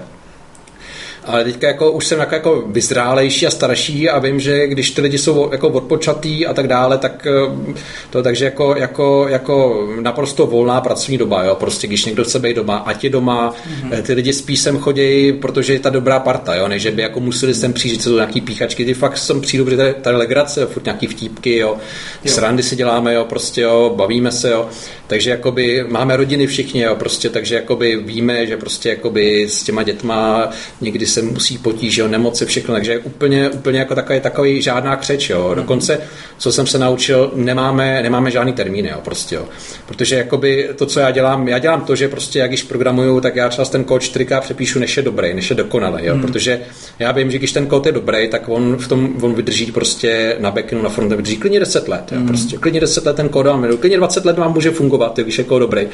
ale 1.27 1.45
teďka 1.45 1.67
jako 1.67 1.93
už 1.93 2.07
jsem 2.07 2.21
jako, 2.21 2.35
jako 2.35 2.63
vyzrálejší 2.67 3.47
a 3.47 3.51
starší 3.51 4.09
a 4.09 4.19
vím, 4.19 4.41
že 4.41 4.67
když 4.67 4.91
ty 4.91 5.01
lidi 5.01 5.19
jsou 5.19 5.49
jako 5.53 5.69
odpočatý 5.69 6.47
a 6.47 6.55
tak 6.55 6.69
dále, 6.69 6.99
tak 6.99 7.27
eh, 7.27 7.75
to 8.11 8.23
takže 8.23 8.45
jako, 8.45 8.75
jako, 8.79 9.27
jako 9.29 9.87
naprosto 10.01 10.47
volná 10.47 10.81
pracovní 10.81 11.19
doba, 11.19 11.45
jo, 11.45 11.55
prostě 11.55 11.87
když 11.87 12.05
někdo 12.05 12.25
chce 12.25 12.39
být 12.39 12.57
doma, 12.57 12.77
ať 12.77 13.05
je 13.05 13.11
doma, 13.11 13.51
mm-hmm. 13.53 14.03
ty 14.03 14.13
lidi 14.13 14.33
spíš 14.33 14.61
sem 14.61 14.79
chodí, 14.79 15.33
protože 15.33 15.73
je 15.73 15.79
ta 15.81 15.91
dobrá 15.91 16.21
parta, 16.21 16.55
jo, 16.55 16.69
než 16.69 16.87
by 16.87 17.03
jako 17.03 17.21
museli 17.21 17.55
sem 17.55 17.73
přijít, 17.73 18.03
co 18.03 18.09
jsou 18.09 18.15
nějaký 18.15 18.41
píchačky, 18.41 18.85
ty 18.85 18.95
fakt 18.95 19.19
sem 19.19 19.41
přijdu, 19.41 19.65
protože 19.65 19.77
tady, 19.77 19.95
tady 19.95 20.17
legrace, 20.17 20.67
furt 20.67 20.85
nějaký 20.85 21.07
vtípky, 21.07 21.57
jo, 21.57 21.77
jo. 22.25 22.33
srandy 22.33 22.63
si 22.63 22.77
děláme, 22.77 23.15
jo, 23.15 23.25
prostě 23.25 23.61
jo, 23.61 23.95
bavíme 23.97 24.33
se, 24.33 24.51
jo, 24.51 24.69
takže 25.07 25.31
jakoby 25.31 25.85
máme 25.89 26.17
rodiny 26.17 26.47
všichni, 26.47 26.81
jo, 26.81 26.97
prostě, 26.97 27.31
takže 27.31 27.55
jakoby 27.55 27.97
víme, 27.97 28.47
že 28.47 28.57
prostě 28.57 28.89
jakoby 28.89 29.49
s 29.49 29.63
těma 29.63 29.83
dětma 29.83 30.49
někdy 30.81 31.07
se 31.15 31.23
musí 31.23 31.59
potíž, 31.59 31.97
jo, 31.97 32.09
nemoci, 32.09 32.47
všechno, 32.47 32.75
takže 32.75 32.99
úplně, 32.99 33.51
úplně 33.51 33.79
jako 33.79 33.95
takový, 33.95 34.21
takový 34.21 34.63
žádná 34.63 34.97
křeč, 34.97 35.31
jo. 35.31 35.47
Mhm. 35.47 35.57
Dokonce, 35.57 36.01
co 36.39 36.53
jsem 36.53 36.67
se 36.67 36.79
naučil, 36.79 37.31
nemáme, 37.35 38.03
nemáme 38.03 38.31
žádný 38.31 38.53
termíny, 38.53 38.89
jo, 38.89 39.01
prostě, 39.05 39.35
jo. 39.35 39.45
Protože 39.87 40.17
jakoby 40.17 40.69
to, 40.77 40.87
co 40.87 41.01
já 41.01 41.11
dělám, 41.11 41.49
já 41.49 41.59
dělám 41.59 41.81
to, 41.81 41.97
že 41.97 42.09
prostě, 42.09 42.39
jak 42.39 42.51
když 42.51 42.63
programuju, 42.63 43.21
tak 43.21 43.37
já 43.37 43.49
třeba 43.49 43.65
ten 43.65 43.85
kód 43.85 44.03
4K 44.03 44.41
přepíšu, 44.41 44.79
než 44.79 44.97
je 44.97 45.03
dobrý, 45.03 45.35
než 45.35 45.51
je 45.51 45.57
dokonalý, 45.57 46.07
jo, 46.07 46.13
hmm. 46.13 46.23
protože 46.23 46.61
já 46.99 47.13
vím, 47.13 47.31
že 47.31 47.39
když 47.39 47.53
ten 47.53 47.67
kód 47.67 47.87
je 47.87 47.93
dobrý, 47.93 48.29
tak 48.29 48.49
on 48.49 48.77
v 48.77 48.89
tom, 48.89 49.15
on 49.23 49.35
vydrží 49.35 49.73
prostě 49.73 50.37
na 50.39 50.51
backenu, 50.51 50.83
na 50.83 50.89
frontu, 50.89 51.17
vydrží 51.17 51.37
klidně 51.37 51.61
10 51.61 51.89
let, 51.89 52.05
jo, 52.13 52.19
hmm. 52.19 52.29
prostě, 52.29 52.57
klidně 52.57 52.81
10 52.81 53.07
let 53.07 53.17
ten 53.17 53.29
kód 53.29 53.47
vám 53.47 53.77
klidně 53.77 53.97
20 53.97 54.25
let 54.25 54.39
vám 54.39 54.53
může 54.53 54.71
fungovat, 54.71 55.19
jo, 55.19 55.25
když 55.25 55.39
je 55.39 55.45
kód 55.45 55.59
dobrý. 55.59 55.87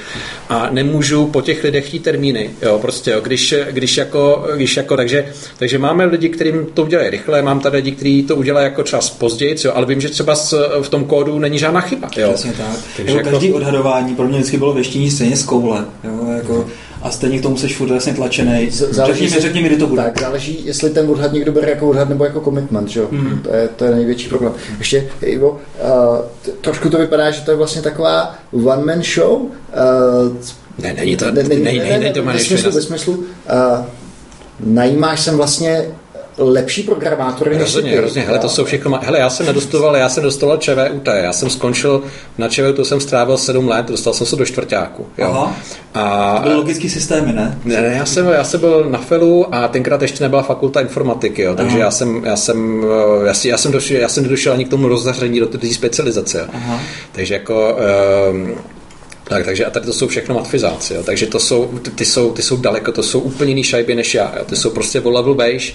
A 0.49 0.69
nemůžu 0.71 1.27
po 1.27 1.43
těch 1.43 1.65
lidech 1.65 1.87
chtít 1.87 2.03
termíny, 2.03 2.51
jo, 2.63 2.79
prostě, 2.79 3.11
jo, 3.11 3.21
když, 3.21 3.55
když 3.71 3.97
jako, 3.97 4.47
když 4.57 4.77
jako, 4.77 4.97
takže 4.97 5.10
takže, 5.11 5.33
takže 5.59 5.79
máme 5.79 6.05
lidi, 6.05 6.29
kterým 6.29 6.67
to 6.75 6.83
udělají 6.83 7.11
rychle, 7.11 7.43
mám 7.43 7.61
tady 7.61 7.77
lidi, 7.77 7.93
kteří 7.93 8.23
to 8.23 8.37
udělají 8.37 8.65
jako 8.65 8.83
čas 8.83 9.11
později, 9.11 9.57
jo, 9.65 9.73
ale 9.75 9.87
vím, 9.87 10.01
že 10.01 10.09
třeba 10.09 10.35
v 10.83 10.89
tom 10.89 11.05
kódu 11.05 11.39
není 11.39 11.59
žádná 11.59 11.81
chyba. 11.81 12.11
Jo. 12.17 12.33
Přesně 12.33 12.53
tak. 12.53 12.67
Takže 12.97 13.17
jako... 13.17 13.31
Každý 13.31 13.53
odhadování 13.53 14.15
pro 14.15 14.29
mě 14.29 14.39
vždycky 14.39 14.59
bylo 14.59 14.73
věštění 14.73 15.11
stejně 15.11 15.37
z 15.37 15.43
koule. 15.43 15.85
Jo, 16.05 16.33
jako, 16.37 16.67
a 17.03 17.11
stejně 17.11 17.39
k 17.39 17.43
tomu 17.43 17.57
jsi 17.57 17.69
furt 17.69 17.89
vlastně 17.89 18.15
tlačený. 18.15 18.71
Záleží, 18.71 19.21
řekni, 19.21 19.37
mi, 19.37 19.43
řekni 19.43 19.63
mi, 19.63 19.69
kdy 19.69 19.77
to 19.77 19.87
bude. 19.87 20.03
Tak, 20.03 20.21
záleží, 20.21 20.63
jestli 20.65 20.91
ten 20.91 21.11
odhad 21.11 21.33
někdo 21.33 21.53
bere 21.53 21.71
jako 21.71 21.89
odhad 21.89 22.09
nebo 22.09 22.25
jako 22.25 22.41
commitment, 22.41 22.89
že? 22.89 23.03
Mm. 23.11 23.41
To, 23.43 23.55
je, 23.55 23.69
to 23.77 23.85
je 23.85 23.91
největší 23.91 24.29
problém. 24.29 24.53
Ještě, 24.79 25.09
Ivo, 25.23 25.51
uh, 25.51 26.51
trošku 26.61 26.91
to 26.91 26.99
vypadá, 26.99 27.31
že 27.31 27.41
to 27.41 27.51
je 27.51 27.57
vlastně 27.57 27.83
taková 27.83 28.35
one-man 28.53 29.03
show. 29.03 29.33
Uh, 29.33 29.49
ne, 30.79 30.95
není 30.95 31.17
to, 31.17 31.25
ne, 31.31 31.43
ne, 31.43 31.49
ne, 31.49 31.73
ne, 31.73 31.85
ne, 31.85 31.99
ne, 31.99 32.13
to 32.13 32.23
ve 32.23 32.39
smyslu, 32.39 32.71
ve 32.71 32.83
smyslu 32.83 33.13
uh, 33.13 33.25
najímáš 34.65 35.21
sem 35.21 35.37
vlastně 35.37 35.87
lepší 36.39 36.83
programátory 36.83 37.51
než 37.51 37.61
Rozhodně, 37.61 37.97
hrozně. 37.97 38.23
Hele, 38.23 38.39
to 38.39 38.49
jsou 38.49 38.65
všechno. 38.65 38.99
Hele, 39.03 39.19
já 39.19 39.31
jsem 39.31 39.47
nedostoval, 39.47 39.97
já 39.97 40.09
jsem 40.09 40.23
dostal 40.23 40.57
ČVUT. 40.57 41.07
Já 41.07 41.33
jsem 41.33 41.51
skončil 41.51 42.03
na 42.39 42.49
ČVUT, 42.49 42.87
jsem 42.87 43.01
strávil 43.01 43.39
7 43.39 43.69
let, 43.69 43.87
dostal 43.87 44.13
jsem 44.13 44.27
se 44.27 44.37
do 44.37 44.45
čtvrtáku. 44.45 45.07
Jo. 45.19 45.27
Aha. 45.31 45.57
A... 45.95 46.35
To 46.37 46.43
byly 46.43 46.55
logický 46.55 46.89
systémy, 46.89 47.33
ne? 47.33 47.59
Ne, 47.65 47.81
ne, 47.81 47.95
já 47.97 48.05
jsem, 48.05 48.29
já 48.29 48.45
jsem 48.45 48.61
byl 48.61 48.85
na 48.91 48.99
FELu 48.99 49.55
a 49.55 49.69
tenkrát 49.69 50.03
ještě 50.03 50.25
nebyla 50.25 50.43
fakulta 50.43 50.81
informatiky, 50.81 51.43
jo, 51.43 51.55
takže 51.55 51.79
já 51.79 51.91
jsem, 51.91 52.25
já 52.25 52.37
jsem, 52.37 52.85
já, 53.27 53.35
si, 53.35 53.49
já 53.49 53.59
jsem, 53.59 53.73
došel, 53.73 53.97
já 53.97 54.09
jsem 54.09 54.23
nedošel 54.23 54.53
ani 54.53 54.65
k 54.65 54.69
tomu 54.69 54.89
rozzaření 54.89 55.41
do 55.41 55.47
té 55.47 55.69
specializace. 55.69 56.49
Aha. 56.53 56.81
Takže 57.13 57.35
jako 57.35 57.77
um, 58.31 58.55
tak, 59.31 59.45
takže 59.45 59.65
a 59.65 59.71
tady 59.71 59.87
to 59.87 59.93
jsou 59.93 60.09
všechno 60.09 60.35
matfizáci, 60.35 60.95
jo. 60.95 61.03
takže 61.03 61.27
to 61.27 61.41
jsou, 61.41 61.67
ty, 61.83 61.91
ty, 61.91 62.05
jsou, 62.05 62.33
ty 62.33 62.43
jsou 62.43 62.57
daleko, 62.57 62.93
to 62.93 63.03
jsou 63.03 63.21
úplně 63.21 63.51
jiný 63.51 63.65
šajby 63.65 63.95
než 63.95 64.15
já, 64.15 64.35
jo. 64.39 64.45
ty 64.45 64.57
jsou 64.57 64.71
prostě 64.71 65.01
o 65.01 65.11
level 65.11 65.35
beige. 65.35 65.73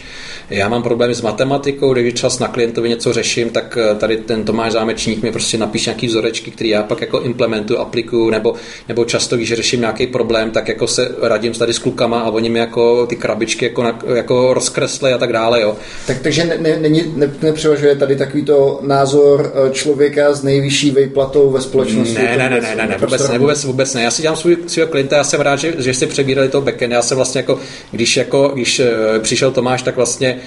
Já 0.49 0.70
mám 0.70 0.84
problémy 0.84 1.16
s 1.16 1.22
matematikou, 1.22 1.93
když 1.93 2.14
čas 2.14 2.39
na 2.39 2.47
klientovi 2.47 2.89
něco 2.89 3.14
řeším, 3.14 3.49
tak 3.49 3.78
eh, 3.78 3.95
tady 3.95 4.18
ten 4.18 4.43
Tomáš 4.43 4.72
Zámečník 4.72 5.24
mi 5.24 5.32
prostě 5.32 5.58
napíše 5.58 5.89
nějaký 5.89 6.08
vzorečky, 6.08 6.51
který 6.51 6.70
já 6.70 6.84
pak 6.84 7.01
jako 7.01 7.22
implementuju, 7.22 7.80
aplikuju, 7.80 8.30
nebo, 8.30 8.53
nebo 8.88 9.06
často, 9.06 9.36
když 9.36 9.53
řeším 9.53 9.80
nějaký 9.80 10.08
problém, 10.08 10.51
tak 10.51 10.68
jako 10.68 10.88
se 10.88 11.16
radím 11.22 11.53
tady 11.53 11.74
s 11.74 11.80
klukama 11.80 12.20
a 12.20 12.30
oni 12.30 12.49
mi 12.49 12.60
jako 12.60 13.06
ty 13.06 13.16
krabičky 13.16 13.66
jako, 13.66 13.84
na, 13.84 13.99
jako 14.16 14.53
rozkresly 14.53 15.14
a 15.14 15.18
tak 15.18 15.34
dále. 15.34 15.62
Jo. 15.62 15.76
Tak, 16.08 16.20
takže 16.22 16.45
ne, 16.45 16.58
ne, 16.58 16.78
ne, 16.80 16.89
ne, 17.16 17.32
nepřevažuje 17.41 17.95
tady 17.95 18.16
takovýto 18.16 18.80
názor 18.84 19.53
eh, 19.53 19.72
člověka 19.72 20.34
s 20.34 20.43
nejvyšší 20.43 20.91
vejplatou 20.91 21.51
ve 21.51 21.62
společnosti? 21.62 22.16
Ne, 22.16 22.38
ne, 22.38 22.49
ne, 22.49 22.62
ne, 22.62 22.76
ne, 22.76 22.88
ne, 22.88 22.97
vůbec 22.97 23.30
ne, 23.30 23.45
vůbec, 23.46 23.64
vůbec 23.64 23.93
ne. 23.93 24.04
Já 24.04 24.12
si 24.12 24.22
dělám 24.22 24.38
svůj, 24.38 24.58
svého 24.68 24.89
klienta, 24.89 25.18
já 25.18 25.24
jsem 25.24 25.41
rád, 25.41 25.56
že, 25.56 25.74
že 25.78 25.93
jste 25.93 26.08
přebírali 26.08 26.50
toho 26.50 26.62
backend. 26.62 26.93
Já 26.93 27.02
jsem 27.02 27.16
vlastně 27.16 27.39
jako, 27.39 27.60
když, 27.91 28.18
jako, 28.18 28.52
když 28.54 28.80
eh, 28.80 29.20
přišel 29.20 29.52
Tomáš, 29.52 29.82
tak 29.82 29.96
vlastně 29.96 30.38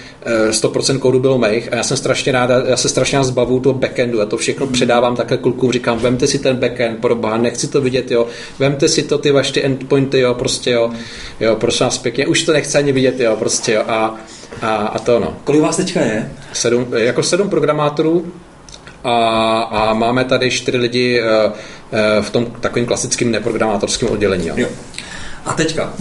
100% 0.50 0.94
eh, 0.94 0.98
kódu 0.98 1.20
bylo 1.20 1.38
mých 1.38 1.72
a 1.72 1.76
já 1.76 1.82
jsem 1.82 1.96
strašně 1.96 2.32
rád, 2.32 2.50
já 2.66 2.76
se 2.76 2.88
strašně 2.88 3.24
zbavu 3.24 3.60
toho 3.60 3.74
backendu 3.74 4.20
a 4.20 4.26
to 4.26 4.36
všechno 4.36 4.66
mm. 4.66 4.72
předávám 4.72 5.16
takhle 5.16 5.36
klukům, 5.36 5.72
říkám, 5.72 5.98
vemte 5.98 6.26
si 6.26 6.38
ten 6.38 6.56
backend, 6.56 7.00
proba, 7.00 7.36
nechci 7.36 7.68
to 7.68 7.80
vidět, 7.80 8.10
jo, 8.10 8.26
vemte 8.58 8.88
si 8.88 9.02
to 9.02 9.18
ty 9.18 9.30
vaše 9.30 9.52
ty 9.52 9.64
endpointy, 9.64 10.20
jo, 10.20 10.34
prostě 10.34 10.70
jo, 10.70 10.90
jo, 11.40 11.56
prosím 11.56 11.86
vás 11.86 11.98
pěkně, 11.98 12.26
už 12.26 12.42
to 12.42 12.52
nechci 12.52 12.78
ani 12.78 12.92
vidět, 12.92 13.20
jo, 13.20 13.36
prostě 13.36 13.72
jo, 13.72 13.82
a, 13.88 14.16
a, 14.62 14.76
a 14.76 14.98
to 14.98 15.20
no. 15.20 15.36
Kolik 15.44 15.62
vás 15.62 15.76
teďka 15.76 16.00
je? 16.00 16.30
Sedm, 16.52 16.86
jako 16.96 17.22
sedm 17.22 17.50
programátorů, 17.50 18.32
a, 19.08 19.62
a 19.62 19.94
máme 19.94 20.24
tady 20.24 20.50
čtyři 20.50 20.76
lidi 20.78 21.22
uh, 21.22 21.26
uh, 21.26 22.24
v 22.24 22.30
tom 22.30 22.46
takovým 22.60 22.86
klasickém 22.86 23.30
neprogramátorském 23.30 24.08
oddělení. 24.08 24.46
Jo. 24.46 24.54
Jo. 24.56 24.68
A 25.48 25.52
teďka, 25.52 25.92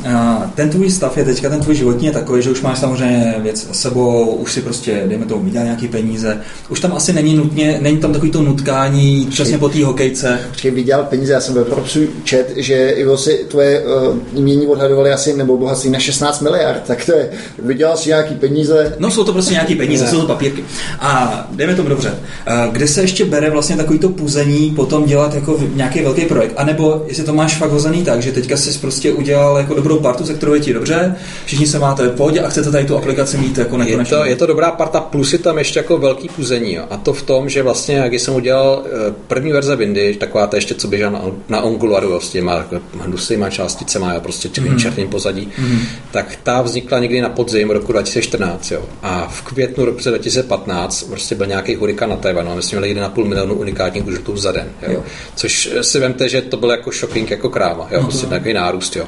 ten 0.55 0.69
tvůj 0.69 0.91
stav 0.91 1.17
je 1.17 1.25
teďka, 1.25 1.49
ten 1.49 1.59
tvůj 1.59 1.75
životní 1.75 2.05
je 2.05 2.11
takový, 2.11 2.41
že 2.41 2.49
už 2.49 2.61
máš 2.61 2.79
samozřejmě 2.79 3.35
věc 3.37 3.67
s 3.71 3.81
sebou, 3.81 4.25
už 4.25 4.51
si 4.51 4.61
prostě, 4.61 5.03
dejme 5.07 5.25
tomu, 5.25 5.43
vydělal 5.43 5.65
nějaký 5.65 5.87
peníze. 5.87 6.41
Už 6.69 6.79
tam 6.79 6.93
asi 6.93 7.13
není 7.13 7.35
nutně, 7.35 7.77
není 7.81 7.97
tam 7.97 8.13
takový 8.13 8.31
to 8.31 8.41
nutkání 8.41 9.27
přesně 9.31 9.57
po 9.57 9.69
té 9.69 9.85
hokejce. 9.85 10.39
Počkej, 10.49 10.71
vydělal 10.71 11.03
peníze, 11.03 11.33
já 11.33 11.41
jsem 11.41 11.55
ve 11.55 11.65
Propsu 11.65 11.99
čet, 12.23 12.53
že 12.55 12.89
Ivo 12.89 13.17
si 13.17 13.45
tvoje 13.47 13.83
uh, 13.85 14.17
mění 14.41 14.67
odhadovali 14.67 15.11
asi, 15.11 15.37
nebo 15.37 15.57
bohatství 15.57 15.89
na 15.89 15.99
16 15.99 16.41
miliard, 16.41 16.83
tak 16.87 17.05
to 17.05 17.11
je, 17.11 17.29
vydělal 17.59 17.97
si 17.97 18.09
nějaký 18.09 18.35
peníze. 18.35 18.95
No 18.99 19.11
jsou 19.11 19.23
to 19.23 19.33
prostě 19.33 19.53
nějaký 19.53 19.75
peníze, 19.75 20.03
ne. 20.03 20.11
jsou 20.11 20.21
to 20.21 20.27
papírky. 20.27 20.63
A 20.99 21.47
jdeme 21.51 21.75
tomu 21.75 21.89
dobře. 21.89 22.09
Uh, 22.09 22.73
kde 22.73 22.87
se 22.87 23.01
ještě 23.01 23.25
bere 23.25 23.49
vlastně 23.49 23.75
takový 23.75 23.99
to 23.99 24.09
puzení 24.09 24.71
potom 24.75 25.05
dělat 25.05 25.33
jako 25.33 25.59
nějaký 25.75 26.01
velký 26.01 26.21
projekt? 26.21 26.53
A 26.57 26.65
nebo 26.65 27.03
jestli 27.07 27.23
to 27.23 27.33
máš 27.33 27.55
fakt 27.55 27.71
hozený 27.71 28.03
tak, 28.03 28.21
že 28.21 28.31
teďka 28.31 28.57
jsi 28.57 28.79
prostě 28.79 29.11
udělal 29.11 29.36
jako 29.57 29.73
dobrou 29.73 29.99
partu, 29.99 30.25
se 30.25 30.33
kterou 30.33 30.53
je 30.53 30.59
ti 30.59 30.73
dobře, 30.73 31.15
všichni 31.45 31.67
se 31.67 31.79
máte 31.79 32.07
v 32.07 32.15
pohodě 32.15 32.41
a 32.41 32.49
chcete 32.49 32.71
tady 32.71 32.85
tu 32.85 32.97
aplikaci 32.97 33.37
mít 33.37 33.57
jako 33.57 33.77
je 33.83 34.05
to, 34.05 34.25
je 34.25 34.35
to 34.35 34.45
dobrá 34.45 34.71
parta, 34.71 34.99
plus 34.99 35.33
je 35.33 35.39
tam 35.39 35.57
ještě 35.57 35.79
jako 35.79 35.97
velký 35.97 36.29
puzení. 36.29 36.73
Jo. 36.73 36.83
A 36.89 36.97
to 36.97 37.13
v 37.13 37.21
tom, 37.21 37.49
že 37.49 37.63
vlastně, 37.63 37.95
jak 37.95 38.13
jsem 38.13 38.35
udělal 38.35 38.83
eh, 38.85 39.13
první 39.27 39.51
verze 39.51 39.75
Windy, 39.75 40.15
taková 40.15 40.47
to 40.47 40.55
ještě, 40.55 40.75
co 40.75 40.87
běžá 40.87 41.09
na, 41.09 41.21
na 41.49 41.59
Angularu, 41.59 42.19
s 42.19 42.29
těma 42.29 42.65
hnusnýma 42.99 43.49
částicema, 43.49 44.13
jo, 44.13 44.21
prostě 44.21 44.49
černým, 44.49 44.73
mm. 44.73 44.79
černým 44.79 45.07
pozadí, 45.07 45.51
mm. 45.57 45.79
tak 46.11 46.39
ta 46.43 46.61
vznikla 46.61 46.99
někdy 46.99 47.21
na 47.21 47.29
podzim 47.29 47.69
roku 47.69 47.91
2014. 47.91 48.71
Jo. 48.71 48.81
A 49.03 49.27
v 49.27 49.41
květnu 49.41 49.85
roku 49.85 49.99
2015 50.03 51.03
prostě 51.03 51.35
byl 51.35 51.45
nějaký 51.45 51.75
hurikán 51.75 52.09
na 52.09 52.15
Tajvanu 52.15 52.51
a 52.51 52.55
my 52.55 52.61
jsme 52.61 52.79
měli 52.79 52.95
1,5 52.95 53.25
milionu 53.25 53.55
unikátních 53.55 54.07
užitů 54.07 54.37
za 54.37 54.51
den. 54.51 54.67
Jo. 54.81 54.97
Jo. 54.97 55.03
Což 55.35 55.69
si 55.81 55.99
vemte, 55.99 56.29
že 56.29 56.41
to 56.41 56.57
byl 56.57 56.71
jako 56.71 56.91
shocking 56.91 57.31
jako 57.31 57.49
kráva, 57.49 57.87
jo, 57.91 58.03
prostě 58.03 58.27
takový 58.27 58.53
nárůst. 58.53 58.95
Jo. 58.95 59.07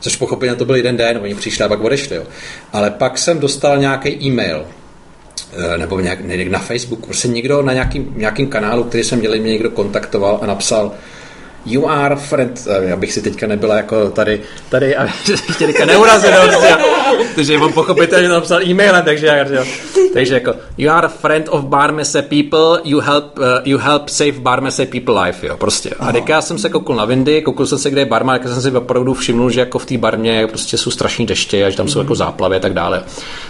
Což 0.00 0.16
pochopitelně 0.16 0.58
to 0.58 0.64
byl 0.64 0.76
jeden 0.76 0.96
den, 0.96 1.18
oni 1.22 1.34
přišli 1.34 1.64
a 1.64 1.68
pak 1.68 1.80
odešli. 1.80 2.16
Jo. 2.16 2.24
Ale 2.72 2.90
pak 2.90 3.18
jsem 3.18 3.40
dostal 3.40 3.78
nějaký 3.78 4.26
e-mail, 4.26 4.66
eh, 5.52 5.78
nebo 5.78 6.00
nějak, 6.00 6.18
na 6.50 6.58
Facebook, 6.58 7.06
prostě 7.06 7.28
někdo 7.28 7.62
na 7.62 7.72
nějakým, 7.72 8.12
nějakým 8.16 8.46
kanálu, 8.46 8.84
který 8.84 9.04
jsem 9.04 9.18
měl, 9.18 9.30
mě 9.30 9.52
někdo 9.52 9.70
kontaktoval 9.70 10.38
a 10.42 10.46
napsal, 10.46 10.92
You 11.66 11.88
are 11.88 12.16
friend, 12.16 12.66
eh, 12.66 12.92
abych 12.92 13.12
si 13.12 13.22
teďka 13.22 13.46
nebyla 13.46 13.76
jako 13.76 14.10
tady, 14.10 14.40
tady 14.68 14.96
a 14.96 15.06
ještě 15.28 15.66
teďka 15.66 15.84
neurazenou, 15.84 16.36
protože 17.34 17.58
on 17.58 17.72
pochopitelně 17.72 18.28
napsal 18.28 18.62
e-mailem, 18.62 19.04
takže, 19.04 19.26
já, 19.26 19.44
takže 20.12 20.34
jako 20.34 20.54
You 20.78 20.90
are 20.90 21.06
a 21.06 21.10
friend 21.10 21.48
of 21.50 21.64
Barmese 21.64 22.22
people, 22.22 22.80
you 22.84 23.00
help, 23.00 23.38
uh, 23.38 23.44
you 23.64 23.78
help 23.78 24.08
save 24.08 24.32
Barmese 24.32 24.86
people 24.86 25.22
life, 25.22 25.46
jo, 25.46 25.56
prostě. 25.56 25.90
A 25.98 26.12
teďka 26.12 26.32
já 26.32 26.42
jsem 26.42 26.58
se 26.58 26.68
koukl 26.68 26.94
na 26.94 27.04
Windy, 27.04 27.42
koukl 27.42 27.66
jsem 27.66 27.78
se, 27.78 27.90
kde 27.90 28.00
je 28.00 28.06
barma, 28.06 28.32
jak 28.32 28.48
jsem 28.48 28.62
si 28.62 28.70
opravdu 28.70 29.14
všimnul, 29.14 29.50
že 29.50 29.60
jako 29.60 29.78
v 29.78 29.86
té 29.86 29.98
barmě 29.98 30.46
prostě 30.46 30.78
jsou 30.78 30.90
strašní 30.90 31.26
deště 31.26 31.64
a 31.64 31.70
že 31.70 31.76
tam 31.76 31.88
jsou 31.88 31.98
jako 31.98 32.14
záplavy 32.14 32.56
a 32.56 32.60
tak 32.60 32.72
dále. 32.72 33.02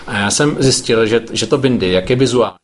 A 0.07 0.19
já 0.19 0.31
jsem 0.31 0.57
zjistil, 0.59 1.07
že, 1.07 1.23
že 1.33 1.47
to 1.47 1.59
Windy, 1.59 1.93
jak 1.93 2.11
je 2.11 2.17
vizuální, 2.17 2.55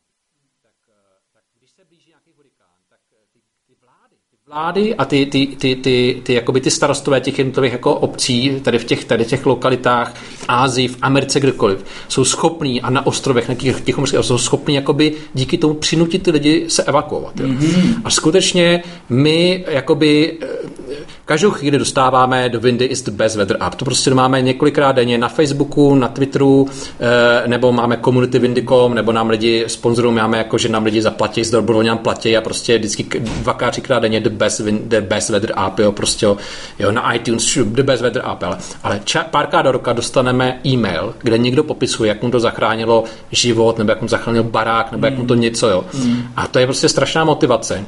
vlády 4.55 4.95
a 4.95 5.05
ty, 5.05 5.25
ty, 5.25 5.47
ty, 5.47 5.75
ty, 5.75 6.21
ty, 6.23 6.33
jakoby 6.33 6.61
ty 6.61 6.71
starostové 6.71 7.21
těch 7.21 7.37
jednotlivých 7.37 7.71
jako 7.71 7.95
obcí 7.95 8.59
tady 8.63 8.79
v 8.79 8.85
těch, 8.85 9.05
tady 9.05 9.25
těch 9.25 9.45
lokalitách 9.45 10.13
v 10.15 10.45
Ázii, 10.47 10.87
v 10.87 10.97
Americe, 11.01 11.39
kdekoliv, 11.39 11.85
jsou 12.07 12.25
schopní 12.25 12.81
a 12.81 12.89
na 12.89 13.05
ostrovech, 13.05 13.49
na 13.49 13.55
těch, 13.55 13.81
těch 13.81 13.95
jsou 14.21 14.37
schopní 14.37 14.75
jakoby 14.75 15.13
díky 15.33 15.57
tomu 15.57 15.73
přinutit 15.73 16.23
ty 16.23 16.31
lidi 16.31 16.65
se 16.67 16.83
evakuovat. 16.83 17.39
Jo. 17.39 17.47
Mm-hmm. 17.47 18.01
A 18.03 18.09
skutečně 18.09 18.83
my 19.09 19.65
jakoby 19.67 20.37
Každou 21.27 21.51
chvíli 21.51 21.77
dostáváme 21.77 22.49
do 22.49 22.59
Windy 22.59 22.85
is 22.85 23.01
the 23.01 23.11
best 23.11 23.35
weather 23.35 23.57
app. 23.59 23.75
To 23.75 23.85
prostě 23.85 24.13
máme 24.13 24.41
několikrát 24.41 24.91
denně 24.91 25.17
na 25.17 25.27
Facebooku, 25.27 25.95
na 25.95 26.07
Twitteru, 26.07 26.67
eh, 26.99 27.47
nebo 27.47 27.71
máme 27.71 27.97
community 27.97 28.39
Windy.com, 28.39 28.93
nebo 28.93 29.11
nám 29.11 29.29
lidi 29.29 29.65
sponzorují, 29.67 30.15
máme 30.15 30.37
jako, 30.37 30.57
že 30.57 30.69
nám 30.69 30.83
lidi 30.83 31.01
zaplatí, 31.01 31.43
z 31.43 31.51
dobrovolně 31.51 31.89
nám 31.89 31.97
platí 31.97 32.37
a 32.37 32.41
prostě 32.41 32.77
vždycky 32.77 33.03
dvakrát, 33.19 33.71
třikrát 33.71 33.99
denně 33.99 34.19
the 34.19 34.29
best, 34.29 34.61
the 34.61 35.01
best 35.01 35.29
weather 35.29 35.53
app, 35.55 35.79
jo, 35.79 35.91
prostě 35.91 36.25
jo, 36.79 36.91
na 36.91 37.13
iTunes 37.13 37.57
the 37.65 37.83
best 37.83 38.01
weather 38.01 38.21
app, 38.25 38.43
ale, 38.43 38.57
ale 38.83 39.01
ča, 39.03 39.23
párkrát 39.23 39.61
do 39.61 39.71
roka 39.71 39.93
dostaneme 39.93 40.59
e-mail, 40.65 41.13
kde 41.21 41.37
někdo 41.37 41.63
popisuje, 41.63 42.07
jak 42.07 42.23
mu 42.23 42.31
to 42.31 42.39
zachránilo 42.39 43.03
život, 43.31 43.77
nebo 43.77 43.91
jak 43.91 44.01
mu 44.01 44.07
zachránil 44.07 44.43
barák, 44.43 44.91
nebo 44.91 45.05
jak 45.05 45.17
mu 45.17 45.25
to 45.25 45.35
něco, 45.35 45.69
jo. 45.69 45.85
Mm. 45.93 46.23
A 46.35 46.47
to 46.47 46.59
je 46.59 46.65
prostě 46.65 46.89
strašná 46.89 47.23
motivace 47.23 47.85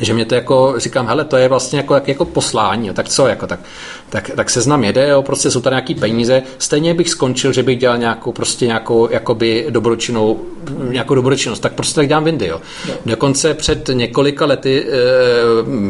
že 0.00 0.14
mě 0.14 0.24
to 0.24 0.34
jako, 0.34 0.74
říkám, 0.76 1.06
hele, 1.06 1.24
to 1.24 1.36
je 1.36 1.48
vlastně 1.48 1.78
jako, 1.78 2.00
jako 2.06 2.24
poslání, 2.24 2.88
jo, 2.88 2.94
tak 2.94 3.08
co, 3.08 3.26
jako, 3.26 3.46
tak, 3.46 3.60
tak, 4.08 4.30
tak 4.36 4.50
seznam 4.50 4.84
jede, 4.84 5.08
jo, 5.08 5.22
prostě 5.22 5.50
jsou 5.50 5.60
tady 5.60 5.74
nějaký 5.74 5.94
peníze, 5.94 6.42
stejně 6.58 6.94
bych 6.94 7.08
skončil, 7.10 7.52
že 7.52 7.62
bych 7.62 7.78
dělal 7.78 7.98
nějakou, 7.98 8.32
prostě 8.32 8.66
nějakou, 8.66 9.08
jakoby 9.10 9.66
dobročinnou, 9.70 10.40
nějakou 10.88 11.14
dobročinnost, 11.14 11.60
tak 11.62 11.72
prostě 11.72 11.94
tak 11.94 12.08
dělám 12.08 12.24
Windy, 12.24 12.46
jo. 12.46 12.60
Dokonce 13.06 13.54
před 13.54 13.90
několika 13.92 14.46
lety, 14.46 14.86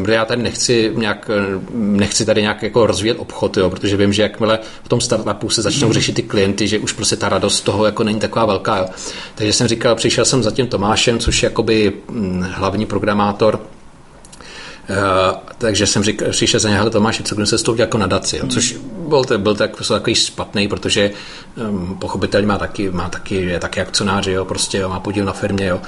e, 0.09 0.13
já 0.13 0.25
tady 0.25 0.43
nechci 0.43 0.93
nějak, 0.95 1.31
nechci 1.75 2.25
tady 2.25 2.43
nějak 2.43 2.63
jako 2.63 2.87
rozvíjet 2.87 3.17
obchod, 3.19 3.57
jo, 3.57 3.71
protože 3.71 3.97
vím, 3.97 4.13
že 4.13 4.23
jakmile 4.23 4.59
v 4.83 4.89
tom 4.89 5.01
startupu 5.01 5.49
se 5.49 5.63
začnou 5.63 5.93
řešit 5.93 6.13
ty 6.13 6.23
klienty, 6.23 6.69
že 6.69 6.79
už 6.79 6.93
prostě 6.93 7.17
ta 7.17 7.29
radost 7.29 7.61
toho 7.61 7.87
jako 7.87 8.05
není 8.05 8.21
taková 8.21 8.45
velká, 8.45 8.79
jo. 8.79 8.87
Takže 9.35 9.53
jsem 9.53 9.69
říkal, 9.69 9.95
přišel 9.95 10.25
jsem 10.25 10.43
za 10.43 10.51
tím 10.51 10.67
Tomášem, 10.67 11.19
což 11.19 11.43
je 11.43 11.47
jakoby 11.47 11.93
hm, 12.11 12.45
hlavní 12.53 12.87
programátor 12.87 13.61
takže 15.59 15.87
jsem 15.87 16.03
říkal, 16.03 16.29
přišel 16.31 16.61
za 16.61 16.69
něho 16.69 16.91
Tomáš, 16.91 17.23
co 17.25 17.47
se 17.47 17.59
s 17.59 17.63
tou 17.63 17.75
jako 17.75 17.99
nadaci, 17.99 18.37
jo, 18.37 18.47
což 18.47 18.77
byl, 19.09 19.25
to, 19.25 19.39
byl 19.39 19.55
tak, 19.55 19.71
takový 19.89 20.15
špatný, 20.15 20.69
protože 20.69 21.11
um, 21.69 21.97
pochopitelně 21.99 22.47
má 22.47 22.59
taky, 22.59 22.91
má 22.91 23.09
taky, 23.09 23.35
je 23.35 23.61
taky 23.61 23.81
akcionář, 23.81 24.27
jo, 24.27 24.45
prostě 24.45 24.79
jo, 24.79 24.89
má 24.89 25.01
podíl 25.01 25.25
na 25.25 25.33
firmě, 25.33 25.67
jo. 25.67 25.81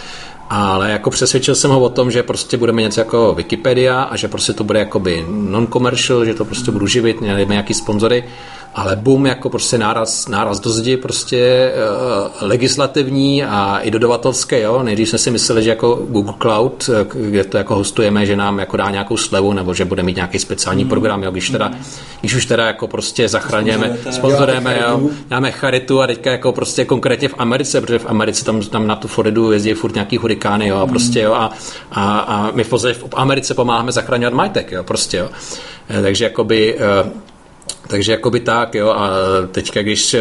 Ale 0.50 0.90
jako 0.90 1.10
přesvědčil 1.10 1.54
jsem 1.54 1.70
ho 1.70 1.80
o 1.80 1.88
tom, 1.88 2.10
že 2.10 2.22
prostě 2.22 2.56
budeme 2.56 2.82
něco 2.82 3.00
jako 3.00 3.34
Wikipedia 3.34 4.02
a 4.02 4.16
že 4.16 4.28
prostě 4.28 4.52
to 4.52 4.64
bude 4.64 4.78
jakoby 4.78 5.24
non-commercial, 5.28 6.24
že 6.24 6.34
to 6.34 6.44
prostě 6.44 6.70
budu 6.70 6.86
živit, 6.86 7.20
nějaký 7.20 7.50
nějaký 7.50 7.74
sponzory 7.74 8.24
ale 8.74 8.96
boom 8.96 9.26
jako 9.26 9.50
prostě 9.50 9.78
náraz, 9.78 10.28
náraz 10.28 10.60
do 10.60 10.70
zdi 10.70 10.96
prostě 10.96 11.72
uh, 11.72 12.48
legislativní 12.48 13.44
a 13.44 13.78
i 13.78 13.90
dodavatelské, 13.90 14.60
jo. 14.60 14.82
Nejdřív 14.82 15.08
jsme 15.08 15.18
si 15.18 15.30
mysleli, 15.30 15.62
že 15.62 15.70
jako 15.70 15.94
Google 15.94 16.34
Cloud, 16.42 16.90
eh, 16.92 17.06
kde 17.28 17.44
to 17.44 17.56
jako 17.56 17.74
hostujeme, 17.74 18.26
že 18.26 18.36
nám 18.36 18.58
jako 18.58 18.76
dá 18.76 18.90
nějakou 18.90 19.16
slevu 19.16 19.52
nebo 19.52 19.74
že 19.74 19.84
bude 19.84 20.02
mít 20.02 20.16
nějaký 20.16 20.38
speciální 20.38 20.84
mm. 20.84 20.90
program, 20.90 21.22
jo. 21.22 21.30
Když, 21.30 21.50
teda, 21.50 21.70
když 22.20 22.34
už 22.34 22.46
teda 22.46 22.66
jako 22.66 22.88
prostě 22.88 23.28
zachraňujeme, 23.28 23.96
sponzorujeme, 24.10 24.78
jo, 24.82 25.00
dáme 25.28 25.50
charitu 25.50 26.02
a 26.02 26.06
teďka 26.06 26.30
jako 26.30 26.52
prostě 26.52 26.84
konkrétně 26.84 27.28
v 27.28 27.34
Americe, 27.38 27.80
protože 27.80 27.98
v 27.98 28.06
Americe 28.06 28.44
tam, 28.44 28.60
tam 28.60 28.86
na 28.86 28.96
tu 28.96 29.08
Floridu 29.08 29.52
jezdí 29.52 29.72
furt 29.72 29.94
nějaký 29.94 30.16
hurikány, 30.16 30.68
jo, 30.68 30.76
a 30.76 30.86
prostě, 30.86 31.20
jo, 31.20 31.32
a, 31.32 31.50
a, 31.92 32.18
a 32.18 32.50
my 32.50 32.64
v, 32.64 32.72
v 32.92 33.14
Americe 33.14 33.54
pomáháme 33.54 33.92
zachraňovat 33.92 34.34
majetek, 34.34 34.72
jo, 34.72 34.84
prostě, 34.84 35.16
jo. 35.16 35.28
Eh, 35.88 36.02
takže 36.02 36.24
jakoby 36.24 36.78
takže 37.88 38.12
jakoby 38.12 38.40
tak, 38.40 38.74
jo, 38.74 38.90
a 38.90 39.10
teďka, 39.52 39.82
když, 39.82 40.14
eh, 40.14 40.20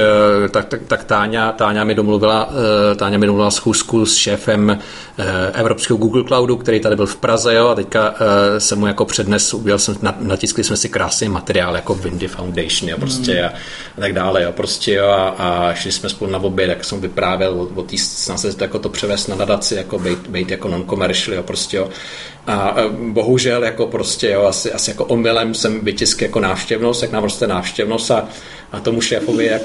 tak, 0.52 0.66
tak, 0.66 0.82
tak 0.88 1.04
Táňa, 1.04 1.52
Táňa 1.52 1.84
mi 1.84 1.96
domluvila, 1.96 2.50
eh, 2.92 2.96
Táňa 2.96 3.18
mi 3.18 3.26
domluvila 3.26 3.52
schůzku 3.52 4.06
s 4.06 4.16
šéfem 4.16 4.80
eh, 5.18 5.52
Evropského 5.54 5.98
Google 5.98 6.24
Cloudu, 6.24 6.58
který 6.58 6.80
tady 6.80 6.96
byl 6.96 7.06
v 7.06 7.16
Praze, 7.16 7.54
jo, 7.54 7.68
a 7.68 7.76
teďka 7.76 8.16
jsem 8.58 8.80
mu 8.80 8.88
jako 8.88 9.06
přednes, 9.06 9.54
udělal 9.54 9.80
jsem, 9.80 9.96
natiskli 10.20 10.64
jsme 10.64 10.78
si 10.78 10.90
krásný 10.90 11.30
materiál, 11.30 11.76
jako 11.76 11.96
Windy 11.96 12.28
Foundation, 12.28 12.90
jo, 12.90 12.98
prostě, 12.98 13.34
mm. 13.34 13.46
a, 13.46 13.48
a, 13.98 14.02
tak 14.02 14.14
dále, 14.14 14.44
jo, 14.44 14.52
prostě, 14.52 14.94
jo, 14.94 15.08
a, 15.08 15.28
a 15.30 15.74
šli 15.74 15.92
jsme 15.92 16.10
spolu 16.10 16.32
na 16.32 16.40
oběd, 16.40 16.70
jak 16.70 16.86
jsem 16.86 17.02
vyprávěl 17.02 17.54
o, 17.54 17.82
o 17.82 17.84
té 17.84 17.98
snaze 17.98 18.56
jako 18.62 18.80
to 18.80 18.90
převést 18.90 19.28
na 19.28 19.36
nadaci, 19.36 19.76
jako 19.76 20.00
být, 20.00 20.28
být 20.28 20.52
jako 20.52 20.68
non-commercial, 20.68 21.36
jo, 21.36 21.44
prostě, 21.44 21.78
jo, 21.78 21.90
a 22.48 22.76
bohužel 23.12 23.64
jako 23.64 23.88
prostě, 23.88 24.30
jo, 24.30 24.44
asi, 24.44 24.74
asi 24.74 24.92
jako 24.92 25.06
omylem 25.06 25.54
jsem 25.54 25.80
vytisk 25.80 26.22
jako 26.22 26.40
návštěvnost, 26.40 27.02
jak 27.02 27.12
nám 27.12 27.24
roste 27.24 27.48
návštěvnost 27.58 28.12
a 28.12 28.30
a 28.72 28.80
tomu 28.80 29.02
šéfovi, 29.02 29.46
jak, 29.46 29.62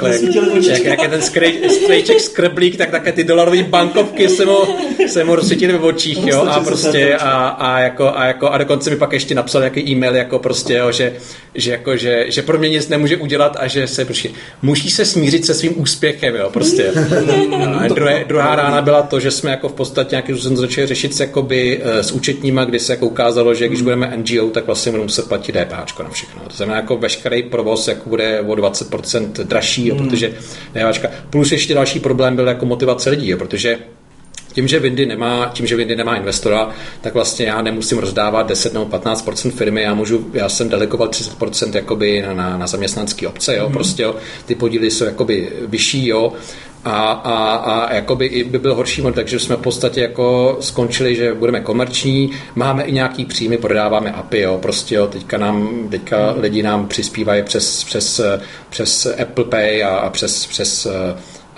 jak, 0.66 0.84
jak 0.84 1.02
je 1.02 1.08
ten 1.08 1.22
strejček 1.22 2.20
skrblík, 2.20 2.76
tak 2.76 2.90
také 2.90 3.12
ty 3.12 3.24
dolarové 3.24 3.62
bankovky 3.62 4.28
se 4.28 4.46
mu, 4.46 4.58
se 5.06 5.24
mu 5.24 5.34
rozsvítily 5.34 5.72
v 5.72 5.84
očích, 5.84 6.26
jo, 6.26 6.42
a 6.42 6.60
prostě 6.60 7.16
a, 7.16 7.48
a, 7.48 7.78
jako, 7.78 8.16
a, 8.16 8.24
jako, 8.24 8.48
a 8.48 8.58
dokonce 8.58 8.90
mi 8.90 8.96
pak 8.96 9.12
ještě 9.12 9.34
napsal 9.34 9.60
nějaký 9.60 9.90
e-mail, 9.90 10.16
jako 10.16 10.38
prostě, 10.38 10.74
jo, 10.74 10.92
že, 10.92 11.12
že, 11.54 11.70
jako, 11.70 11.96
že, 11.96 12.24
že 12.28 12.42
pro 12.42 12.58
mě 12.58 12.68
nic 12.68 12.88
nemůže 12.88 13.16
udělat 13.16 13.56
a 13.60 13.66
že 13.66 13.86
se 13.86 14.04
prostě 14.04 14.30
musí 14.62 14.90
se 14.90 15.04
smířit 15.04 15.46
se 15.46 15.54
svým 15.54 15.80
úspěchem, 15.80 16.34
jo, 16.34 16.50
prostě. 16.52 16.92
A 17.78 17.88
druhé, 17.88 18.24
druhá 18.28 18.56
rána 18.56 18.82
byla 18.82 19.02
to, 19.02 19.20
že 19.20 19.30
jsme 19.30 19.50
jako 19.50 19.68
v 19.68 19.72
podstatě 19.72 20.08
nějakým 20.10 20.36
způsobem 20.36 20.56
začali 20.56 20.86
řešit 20.86 21.14
se 21.14 21.22
jakoby 21.22 21.80
eh, 21.82 22.02
s 22.02 22.12
účetníma, 22.12 22.64
kdy 22.64 22.78
se 22.78 22.92
jako 22.92 23.06
ukázalo, 23.06 23.54
že 23.54 23.68
když 23.68 23.82
budeme 23.82 24.16
NGO, 24.16 24.50
tak 24.50 24.66
vlastně 24.66 24.92
budeme 24.92 25.04
muset 25.04 25.28
platit 25.28 25.52
DPH 25.52 25.98
na 25.98 26.10
všechno. 26.10 26.42
To 26.48 26.56
znamená, 26.56 26.76
jako 26.76 26.96
veškerý 26.96 27.42
provoz 27.42 27.81
jako 27.90 28.08
bude 28.08 28.40
o 28.40 28.52
20% 28.52 29.32
dražší, 29.32 29.88
jo, 29.88 29.94
hmm. 29.94 30.08
protože 30.08 30.32
neváčka. 30.74 31.08
Plus 31.30 31.52
ještě 31.52 31.74
další 31.74 32.00
problém 32.00 32.36
byl 32.36 32.48
jako 32.48 32.66
motivace 32.66 33.10
lidí, 33.10 33.28
jo, 33.28 33.38
protože 33.38 33.78
tím, 34.52 34.68
že 34.68 34.80
Windy 34.80 35.06
nemá, 35.06 35.50
tím, 35.54 35.66
že 35.66 35.76
Windy 35.76 35.96
nemá 35.96 36.16
investora, 36.16 36.68
tak 37.00 37.14
vlastně 37.14 37.46
já 37.46 37.62
nemusím 37.62 37.98
rozdávat 37.98 38.46
10 38.46 38.72
nebo 38.72 38.86
15% 38.86 39.50
firmy, 39.50 39.82
já 39.82 39.94
můžu, 39.94 40.30
já 40.32 40.48
jsem 40.48 40.68
delegoval 40.68 41.08
30% 41.08 41.74
jakoby 41.74 42.22
na, 42.22 42.34
na, 42.34 42.58
na 42.58 42.66
zaměstnanské 42.66 43.28
obce, 43.28 43.56
jo, 43.56 43.66
mm. 43.66 43.72
prostě 43.72 44.02
jo, 44.02 44.14
ty 44.46 44.54
podíly 44.54 44.90
jsou 44.90 45.04
jakoby 45.04 45.52
vyšší, 45.66 46.08
jo, 46.08 46.32
a, 46.84 47.12
a, 47.12 47.56
a 47.56 47.94
jakoby 47.94 48.46
by 48.50 48.58
byl 48.58 48.74
horší 48.74 49.02
model, 49.02 49.14
takže 49.14 49.38
jsme 49.38 49.56
v 49.56 49.60
podstatě 49.60 50.00
jako 50.00 50.56
skončili, 50.60 51.16
že 51.16 51.34
budeme 51.34 51.60
komerční, 51.60 52.30
máme 52.54 52.82
i 52.82 52.92
nějaký 52.92 53.24
příjmy, 53.24 53.58
prodáváme 53.58 54.12
API, 54.12 54.40
jo, 54.40 54.58
prostě 54.62 54.94
jo, 54.94 55.06
teďka 55.06 55.38
nám, 55.38 55.88
teďka 55.90 56.34
lidi 56.36 56.62
nám 56.62 56.88
přispívají 56.88 57.42
přes, 57.42 57.84
přes, 57.84 58.20
přes 58.70 59.06
Apple 59.22 59.44
Pay 59.44 59.84
a, 59.84 59.96
a 59.96 60.10
přes, 60.10 60.46
přes 60.46 60.86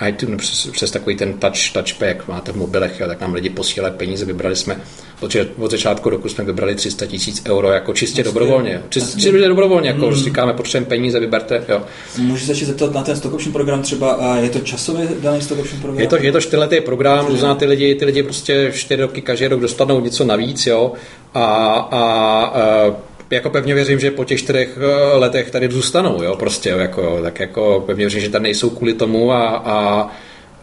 iTunes 0.08 0.40
přes, 0.40 0.66
přes 0.72 0.90
takový 0.90 1.16
ten 1.16 1.32
touch, 1.32 1.72
touchpad, 1.72 2.06
jak 2.06 2.28
máte 2.28 2.52
v 2.52 2.56
mobilech, 2.56 3.00
jo, 3.00 3.06
tak 3.06 3.20
nám 3.20 3.34
lidi 3.34 3.50
posílají 3.50 3.94
peníze, 3.96 4.24
vybrali 4.24 4.56
jsme, 4.56 4.80
protože 5.20 5.50
od 5.58 5.70
začátku 5.70 6.10
roku 6.10 6.28
jsme 6.28 6.44
vybrali 6.44 6.74
300 6.74 7.06
tisíc 7.06 7.42
euro 7.46 7.70
jako 7.70 7.92
čistě 7.92 8.22
Vlastně, 8.22 8.40
dobrovolně. 8.40 8.82
Čistě, 8.88 9.20
čistě 9.20 9.48
dobrovolně, 9.48 9.88
jako 9.88 10.06
mm. 10.06 10.14
říkáme, 10.14 10.52
potřebujeme 10.52 10.88
peníze, 10.88 11.20
vyberte. 11.20 11.64
Jo. 11.68 11.82
Můžu 12.18 12.46
se 12.46 12.54
zeptat 12.54 12.94
na 12.94 13.02
ten 13.02 13.16
stock 13.16 13.34
option 13.34 13.52
program 13.52 13.82
třeba, 13.82 14.12
a 14.12 14.36
je 14.36 14.50
to 14.50 14.58
časově 14.58 15.08
daný 15.22 15.42
stock 15.42 15.60
option 15.60 15.80
program? 15.82 16.00
Je 16.00 16.08
to, 16.08 16.16
je 16.16 16.32
to 16.32 16.40
čtyřletý 16.40 16.80
program, 16.80 17.26
to 17.26 17.36
znamená, 17.36 17.54
ty 17.54 17.66
lidi, 17.66 17.94
ty 17.94 18.04
lidi 18.04 18.22
prostě 18.22 18.72
čtyři 18.74 19.02
roky 19.02 19.20
každý 19.20 19.46
rok 19.46 19.60
dostanou 19.60 20.00
něco 20.00 20.24
navíc, 20.24 20.66
jo, 20.66 20.92
a, 21.34 21.44
a, 21.44 22.00
a 22.44 23.13
jako 23.34 23.50
pevně 23.50 23.74
věřím, 23.74 24.00
že 24.00 24.10
po 24.10 24.24
těch 24.24 24.38
čtyřech 24.38 24.78
eh, 24.80 25.16
letech 25.16 25.50
tady 25.50 25.68
zůstanou, 25.70 26.22
jo, 26.22 26.36
prostě, 26.36 26.68
jako, 26.70 27.18
tak 27.22 27.40
jako 27.40 27.82
pevně 27.86 28.04
věřím, 28.04 28.20
že 28.20 28.30
tady 28.30 28.42
nejsou 28.42 28.70
kvůli 28.70 28.94
tomu 28.94 29.32
a, 29.32 29.48
a, 29.48 30.08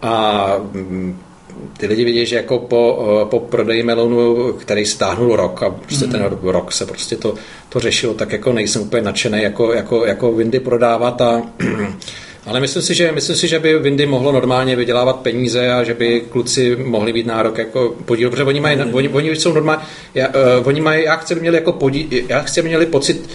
a 0.02 0.56
mm, 0.72 1.20
ty 1.78 1.88
lidi 1.88 2.06
vidí, 2.06 2.26
že 2.26 2.36
jako 2.36 2.60
po, 2.60 3.08
eh, 3.22 3.26
po 3.26 3.40
prodeji 3.40 3.84
melonu, 3.84 4.54
který 4.54 4.86
stáhnul 4.86 5.36
rok 5.36 5.64
a 5.64 5.70
prostě 5.70 6.06
mm. 6.06 6.12
ten 6.12 6.24
rok 6.42 6.72
se 6.72 6.86
prostě 6.86 7.16
to, 7.16 7.34
to 7.70 7.80
řešilo, 7.80 8.14
tak 8.14 8.32
jako 8.32 8.54
nejsem 8.54 8.82
úplně 8.82 9.02
nadšený 9.02 9.44
jako, 9.44 9.74
jako, 9.74 10.06
jako 10.06 10.32
Windy 10.32 10.60
prodávat 10.60 11.22
a 11.22 11.42
Ale 12.46 12.60
myslím 12.60 12.82
si, 12.82 12.94
že, 12.94 13.12
myslím 13.12 13.36
si, 13.36 13.48
že 13.48 13.60
by 13.60 13.80
Windy 13.80 14.06
mohlo 14.06 14.32
normálně 14.32 14.76
vydělávat 14.76 15.16
peníze 15.16 15.72
a 15.72 15.84
že 15.84 15.94
by 15.94 16.22
kluci 16.30 16.76
mohli 16.76 17.14
být 17.14 17.26
nárok 17.26 17.58
jako 17.58 17.96
podíl, 18.06 18.30
protože 18.30 18.44
oni 18.44 18.60
mají, 18.60 18.80
oni, 18.80 19.10
oni 19.10 19.36
jsou 19.36 19.54
normálně, 19.54 19.82
já, 20.14 20.28
uh, 20.28 20.34
oni 20.68 20.82
mají, 20.82 21.04
já 21.04 21.16
chci 21.16 21.36
měli 21.36 21.56
jako 21.56 21.72
podíl, 21.72 22.08
já 22.28 22.42
chci 22.42 22.62
měli 22.62 22.86
pocit, 22.86 23.30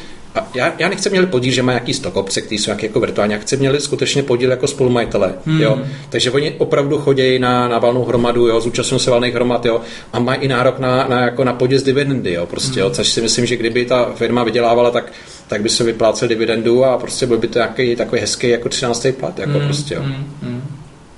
já, 0.54 0.72
já 0.78 0.88
nechci 0.88 1.10
měli 1.10 1.26
podíl, 1.26 1.52
že 1.52 1.62
mají 1.62 1.74
nějaký 1.74 1.94
stock 1.94 2.16
opce, 2.16 2.40
který 2.40 2.58
jsou 2.58 2.70
nějaký 2.70 2.86
jako 2.86 3.00
virtuální, 3.00 3.32
já 3.32 3.38
chci 3.38 3.56
měli 3.56 3.80
skutečně 3.80 4.22
podíl 4.22 4.50
jako 4.50 4.66
spolumajitele, 4.66 5.34
hmm. 5.46 5.60
jo. 5.60 5.78
Takže 6.08 6.30
oni 6.30 6.52
opravdu 6.58 6.98
chodí 6.98 7.38
na, 7.38 7.68
na 7.68 7.78
valnou 7.78 8.04
hromadu, 8.04 8.46
jo, 8.46 8.60
zúčastňují 8.60 9.00
se 9.00 9.10
valných 9.10 9.34
hromad, 9.34 9.66
jo, 9.66 9.80
a 10.12 10.18
mají 10.18 10.40
i 10.40 10.48
nárok 10.48 10.78
na, 10.78 11.08
na, 11.08 11.20
jako 11.20 11.44
na 11.44 11.52
podíl 11.52 11.78
z 11.78 11.82
dividendy, 11.82 12.32
jo, 12.32 12.46
prostě, 12.46 12.80
hmm. 12.80 12.88
jo, 12.88 12.90
což 12.90 13.08
si 13.08 13.20
myslím, 13.20 13.46
že 13.46 13.56
kdyby 13.56 13.84
ta 13.84 14.12
firma 14.14 14.44
vydělávala, 14.44 14.90
tak 14.90 15.12
tak 15.48 15.62
by 15.62 15.68
se 15.68 15.84
vyplácel 15.84 16.28
dividendu 16.28 16.84
a 16.84 16.98
prostě 16.98 17.26
byl 17.26 17.38
by 17.38 17.48
to 17.48 17.58
nějaký 17.58 17.96
takový 17.96 18.20
hezký 18.20 18.48
jako 18.48 18.68
13. 18.68 19.06
plat. 19.20 19.38
Jako 19.38 19.58
mm, 19.58 19.64
prostě, 19.64 19.94
jo. 19.94 20.02
Mm, 20.02 20.26
mm. 20.42 20.62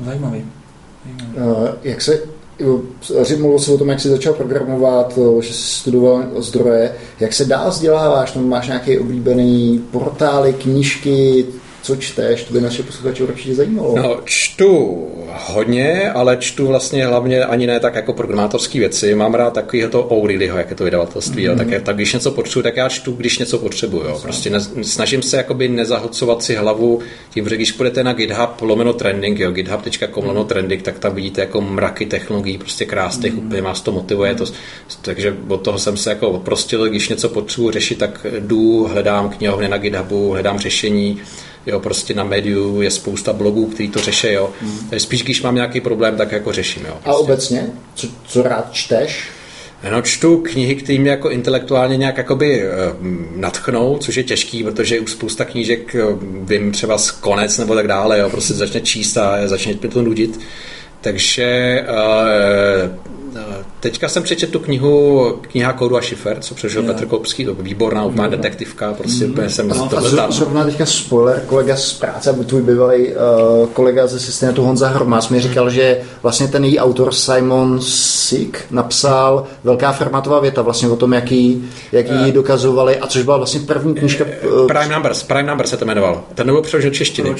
Zajímavý. 0.00 0.44
Zajímavý. 1.04 1.50
Uh, 1.50 1.68
jak 1.82 2.02
se 2.02 2.22
mluvil 3.38 3.58
se 3.58 3.72
o 3.72 3.78
tom, 3.78 3.88
jak 3.88 4.00
jsi 4.00 4.08
začal 4.08 4.32
programovat, 4.32 5.18
že 5.40 5.52
jsi 5.52 5.62
studoval 5.62 6.24
zdroje. 6.38 6.94
Jak 7.20 7.32
se 7.32 7.44
dál 7.44 7.70
vzděláváš? 7.70 8.34
No, 8.34 8.42
máš 8.42 8.66
nějaký 8.66 8.98
oblíbený 8.98 9.84
portály, 9.90 10.52
knížky, 10.52 11.46
co 11.82 11.96
čteš, 11.96 12.44
to 12.44 12.54
by 12.54 12.60
naše 12.60 12.82
posluchače 12.82 13.22
určitě 13.22 13.54
zajímalo. 13.54 13.96
No, 13.96 14.20
čtu 14.24 15.06
hodně, 15.46 16.10
ale 16.10 16.36
čtu 16.36 16.66
vlastně 16.66 17.06
hlavně 17.06 17.44
ani 17.44 17.66
ne 17.66 17.80
tak 17.80 17.94
jako 17.94 18.12
programátorské 18.12 18.78
věci. 18.78 19.14
Mám 19.14 19.34
rád 19.34 19.52
takového 19.52 19.90
to 19.90 20.02
O'Reillyho, 20.02 20.58
jak 20.58 20.70
je 20.70 20.76
to 20.76 20.84
vydavatelství. 20.84 21.48
Mm-hmm. 21.48 21.56
Tak, 21.56 21.82
tak, 21.82 21.96
když 21.96 22.12
něco 22.12 22.30
potřebuji, 22.30 22.62
tak 22.62 22.76
já 22.76 22.88
čtu, 22.88 23.12
když 23.12 23.38
něco 23.38 23.58
potřebuji. 23.58 24.02
Jo. 24.04 24.18
Prostě 24.22 24.50
ne, 24.50 24.60
snažím 24.82 25.22
se 25.22 25.36
jakoby 25.36 25.68
nezahlcovat 25.68 26.42
si 26.42 26.54
hlavu 26.54 27.00
tím, 27.30 27.48
že 27.48 27.54
když 27.54 27.72
půjdete 27.72 28.04
na 28.04 28.12
GitHub 28.12 28.60
lomeno 28.60 28.92
trending, 28.92 29.38
jo, 29.38 29.50
github.com 29.50 30.24
lomeno 30.24 30.44
trending, 30.44 30.82
tak 30.82 30.98
tam 30.98 31.14
vidíte 31.14 31.40
jako 31.40 31.60
mraky 31.60 32.06
technologií, 32.06 32.58
prostě 32.58 32.84
krásných, 32.84 33.34
mm-hmm. 33.34 33.46
úplně 33.46 33.62
vás 33.62 33.80
to 33.80 33.92
motivuje. 33.92 34.34
To, 34.34 34.44
takže 35.02 35.36
od 35.48 35.62
toho 35.62 35.78
jsem 35.78 35.96
se 35.96 36.10
jako 36.10 36.30
odprostil, 36.30 36.88
když 36.88 37.08
něco 37.08 37.28
potřebuji 37.28 37.70
řešit, 37.70 37.98
tak 37.98 38.26
jdu, 38.38 38.88
hledám 38.92 39.28
knihovny 39.28 39.68
na 39.68 39.78
GitHubu, 39.78 40.30
hledám 40.30 40.58
řešení, 40.58 41.20
Jo, 41.66 41.80
prostě 41.80 42.14
na 42.14 42.24
médiu 42.24 42.80
je 42.80 42.90
spousta 42.90 43.32
blogů, 43.32 43.66
který 43.66 43.88
to 43.88 44.00
řeší. 44.00 44.32
Jo. 44.32 44.50
Hmm. 44.60 44.78
Takže 44.90 45.06
spíš, 45.06 45.22
když 45.22 45.42
mám 45.42 45.54
nějaký 45.54 45.80
problém, 45.80 46.16
tak 46.16 46.32
jako 46.32 46.52
řeším. 46.52 46.82
Jo, 46.82 46.92
prostě. 46.92 47.10
A 47.10 47.14
obecně? 47.14 47.66
Co, 47.94 48.06
co 48.26 48.42
rád 48.42 48.72
čteš? 48.72 49.28
No, 49.90 50.02
čtu 50.02 50.36
knihy, 50.36 50.74
které 50.74 50.98
mě 50.98 51.10
jako 51.10 51.30
intelektuálně 51.30 51.96
nějak 51.96 52.16
jakoby 52.16 52.62
uh, 52.62 52.72
natchnou, 53.36 53.98
což 53.98 54.16
je 54.16 54.24
těžký, 54.24 54.62
protože 54.62 55.00
už 55.00 55.10
spousta 55.10 55.44
knížek 55.44 55.96
uh, 56.10 56.18
vím 56.48 56.72
třeba 56.72 56.98
z 56.98 57.10
konec 57.10 57.58
nebo 57.58 57.74
tak 57.74 57.86
dále, 57.86 58.18
jo, 58.18 58.30
prostě 58.30 58.54
začne 58.54 58.80
číst 58.80 59.16
a 59.16 59.48
začne 59.48 59.72
mě 59.80 59.90
to 59.90 60.02
nudit. 60.02 60.40
Takže 61.00 61.84
uh, 61.90 63.17
Teďka 63.80 64.08
jsem 64.08 64.22
přečetl 64.22 64.52
tu 64.52 64.58
knihu 64.58 65.38
Kniha 65.40 65.72
kódu 65.72 65.96
a 65.96 66.00
šifer, 66.00 66.38
co 66.40 66.54
přežil 66.54 66.82
yeah. 66.82 66.94
Petr 66.94 67.06
Koupský, 67.06 67.44
to 67.44 67.54
výborná, 67.54 68.04
úplná 68.04 68.28
detektivka, 68.28 68.92
prostě 68.92 69.24
mm. 69.24 69.30
úplně 69.30 69.50
jsem 69.50 69.68
no, 69.68 69.88
to 69.88 70.00
Zrovna 70.30 70.64
teďka 70.64 70.86
spoiler, 70.86 71.42
kolega 71.46 71.76
z 71.76 71.92
práce, 71.92 72.32
tvůj 72.46 72.62
bývalý 72.62 73.06
uh, 73.08 73.68
kolega 73.68 74.06
ze 74.06 74.20
systému 74.20 74.62
Honza 74.62 74.88
Hromás 74.88 75.28
mi 75.28 75.40
říkal, 75.40 75.70
že 75.70 76.00
vlastně 76.22 76.48
ten 76.48 76.64
její 76.64 76.78
autor 76.78 77.12
Simon 77.12 77.80
Sick 77.80 78.58
napsal 78.70 79.44
velká 79.64 79.92
formátová 79.92 80.40
věta 80.40 80.62
vlastně 80.62 80.88
o 80.88 80.96
tom, 80.96 81.12
jaký, 81.12 81.68
jaký 81.92 82.10
uh, 82.10 82.26
dokazovali, 82.26 82.98
a 82.98 83.06
což 83.06 83.22
byla 83.22 83.36
vlastně 83.36 83.60
první 83.60 83.94
knižka. 83.94 84.24
Uh, 84.24 84.66
Prime 84.66 84.94
Numbers, 84.94 85.22
Prime 85.22 85.42
Numbers 85.42 85.70
se 85.70 85.76
to 85.76 85.84
jmenoval. 85.84 86.24
Ten 86.34 86.46
nebyl 86.46 86.62
přeložen 86.62 86.92
češtiny. 86.92 87.34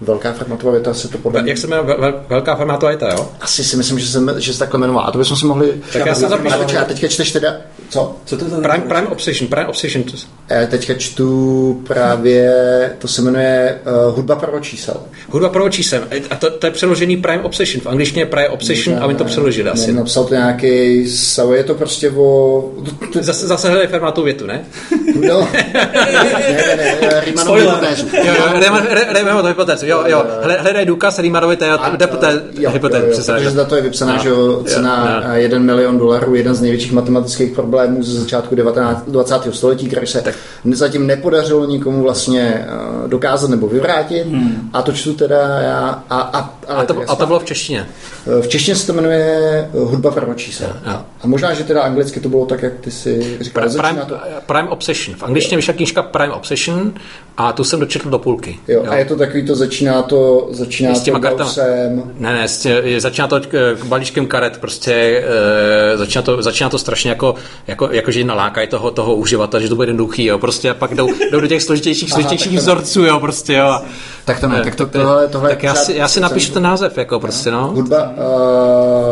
Velká 0.00 0.32
formátová 0.32 0.72
věta 0.72 0.94
se 0.94 1.08
to 1.08 1.18
podle 1.18 1.42
Jak 1.46 1.58
se 1.58 1.66
jmenuje 1.66 1.96
velká 2.28 2.56
formátová 2.56 2.90
věta, 2.90 3.08
jo? 3.12 3.28
Asi 3.40 3.64
si 3.64 3.76
myslím, 3.76 3.98
že 3.98 4.06
se, 4.06 4.20
že 4.38 4.52
se 4.52 4.58
takhle 4.58 4.78
jmenovala. 4.78 5.06
A 5.06 5.10
to 5.16 5.20
bychom 5.20 5.36
si 5.36 5.46
mohli 5.46 5.72
tak 5.92 6.06
já 6.06 6.14
se 6.14 6.28
zapíšu. 6.28 6.78
A 6.80 6.84
teďka 6.84 7.08
čteš 7.08 7.32
teda, 7.32 7.56
co? 7.88 8.16
Co 8.24 8.36
to 8.36 8.44
je 8.44 8.50
Prime, 8.50 8.84
Prime 8.88 9.06
Obsession, 9.06 9.48
Prime 9.48 9.66
Obsession. 9.66 10.04
Já 10.50 10.66
teďka 10.66 10.94
čtu 10.94 11.82
právě, 11.86 12.52
to 12.98 13.08
se 13.08 13.22
jmenuje 13.22 13.78
uh, 14.08 14.16
Hudba 14.16 14.36
prvočísel. 14.36 14.96
Hudba 15.28 15.48
prvočísel. 15.48 16.02
A 16.30 16.36
to, 16.36 16.50
to 16.50 16.66
je 16.66 16.70
přeložený 16.70 17.16
Prime 17.16 17.42
Obsession. 17.42 17.80
V 17.80 17.86
angličtině 17.86 18.22
je 18.22 18.26
Prime 18.26 18.48
Obsession 18.48 18.96
ne, 18.96 19.02
a 19.02 19.06
oni 19.06 19.16
to 19.16 19.24
přeložili 19.24 19.70
asi. 19.70 19.92
Ne, 19.92 19.98
napsal 19.98 20.24
to 20.24 20.34
nějaký, 20.34 21.06
je 21.52 21.64
to 21.64 21.74
prostě 21.74 22.10
o... 22.10 22.64
Zase, 23.20 23.46
zase 23.46 23.68
hledej 23.68 23.88
fermátou 23.88 24.22
větu, 24.22 24.46
ne? 24.46 24.64
No, 25.28 25.48
ne, 25.52 26.76
ne, 26.76 26.96
ne, 27.00 27.20
Riemannovu 27.20 27.56
hypotézu. 27.56 28.06
Jo, 28.12 28.34
jo, 29.36 29.46
hypotézu, 29.46 29.86
jo, 29.86 30.04
jo. 30.06 30.24
Hledaj 30.60 30.86
důkaz 30.86 31.18
Riemannovi 31.18 31.58
hypotézu. 32.72 33.06
Protože 33.26 33.50
za 33.50 33.64
to 33.64 33.76
je 33.76 33.82
vypsaná, 33.82 34.18
že 34.18 34.30
cena 34.64 35.05
1 35.32 35.58
milion 35.58 35.98
dolarů, 35.98 36.34
jeden 36.34 36.54
z 36.54 36.60
největších 36.60 36.92
matematických 36.92 37.52
problémů 37.52 38.02
ze 38.02 38.20
začátku 38.20 38.54
19, 38.54 39.04
20. 39.08 39.34
století, 39.50 39.88
který 39.88 40.06
se 40.06 40.22
tak. 40.22 40.34
zatím 40.72 41.06
nepodařilo 41.06 41.66
nikomu 41.66 42.02
vlastně 42.02 42.66
eh, 42.66 43.08
dokázat 43.08 43.50
nebo 43.50 43.68
vyvrátit. 43.68 44.26
Hmm. 44.26 44.70
A 44.72 44.82
to 44.82 44.92
čtu 44.92 45.14
teda 45.14 45.60
já. 45.60 46.04
A, 46.10 46.20
a, 46.20 46.58
a, 46.68 46.84
to, 46.84 47.02
a 47.08 47.16
to 47.16 47.26
bylo 47.26 47.38
v 47.38 47.44
češtině? 47.44 47.86
Eh, 48.38 48.42
v 48.42 48.48
češtině 48.48 48.76
se 48.76 48.86
to 48.86 48.92
jmenuje 48.92 49.24
eh, 49.74 49.78
Hudba 49.78 50.10
prvočísel. 50.10 50.76
A 50.84 51.04
možná, 51.24 51.54
že 51.54 51.64
teda 51.64 51.82
anglicky 51.82 52.20
to 52.20 52.28
bylo 52.28 52.46
tak, 52.46 52.62
jak 52.62 52.72
ty 52.80 52.90
si 52.90 53.38
říkal. 53.40 53.68
Prime, 53.70 54.04
to... 54.08 54.18
Prime 54.46 54.68
Obsession. 54.68 55.16
V 55.16 55.22
angličtině 55.22 55.56
vyšla 55.56 55.74
knížka 55.74 56.02
Prime 56.02 56.32
Obsession 56.32 56.92
a 57.36 57.52
tu 57.52 57.64
jsem 57.64 57.80
dočetl 57.80 58.10
do 58.10 58.18
půlky. 58.18 58.58
Jo, 58.68 58.82
jo. 58.84 58.90
A 58.92 58.96
je 58.96 59.04
to 59.04 59.16
takový 59.16 59.46
to, 59.46 59.54
začíná 59.54 60.02
to, 60.02 60.48
začíná 60.50 60.94
s 60.94 61.02
těma 61.02 61.18
to 61.18 61.22
kartama. 61.22 61.50
Ne, 62.18 62.32
ne, 62.32 62.48
začíná 63.00 63.28
to 63.28 63.40
balíčkem 63.84 64.26
karet, 64.26 64.58
prostě 64.58 64.92
začíná 65.94 66.22
to, 66.22 66.42
začíná 66.42 66.68
to 66.68 66.78
strašně 66.78 67.10
jako, 67.10 67.34
jako, 67.66 67.88
jako 67.92 68.10
že 68.10 68.24
nalákají 68.24 68.68
toho, 68.68 68.90
toho 68.90 69.14
uživatele, 69.14 69.62
že 69.62 69.68
to 69.68 69.76
bude 69.76 69.88
jednoduchý, 69.88 70.24
jo, 70.24 70.38
prostě 70.38 70.70
a 70.70 70.74
pak 70.74 70.94
jdou, 70.94 71.08
jdou 71.32 71.40
do 71.40 71.46
těch 71.46 71.62
složitějších, 71.62 72.12
složitějších 72.12 72.58
vzorců, 72.58 73.04
jo, 73.04 73.20
prostě, 73.20 73.52
jo. 73.52 73.80
Tak 74.24 74.40
to 74.40 74.48
ne, 74.48 74.60
tak 74.64 74.74
to, 74.74 74.86
tohle, 74.86 75.28
tohle 75.28 75.50
tak 75.50 75.62
já 75.62 75.74
si, 75.74 75.94
já 75.94 76.08
si 76.08 76.20
napíšu 76.20 76.52
ten 76.52 76.62
název, 76.62 76.98
jako 76.98 77.20
prostě, 77.20 77.50
no. 77.50 77.68
Hudba, 77.74 78.10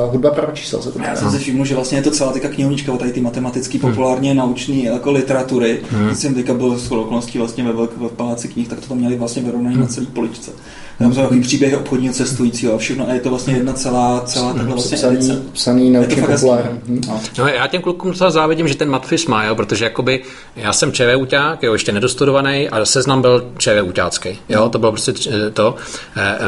uh, 0.04 0.12
hudba 0.12 0.30
pro 0.30 0.52
čísel 0.52 0.82
se 0.82 0.92
to 0.92 0.98
Já 1.02 1.16
jsem 1.16 1.30
si 1.30 1.38
všiml, 1.38 1.64
že 1.64 1.74
vlastně 1.74 1.98
je 1.98 2.02
to 2.02 2.10
celá 2.10 2.32
teďka 2.32 2.48
knihovnička 2.48 2.92
o 2.92 2.96
tady 2.96 3.12
ty 3.12 3.20
matematický, 3.20 3.78
hmm. 3.78 3.90
populárně 3.90 4.30
hmm. 4.30 4.38
nauční 4.38 4.84
jako 4.84 5.12
literatury. 5.12 5.80
Hmm. 5.90 6.14
Jsem 6.14 6.34
teďka 6.34 6.54
byl 6.54 6.78
s 6.78 6.90
okolností 6.90 7.38
vlastně 7.38 7.64
ve, 7.64 7.72
velké 7.72 7.94
paláci 8.16 8.48
knih, 8.48 8.68
tak 8.68 8.80
to 8.80 8.88
tam 8.88 8.98
měli 8.98 9.16
vlastně 9.16 9.42
vyrovnaný 9.42 9.74
hmm. 9.74 9.84
na 9.84 9.88
celý 9.88 10.06
poličce. 10.06 10.50
Tam 10.98 11.14
jsou 11.14 11.20
takový 11.20 11.40
příběhy 11.40 11.76
obchodního 11.76 12.14
cestujícího 12.14 12.74
a 12.74 12.78
všechno. 12.78 13.08
A 13.08 13.12
je 13.12 13.20
to 13.20 13.28
vlastně 13.28 13.54
jedna 13.54 13.72
celá, 13.72 14.20
celá 14.20 14.52
takhle 14.52 14.72
vlastně 14.72 14.96
psaný, 14.96 15.16
edice. 15.16 15.42
psaný 15.52 15.90
na 15.90 16.00
populární. 16.26 16.80
No. 17.08 17.20
no. 17.38 17.48
já 17.48 17.66
těm 17.66 17.82
klukům 17.82 18.10
docela 18.10 18.30
závidím, 18.30 18.68
že 18.68 18.74
ten 18.74 18.90
Matfis 18.90 19.26
má, 19.26 19.44
jo, 19.44 19.54
protože 19.54 19.84
jakoby 19.84 20.22
já 20.56 20.72
jsem 20.72 20.92
ČV 20.92 21.16
uťák, 21.16 21.62
jo, 21.62 21.72
ještě 21.72 21.92
nedostudovaný, 21.92 22.68
a 22.68 22.84
seznam 22.84 23.22
byl 23.22 23.50
ČV 23.58 23.82
uťácký. 23.82 24.38
Jo, 24.48 24.68
to 24.68 24.78
bylo 24.78 24.92
prostě 24.92 25.14
prostě 25.14 25.50
to. 25.50 25.74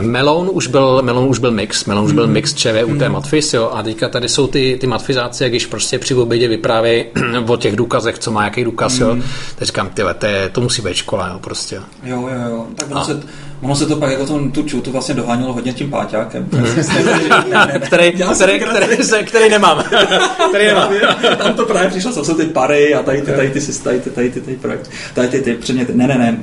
Melon 0.00 0.50
už 0.52 0.66
byl, 0.66 1.02
Melon 1.02 1.28
už 1.28 1.38
byl 1.38 1.50
mix, 1.50 1.84
Melon 1.84 2.04
už 2.04 2.12
byl 2.12 2.26
mix 2.26 2.54
ČVUT 2.54 2.88
mm. 2.88 3.08
Matfis, 3.08 3.54
jo, 3.54 3.70
a 3.74 3.82
teďka 3.82 4.08
tady 4.08 4.28
jsou 4.28 4.46
ty, 4.46 4.76
ty 4.80 4.86
matfizáci, 4.86 5.42
jak 5.42 5.52
když 5.52 5.66
prostě 5.66 5.98
při 5.98 6.14
obědě 6.14 6.48
vyprávějí 6.48 7.04
o 7.46 7.56
těch 7.56 7.76
důkazech, 7.76 8.18
co 8.18 8.30
má 8.30 8.44
jaký 8.44 8.64
důkaz, 8.64 8.98
mm. 8.98 9.06
jo. 9.06 9.16
Teď 9.56 9.66
říkám, 9.66 9.90
tyhle, 9.94 10.14
to, 10.14 10.26
to 10.52 10.60
musí 10.60 10.82
být 10.82 10.94
škola, 10.94 11.28
jo, 11.28 11.38
prostě. 11.38 11.76
Jo, 11.76 12.28
jo, 12.32 12.50
jo. 12.50 12.66
Tak 12.76 12.90
ono, 12.90 13.00
a... 13.00 13.04
se, 13.04 13.22
ono 13.62 13.76
se 13.76 13.86
to 13.86 13.96
pak 13.96 14.10
jako 14.10 14.26
to, 14.26 14.38
tu 14.52 14.62
čutu 14.62 14.90
vlastně 14.90 15.14
dohánělo 15.14 15.52
hodně 15.52 15.72
tím 15.72 15.90
páťákem. 15.90 16.48
Mm. 16.52 16.64
který, 17.86 18.12
který, 18.12 18.60
který, 18.60 18.96
který, 18.96 19.24
který, 19.24 19.48
nemám. 19.50 19.84
který 20.48 20.66
nemám. 20.66 20.92
Tam 21.38 21.54
to 21.54 21.66
právě 21.66 21.90
přišlo, 21.90 22.12
co 22.12 22.24
jsou 22.24 22.34
ty 22.34 22.44
pary 22.44 22.94
a 22.94 23.02
tady 23.02 23.22
ty, 23.22 23.32
tady 23.32 23.50
ty, 23.50 23.60
tady 23.82 24.00
ty, 24.00 24.10
tady 24.10 24.30
ty, 24.30 24.40
tady 24.40 24.58
ty, 24.60 24.90
tady 25.14 25.28
ty, 25.28 25.40
ty 25.40 25.54
předměty. 25.54 25.92
Ne, 25.94 26.06
ne, 26.06 26.18
ne. 26.18 26.38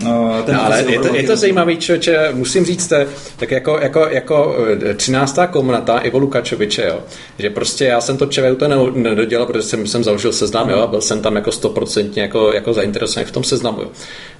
Ten 0.45 0.55
no, 0.55 0.65
ale 0.65 0.83
je 0.87 0.99
to, 0.99 1.15
je 1.15 1.23
to 1.23 1.35
zajímavý, 1.35 1.77
člověče, 1.77 2.29
musím 2.33 2.65
říct, 2.65 2.93
tak 3.37 3.51
jako, 3.51 3.79
jako, 3.81 4.07
jako 4.09 4.55
13. 4.95 5.39
komnata 5.51 5.97
Ivo 5.97 6.19
Lukačoviče, 6.19 6.85
jo, 6.87 6.99
že 7.39 7.49
prostě 7.49 7.85
já 7.85 8.01
jsem 8.01 8.17
to 8.17 8.25
ČVUT 8.25 8.63
nedodělal, 8.95 9.47
protože 9.47 9.63
jsem, 9.63 9.87
jsem 9.87 10.03
založil 10.03 10.33
seznam, 10.33 10.69
jo, 10.69 10.79
a 10.79 10.87
byl 10.87 11.01
jsem 11.01 11.21
tam 11.21 11.35
jako 11.35 11.51
stoprocentně 11.51 12.21
jako, 12.21 12.53
jako 12.53 12.73
zainteresovaný 12.73 13.29
v 13.29 13.31
tom 13.31 13.43
seznamu. 13.43 13.81
Jo. 13.81 13.87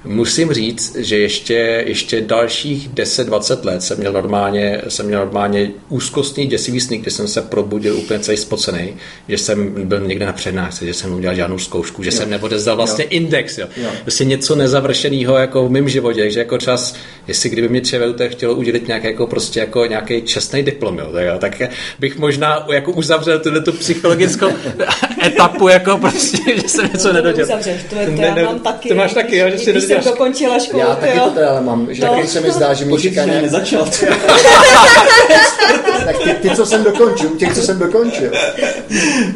Musím 0.06 0.54
říct, 0.54 0.96
že 0.96 1.18
ještě, 1.18 1.84
ještě 1.88 2.22
dalších 2.64 2.90
10-20 2.90 3.66
let 3.66 3.84
jsem 3.84 3.98
měl 3.98 4.14
normálně, 4.14 4.82
jsem 4.88 5.06
měl 5.06 5.20
normálně 5.20 5.72
úzkostný 5.90 6.48
děsivý 6.48 6.80
sny, 6.80 6.98
kdy 6.98 7.12
jsem 7.12 7.28
se 7.28 7.42
probudil 7.42 7.98
úplně 7.98 8.20
celý 8.20 8.38
spocený, 8.38 8.94
že 9.28 9.38
jsem 9.38 9.88
byl 9.88 10.00
někde 10.00 10.26
na 10.26 10.34
přednášce, 10.34 10.86
že 10.86 10.94
jsem 10.94 11.14
udělal 11.14 11.36
žádnou 11.36 11.60
zkoušku, 11.60 12.04
že 12.04 12.08
jo. 12.08 12.12
jsem 12.12 12.30
neodezdal 12.30 12.76
vlastně 12.76 13.04
jo. 13.04 13.08
index. 13.12 13.58
Jo. 13.58 13.68
Jo. 13.78 13.90
Prostě 14.02 14.26
něco 14.26 14.56
nezavršeného 14.56 15.38
jako 15.38 15.68
v 15.68 15.72
mém 15.72 15.90
životě, 15.90 16.32
že 16.32 16.40
jako 16.40 16.58
čas, 16.58 16.96
jestli 17.28 17.50
kdyby 17.50 17.70
mě 17.70 17.82
ČVUT 17.82 18.22
chtělo 18.28 18.56
udělit 18.56 18.88
nějaký 18.88 19.08
jako 19.08 19.28
prostě 19.28 19.60
jako 19.60 19.86
nějaký 19.86 20.22
čestný 20.22 20.64
diplom, 20.64 21.00
jo, 21.00 21.10
tak, 21.12 21.26
jo, 21.26 21.38
tak 21.40 21.72
bych 22.00 22.18
možná 22.18 22.66
jako 22.74 22.92
uzavřel 22.92 23.40
tuhle 23.40 23.62
tu 23.62 23.72
psychologickou 23.72 24.48
etapu, 25.26 25.68
jako 25.68 25.98
prostě, 25.98 26.38
že 26.62 26.68
jsem 26.68 26.90
něco 26.94 27.14
nedodělal. 27.14 27.46
Uzavřeš, 27.46 27.84
to, 27.90 27.96
je, 27.96 28.06
to 28.06 28.12
ne, 28.12 28.34
já 28.38 28.46
mám 28.46 28.60
taky. 28.60 28.90
Ty 28.90 28.96
máš 28.96 29.14
taky, 29.14 29.38
jo, 29.38 29.50
že 29.50 29.58
si 29.58 29.82
jsem 29.82 30.04
dokončila 30.04 30.60
školu. 30.60 30.84
Já 30.84 30.96
taky 30.96 31.20
to 31.20 31.50
ale 31.50 31.62
mám, 31.62 31.88
že 31.94 32.06
no. 32.06 32.14
taky 32.14 32.28
se 32.28 32.42
mi 32.42 32.52
zdá, 32.54 32.74
že 32.74 32.86
mi 32.86 32.98
čeká 33.02 33.26
nějak... 33.26 33.44
nezačal. 33.44 33.86
tak 36.06 36.18
ty, 36.24 36.34
ty, 36.34 36.56
co 36.56 36.66
jsem 36.66 36.84
dokončil, 36.84 37.30
těch, 37.30 37.56
co 37.56 37.62
jsem 37.62 37.80
dokončil. 37.80 38.32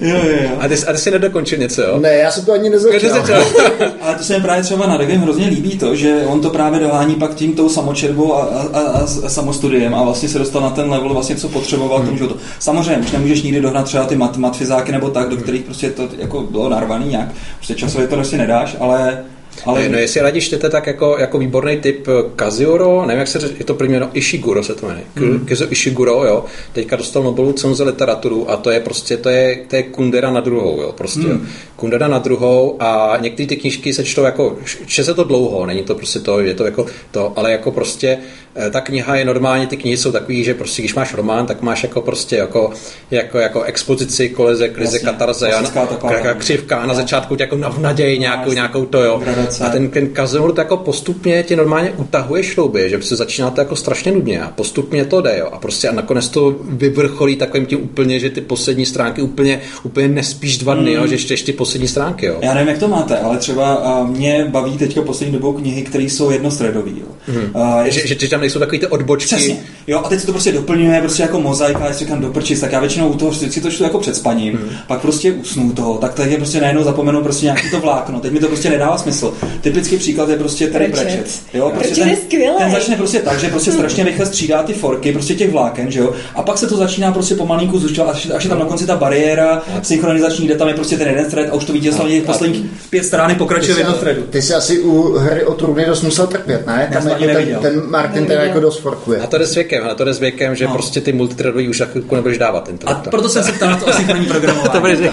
jo, 0.02 0.18
jo, 0.24 0.38
jo. 0.44 0.50
A 0.60 0.68
ty, 0.68 0.76
a 0.88 0.92
ty 0.92 0.98
jsi 0.98 1.12
nedokončil 1.12 1.58
něco, 1.58 1.82
jo? 1.82 2.00
Ne, 2.00 2.14
já 2.14 2.32
jsem 2.32 2.46
to 2.46 2.54
ani 2.54 2.70
nezačal. 2.70 3.44
ale 4.02 4.16
to 4.16 4.24
se 4.24 4.38
mi 4.38 4.44
právě 4.44 4.64
třeba 4.64 4.88
na 4.88 4.98
Regem 4.98 5.22
hrozně 5.22 5.48
líbí 5.48 5.78
to, 5.78 5.96
že 5.96 6.22
on 6.26 6.42
to 6.42 6.50
právě 6.50 6.80
dohání 6.80 7.16
pak 7.16 7.36
tím 7.36 7.54
tou 7.54 7.70
samočerbou 7.70 8.34
a, 8.34 8.42
a, 8.44 8.80
a, 8.80 9.02
a 9.26 9.30
samostudiem 9.30 9.96
a 9.96 10.04
vlastně 10.04 10.30
se 10.30 10.40
dostal 10.40 10.62
na 10.62 10.70
ten 10.70 10.92
level, 10.92 11.14
vlastně 11.14 11.36
co 11.36 11.50
potřeboval 11.50 12.00
hmm. 12.00 12.18
tomu 12.18 12.30
to. 12.30 12.38
Samozřejmě, 12.60 12.98
už 12.98 13.12
nemůžeš 13.12 13.42
nikdy 13.42 13.62
dohnat 13.62 13.86
třeba 13.86 14.06
ty 14.06 14.16
mat, 14.16 14.38
matfizáky 14.38 14.92
nebo 14.92 15.10
tak, 15.10 15.30
do 15.30 15.38
kterých 15.38 15.62
prostě 15.62 15.90
to 15.90 16.10
jako 16.18 16.42
bylo 16.42 16.70
narvaný 16.70 17.08
nějak. 17.08 17.28
Prostě 17.56 17.76
časově 17.76 18.08
to 18.08 18.16
prostě 18.16 18.38
nedáš, 18.38 18.76
ale 18.80 19.24
ale... 19.66 19.90
No, 19.90 19.98
jestli 19.98 20.22
radí 20.22 20.42
čtete, 20.42 20.70
tak 20.70 20.88
jako, 20.88 21.18
jako 21.20 21.38
výborný 21.38 21.78
typ 21.78 22.08
eh, 22.08 22.12
Kazioro, 22.36 23.06
nevím, 23.06 23.20
jak 23.20 23.28
se 23.28 23.40
řeč, 23.40 23.52
je 23.60 23.66
to 23.66 23.74
první 23.74 23.94
jméno, 23.94 24.10
Ishiguro 24.14 24.64
se 24.64 24.76
to 24.76 24.88
jmenuje. 24.88 25.06
Mm. 25.16 25.46
Kazuo 25.46 25.68
Ishiguro, 25.72 26.26
jo, 26.26 26.46
teďka 26.74 26.96
dostal 26.96 27.24
Nobelovu 27.24 27.54
cenu 27.54 27.76
za 27.76 27.84
literaturu 27.84 28.52
a 28.52 28.58
to 28.58 28.72
je 28.72 28.80
prostě, 28.80 29.18
to 29.18 29.30
je, 29.30 29.60
to 29.68 29.76
je 29.76 29.84
Kundera 29.84 30.32
na 30.32 30.40
druhou, 30.40 30.82
jo, 30.82 30.94
prostě. 30.98 31.20
Mm. 31.20 31.48
Kundera 31.76 32.08
na 32.08 32.20
druhou 32.20 32.76
a 32.80 33.18
některé 33.22 33.48
ty 33.48 33.56
knížky 33.56 33.94
se 33.94 34.04
čtou 34.04 34.24
jako, 34.24 34.58
čte 34.86 35.04
se 35.04 35.14
to 35.14 35.24
dlouho, 35.24 35.66
není 35.66 35.84
to 35.84 35.96
prostě 35.96 36.20
to, 36.20 36.40
je 36.40 36.54
to 36.54 36.66
jako 36.66 36.86
to, 37.12 37.34
ale 37.36 37.52
jako 37.52 37.72
prostě 37.72 38.18
Eh, 38.60 38.70
ta 38.70 38.82
kniha 38.82 39.16
je 39.16 39.26
normálně, 39.26 39.68
ty 39.68 39.78
knihy 39.78 39.98
jsou 39.98 40.12
takový, 40.12 40.44
že 40.44 40.54
prostě 40.54 40.82
když 40.82 40.96
máš 40.96 41.14
román, 41.14 41.46
tak 41.46 41.62
máš 41.62 41.84
jako 41.84 42.02
prostě 42.02 42.36
jako, 42.36 42.72
jako, 43.12 43.38
jako 43.38 43.62
expozici, 43.62 44.30
koleze, 44.30 44.70
krize, 44.70 45.00
katarze, 45.00 45.52
a 45.52 46.34
křivka 46.34 46.78
a 46.78 46.86
na 46.86 46.94
začátku 46.94 47.36
tě 47.36 47.44
jako 47.44 47.58
v 47.58 47.80
naději 47.80 48.20
nějakou, 48.20 48.52
nějakou 48.52 48.86
to, 48.86 49.04
jo. 49.04 49.24
A 49.62 49.70
ten, 49.70 49.90
ten 49.90 50.10
Kazemur 50.10 50.54
to 50.54 50.62
jako 50.62 50.78
postupně 50.78 51.44
tě 51.44 51.56
normálně 51.56 51.92
utahuje 51.92 52.44
šlouby, 52.44 52.90
že 52.90 53.02
se 53.02 53.16
začíná 53.16 53.52
to 53.52 53.62
jako 53.62 53.76
strašně 53.76 54.12
nudně 54.12 54.42
a 54.42 54.50
postupně 54.50 55.06
to 55.06 55.22
jde, 55.22 55.38
jo. 55.40 55.50
A 55.52 55.58
prostě 55.60 55.90
a 55.90 55.92
nakonec 55.92 56.30
to 56.30 56.56
vyvrcholí 56.70 57.36
takovým 57.36 57.66
tím 57.66 57.84
úplně, 57.84 58.20
že 58.20 58.30
ty 58.30 58.42
poslední 58.42 58.86
stránky 58.86 59.22
úplně, 59.22 59.62
úplně 59.84 60.08
nespíš 60.08 60.58
dva 60.58 60.74
dny, 60.74 60.92
mm. 60.92 60.98
jo, 60.98 61.08
že 61.08 61.14
ještě, 61.14 61.34
ještě 61.34 61.54
poslední 61.54 61.88
stránky, 61.88 62.26
jo. 62.26 62.38
Já 62.42 62.54
nevím, 62.54 62.70
jak 62.70 62.78
to 62.78 62.88
máte, 62.88 63.18
ale 63.18 63.38
třeba 63.38 64.04
mě 64.10 64.48
baví 64.52 64.78
teďka 64.78 65.02
poslední 65.02 65.34
dobou 65.34 65.54
knihy, 65.54 65.82
které 65.82 66.04
jsou 66.04 66.32
jednostředové, 66.32 66.92
jo. 66.92 67.08
Mm. 67.28 67.62
Uh, 67.62 67.84
že, 67.84 68.08
že, 68.08 68.16
že 68.20 68.30
tam 68.30 68.40
nejsou 68.40 68.60
takové 68.60 68.80
ty 68.80 68.88
odbočky. 68.88 69.36
Přesně. 69.36 69.58
Jo, 69.88 70.02
a 70.06 70.10
teď 70.10 70.20
se 70.20 70.26
to 70.26 70.32
prostě 70.32 70.52
doplňuje 70.52 71.00
prostě 71.00 71.24
jako 71.24 71.40
mozaika, 71.40 71.80
a 71.80 71.94
říkám 71.94 72.22
doprčit, 72.22 72.62
tak 72.62 72.72
já 72.72 72.80
většinou 72.80 73.10
u 73.10 73.18
toho 73.18 73.34
si 73.34 73.62
to 73.62 73.72
čtu 73.72 73.84
jako 73.84 74.00
před 74.00 74.16
spaním, 74.16 74.54
hmm. 74.54 74.70
pak 74.88 75.02
prostě 75.02 75.32
usnu 75.32 75.72
toho, 75.72 75.98
tak 75.98 76.14
teď 76.14 76.32
je 76.32 76.38
prostě 76.38 76.62
najednou 76.62 76.84
zapomenu 76.84 77.24
prostě 77.24 77.46
nějaký 77.46 77.70
to 77.72 77.80
vlákno. 77.80 78.20
Teď 78.20 78.32
mi 78.32 78.40
to 78.40 78.48
prostě 78.48 78.70
nedává 78.70 78.98
smysl. 78.98 79.34
Typický 79.62 79.98
příklad 79.98 80.30
je 80.30 80.38
prostě 80.38 80.68
Terry 80.68 80.88
Pratchett. 80.88 81.42
Jo, 81.54 81.72
prostě 81.76 82.02
ten, 82.02 82.18
ten, 82.58 82.72
začne 82.72 82.96
prostě 82.96 83.20
tak, 83.20 83.40
že 83.40 83.48
prostě 83.48 83.72
strašně 83.72 84.04
rychle 84.04 84.26
střídá 84.26 84.64
ty 84.64 84.74
forky 84.74 85.12
prostě 85.12 85.36
těch 85.36 85.52
vláken, 85.52 85.92
že 85.92 86.00
jo, 86.00 86.14
a 86.36 86.44
pak 86.44 86.58
se 86.58 86.68
to 86.68 86.78
začíná 86.78 87.12
prostě 87.12 87.36
pomalinku 87.36 87.80
zušťovat, 87.80 88.16
až, 88.16 88.30
až 88.36 88.44
je 88.44 88.50
tam 88.50 88.60
na 88.60 88.66
konci 88.66 88.86
ta 88.86 88.96
bariéra 88.96 89.62
synchronizační, 89.82 90.46
kde 90.46 90.56
tam 90.56 90.68
je 90.68 90.74
prostě 90.74 90.98
ten 90.98 91.08
jeden 91.08 91.26
thread 91.26 91.50
a 91.50 91.54
už 91.54 91.66
to 91.66 91.74
vidíte, 91.74 91.98
že 92.10 92.22
posledních 92.22 92.66
pět 92.90 93.04
strany 93.04 93.36
pokračuje 93.36 93.76
v 93.76 93.78
jednom 93.78 93.96
threadu. 93.96 94.22
Ty 94.30 94.42
jsi 94.42 94.54
asi 94.54 94.80
u 94.80 95.18
hry 95.18 95.46
o 95.46 95.54
trůny 95.54 95.86
dost 95.86 96.02
musel 96.02 96.28
trpět, 96.28 96.68
ne? 96.68 96.90
Tam 96.94 97.08
jako 97.08 97.26
ten, 97.26 97.58
ten 97.62 97.84
Martin 97.90 98.26
ten 98.26 98.42
jako 98.42 98.60
dost 98.60 98.80
forkuje. 98.80 99.20
A 99.20 99.28
to 99.28 99.38
jde 99.38 99.46
s 99.46 99.56
věkem, 99.56 99.88
a 99.92 99.96
to 99.96 100.06
jde 100.06 100.14
s 100.14 100.20
věkem, 100.20 100.56
že 100.56 100.66
no. 100.66 100.74
prostě 100.74 101.02
ty 101.02 101.14
multithreadový 101.14 101.70
už 101.70 101.78
za 101.78 101.86
chvilku 101.86 102.16
nebudeš 102.16 102.38
dávat. 102.38 102.64
Ten 102.64 102.78
a 102.86 102.94
proto 102.94 103.30
jsem 103.30 103.44
se 103.44 103.52
ptal 103.52 103.70
na 103.70 103.78
to 103.78 103.90
asynchronní 103.90 104.26
programování. 104.30 104.98
to 104.98 105.12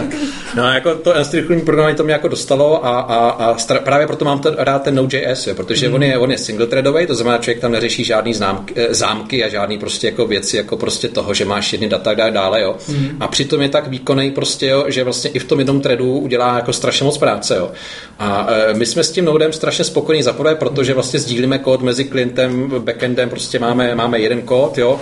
no, 0.57 0.72
jako 0.72 0.95
to 0.95 1.16
asynchronní 1.16 1.62
programování 1.62 1.97
to 1.97 2.05
mě 2.05 2.12
jako 2.12 2.29
dostalo 2.29 2.87
a, 2.87 3.01
a, 3.01 3.29
a 3.31 3.57
star- 3.57 3.81
právě 3.81 4.07
proto 4.15 4.25
mám 4.25 4.39
to, 4.39 4.55
rád 4.65 4.83
ten 4.83 4.95
Node.js, 4.95 5.47
jo, 5.47 5.55
protože 5.55 5.89
mm. 5.89 5.95
on 5.95 6.03
je, 6.03 6.19
on 6.19 6.31
je 6.31 6.39
single 6.39 6.67
threadový, 6.67 7.07
to 7.07 7.15
znamená, 7.15 7.39
člověk 7.39 7.61
tam 7.61 7.73
neřeší 7.73 8.05
žádný 8.05 8.35
známky, 8.35 8.75
eh, 8.77 8.95
zámky 8.95 9.45
a 9.45 9.49
žádný 9.49 9.79
prostě 9.79 10.07
jako 10.07 10.27
věci, 10.27 10.57
jako 10.57 10.77
prostě 10.77 11.09
toho, 11.09 11.35
že 11.35 11.45
máš 11.45 11.73
jedny 11.73 11.89
data 11.89 12.11
a 12.11 12.31
dále, 12.31 12.62
jo. 12.62 12.77
Mm. 12.89 13.17
A 13.21 13.29
přitom 13.29 13.62
je 13.62 13.69
tak 13.69 13.89
výkonný 13.89 14.31
prostě, 14.31 14.67
jo, 14.67 14.85
že 14.89 15.05
vlastně 15.05 15.31
i 15.31 15.39
v 15.39 15.45
tom 15.45 15.59
jednom 15.59 15.81
threadu 15.81 16.19
udělá 16.19 16.57
jako 16.57 16.73
strašně 16.73 17.05
moc 17.05 17.19
práce, 17.19 17.57
jo. 17.57 17.71
A 18.19 18.47
e, 18.51 18.75
my 18.75 18.87
jsme 18.87 19.05
s 19.05 19.11
tím 19.11 19.25
Nodem 19.25 19.53
strašně 19.53 19.85
spokojení 19.85 20.23
za 20.23 20.33
prvé, 20.33 20.55
protože 20.55 20.95
vlastně 20.95 21.21
sdílíme 21.21 21.59
kód 21.59 21.83
mezi 21.83 22.05
klientem, 22.05 22.73
backendem, 22.79 23.31
prostě 23.31 23.59
máme, 23.59 23.95
máme 23.95 24.19
jeden 24.19 24.43
kód, 24.43 24.79
jo, 24.79 25.01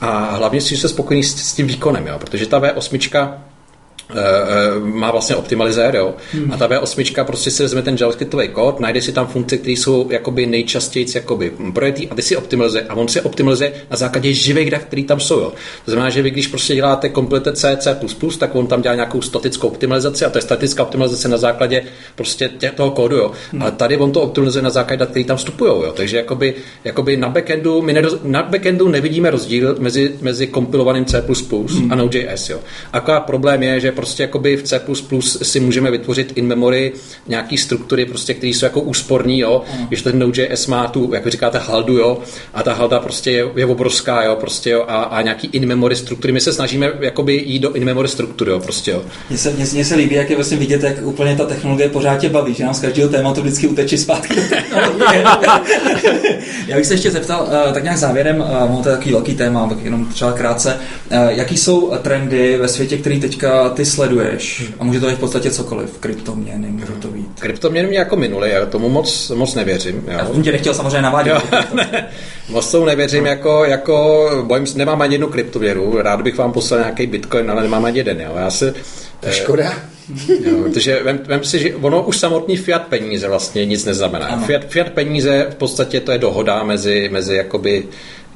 a 0.00 0.36
hlavně 0.36 0.60
si 0.60 0.76
se 0.76 0.88
spokojený 0.88 1.24
s, 1.24 1.36
s 1.36 1.54
tím 1.54 1.66
výkonem, 1.66 2.06
jo, 2.06 2.18
protože 2.18 2.46
ta 2.46 2.60
V8 2.60 2.98
Eh, 3.14 3.18
eh, 3.18 3.51
má 4.78 5.10
vlastně 5.10 5.36
optimalizér, 5.36 5.96
jo. 5.96 6.14
Hmm. 6.32 6.52
A 6.52 6.56
ta 6.56 6.68
V8 6.68 7.24
prostě 7.24 7.50
si 7.50 7.62
vezme 7.62 7.82
ten 7.82 7.96
JavaScriptový 8.00 8.48
kód, 8.48 8.80
najde 8.80 9.02
si 9.02 9.12
tam 9.12 9.26
funkce, 9.26 9.56
které 9.56 9.72
jsou 9.72 10.08
jakoby 10.10 10.46
nejčastěji 10.46 11.06
jakoby 11.14 11.52
projetý 11.74 12.08
a 12.08 12.14
ty 12.14 12.22
si 12.22 12.36
optimalizuje. 12.36 12.84
A 12.88 12.94
on 12.94 13.08
si 13.08 13.20
optimalizuje 13.20 13.72
na 13.90 13.96
základě 13.96 14.32
živých 14.32 14.70
dat, 14.70 14.82
které 14.82 15.04
tam 15.04 15.20
jsou. 15.20 15.40
Jo. 15.40 15.52
To 15.84 15.90
znamená, 15.90 16.10
že 16.10 16.22
vy 16.22 16.30
když 16.30 16.46
prostě 16.46 16.74
děláte 16.74 17.08
komplete 17.08 17.52
C, 17.52 17.76
C++, 17.76 17.96
tak 18.38 18.54
on 18.54 18.66
tam 18.66 18.82
dělá 18.82 18.94
nějakou 18.94 19.22
statickou 19.22 19.68
optimalizaci 19.68 20.24
a 20.24 20.30
to 20.30 20.38
je 20.38 20.42
statická 20.42 20.82
optimalizace 20.82 21.28
na 21.28 21.36
základě 21.36 21.82
prostě 22.14 22.50
tě, 22.58 22.70
toho 22.70 22.90
kódu. 22.90 23.16
Jo. 23.16 23.32
Hmm. 23.52 23.62
Ale 23.62 23.72
tady 23.72 23.96
on 23.96 24.12
to 24.12 24.20
optimalizuje 24.20 24.62
na 24.62 24.70
základě 24.70 24.98
dat, 24.98 25.10
které 25.10 25.24
tam 25.24 25.36
vstupují. 25.36 25.70
Jo. 25.70 25.92
Takže 25.96 26.16
jakoby, 26.16 26.54
jakoby 26.84 27.16
na, 27.16 27.28
backendu, 27.28 27.82
my 27.82 27.92
neroz, 27.92 28.16
na 28.22 28.42
backendu 28.42 28.88
nevidíme 28.88 29.30
rozdíl 29.30 29.76
mezi, 29.78 30.14
mezi 30.20 30.46
kompilovaným 30.46 31.04
C++ 31.04 31.22
hmm. 31.68 31.92
a 31.92 31.94
Node.js. 31.94 32.50
Jo. 32.50 32.60
Akorát 32.92 33.20
problém 33.20 33.62
je, 33.62 33.80
že 33.80 33.92
prostě 34.02 34.22
jakoby 34.22 34.56
v 34.56 34.62
C++ 34.62 34.80
si 35.42 35.60
můžeme 35.60 35.90
vytvořit 35.90 36.32
in 36.36 36.46
memory 36.46 36.92
nějaký 37.28 37.58
struktury, 37.58 38.06
prostě, 38.06 38.34
které 38.34 38.50
jsou 38.50 38.66
jako 38.66 38.80
úsporní, 38.80 39.40
jo, 39.40 39.62
mm. 39.78 39.86
když 39.86 40.02
ten 40.02 40.18
Node.js 40.18 40.66
má 40.66 40.88
tu, 40.88 41.10
jak 41.14 41.24
vy 41.24 41.30
říkáte, 41.30 41.58
haldu, 41.58 41.96
jo, 41.98 42.18
a 42.54 42.62
ta 42.62 42.74
halda 42.74 43.00
prostě 43.00 43.30
je, 43.30 43.44
je 43.56 43.66
obrovská, 43.66 44.22
jo, 44.22 44.36
prostě, 44.36 44.70
jo, 44.70 44.84
a, 44.88 45.02
a 45.02 45.22
nějaký 45.22 45.48
in 45.52 45.66
memory 45.66 45.96
struktury. 45.96 46.32
My 46.32 46.40
se 46.40 46.52
snažíme 46.52 46.92
jakoby 47.00 47.34
jít 47.46 47.58
do 47.58 47.72
in 47.72 47.84
memory 47.84 48.08
struktury, 48.08 48.50
jo, 48.50 48.60
prostě, 48.60 48.90
jo. 48.90 49.02
Mně 49.30 49.38
se, 49.38 49.50
mně, 49.50 49.64
mně 49.72 49.84
se 49.84 49.94
líbí, 49.94 50.14
jak 50.14 50.30
je 50.30 50.36
vlastně 50.36 50.56
vidět, 50.56 50.82
jak 50.82 51.02
úplně 51.02 51.36
ta 51.36 51.44
technologie 51.44 51.88
pořád 51.88 52.16
tě 52.20 52.28
baví, 52.28 52.54
že 52.54 52.64
nám 52.64 52.74
z 52.74 52.80
každého 52.80 53.08
tématu 53.08 53.40
vždycky 53.40 53.66
uteče 53.66 53.98
zpátky 53.98 54.34
Já 56.66 56.76
bych 56.76 56.86
se 56.86 56.94
ještě 56.94 57.10
zeptal, 57.10 57.42
uh, 57.42 57.72
tak 57.72 57.82
nějak 57.82 57.98
závěrem, 57.98 58.40
uh, 58.40 58.82
to 58.82 58.88
je 58.88 58.96
takový 58.96 59.12
velký 59.12 59.34
téma, 59.34 59.68
tak 59.68 59.84
jenom 59.84 60.06
třeba 60.06 60.32
krátce, 60.32 60.76
uh, 61.10 61.18
jaký 61.28 61.56
jsou 61.56 61.92
trendy 62.02 62.56
ve 62.56 62.68
světě, 62.68 62.98
který 62.98 63.20
teďka 63.20 63.68
ty 63.68 63.81
sleduješ 63.84 64.60
hmm. 64.60 64.74
a 64.78 64.84
může 64.84 65.00
to 65.00 65.06
být 65.06 65.14
v 65.14 65.18
podstatě 65.18 65.50
cokoliv, 65.50 65.98
kryptoměny, 65.98 66.68
může 66.68 66.86
to 66.86 67.08
být. 67.08 67.40
Kryptoměny 67.40 67.88
mě 67.88 67.98
jako 67.98 68.16
minuli, 68.16 68.50
já 68.50 68.66
tomu 68.66 68.88
moc, 68.88 69.30
moc 69.34 69.54
nevěřím. 69.54 70.04
Já 70.06 70.26
jsem 70.26 70.42
tě 70.42 70.52
nechtěl 70.52 70.74
samozřejmě 70.74 71.02
navádět. 71.02 71.34
Jo, 71.34 71.60
ne, 71.74 72.08
moc 72.48 72.70
tomu 72.70 72.86
nevěřím, 72.86 73.24
no. 73.24 73.30
jako, 73.30 73.64
jako 73.64 74.30
bojím, 74.46 74.66
nemám 74.74 75.02
ani 75.02 75.14
jednu 75.14 75.28
kryptoměnu, 75.28 76.02
rád 76.02 76.22
bych 76.22 76.38
vám 76.38 76.52
poslal 76.52 76.80
nějaký 76.80 77.06
bitcoin, 77.06 77.50
ale 77.50 77.62
nemám 77.62 77.84
ani 77.84 77.98
jeden. 77.98 78.20
Jo. 78.20 78.32
Já 78.36 78.50
se, 78.50 78.74
to 79.20 79.30
škoda. 79.30 79.72
jo, 80.44 80.62
protože 80.62 81.02
vem, 81.02 81.20
vem 81.26 81.44
si, 81.44 81.58
že 81.58 81.74
ono 81.74 82.02
už 82.02 82.18
samotný 82.18 82.56
fiat 82.56 82.86
peníze 82.86 83.28
vlastně 83.28 83.66
nic 83.66 83.84
neznamená. 83.84 84.42
Fiat, 84.46 84.64
fiat 84.64 84.90
peníze 84.90 85.46
v 85.50 85.54
podstatě 85.54 86.00
to 86.00 86.12
je 86.12 86.18
dohoda 86.18 86.64
mezi, 86.64 87.08
mezi 87.12 87.34
jakoby 87.34 87.84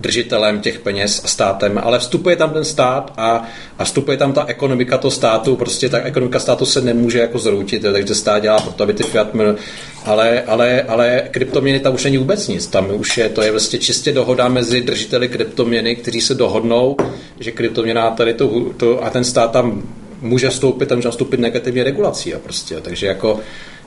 držitelem 0.00 0.60
těch 0.60 0.78
peněz 0.78 1.22
a 1.24 1.28
státem, 1.28 1.80
ale 1.84 1.98
vstupuje 1.98 2.36
tam 2.36 2.50
ten 2.50 2.64
stát 2.64 3.12
a, 3.16 3.44
a 3.78 3.84
vstupuje 3.84 4.16
tam 4.16 4.32
ta 4.32 4.44
ekonomika 4.46 4.98
toho 4.98 5.10
státu, 5.10 5.56
prostě 5.56 5.88
ta 5.88 5.98
ekonomika 5.98 6.38
státu 6.38 6.66
se 6.66 6.80
nemůže 6.80 7.18
jako 7.18 7.38
zroutit, 7.38 7.82
takže 7.82 8.14
stát 8.14 8.42
dělá 8.42 8.60
proto, 8.60 8.82
aby 8.82 8.94
ty 8.94 9.02
fiat 9.02 9.34
měl, 9.34 9.56
ale, 10.04 10.42
ale, 10.42 10.82
ale 10.82 11.22
kryptoměny 11.30 11.80
tam 11.80 11.94
už 11.94 12.04
není 12.04 12.18
vůbec 12.18 12.48
nic, 12.48 12.66
tam 12.66 12.90
už 12.94 13.18
je, 13.18 13.28
to 13.28 13.42
je 13.42 13.50
vlastně 13.50 13.78
čistě 13.78 14.12
dohoda 14.12 14.48
mezi 14.48 14.80
držiteli 14.80 15.28
kryptoměny, 15.28 15.96
kteří 15.96 16.20
se 16.20 16.34
dohodnou, 16.34 16.96
že 17.40 17.52
kryptoměna 17.52 18.10
tady 18.10 18.34
to, 18.34 18.50
to 18.76 19.04
a 19.04 19.10
ten 19.10 19.24
stát 19.24 19.52
tam 19.52 19.82
může 20.20 20.48
vstoupit, 20.48 20.86
tam 20.86 20.98
může 20.98 21.10
vstoupit 21.10 21.40
negativní 21.40 21.82
regulací, 21.82 22.30
jo, 22.30 22.38
prostě, 22.42 22.80
takže 22.80 23.06
jako, 23.06 23.40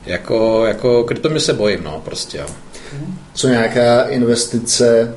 jako, 0.05 0.65
jako 0.65 1.03
kryptoměny 1.03 1.39
se 1.39 1.53
bojím, 1.53 1.83
no, 1.83 2.01
prostě, 2.05 2.37
jo 2.37 2.45
co 3.33 3.47
nějaká 3.47 4.01
investice 4.03 5.15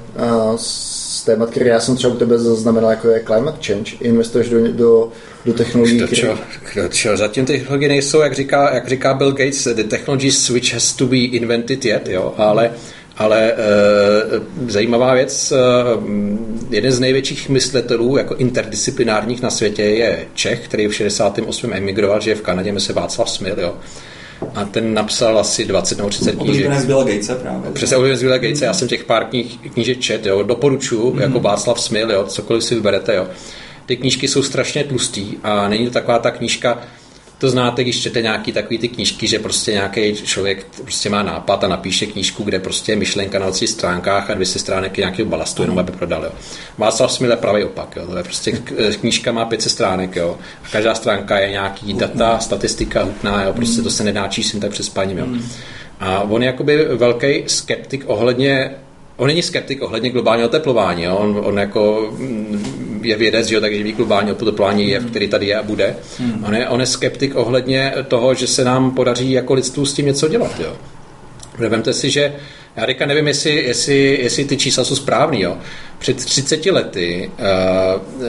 z 0.57 1.25
témat, 1.25 1.51
které 1.51 1.71
já 1.71 1.81
jsem 1.81 1.97
třeba 1.97 2.15
u 2.15 2.17
tebe 2.17 2.39
zaznamenal, 2.39 2.91
jako 2.91 3.09
je 3.09 3.23
climate 3.27 3.59
change, 3.67 3.93
investuješ 4.01 4.49
do, 4.49 4.73
do, 4.73 5.09
do 5.47 5.53
technologií, 5.53 5.99
do 5.99 6.09
čo, 6.09 6.39
do 6.75 7.17
zatím 7.17 7.45
ty 7.45 7.53
technologie 7.53 7.89
nejsou, 7.89 8.21
jak 8.21 8.35
říká, 8.35 8.75
jak 8.75 8.89
říká 8.89 9.15
Bill 9.15 9.33
Gates, 9.33 9.69
the 9.75 9.85
technology 9.85 10.33
switch 10.33 10.73
has 10.73 10.93
to 10.93 11.07
be 11.07 11.17
invented 11.17 11.85
yet, 11.85 12.09
jo, 12.09 12.35
ale 12.37 12.71
ale 13.17 13.53
e, 13.53 13.57
zajímavá 14.69 15.15
věc, 15.15 15.53
e, 15.53 15.57
jeden 16.71 16.93
z 16.93 17.01
největších 17.01 17.49
myslitelů 17.49 18.17
jako 18.17 18.35
interdisciplinárních 18.35 19.43
na 19.43 19.51
světě 19.51 19.83
je 19.83 20.27
Čech, 20.35 20.65
který 20.65 20.87
v 20.87 20.95
68. 20.95 21.73
emigroval, 21.73 22.21
že 22.21 22.31
je 22.31 22.35
v 22.35 22.43
Kanadě, 22.43 22.81
se 22.81 22.93
Václav 22.93 23.31
Smil, 23.31 23.57
jo 23.61 23.75
a 24.55 24.65
ten 24.65 24.95
napsal 24.95 25.39
asi 25.39 25.65
20 25.65 25.99
nebo 25.99 26.11
30 26.11 26.31
knížek. 26.31 26.41
Oblíbené 26.41 26.81
z 26.81 26.87
Billa 26.87 27.05
Gatese 27.05 27.35
právě. 27.35 27.71
Přesně 27.73 27.97
oblíbené 27.97 28.19
z 28.19 28.23
Billa 28.23 28.39
Gatese, 28.39 28.65
já 28.65 28.75
jsem 28.75 28.89
těch 28.89 29.05
pár 29.05 29.25
knih, 29.25 29.71
knížek 29.73 30.01
čet, 30.01 30.27
jo, 30.27 30.43
doporučuji, 30.43 31.13
mm. 31.13 31.21
jako 31.21 31.41
Václav 31.41 31.81
Smil, 31.81 32.11
jo, 32.11 32.25
cokoliv 32.25 32.65
si 32.65 32.75
vyberete, 32.75 33.17
jo. 33.17 33.27
Ty 33.87 33.97
knížky 33.97 34.29
jsou 34.29 34.43
strašně 34.43 34.85
tlustý 34.85 35.27
a 35.43 35.69
není 35.69 35.87
to 35.87 35.93
taková 35.93 36.19
ta 36.19 36.31
knížka, 36.31 36.79
to 37.43 37.51
znáte, 37.51 37.83
když 37.83 38.01
čtete 38.01 38.23
nějaký 38.23 38.53
takový 38.53 38.79
ty 38.79 38.89
knížky, 38.89 39.27
že 39.27 39.39
prostě 39.39 39.73
nějaký 39.73 40.13
člověk 40.13 40.67
prostě 40.83 41.11
má 41.11 41.23
nápad 41.23 41.65
a 41.65 41.69
napíše 41.69 42.07
knížku, 42.07 42.43
kde 42.43 42.59
prostě 42.59 42.93
je 42.93 42.97
myšlenka 42.97 43.39
na 43.39 43.45
20 43.45 43.67
stránkách 43.67 44.31
a 44.31 44.35
200 44.35 44.59
stránek 44.59 44.97
nějakého 44.97 45.29
balastu, 45.29 45.63
jenom 45.63 45.79
aby 45.79 45.93
prodal. 45.93 46.25
Jo. 46.25 46.31
Václav 46.79 47.13
Smil 47.13 47.31
je 47.31 47.37
pravý 47.37 47.65
opak. 47.65 47.97
Jo. 47.97 48.07
To 48.07 48.17
je 48.17 48.23
prostě 48.23 48.53
knížka 49.01 49.33
má 49.33 49.45
500 49.45 49.73
stránek 49.73 50.17
jo. 50.17 50.39
a 50.65 50.69
každá 50.69 50.95
stránka 50.95 51.39
je 51.39 51.51
nějaký 51.51 51.93
data, 51.93 52.39
statistika 52.39 53.03
hutná, 53.03 53.45
jo. 53.45 53.53
prostě 53.53 53.83
to 53.83 53.91
se 53.91 54.05
nedá 54.05 54.29
číst 54.29 54.53
jen 54.53 54.61
tak 54.61 54.71
přes 54.71 54.89
paním. 54.89 55.19
Jo. 55.19 55.27
A 56.01 56.21
on 56.21 56.43
je 56.43 56.47
jakoby 56.47 56.85
velký 56.85 57.45
skeptik 57.47 58.05
ohledně 58.07 58.71
On 59.23 59.29
není 59.29 59.43
skeptik 59.43 59.83
ohledně 59.83 60.11
globálního 60.11 60.49
oteplování. 60.49 61.03
Jo? 61.03 61.17
On, 61.17 61.41
on 61.45 61.59
jako 61.59 62.13
mm, 62.19 63.01
je 63.03 63.17
vědec, 63.17 63.47
že 63.47 63.55
jo, 63.55 63.61
takže 63.61 63.83
ví 63.83 63.93
globální 63.93 64.33
oteplování 64.33 64.89
je, 64.89 65.01
který 65.01 65.29
tady 65.29 65.47
je 65.47 65.57
a 65.57 65.63
bude. 65.63 65.97
Hmm. 66.19 66.45
On, 66.45 66.55
je, 66.55 66.69
on 66.69 66.81
je 66.81 66.87
skeptik 66.87 67.37
ohledně 67.37 67.93
toho, 68.09 68.35
že 68.35 68.47
se 68.47 68.65
nám 68.65 68.91
podaří 68.91 69.33
jako 69.33 69.55
lidstvu 69.55 69.87
s 69.87 69.95
tím 69.95 70.07
něco 70.07 70.29
dělat. 70.29 70.61
Jo? 70.61 70.77
Vemte 71.59 71.93
si, 71.93 72.11
že 72.11 72.35
já 72.77 72.87
teďka 72.87 73.07
nevím, 73.07 73.27
jestli, 73.27 73.65
jestli, 73.65 74.19
jestli 74.23 74.45
ty 74.45 74.57
čísla 74.57 74.85
jsou 74.85 74.97
správný. 74.97 75.41
Jo? 75.41 75.59
Před 75.99 76.17
30 76.25 76.67
lety, 76.67 77.31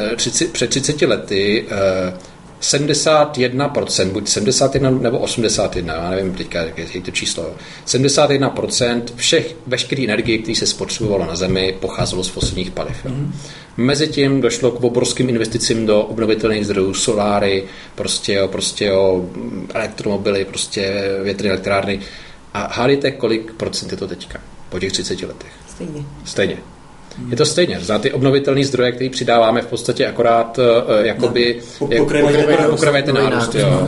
uh, 0.10 0.16
30, 0.16 0.52
před 0.52 0.70
30 0.70 1.02
lety 1.02 1.66
uh, 1.66 2.33
71%, 2.64 4.12
buď 4.12 4.28
71 4.28 4.90
nebo 4.90 5.20
81, 5.20 5.94
já 5.94 6.10
nevím 6.10 6.34
teďka, 6.34 6.62
jak 6.62 6.96
je 6.96 7.02
to 7.02 7.12
číslo, 7.12 7.56
71% 7.88 9.04
všech, 9.16 9.56
veškeré 9.68 10.04
energie, 10.04 10.38
které 10.38 10.56
se 10.56 10.68
spotřebovalo 10.68 11.26
na 11.26 11.36
Zemi, 11.36 11.78
pocházelo 11.80 12.24
z 12.24 12.28
fosilních 12.28 12.72
paliv. 12.72 13.06
Mm-hmm. 13.06 13.32
Mezitím 13.78 14.42
došlo 14.42 14.72
k 14.72 14.84
obrovským 14.84 15.30
investicím 15.30 15.86
do 15.86 16.02
obnovitelných 16.02 16.66
zdrojů, 16.66 16.94
soláry, 16.94 17.64
prostě, 17.96 18.34
jo, 18.34 18.48
prostě 18.48 18.86
jo, 18.86 19.26
elektromobily, 19.74 20.46
prostě 20.46 21.04
větrné 21.24 21.50
elektrárny. 21.50 22.00
A 22.54 22.74
hádejte, 22.74 23.12
kolik 23.12 23.54
procent 23.54 23.92
je 23.92 23.98
to 23.98 24.08
teďka 24.08 24.40
po 24.70 24.80
těch 24.80 24.92
30 24.92 25.22
letech? 25.22 25.52
Stejně. 25.70 26.06
Stejně. 26.26 26.73
Je 27.30 27.38
to 27.38 27.46
stejně. 27.46 27.80
Za 27.82 28.00
ty 28.00 28.12
obnovitelné 28.12 28.66
zdroje, 28.66 28.92
které 28.92 29.10
přidáváme 29.10 29.62
v 29.62 29.68
podstatě 29.68 30.08
akorát 30.08 30.58
uh, 30.58 31.06
jakoby 31.06 31.62
no, 31.82 31.88
ten 33.04 33.16
nárůst. 33.16 33.56
Jo. 33.56 33.88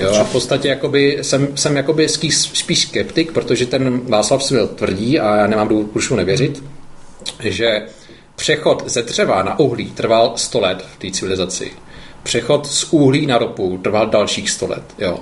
jo. 0.00 0.14
A 0.20 0.24
v 0.24 0.32
podstatě 0.32 0.68
jakoby, 0.68 1.18
jsem, 1.22 1.48
jsem 1.54 1.76
jakoby 1.76 2.08
spíš 2.08 2.78
skeptik, 2.80 3.32
protože 3.32 3.66
ten 3.66 4.00
Václav 4.08 4.42
Svil 4.42 4.68
tvrdí, 4.68 5.20
a 5.20 5.36
já 5.36 5.46
nemám 5.46 5.68
důvod 5.68 5.90
proč 5.90 6.10
nevěřit, 6.10 6.64
že 7.40 7.82
přechod 8.36 8.82
ze 8.86 9.02
dřeva 9.02 9.42
na 9.42 9.58
uhlí 9.58 9.90
trval 9.90 10.32
100 10.36 10.60
let 10.60 10.84
v 10.94 10.98
té 10.98 11.10
civilizaci. 11.10 11.70
Přechod 12.22 12.66
z 12.66 12.92
uhlí 12.92 13.26
na 13.26 13.38
ropu 13.38 13.78
trval 13.82 14.06
dalších 14.06 14.50
100 14.50 14.66
let. 14.66 14.82
Jo. 14.98 15.18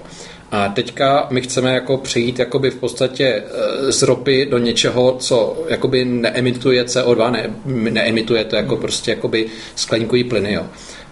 A 0.51 0.69
teďka 0.69 1.27
my 1.31 1.41
chceme 1.41 1.75
jako 1.75 1.97
přejít 1.97 2.39
jakoby 2.39 2.71
v 2.71 2.77
podstatě 2.77 3.25
eh, 3.27 3.93
z 3.93 4.03
ropy 4.03 4.47
do 4.51 4.59
něčeho, 4.59 5.17
co 5.19 5.65
jakoby 5.69 6.05
neemituje 6.05 6.85
CO2, 6.85 7.31
ne, 7.31 7.55
neemituje 7.91 8.45
to 8.45 8.57
jako 8.57 8.77
prostě 8.77 9.11
jakoby 9.11 9.47
skleníkový 9.77 10.25
plyny, 10.25 10.53
jo. 10.53 10.67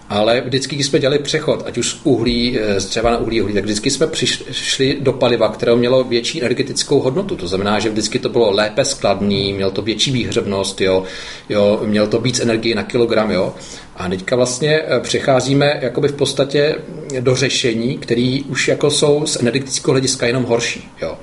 Ale 0.09 0.41
vždycky, 0.41 0.75
když 0.75 0.87
jsme 0.87 0.99
dělali 0.99 1.19
přechod, 1.19 1.63
ať 1.65 1.77
už 1.77 1.87
z 1.89 1.99
uhlí, 2.03 2.59
eh, 2.59 2.79
z 2.79 2.85
dřeva 2.85 3.11
na 3.11 3.17
uhlí, 3.17 3.41
uhlí, 3.41 3.53
tak 3.53 3.63
vždycky 3.63 3.91
jsme 3.91 4.07
přišli 4.07 4.97
do 4.99 5.13
paliva, 5.13 5.49
které 5.49 5.75
mělo 5.75 6.03
větší 6.03 6.41
energetickou 6.41 6.99
hodnotu. 6.99 7.35
To 7.35 7.47
znamená, 7.47 7.79
že 7.79 7.89
vždycky 7.89 8.19
to 8.19 8.29
bylo 8.29 8.51
lépe 8.51 8.85
skladný, 8.85 9.53
mělo 9.53 9.71
to 9.71 9.81
větší 9.81 10.11
výhřevnost, 10.11 10.81
jo, 10.81 11.03
jo, 11.49 11.81
mělo 11.85 12.07
to 12.07 12.19
víc 12.19 12.39
energie 12.39 12.75
na 12.75 12.83
kilogram. 12.83 13.31
Jo. 13.31 13.53
A 13.95 14.09
teďka 14.09 14.35
vlastně 14.35 14.81
eh, 14.81 14.99
přecházíme 14.99 15.79
jakoby 15.81 16.07
v 16.07 16.15
podstatě 16.15 16.75
do 17.19 17.35
řešení, 17.35 17.97
které 17.97 18.39
už 18.49 18.67
jako 18.67 18.91
jsou 18.91 19.25
z 19.25 19.35
energetického 19.35 19.91
hlediska 19.91 20.27
jenom 20.27 20.43
horší. 20.43 20.89
Jo. 21.01 21.17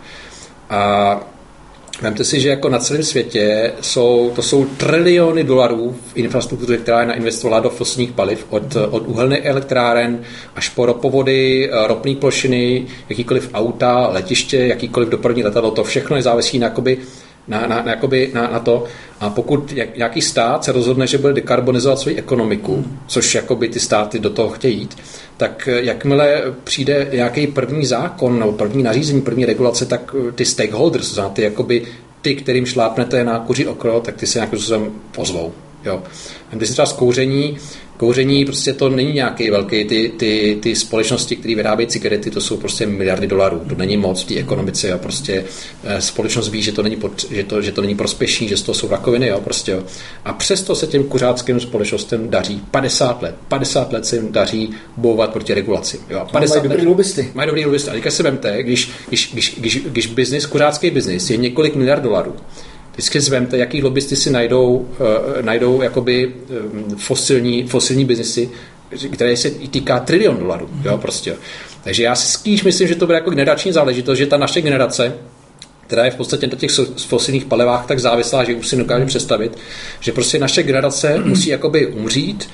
A 0.71 1.36
Vemte 2.03 2.25
si, 2.25 2.41
že 2.41 2.49
jako 2.49 2.69
na 2.69 2.79
celém 2.79 3.03
světě 3.03 3.73
jsou, 3.81 4.33
to 4.35 4.43
jsou 4.43 4.65
triliony 4.65 5.45
dolarů 5.45 5.97
v 6.07 6.17
infrastruktuře, 6.17 6.77
která 6.77 7.01
je 7.01 7.07
nainvestovala 7.07 7.61
do 7.61 7.71
fosilních 7.71 8.13
paliv, 8.13 8.47
od, 8.51 8.77
od 8.91 9.03
uhelných 9.07 9.45
elektráren 9.45 10.23
až 10.55 10.69
po 10.69 10.87
ropovody, 10.87 11.71
ropné 11.87 12.15
plošiny, 12.15 12.87
jakýkoliv 13.09 13.51
auta, 13.55 14.09
letiště, 14.13 14.57
jakýkoliv 14.57 15.09
dopravní 15.09 15.45
letadlo, 15.45 15.71
to 15.71 15.85
všechno 15.85 16.17
je 16.17 16.23
závisí 16.23 16.59
na, 16.59 16.67
jakoby, 16.67 16.99
na, 17.49 17.67
na, 17.67 17.83
na, 17.83 17.91
jakoby, 17.91 18.31
na, 18.35 18.51
na 18.51 18.59
to. 18.59 18.85
A 19.21 19.31
pokud 19.31 19.73
jak, 19.73 19.97
nějaký 19.97 20.23
stát 20.23 20.65
se 20.65 20.73
rozhodne, 20.73 21.07
že 21.07 21.19
bude 21.19 21.33
dekarbonizovat 21.33 21.99
svou 21.99 22.13
ekonomiku, 22.17 22.85
což 23.07 23.35
jakoby 23.35 23.69
ty 23.69 23.81
státy 23.81 24.19
do 24.19 24.31
toho 24.31 24.49
chtějí 24.49 24.79
jít, 24.79 24.97
tak 25.37 25.69
jakmile 25.81 26.43
přijde 26.65 27.09
nějaký 27.13 27.47
první 27.47 27.87
zákon 27.87 28.39
nebo 28.39 28.53
první 28.53 28.83
nařízení, 28.83 29.23
první 29.23 29.45
regulace, 29.45 29.87
tak 29.87 30.15
ty 30.35 30.45
stakeholders, 30.45 31.15
znamená 31.15 31.35
ty, 31.35 31.43
jakoby, 31.43 31.83
ty, 32.23 32.35
kterým 32.35 32.67
šlápnete 32.67 33.25
na 33.25 33.39
kuří 33.39 33.67
okro, 33.67 34.01
tak 34.01 34.17
ty 34.17 34.27
se 34.27 34.39
nějakým 34.39 34.59
způsobem 34.59 34.93
pozvou. 35.13 35.53
Jo. 35.85 36.03
Když 36.51 36.69
se 36.69 36.73
třeba 36.73 36.87
zkouření, 36.87 37.43
Kouření 37.43 37.59
prostě 38.45 38.73
to 38.73 38.89
není 38.89 39.13
nějaký 39.13 39.51
velký, 39.51 39.85
ty, 39.85 40.13
ty, 40.17 40.59
ty 40.63 40.77
společnosti, 40.77 41.37
které 41.37 41.55
vyrábějí 41.55 41.87
cigarety, 41.87 42.31
to 42.31 42.41
jsou 42.41 42.57
prostě 42.57 42.87
miliardy 42.87 43.27
dolarů. 43.27 43.63
To 43.69 43.75
není 43.75 43.97
moc 43.97 44.23
v 44.23 44.27
té 44.27 44.35
ekonomice 44.35 44.93
a 44.93 44.99
prostě 44.99 45.45
eh, 45.85 46.01
společnost 46.01 46.49
ví, 46.49 46.63
že 46.63 46.73
to 46.73 46.83
není, 46.83 46.97
pod, 46.97 47.31
že 47.31 47.45
to, 47.45 47.63
že 47.63 47.73
to 47.73 47.81
není 47.81 47.95
prospěšný, 47.95 48.49
že 48.49 48.57
z 48.57 48.63
toho 48.63 48.75
jsou 48.75 48.89
rakoviny, 48.89 49.27
jo, 49.27 49.41
prostě, 49.41 49.73
jo. 49.73 49.83
A 50.25 50.33
přesto 50.33 50.75
se 50.75 50.87
těm 50.87 51.05
kuřáckým 51.05 51.61
společnostem 51.61 52.31
daří 52.31 52.63
50 52.71 53.23
let. 53.23 53.35
50 53.49 53.93
let 53.93 54.07
se 54.07 54.17
jim 54.17 54.33
daří 54.33 54.71
bojovat 54.97 55.33
proti 55.33 55.55
regulaci. 55.55 56.01
Jo. 56.11 56.27
50 56.33 56.55
mají 56.55 56.69
dobrý 56.69 56.87
lobbysty. 56.87 57.31
Mají 57.35 57.47
dobrý 57.47 57.65
lobbysty. 57.65 57.91
A 57.91 57.93
teďka 57.93 58.11
se 58.11 58.23
vemte, 58.23 58.63
když, 58.63 58.91
když, 59.09 59.31
když, 59.33 59.55
když, 59.59 59.79
když 59.87 60.07
business, 60.07 60.47
kuřácký 60.47 60.91
biznis 60.91 61.31
je 61.31 61.37
několik 61.37 61.75
miliard 61.75 62.03
dolarů, 62.03 62.35
Vždycky 62.97 63.21
zvemte, 63.21 63.59
jaký 63.59 63.83
lobbysty 63.83 64.17
si 64.17 64.31
najdou, 64.31 64.77
uh, 64.77 64.87
najdou 65.43 65.83
jakoby 65.83 66.27
um, 66.27 66.97
fosilní, 66.97 67.67
fosilní 67.67 68.05
biznesy, 68.05 68.51
které 69.13 69.37
se 69.37 69.51
týká 69.51 70.01
trilion 70.01 70.39
dolarů. 70.39 70.69
Mm. 70.73 70.83
Jo, 70.85 70.99
prostě. 70.99 71.37
Takže 71.85 72.03
já 72.03 72.15
si 72.15 72.33
spíš 72.33 72.63
myslím, 72.63 72.89
že 72.89 72.95
to 72.95 73.07
bude 73.07 73.19
jako 73.19 73.31
generační 73.31 73.73
záležitost, 73.73 74.19
že 74.19 74.27
ta 74.27 74.37
naše 74.37 74.61
generace 74.61 75.13
která 75.87 76.05
je 76.05 76.11
v 76.11 76.17
podstatě 76.17 76.47
na 76.47 76.57
těch 76.57 76.71
fosilních 76.97 77.45
palivách 77.45 77.87
tak 77.87 77.99
závislá, 77.99 78.45
že 78.45 78.55
už 78.55 78.69
si 78.69 78.77
dokáže 78.77 79.07
představit, 79.07 79.59
že 80.01 80.13
prostě 80.13 80.39
naše 80.39 80.63
generace 80.63 81.19
musí 81.25 81.51
jakoby 81.51 81.87
umřít, 81.87 82.49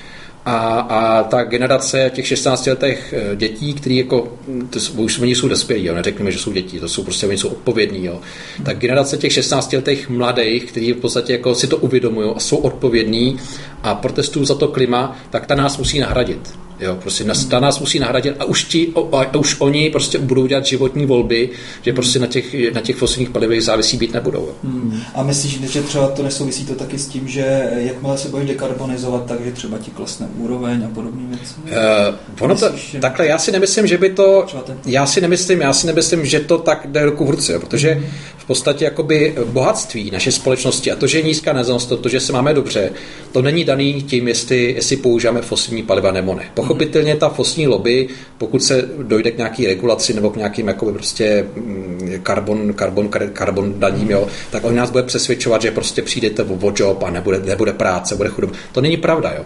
a, 0.45 0.79
a 0.79 1.23
ta 1.23 1.43
generace 1.43 2.11
těch 2.13 2.27
16 2.27 2.67
letých 2.67 3.13
eh, 3.17 3.35
dětí, 3.35 3.73
který 3.73 3.97
jako, 3.97 4.37
to, 4.69 4.79
už 4.97 5.19
oni 5.19 5.35
jsou 5.35 5.47
dospělí, 5.47 5.85
jo, 5.85 5.95
neřekneme, 5.95 6.31
že 6.31 6.39
jsou 6.39 6.51
děti, 6.51 6.79
to 6.79 6.89
jsou 6.89 7.03
prostě, 7.03 7.27
oni 7.27 7.37
jsou 7.37 7.47
odpovědní, 7.47 8.05
jo. 8.05 8.21
Tak 8.65 8.77
generace 8.77 9.17
těch 9.17 9.33
16 9.33 9.73
letých 9.73 10.09
mladých, 10.09 10.65
kteří 10.65 10.93
v 10.93 10.97
podstatě 10.97 11.33
jako 11.33 11.55
si 11.55 11.67
to 11.67 11.77
uvědomují 11.77 12.31
a 12.35 12.39
jsou 12.39 12.57
odpovědní 12.57 13.39
a 13.83 13.95
protestují 13.95 14.45
za 14.45 14.55
to 14.55 14.67
klima, 14.67 15.17
tak 15.29 15.45
ta 15.45 15.55
nás 15.55 15.77
musí 15.77 15.99
nahradit. 15.99 16.62
Jo, 16.79 16.95
prostě 16.95 17.23
nás, 17.23 17.45
ta 17.45 17.59
nás 17.59 17.79
musí 17.79 17.99
nahradit 17.99 18.35
a 18.39 18.45
už, 18.45 18.63
ti, 18.63 18.93
a 19.11 19.35
už 19.35 19.55
oni 19.59 19.89
prostě 19.89 20.17
budou 20.17 20.47
dělat 20.47 20.65
životní 20.65 21.05
volby, 21.05 21.49
že 21.81 21.93
prostě 21.93 22.19
na 22.19 22.27
těch, 22.27 22.73
na 22.73 22.81
těch 22.81 22.95
fosilních 22.95 23.29
palivech 23.29 23.63
závisí 23.63 23.97
být 23.97 24.13
nebudou. 24.13 24.39
Jo. 24.39 24.53
Hmm. 24.63 25.01
A 25.15 25.23
myslíš, 25.23 25.71
že 25.71 25.81
třeba 25.81 26.07
to 26.07 26.23
nesouvisí 26.23 26.65
to 26.65 26.75
taky 26.75 26.99
s 26.99 27.07
tím, 27.07 27.27
že 27.27 27.71
jakmile 27.75 28.17
se 28.17 28.29
budeš 28.29 28.47
dekarbonizovat, 28.47 29.25
takže 29.25 29.51
třeba 29.51 29.77
ti 29.77 29.91
klesne 29.91 30.27
úroveň 30.37 30.85
a 30.85 30.87
podobné 30.93 31.21
věci? 31.27 31.53
Uh, 31.65 32.43
ono 32.45 32.55
to, 32.55 32.71
že... 32.75 32.99
takhle, 32.99 33.27
já 33.27 33.37
si 33.37 33.51
nemyslím, 33.51 33.87
že 33.87 33.97
by 33.97 34.09
to, 34.09 34.45
já 34.85 35.05
si 35.05 35.21
nemyslím, 35.21 35.61
já 35.61 35.73
si 35.73 35.87
nemyslím, 35.87 36.25
že 36.25 36.39
to 36.39 36.57
tak 36.57 36.87
jde 36.87 37.05
ruku 37.05 37.25
v 37.25 37.29
ruce, 37.29 37.53
jo, 37.53 37.59
protože 37.59 37.93
hmm. 37.93 38.05
V 38.43 38.47
podstatě 38.47 38.85
jakoby 38.85 39.35
bohatství 39.45 40.11
naše 40.11 40.31
společnosti 40.31 40.91
a 40.91 40.95
to, 40.95 41.07
že 41.07 41.17
je 41.17 41.21
nízká 41.21 41.53
nezanost, 41.53 41.93
to, 42.01 42.09
že 42.09 42.19
se 42.19 42.33
máme 42.33 42.53
dobře, 42.53 42.91
to 43.31 43.41
není 43.41 43.63
daný 43.63 44.03
tím, 44.03 44.27
jestli, 44.27 44.73
jestli 44.75 44.97
používáme 44.97 45.41
fosilní 45.41 45.83
paliva 45.83 46.11
nebo 46.11 46.35
ne. 46.35 46.45
Pochopitelně 46.53 47.15
ta 47.15 47.29
fosilní 47.29 47.67
lobby, 47.67 48.07
pokud 48.37 48.63
se 48.63 48.89
dojde 48.97 49.31
k 49.31 49.37
nějaký 49.37 49.67
regulaci 49.67 50.13
nebo 50.13 50.29
k 50.29 50.35
nějakým 50.35 50.67
jakoby 50.67 50.91
prostě 50.91 51.45
mm, 51.55 51.92
karbon, 52.19 52.73
karbon, 52.73 53.09
karbon 53.33 53.73
daním, 53.79 54.09
jo, 54.09 54.27
tak 54.51 54.63
on 54.63 54.75
nás 54.75 54.91
bude 54.91 55.03
přesvědčovat, 55.03 55.61
že 55.61 55.71
prostě 55.71 56.01
přijdete 56.01 56.43
o 56.43 56.73
job 56.75 57.03
a 57.03 57.09
nebude, 57.09 57.39
nebude 57.39 57.73
práce, 57.73 58.15
bude 58.15 58.29
chudoba. 58.29 58.53
To 58.71 58.81
není 58.81 58.97
pravda. 58.97 59.33
Jo 59.37 59.45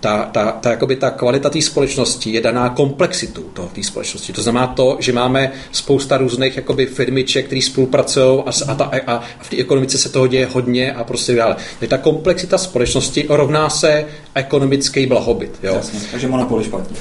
ta, 0.00 0.24
ta, 0.32 0.52
ta, 0.52 0.70
jakoby 0.70 0.96
ta 0.96 1.10
kvalita 1.10 1.50
té 1.50 1.62
společnosti 1.62 2.30
je 2.30 2.40
daná 2.40 2.68
komplexitu 2.68 3.42
té 3.72 3.82
společnosti. 3.82 4.32
To 4.32 4.42
znamená 4.42 4.66
to, 4.66 4.96
že 5.00 5.12
máme 5.12 5.52
spousta 5.72 6.16
různých 6.16 6.56
jakoby 6.56 6.86
firmiček, 6.86 7.46
které 7.46 7.62
spolupracují 7.62 8.42
a, 8.46 8.50
a, 8.68 8.74
ta, 8.74 8.90
a 9.06 9.20
v 9.40 9.50
té 9.50 9.56
ekonomice 9.56 9.98
se 9.98 10.08
toho 10.08 10.26
děje 10.26 10.46
hodně 10.46 10.92
a 10.92 11.04
prostě 11.04 11.34
dále. 11.34 11.56
Takže 11.78 11.90
ta 11.90 11.98
komplexita 11.98 12.58
společnosti 12.58 13.26
rovná 13.28 13.70
se 13.70 14.04
ekonomický 14.34 15.06
blahobyt. 15.06 15.58
Jo? 15.62 15.74
Jasně, 15.74 16.00
takže 16.10 16.28
monopol 16.28 16.62
špatně. 16.62 16.96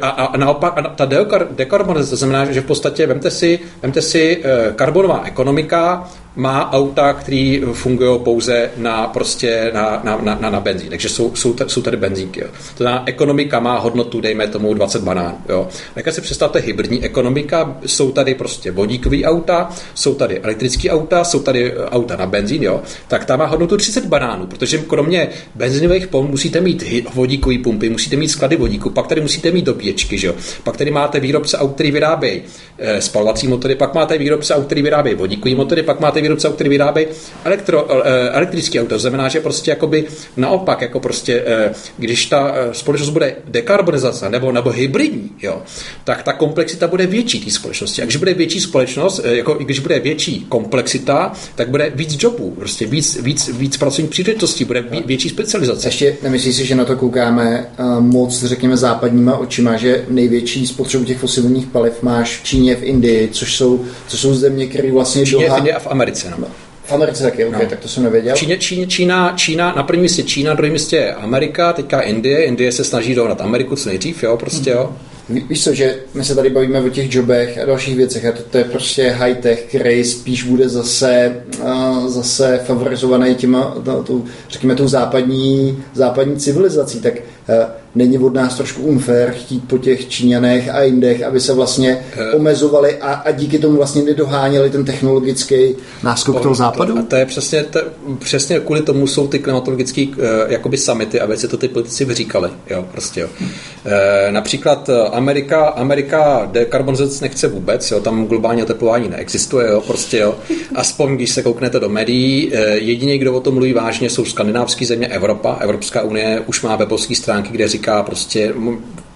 A, 0.00 0.08
a, 0.08 0.24
a 0.24 0.36
naopak 0.36 0.78
a 0.78 0.82
ta 0.82 1.08
dekarbonizace 1.50 2.16
znamená, 2.16 2.52
že 2.52 2.60
v 2.60 2.64
podstatě 2.64 3.06
vemte 3.06 3.30
si, 3.30 3.60
vemte 3.82 4.02
si 4.02 4.37
uh, 4.40 4.74
karbonová 4.74 5.26
ekonomika 5.26 6.04
má 6.38 6.72
auta, 6.72 7.12
které 7.12 7.60
fungují 7.72 8.20
pouze 8.20 8.70
na, 8.76 9.06
prostě 9.06 9.70
na, 9.74 10.00
na, 10.04 10.18
na, 10.22 10.38
na, 10.40 10.50
na 10.50 10.60
benzín. 10.60 10.88
Takže 10.88 11.08
jsou, 11.08 11.36
jsou, 11.36 11.56
jsou 11.66 11.82
tady 11.82 11.96
benzínky. 11.96 12.40
Jo. 12.40 12.46
To 12.76 12.82
znamená, 12.82 13.02
ekonomika 13.06 13.60
má 13.60 13.78
hodnotu, 13.78 14.20
dejme 14.20 14.46
tomu 14.46 14.74
20 14.74 15.02
banán. 15.02 15.34
Jo. 15.48 15.68
Jak 15.96 16.14
si 16.14 16.20
představte 16.20 16.58
hybridní 16.58 17.04
ekonomika, 17.04 17.76
jsou 17.86 18.12
tady 18.12 18.34
prostě 18.34 18.70
vodíkové 18.70 19.22
auta, 19.24 19.68
jsou 19.94 20.14
tady 20.14 20.40
elektrické 20.40 20.90
auta, 20.90 21.24
jsou 21.24 21.40
tady 21.40 21.72
eh, 21.72 21.84
auta 21.84 22.16
na 22.16 22.26
benzín, 22.26 22.62
jo. 22.62 22.82
tak 23.08 23.24
ta 23.24 23.36
má 23.36 23.46
hodnotu 23.46 23.76
30 23.76 24.06
banánů, 24.06 24.46
protože 24.46 24.78
kromě 24.78 25.28
benzinových 25.54 26.06
pomp 26.06 26.30
musíte 26.30 26.60
mít 26.60 26.84
vodíkové 27.14 27.58
pumpy, 27.58 27.90
musíte 27.90 28.16
mít 28.16 28.28
sklady 28.28 28.56
vodíku, 28.56 28.90
pak 28.90 29.06
tady 29.06 29.20
musíte 29.20 29.50
mít 29.50 29.64
dobíječky, 29.64 30.26
jo. 30.26 30.34
pak 30.64 30.76
tady 30.76 30.90
máte 30.90 31.20
výrobce 31.20 31.58
aut, 31.58 31.74
který 31.74 31.90
vyrábějí 31.90 32.42
e, 32.78 33.00
spalovací 33.00 33.48
motory, 33.48 33.74
pak 33.74 33.94
máte 33.94 34.18
výrobce 34.18 34.54
aut, 34.54 34.66
který 34.66 34.82
vyrábějí 34.82 35.16
vodíkové 35.16 35.54
motory, 35.54 35.82
pak 35.82 36.00
máte 36.00 36.20
výrobce, 36.28 36.48
který 36.48 36.70
vyrábějí 36.70 37.06
elektro, 37.44 37.88
eh, 38.06 38.30
elektrické 38.30 38.80
auto. 38.80 38.94
To 38.94 38.98
znamená, 38.98 39.28
že 39.28 39.40
prostě 39.40 39.70
jakoby 39.70 40.04
naopak, 40.36 40.80
jako 40.80 41.00
prostě, 41.00 41.42
eh, 41.46 41.72
když 41.98 42.26
ta 42.26 42.52
eh, 42.54 42.74
společnost 42.74 43.10
bude 43.10 43.36
dekarbonizace 43.44 44.30
nebo, 44.30 44.52
nebo 44.52 44.70
hybridní, 44.70 45.30
jo, 45.42 45.62
tak 46.04 46.22
ta 46.22 46.32
komplexita 46.32 46.86
bude 46.88 47.06
větší 47.06 47.40
té 47.40 47.50
společnosti. 47.50 48.02
A 48.02 48.04
když 48.04 48.16
bude 48.16 48.34
větší 48.34 48.60
společnost, 48.60 49.20
jako 49.24 49.54
když 49.54 49.78
bude 49.78 49.98
větší 49.98 50.46
komplexita, 50.48 51.32
tak 51.54 51.68
bude 51.68 51.92
víc 51.94 52.22
jobů, 52.22 52.50
prostě 52.50 52.86
víc, 52.86 53.18
víc, 53.22 53.50
víc 53.52 53.76
pracovních 53.76 54.10
příležitostí, 54.10 54.64
bude 54.64 54.84
větší 55.06 55.28
specializace. 55.28 55.88
Ještě 55.88 56.16
nemyslíš 56.22 56.56
si, 56.56 56.66
že 56.66 56.74
na 56.74 56.84
to 56.84 56.96
koukáme 56.96 57.66
moc, 58.00 58.44
řekněme, 58.44 58.76
západníma 58.76 59.36
očima, 59.36 59.76
že 59.76 60.04
největší 60.08 60.66
spotřebu 60.66 61.04
těch 61.04 61.18
fosilních 61.18 61.66
paliv 61.66 62.02
máš 62.02 62.40
v 62.40 62.44
Číně, 62.44 62.76
v 62.76 62.82
Indii, 62.82 63.28
což 63.32 63.56
jsou, 63.56 63.84
což 64.08 64.20
jsou 64.20 64.34
země, 64.34 64.66
které 64.66 64.92
vlastně... 64.92 65.24
V 65.24 65.28
Číně, 65.28 65.50
v 65.50 65.58
Indii 65.58 65.72
a 65.74 65.78
v 65.78 65.86
Americe. 65.86 66.17
No. 66.38 66.46
V 66.84 66.92
Americe 66.92 67.22
taky, 67.22 67.44
okay, 67.44 67.62
no. 67.62 67.70
tak 67.70 67.78
to 67.78 67.88
jsem 67.88 68.02
nevěděl. 68.02 68.36
Číně, 68.36 68.58
Číně, 68.58 68.86
Čína, 68.86 69.32
Čína, 69.36 69.74
na 69.76 69.82
prvním 69.82 70.02
místě 70.02 70.22
Čína, 70.22 70.50
na 70.50 70.54
druhém 70.54 70.72
místě 70.72 70.96
je 70.96 71.14
Amerika, 71.14 71.72
teďka 71.72 72.00
Indie. 72.00 72.44
Indie 72.44 72.72
se 72.72 72.84
snaží 72.84 73.14
dohnat 73.14 73.40
Ameriku 73.40 73.76
co 73.76 73.88
nejdřív, 73.88 74.22
jo, 74.22 74.36
prostě, 74.36 74.70
jo. 74.70 74.92
Víš 75.28 75.64
co, 75.64 75.74
že 75.74 75.96
my 76.14 76.24
se 76.24 76.34
tady 76.34 76.50
bavíme 76.50 76.80
o 76.80 76.88
těch 76.88 77.14
jobech 77.14 77.58
a 77.58 77.64
dalších 77.64 77.96
věcech 77.96 78.24
a 78.24 78.32
to, 78.32 78.42
to 78.42 78.58
je 78.58 78.64
prostě 78.64 79.10
high-tech, 79.10 79.64
který 79.68 80.04
spíš 80.04 80.42
bude 80.42 80.68
zase, 80.68 81.36
uh, 81.62 82.08
zase 82.08 82.60
favorizovaný 82.64 83.34
těma, 83.34 83.74
to, 83.84 84.22
řekněme, 84.50 84.74
tou 84.74 84.88
západní, 84.88 85.84
západní 85.94 86.36
civilizací, 86.36 87.00
tak 87.00 87.14
uh, 87.14 87.54
není 87.94 88.18
od 88.18 88.34
nás 88.34 88.54
trošku 88.54 88.82
unfair 88.82 89.30
chtít 89.30 89.68
po 89.68 89.78
těch 89.78 90.08
Číňanech 90.08 90.68
a 90.68 90.82
Indech, 90.82 91.22
aby 91.22 91.40
se 91.40 91.52
vlastně 91.52 91.98
eh. 92.16 92.32
omezovali 92.32 92.96
a, 92.96 93.12
a 93.12 93.30
díky 93.30 93.58
tomu 93.58 93.76
vlastně 93.76 94.02
nedoháněli 94.02 94.70
ten 94.70 94.84
technologický 94.84 95.74
náskok 96.02 96.40
toho 96.40 96.54
západu? 96.54 96.98
A 96.98 97.02
to 97.02 97.16
je 97.16 97.26
přesně, 97.26 97.64
to, 97.64 97.80
přesně 98.18 98.60
kvůli 98.60 98.82
tomu 98.82 99.06
jsou 99.06 99.28
ty 99.28 99.38
klimatologické 99.38 100.06
uh, 100.06 100.14
jakoby 100.48 100.76
samity, 100.76 101.20
aby 101.20 101.36
si 101.36 101.48
to 101.48 101.56
ty 101.56 101.68
politici 101.68 102.04
vyříkali. 102.04 102.50
Jo, 102.70 102.84
prostě, 102.92 103.20
jo. 103.20 103.28
Uh, 103.40 103.92
například 104.30 104.90
Amerika, 105.12 105.66
Amerika 105.66 106.48
dekarbonizace 106.52 107.24
nechce 107.24 107.48
vůbec, 107.48 107.90
jo, 107.90 108.00
tam 108.00 108.26
globální 108.26 108.62
oteplování 108.62 109.08
neexistuje, 109.08 109.68
jo, 109.68 109.80
prostě, 109.80 110.18
jo. 110.18 110.34
Aspoň, 110.74 111.16
když 111.16 111.30
se 111.30 111.42
kouknete 111.42 111.80
do 111.80 111.88
médií, 111.88 112.52
uh, 112.52 112.58
jediný, 112.72 113.18
kdo 113.18 113.34
o 113.34 113.40
tom 113.40 113.54
mluví 113.54 113.72
vážně, 113.72 114.10
jsou 114.10 114.24
skandinávské 114.24 114.86
země 114.86 115.06
Evropa. 115.06 115.58
Evropská 115.60 116.02
unie 116.02 116.42
už 116.46 116.62
má 116.62 116.76
webovské 116.76 117.14
stránky, 117.14 117.48
kde 117.52 117.68
říká, 117.68 117.77
říká 117.78 118.02
prostě 118.02 118.54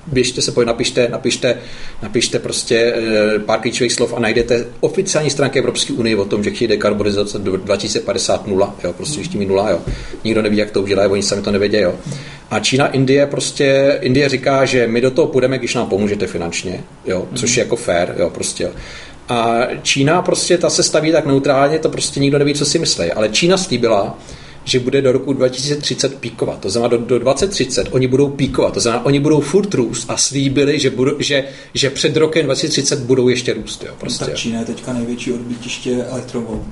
běžte 0.07 0.43
se 0.43 0.53
pojď, 0.53 0.67
napište, 0.67 1.09
napište, 1.09 1.59
napište 2.03 2.39
prostě 2.39 2.95
eh, 2.97 3.39
pár 3.39 3.61
klíčových 3.61 3.93
slov 3.93 4.15
a 4.17 4.21
najdete 4.21 4.67
oficiální 4.81 5.31
stránky 5.31 5.59
Evropské 5.59 5.93
unie 5.93 6.17
o 6.17 6.25
tom, 6.25 6.45
že 6.45 6.51
chtějí 6.51 6.69
dekarbonizace 6.69 7.39
do 7.39 7.57
2050 7.57 8.47
nula, 8.47 8.75
jo, 8.85 8.93
prostě 8.93 9.21
ještě 9.21 9.39
mi 9.39 9.47
nula, 9.47 9.71
jo. 9.71 9.81
Nikdo 10.25 10.43
neví, 10.43 10.57
jak 10.57 10.71
to 10.71 10.83
udělají, 10.83 11.11
oni 11.11 11.23
sami 11.23 11.43
to 11.43 11.51
nevědí, 11.51 11.79
jo. 11.79 11.95
A 12.51 12.61
Čína, 12.61 12.87
Indie 12.87 13.27
prostě, 13.27 13.99
Indie 14.01 14.29
říká, 14.29 14.65
že 14.65 14.87
my 14.87 15.01
do 15.01 15.11
toho 15.11 15.29
půjdeme, 15.29 15.59
když 15.59 15.75
nám 15.75 15.87
pomůžete 15.87 16.27
finančně, 16.27 16.85
jo, 17.07 17.29
což 17.35 17.57
je 17.57 17.63
jako 17.63 17.77
fair, 17.77 18.15
jo, 18.19 18.31
prostě, 18.31 18.65
jo. 18.65 18.71
A 19.29 19.59
Čína 19.83 20.23
prostě, 20.23 20.59
ta 20.59 20.71
se 20.71 20.83
staví 20.83 21.13
tak 21.13 21.27
neutrálně, 21.27 21.79
to 21.79 21.89
prostě 21.89 22.21
nikdo 22.21 22.39
neví, 22.39 22.55
co 22.55 22.65
si 22.65 22.79
myslí. 22.79 23.13
Ale 23.13 23.29
Čína 23.29 23.57
slíbila, 23.57 24.19
že 24.65 24.81
bude 24.81 25.03
do 25.03 25.13
roku 25.13 25.33
2030 25.33 26.15
píkovat. 26.19 26.61
To 26.61 26.71
znamená, 26.71 26.89
do, 26.89 26.99
do 26.99 27.19
2030 27.19 27.89
oni 27.91 28.07
budou 28.07 28.29
píkovat. 28.29 28.75
To 28.75 28.81
znamená, 28.81 29.05
oni 29.05 29.21
budou 29.21 29.41
furt 29.41 29.75
růst 29.75 30.11
a 30.11 30.17
slíbili, 30.17 30.79
že, 30.79 30.91
budou, 30.91 31.13
že, 31.19 31.45
že 31.75 31.91
před 31.91 32.17
rokem 32.17 32.45
2030 32.45 32.99
budou 32.99 33.29
ještě 33.29 33.55
růst. 33.55 33.85
Jo, 33.85 33.95
prostě. 34.01 34.25
tak 34.25 34.35
Čína 34.35 34.61
je 34.61 34.65
teďka 34.65 34.93
největší 34.93 35.33
odbytiště 35.33 36.05
elektrovou. 36.11 36.65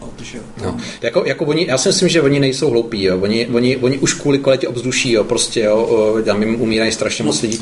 No, 0.62 0.76
jako, 1.02 1.24
jako 1.26 1.44
oni, 1.44 1.66
já 1.66 1.78
si 1.78 1.88
myslím, 1.88 2.08
že 2.08 2.22
oni 2.22 2.40
nejsou 2.40 2.70
hloupí. 2.70 3.02
Jo. 3.02 3.18
Oni, 3.20 3.46
oni, 3.46 3.76
oni 3.76 3.98
už 3.98 4.14
kvůli 4.14 4.38
kvalitě 4.38 4.68
obzduší, 4.68 5.12
jo, 5.12 5.24
prostě, 5.24 5.60
jo, 5.60 6.18
tam 6.24 6.42
jim 6.42 6.60
umírají 6.60 6.92
strašně 6.92 7.24
moc 7.24 7.42
lidí. 7.42 7.58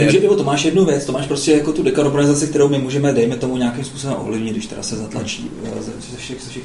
Vím, 0.00 0.10
že 0.10 0.20
to 0.20 0.44
máš 0.44 0.64
jednu 0.64 0.84
věc, 0.84 1.04
to 1.04 1.12
máš 1.12 1.26
prostě 1.26 1.52
jako 1.52 1.72
tu 1.72 1.82
dekarbonizaci, 1.82 2.46
kterou 2.46 2.68
my 2.68 2.78
můžeme, 2.78 3.12
dejme 3.12 3.36
tomu 3.36 3.56
nějakým 3.56 3.84
způsobem 3.84 4.16
ovlivnit, 4.18 4.52
když 4.52 4.66
teda 4.66 4.82
se 4.82 4.96
zatlačí 4.96 5.50
ze 6.10 6.16
všech, 6.16 6.42
ze 6.42 6.50
všech 6.50 6.64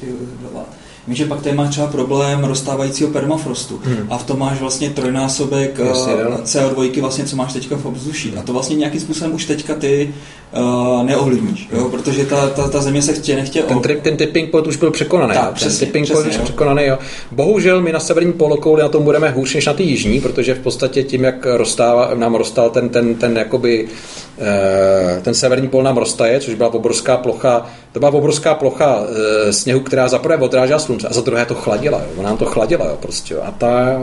Vím, 1.06 1.16
že 1.16 1.26
pak 1.26 1.42
tady 1.42 1.56
máš 1.56 1.70
třeba 1.70 1.86
problém 1.86 2.44
rozstávajícího 2.44 3.10
permafrostu 3.10 3.80
hmm. 3.84 4.06
a 4.10 4.18
v 4.18 4.24
tom 4.24 4.38
máš 4.38 4.60
vlastně 4.60 4.90
trojnásobek 4.90 5.78
Jasně, 5.78 6.12
eh, 6.12 6.42
CO2, 6.42 7.00
vlastně, 7.00 7.24
co 7.24 7.36
máš 7.36 7.52
teďka 7.52 7.76
v 7.76 7.86
obzduší. 7.86 8.32
A 8.36 8.42
to 8.42 8.52
vlastně 8.52 8.76
nějakým 8.76 9.00
způsobem 9.00 9.34
už 9.34 9.44
teďka 9.44 9.74
ty 9.74 10.14
uh, 10.52 11.04
neovlivníš, 11.04 11.68
jo? 11.72 11.88
protože 11.88 12.24
ta, 12.24 12.48
ta, 12.48 12.68
ta 12.68 12.80
země 12.80 13.02
se 13.02 13.12
chtě 13.12 13.36
nechtě... 13.36 13.62
Ten, 13.62 13.80
tri, 13.80 14.00
ten 14.00 14.16
tipping 14.16 14.50
point 14.50 14.66
už 14.66 14.76
byl 14.76 14.90
překonaný. 14.90 15.34
Tak, 15.34 15.52
přesně, 15.52 15.78
ten 15.78 15.86
tipping 15.86 16.04
přesně, 16.04 16.22
point 16.22 16.34
už 16.34 16.44
překonaný, 16.44 16.84
jo. 16.84 16.98
Bohužel 17.32 17.82
my 17.82 17.92
na 17.92 18.00
severní 18.00 18.32
polokouli 18.32 18.82
na 18.82 18.88
tom 18.88 19.04
budeme 19.04 19.30
hůř 19.30 19.54
než 19.54 19.66
na 19.66 19.72
ty 19.72 19.82
jižní, 19.82 20.20
protože 20.20 20.54
v 20.54 20.60
podstatě 20.60 21.02
tím, 21.02 21.24
jak 21.24 21.46
rozstává, 21.46 22.10
nám 22.14 22.34
rozstal 22.34 22.70
ten, 22.70 22.88
ten, 22.88 23.14
ten 23.14 23.36
jakoby 23.36 23.88
ten 25.22 25.34
severní 25.34 25.68
pol 25.68 25.82
nám 25.82 25.96
roztaje, 25.96 26.40
což 26.40 26.54
byla 26.54 26.74
obrovská 26.74 27.16
plocha, 27.16 27.66
to 27.92 27.98
byla 27.98 28.12
obrovská 28.12 28.54
plocha 28.54 29.04
eh, 29.46 29.52
sněhu, 29.52 29.80
která 29.80 30.08
za 30.08 30.18
prvé 30.18 30.36
odrážela 30.36 30.78
slunce 30.78 31.08
a 31.08 31.12
za 31.12 31.20
druhé 31.20 31.46
to 31.46 31.54
chladila, 31.54 31.98
jo. 31.98 32.06
Ona 32.16 32.28
nám 32.28 32.38
to 32.38 32.44
chladila, 32.44 32.86
jo, 32.86 32.98
prostě. 33.02 33.34
Jo. 33.34 33.40
A 33.44 33.50
ta, 33.50 34.00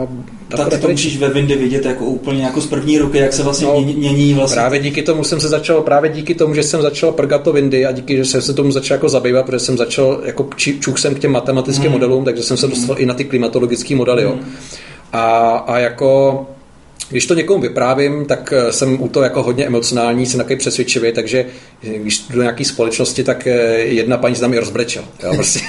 ta 0.48 0.56
tak 0.56 0.80
to 0.80 0.88
musíš 0.88 1.18
ve 1.18 1.28
Windy 1.28 1.56
vidět 1.56 1.84
jako 1.84 2.04
úplně 2.04 2.42
jako 2.42 2.60
z 2.60 2.66
první 2.66 2.98
ruky, 2.98 3.18
jak 3.18 3.32
se 3.32 3.42
vlastně 3.42 3.66
no, 3.66 3.80
mění 3.80 4.34
vlastně. 4.34 4.60
Právě 4.60 4.80
díky 4.80 5.02
tomu 5.02 5.24
jsem 5.24 5.40
se 5.40 5.48
začal, 5.48 5.82
právě 5.82 6.10
díky 6.10 6.34
tomu, 6.34 6.54
že 6.54 6.62
jsem 6.62 6.82
začal 6.82 7.12
prgat 7.12 7.42
to 7.42 7.52
Windy 7.52 7.86
a 7.86 7.92
díky, 7.92 8.16
že 8.16 8.24
jsem 8.24 8.42
se 8.42 8.54
tomu 8.54 8.72
začal 8.72 8.94
jako 8.94 9.08
zabývat, 9.08 9.46
protože 9.46 9.58
jsem 9.58 9.76
začal, 9.76 10.20
jako 10.24 10.48
čuk 10.56 10.98
jsem 10.98 11.14
k 11.14 11.18
těm 11.18 11.32
matematickým 11.32 11.84
hmm. 11.84 11.92
modelům, 11.92 12.24
takže 12.24 12.42
jsem 12.42 12.56
se 12.56 12.66
dostal 12.66 12.94
hmm. 12.94 13.02
i 13.02 13.06
na 13.06 13.14
ty 13.14 13.24
klimatologické 13.24 13.96
modely, 13.96 14.22
jo. 14.22 14.30
Hmm. 14.30 14.54
A, 15.12 15.56
a 15.66 15.78
jako 15.78 16.46
když 17.08 17.26
to 17.26 17.34
někomu 17.34 17.60
vyprávím, 17.60 18.24
tak 18.26 18.52
eh, 18.56 18.72
jsem 18.72 19.02
u 19.02 19.08
toho 19.08 19.24
jako 19.24 19.42
hodně 19.42 19.66
emocionální, 19.66 20.26
jsem 20.26 20.38
takový 20.38 20.56
přesvědčivý, 20.56 21.12
takže 21.12 21.46
když 21.80 22.18
jdu 22.18 22.36
do 22.36 22.42
nějaké 22.42 22.64
společnosti, 22.64 23.24
tak 23.24 23.46
eh, 23.46 23.52
jedna 23.78 24.18
paní 24.18 24.36
se 24.36 24.48
mi 24.48 24.58
rozbrečel. 24.58 25.04
Jo, 25.22 25.32
prostě. 25.34 25.60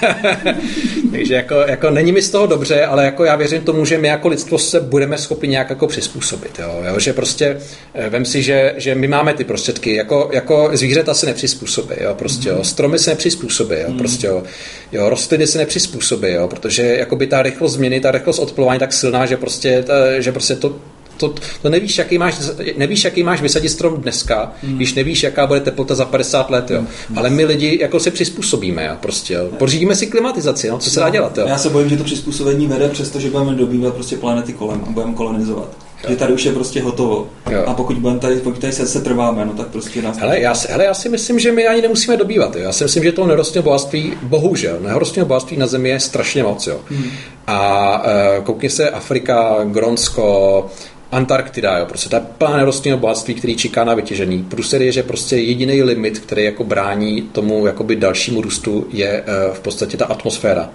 takže 1.12 1.34
jako, 1.34 1.56
jako, 1.56 1.90
není 1.90 2.12
mi 2.12 2.22
z 2.22 2.30
toho 2.30 2.46
dobře, 2.46 2.86
ale 2.86 3.06
jako 3.06 3.26
já 3.26 3.36
věřím 3.36 3.62
tomu, 3.62 3.86
že 3.86 3.98
my 3.98 4.08
jako 4.08 4.28
lidstvo 4.28 4.58
se 4.58 4.80
budeme 4.80 5.18
schopni 5.18 5.50
nějak 5.50 5.70
jako 5.70 5.88
přizpůsobit. 5.88 6.60
Jo, 6.60 6.82
jo, 6.88 7.00
že 7.00 7.14
prostě 7.14 7.58
eh, 7.94 8.10
vem 8.10 8.26
si, 8.26 8.44
že, 8.44 8.74
že 8.78 8.96
my 8.96 9.08
máme 9.08 9.34
ty 9.34 9.44
prostředky, 9.44 9.96
jako, 9.96 10.30
jako 10.34 10.70
zvířata 10.74 11.14
se 11.14 11.26
nepřizpůsobí, 11.26 11.96
jo, 12.02 12.14
prostě, 12.14 12.50
jo, 12.50 12.64
stromy 12.64 13.00
se 13.00 13.10
nepřizpůsobí, 13.10 13.76
jo, 13.76 13.94
prostě, 13.98 14.28
jo, 14.28 14.44
jo, 14.92 15.10
rostliny 15.10 15.48
se 15.48 15.58
nepřizpůsobí, 15.58 16.32
jo, 16.32 16.48
protože 16.48 16.84
jakoby 16.84 17.28
ta 17.28 17.42
rychlost 17.42 17.74
změny, 17.74 18.00
ta 18.00 18.12
rychlost 18.12 18.40
odplování 18.40 18.80
tak 18.80 18.94
silná, 18.94 19.26
že 19.26 19.38
prostě, 19.38 19.84
ta, 19.84 20.20
že 20.20 20.32
prostě 20.32 20.56
to 20.56 20.76
to, 21.18 21.34
to 21.62 21.70
nevíš, 21.70 21.98
jaký 21.98 22.18
máš, 22.18 22.36
nevíš, 22.78 23.04
jaký 23.04 23.24
máš 23.24 23.42
vysadit 23.42 23.70
strom 23.70 24.02
dneska, 24.02 24.54
hmm. 24.64 24.76
když 24.76 24.94
nevíš, 24.94 25.24
jaká 25.24 25.48
bude 25.48 25.60
teplota 25.60 25.96
za 25.96 26.06
50 26.06 26.50
let, 26.50 26.72
jo. 26.72 26.80
Hmm. 26.80 27.18
Ale 27.18 27.30
my 27.30 27.46
lidi 27.46 27.78
jako 27.82 28.00
se 28.00 28.12
přizpůsobíme, 28.12 28.86
jo, 28.86 28.94
prostě, 29.00 29.34
jo. 29.34 29.48
Pořídíme 29.58 29.96
si 29.96 30.08
klimatizaci, 30.08 30.70
no, 30.70 30.78
co 30.78 30.90
se 30.90 31.00
dá 31.00 31.10
dělat, 31.10 31.38
jo. 31.38 31.46
Já 31.48 31.58
se 31.58 31.70
bojím, 31.70 31.90
že 31.90 31.98
to 31.98 32.04
přizpůsobení 32.04 32.68
vede, 32.68 32.90
přestože 32.90 33.30
budeme 33.30 33.54
dobývat 33.54 33.94
prostě 33.94 34.18
planety 34.18 34.54
kolem 34.54 34.84
a 34.88 34.92
budeme 34.92 35.14
kolonizovat. 35.14 35.70
Jo. 36.04 36.10
Že 36.10 36.16
tady 36.16 36.34
už 36.34 36.46
je 36.46 36.52
prostě 36.52 36.82
hotovo. 36.82 37.28
Jo. 37.52 37.64
A 37.66 37.74
pokud 37.74 37.98
budeme 37.98 38.20
tady, 38.20 38.36
pokud 38.36 38.60
tady 38.60 38.74
se, 38.74 38.88
se 38.88 39.02
trváme, 39.02 39.46
no 39.46 39.54
tak 39.54 39.68
prostě 39.68 40.02
nás... 40.02 40.18
Hele 40.18 40.40
já, 40.40 40.56
si, 40.56 40.68
hele, 40.72 40.86
já 40.86 40.94
si 40.94 41.10
myslím, 41.10 41.40
že 41.40 41.52
my 41.52 41.68
ani 41.68 41.82
nemusíme 41.82 42.18
dobývat. 42.18 42.56
Jo. 42.56 42.62
Já 42.62 42.72
si 42.72 42.84
myslím, 42.84 43.04
že 43.04 43.12
to 43.12 43.28
nerostného 43.28 43.64
bohatství, 43.64 44.14
bohužel, 44.22 44.78
nerostného 44.80 45.28
bohatství 45.28 45.58
na 45.58 45.68
Zemi 45.68 45.90
je 45.90 46.00
strašně 46.00 46.44
moc. 46.44 46.68
Jo. 46.68 46.80
Hmm. 46.90 47.10
A 47.48 48.04
e, 48.06 48.42
koukni 48.42 48.70
se, 48.70 48.90
Afrika, 48.90 49.58
Gronsko, 49.64 50.68
Antarktida, 51.12 51.78
jo, 51.78 51.86
prostě 51.86 52.10
to 52.10 52.16
je 52.16 52.22
plná 52.38 52.58
nerostného 52.58 52.98
bohatství, 52.98 53.34
který 53.34 53.56
čeká 53.56 53.84
na 53.84 53.94
vytěžený. 53.94 54.44
Průser 54.44 54.82
je, 54.82 54.92
že 54.92 55.04
prostě 55.04 55.38
jediný 55.38 55.84
limit, 55.84 56.20
který 56.20 56.44
jako 56.44 56.64
brání 56.64 57.22
tomu 57.22 57.66
jakoby 57.66 57.96
dalšímu 57.96 58.42
růstu, 58.42 58.88
je 58.92 59.24
uh, 59.24 59.56
v 59.56 59.60
podstatě 59.60 59.98
ta 59.98 60.06
atmosféra 60.06 60.70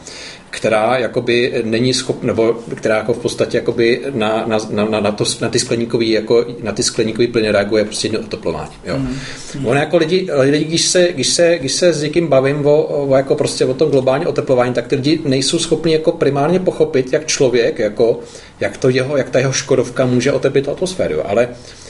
která 0.51 0.99
jakoby 0.99 1.63
není 1.65 1.95
schopna, 1.95 2.27
nebo 2.27 2.57
která 2.75 2.97
jako 2.97 3.13
v 3.13 3.19
podstatě 3.19 3.59
jakoby 3.59 4.01
na, 4.11 4.45
na, 4.47 4.59
na, 4.71 5.01
na, 5.01 5.13
to, 5.13 5.25
na 5.41 5.49
ty 5.49 5.59
skleníkový, 5.59 6.11
jako, 6.11 6.47
na 6.63 6.73
ty 6.73 6.83
skleníkový 6.83 7.27
plyny 7.27 7.51
reaguje 7.51 7.85
prostě 7.85 8.07
jedno 8.07 8.21
oteplování. 8.21 8.73
Jo. 8.85 8.99
Mm. 8.99 9.67
On 9.67 9.77
jako 9.77 9.97
lidi, 9.97 10.29
lidi 10.39 10.65
když, 10.65 10.87
se, 10.87 11.09
když, 11.13 11.29
se, 11.29 11.59
když 11.59 11.73
se 11.73 11.93
s 11.93 12.03
někým 12.03 12.27
bavím 12.29 12.67
o, 12.67 12.83
o, 12.83 13.17
jako 13.17 13.35
prostě 13.35 13.65
o 13.65 13.75
tom 13.75 13.91
globálním 13.91 14.29
oteplování, 14.29 14.75
tak 14.75 14.87
ty 14.87 14.97
lidi 14.97 15.21
nejsou 15.25 15.59
schopni 15.59 15.93
jako 15.93 16.13
primárně 16.13 16.61
pochopit, 16.61 17.13
jak 17.13 17.27
člověk, 17.27 17.79
jako, 17.79 18.21
jak, 18.61 18.77
to 18.77 18.89
jeho, 18.89 19.17
jak 19.17 19.31
ta 19.31 19.39
jeho 19.39 19.53
škodovka 19.53 20.07
může 20.07 20.33
otepit 20.33 20.69
atmosféru. 20.69 21.31
Ale 21.31 21.49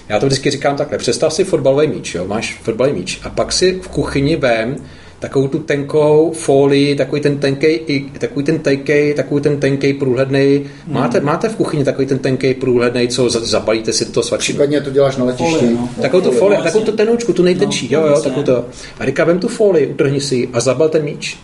já 0.08 0.20
to 0.20 0.26
vždycky 0.26 0.50
říkám 0.50 0.76
takhle, 0.76 0.98
představ 0.98 1.32
si 1.32 1.44
fotbalový 1.44 1.88
míč, 1.88 2.14
jo? 2.14 2.24
máš 2.26 2.60
fotbalový 2.62 2.98
míč 2.98 3.20
a 3.22 3.28
pak 3.28 3.52
si 3.52 3.80
v 3.82 3.88
kuchyni 3.88 4.36
vem 4.36 4.76
takovou 5.20 5.48
tu 5.48 5.58
tenkou 5.58 6.32
folii, 6.34 6.94
takový 6.94 7.20
ten 7.20 7.38
tenkej, 7.38 8.04
takový 8.18 8.44
ten 8.44 8.58
tenkej, 8.58 9.14
takový 9.14 9.42
ten 9.42 9.60
tenkej 9.60 9.94
průhledný. 9.94 10.56
Hmm. 10.86 10.94
Máte, 10.94 11.20
máte 11.20 11.48
v 11.48 11.56
kuchyni 11.56 11.84
takový 11.84 12.06
ten 12.06 12.18
tenkej 12.18 12.54
průhledný, 12.54 13.08
co 13.08 13.30
zabalíte 13.30 13.92
si 13.92 14.04
to 14.04 14.22
svačinu. 14.22 14.54
Případně 14.54 14.80
to 14.80 14.90
děláš 14.90 15.16
na 15.16 15.24
letišti. 15.24 15.70
No. 15.70 15.88
Takovou 16.02 16.22
tu 16.22 16.30
folii, 16.30 16.58
takovou 16.62 16.84
tu 16.84 16.92
tenoučku, 16.92 17.32
tu 17.32 17.42
nejtenčí, 17.42 17.88
no, 17.92 18.00
jo, 18.00 18.06
jo, 18.06 18.20
takovou 18.22 18.42
to. 18.42 18.64
A 18.98 19.06
říká, 19.06 19.24
vem 19.24 19.38
tu 19.38 19.48
folii, 19.48 19.86
utrhni 19.86 20.20
si 20.20 20.48
a 20.52 20.60
zabal 20.60 20.88
ten 20.88 21.04
míč. 21.04 21.38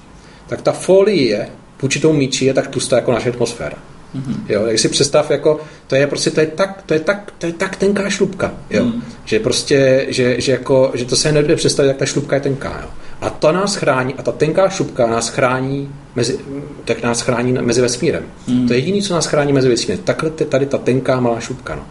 Tak 0.48 0.62
ta 0.62 0.72
folie 0.72 1.48
vůči 1.82 2.00
tomu 2.00 2.14
míči 2.14 2.44
je 2.44 2.54
tak 2.54 2.68
tlustá 2.68 2.96
jako 2.96 3.12
naše 3.12 3.28
atmosféra. 3.28 3.76
Mm-hmm. 4.16 4.36
Jo, 4.48 4.62
tak 4.66 4.78
si 4.78 4.88
představ, 4.88 5.30
jako, 5.30 5.60
to 5.86 5.96
je 5.96 6.06
prostě, 6.06 6.30
to 6.30 6.40
je 6.40 6.46
tak, 6.46 6.82
to 6.86 6.94
je 6.94 7.00
tak, 7.00 7.32
to 7.38 7.46
je 7.46 7.52
tak 7.52 7.76
tenká 7.76 8.10
šlubka, 8.10 8.54
jo. 8.70 8.84
Mm. 8.84 9.02
Že 9.24 9.40
prostě, 9.40 10.06
že, 10.08 10.40
že, 10.40 10.52
jako, 10.52 10.90
že 10.94 11.04
to 11.04 11.16
se 11.16 11.32
nejde 11.32 11.56
představit, 11.56 11.88
jak 11.88 11.96
ta 11.96 12.06
šlubka 12.06 12.36
je 12.36 12.40
tenká, 12.40 12.80
jo. 12.82 12.88
A 13.26 13.30
to 13.30 13.52
nás 13.52 13.74
chrání, 13.74 14.14
a 14.14 14.22
ta 14.22 14.32
tenká 14.32 14.68
šupka 14.68 15.06
nás 15.06 15.28
chrání 15.28 15.90
mezi, 16.14 16.38
tak 16.84 17.02
nás 17.02 17.20
chrání 17.20 17.52
mezi 17.52 17.80
vesmírem. 17.80 18.22
Hmm. 18.48 18.68
To 18.68 18.72
je 18.72 18.78
jediné, 18.78 19.02
co 19.02 19.14
nás 19.14 19.26
chrání 19.26 19.52
mezi 19.52 19.68
vesmírem. 19.68 20.04
Takhle 20.04 20.30
tady 20.30 20.66
ta 20.66 20.78
tenká 20.78 21.20
malá 21.20 21.40
šupka. 21.40 21.74
No. 21.74 21.82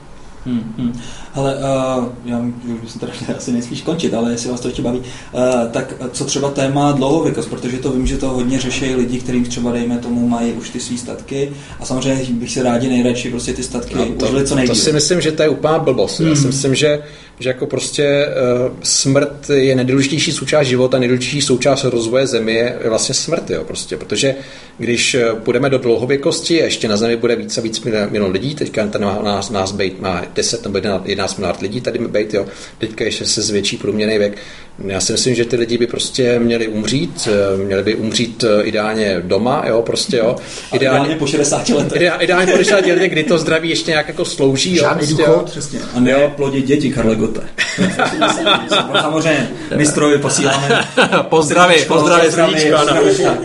Hmm, 0.46 0.74
hmm. 0.78 1.00
Ale 1.34 1.56
uh, 1.56 2.06
já 2.26 2.42
už 2.84 2.92
jsem 2.92 3.00
teda 3.00 3.14
asi 3.38 3.52
nejspíš 3.52 3.82
končit, 3.82 4.14
ale 4.14 4.32
jestli 4.32 4.50
vás 4.50 4.60
to 4.60 4.68
ještě 4.68 4.82
baví, 4.82 5.00
uh, 5.00 5.06
tak 5.72 5.94
co 6.12 6.26
třeba 6.26 6.52
téma 6.52 6.92
dlouhověkost, 6.92 7.50
protože 7.50 7.78
to 7.78 7.92
vím, 7.92 8.08
že 8.08 8.18
to 8.18 8.30
hodně 8.30 8.60
řeší 8.60 8.96
lidi, 8.96 9.20
kterým 9.20 9.46
třeba 9.46 9.72
dejme 9.72 9.98
tomu 9.98 10.28
mají 10.28 10.54
už 10.54 10.70
ty 10.70 10.80
svý 10.80 10.98
statky 10.98 11.52
a 11.80 11.86
samozřejmě 11.86 12.34
bych 12.34 12.52
se 12.52 12.64
rádi 12.64 12.90
nejradši 12.90 13.30
prostě 13.30 13.54
ty 13.54 13.64
statky 13.64 13.96
no, 13.96 14.06
to, 14.06 14.26
užili 14.26 14.48
co 14.48 14.56
nejdříve. 14.56 14.76
To 14.76 14.82
si 14.82 14.94
myslím, 14.94 15.22
že 15.22 15.32
to 15.32 15.44
je 15.44 15.50
úplná 15.50 15.80
blbost. 15.80 16.20
Hmm. 16.20 16.30
Já 16.30 16.36
si 16.36 16.42
hmm. 16.42 16.50
myslím, 16.50 16.76
že 16.76 17.04
že 17.40 17.50
jako 17.50 17.68
prostě 17.68 18.28
uh, 18.68 18.74
smrt 18.84 19.50
je 19.50 19.76
nejdůležitější 19.76 20.32
součást 20.32 20.68
života, 20.68 21.00
nejdůležitější 21.00 21.42
součást 21.42 21.84
rozvoje 21.84 22.28
země 22.28 22.54
je 22.54 22.90
vlastně 22.90 23.16
smrt, 23.16 23.50
jo, 23.50 23.64
prostě, 23.64 23.98
protože 23.98 24.36
když 24.78 25.16
eh, 25.16 25.34
půjdeme 25.34 25.70
do 25.70 25.78
dlouhověkosti 25.78 26.62
a 26.62 26.66
ještě 26.66 26.88
na 26.88 26.98
zemi 26.98 27.16
bude 27.16 27.36
více 27.36 27.62
a 27.62 27.64
víc 27.64 27.84
milion 27.84 28.32
lidí, 28.32 28.56
teďka 28.56 28.88
ten 28.88 29.02
nás, 29.02 29.50
nás 29.50 29.72
být 29.72 30.02
má 30.02 30.22
10 30.36 30.64
nebo 30.66 30.78
11 31.06 31.38
miliard 31.38 31.62
lidí 31.62 31.82
tady 31.82 32.00
být, 32.00 32.34
jo, 32.34 32.48
teďka 32.78 33.04
ještě 33.04 33.26
se 33.26 33.42
zvětší 33.42 33.78
průměrný 33.78 34.18
věk, 34.18 34.38
já 34.80 35.00
si 35.00 35.12
myslím, 35.12 35.36
že 35.36 35.46
ty 35.46 35.56
lidi 35.56 35.78
by 35.78 35.88
prostě 35.88 36.40
měli 36.40 36.68
umřít, 36.68 37.28
eh, 37.32 37.58
měli 37.58 37.84
by 37.84 37.96
umřít 37.96 38.46
ideálně 38.64 39.22
doma, 39.24 39.64
jo, 39.68 39.82
prostě, 39.82 40.18
jo. 40.18 40.36
Ideálně, 40.74 41.00
ideálně 41.00 41.16
po 41.16 41.28
60 41.28 41.70
letech. 41.70 42.02
Ideálně, 42.02 42.24
ideálně 42.24 42.52
po 42.52 42.58
60 42.58 42.86
letech, 42.86 43.12
kdy 43.12 43.24
to 43.24 43.38
zdraví 43.38 43.70
ještě 43.70 43.92
nějak 43.92 44.08
jako 44.08 44.26
slouží, 44.26 44.76
Žádný 44.76 45.10
jo, 45.10 45.16
prostě, 45.16 45.32
důchod, 45.32 45.50
přesně. 45.50 45.80
A 45.94 46.00
ne 46.00 46.34
plodit 46.36 46.66
děti, 46.66 46.92
Karle 46.92 47.16
Gote. 47.16 47.42
Samozřejmě, 49.02 49.50
mistrovi 49.76 50.18
posíláme. 50.18 50.88
Pozdravy, 51.22 51.86
pozdravy, 51.88 52.32
srdíčko. 52.32 52.78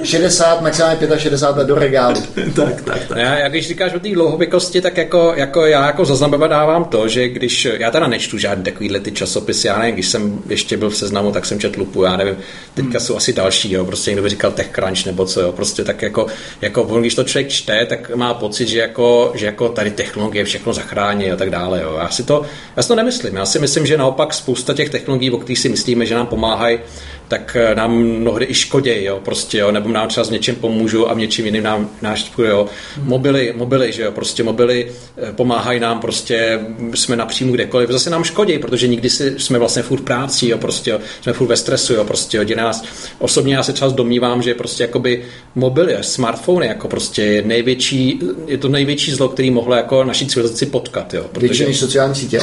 60, 0.02 0.61
maximálně 0.62 0.98
65 1.19 1.66
do 1.66 1.74
regálu. 1.74 2.23
tak, 2.55 2.82
tak, 2.82 3.05
tak. 3.09 3.19
Já, 3.19 3.39
já, 3.39 3.48
když 3.48 3.69
říkáš 3.69 3.94
o 3.94 4.01
té 4.01 4.09
dlouhověkosti, 4.09 4.81
tak 4.81 4.97
jako, 4.97 5.32
jako 5.36 5.66
já 5.66 5.86
jako 5.86 6.05
zaznamenávám 6.05 6.85
to, 6.85 7.09
že 7.09 7.28
když, 7.28 7.69
já 7.78 7.90
teda 7.90 8.07
nečtu 8.07 8.39
žádný 8.39 8.65
takovýhle 8.65 9.01
ty 9.01 9.12
časopisy, 9.12 9.66
já 9.66 9.78
nevím, 9.78 9.94
když 9.94 10.09
jsem 10.09 10.43
ještě 10.48 10.77
byl 10.77 10.90
v 10.90 10.97
seznamu, 10.97 11.20
tak 11.33 11.47
jsem 11.47 11.61
četl 11.61 11.81
lupu, 11.81 12.03
já 12.03 12.17
nevím, 12.17 12.37
teďka 12.75 12.99
hmm. 12.99 13.01
jsou 13.01 13.17
asi 13.17 13.33
další, 13.33 13.73
jo, 13.73 13.85
prostě 13.85 14.11
někdo 14.11 14.23
by 14.23 14.29
říkal 14.29 14.51
TechCrunch 14.51 15.07
nebo 15.07 15.27
co, 15.27 15.41
jo, 15.41 15.53
prostě 15.53 15.85
tak 15.85 16.03
jako, 16.03 16.27
jako 16.61 16.83
když 16.83 17.15
to 17.15 17.25
člověk 17.25 17.49
čte, 17.49 17.87
tak 17.87 18.17
má 18.17 18.35
pocit, 18.35 18.69
že 18.69 18.79
jako, 18.79 19.33
že 19.35 19.47
jako 19.47 19.69
tady 19.69 19.91
technologie 19.91 20.45
všechno 20.45 20.73
zachrání 20.73 21.33
a 21.33 21.37
tak 21.37 21.51
dále, 21.51 21.83
jo. 21.83 21.97
Já 22.01 22.09
si 22.09 22.23
to, 22.23 22.43
já 22.77 22.83
si 22.83 22.89
to 22.89 22.95
nemyslím, 22.95 23.37
já 23.37 23.47
si 23.47 23.59
myslím, 23.59 23.87
že 23.87 23.97
naopak 23.97 24.35
spousta 24.35 24.75
těch 24.75 24.91
technologií, 24.91 25.31
o 25.31 25.39
kterých 25.39 25.59
si 25.59 25.69
myslíme, 25.69 26.07
že 26.07 26.15
nám 26.15 26.27
pomáhají, 26.27 26.79
tak 27.31 27.57
eh, 27.61 27.74
nám 27.74 27.98
mnohdy 27.98 28.47
i 28.48 28.55
škodí, 28.55 29.05
jo, 29.05 29.20
prostě, 29.24 29.59
jo, 29.59 29.73
nebo 29.73 29.89
nám 29.89 30.09
třeba 30.09 30.24
s 30.24 30.31
něčím 30.31 30.55
pomůžou 30.55 31.07
a 31.07 31.15
něčím 31.15 31.44
jiným 31.47 31.62
nám 31.62 31.90
náštvují, 32.02 32.48
jo. 32.48 32.66
Mobily, 33.02 33.55
mobily, 33.57 33.93
že 33.93 34.02
jo, 34.02 34.12
prostě 34.12 34.43
mobily 34.43 34.93
eh, 35.16 35.32
pomáhají 35.32 35.81
nám, 35.81 36.01
prostě 36.01 36.61
jsme 36.94 37.16
napřímo 37.16 37.52
kdekoliv, 37.52 37.90
zase 37.90 38.11
nám 38.11 38.24
škodí, 38.24 38.59
protože 38.59 38.89
nikdy 38.89 39.11
si, 39.11 39.35
jsme 39.39 39.59
vlastně 39.59 39.82
furt 39.82 40.01
práci, 40.01 40.48
jo, 40.48 40.59
prostě, 40.59 40.90
jo, 40.90 40.98
jsme 41.23 41.32
furt 41.32 41.47
ve 41.47 41.57
stresu, 41.57 41.94
jo, 41.94 42.05
prostě, 42.05 42.36
jo, 42.36 42.44
nás. 42.57 42.85
Osobně 43.19 43.55
já 43.55 43.62
se 43.62 43.73
čas 43.73 43.93
domnívám, 43.93 44.43
že 44.43 44.55
prostě 44.55 44.82
jakoby 44.82 45.23
mobily, 45.55 45.97
smartfony, 46.01 46.66
jako 46.66 46.89
prostě 46.89 47.23
je 47.23 47.43
největší, 47.43 48.20
je 48.47 48.59
to 48.59 48.69
největší 48.69 49.12
zlo, 49.12 49.28
který 49.28 49.51
mohlo 49.51 49.74
jako 49.74 50.05
naší 50.05 50.27
civilizaci 50.27 50.66
potkat, 50.66 51.15
jo. 51.15 51.24
Protože, 51.32 51.47
Větší 51.47 51.65
než 51.65 51.78
sociální 51.78 52.15
sítě? 52.15 52.40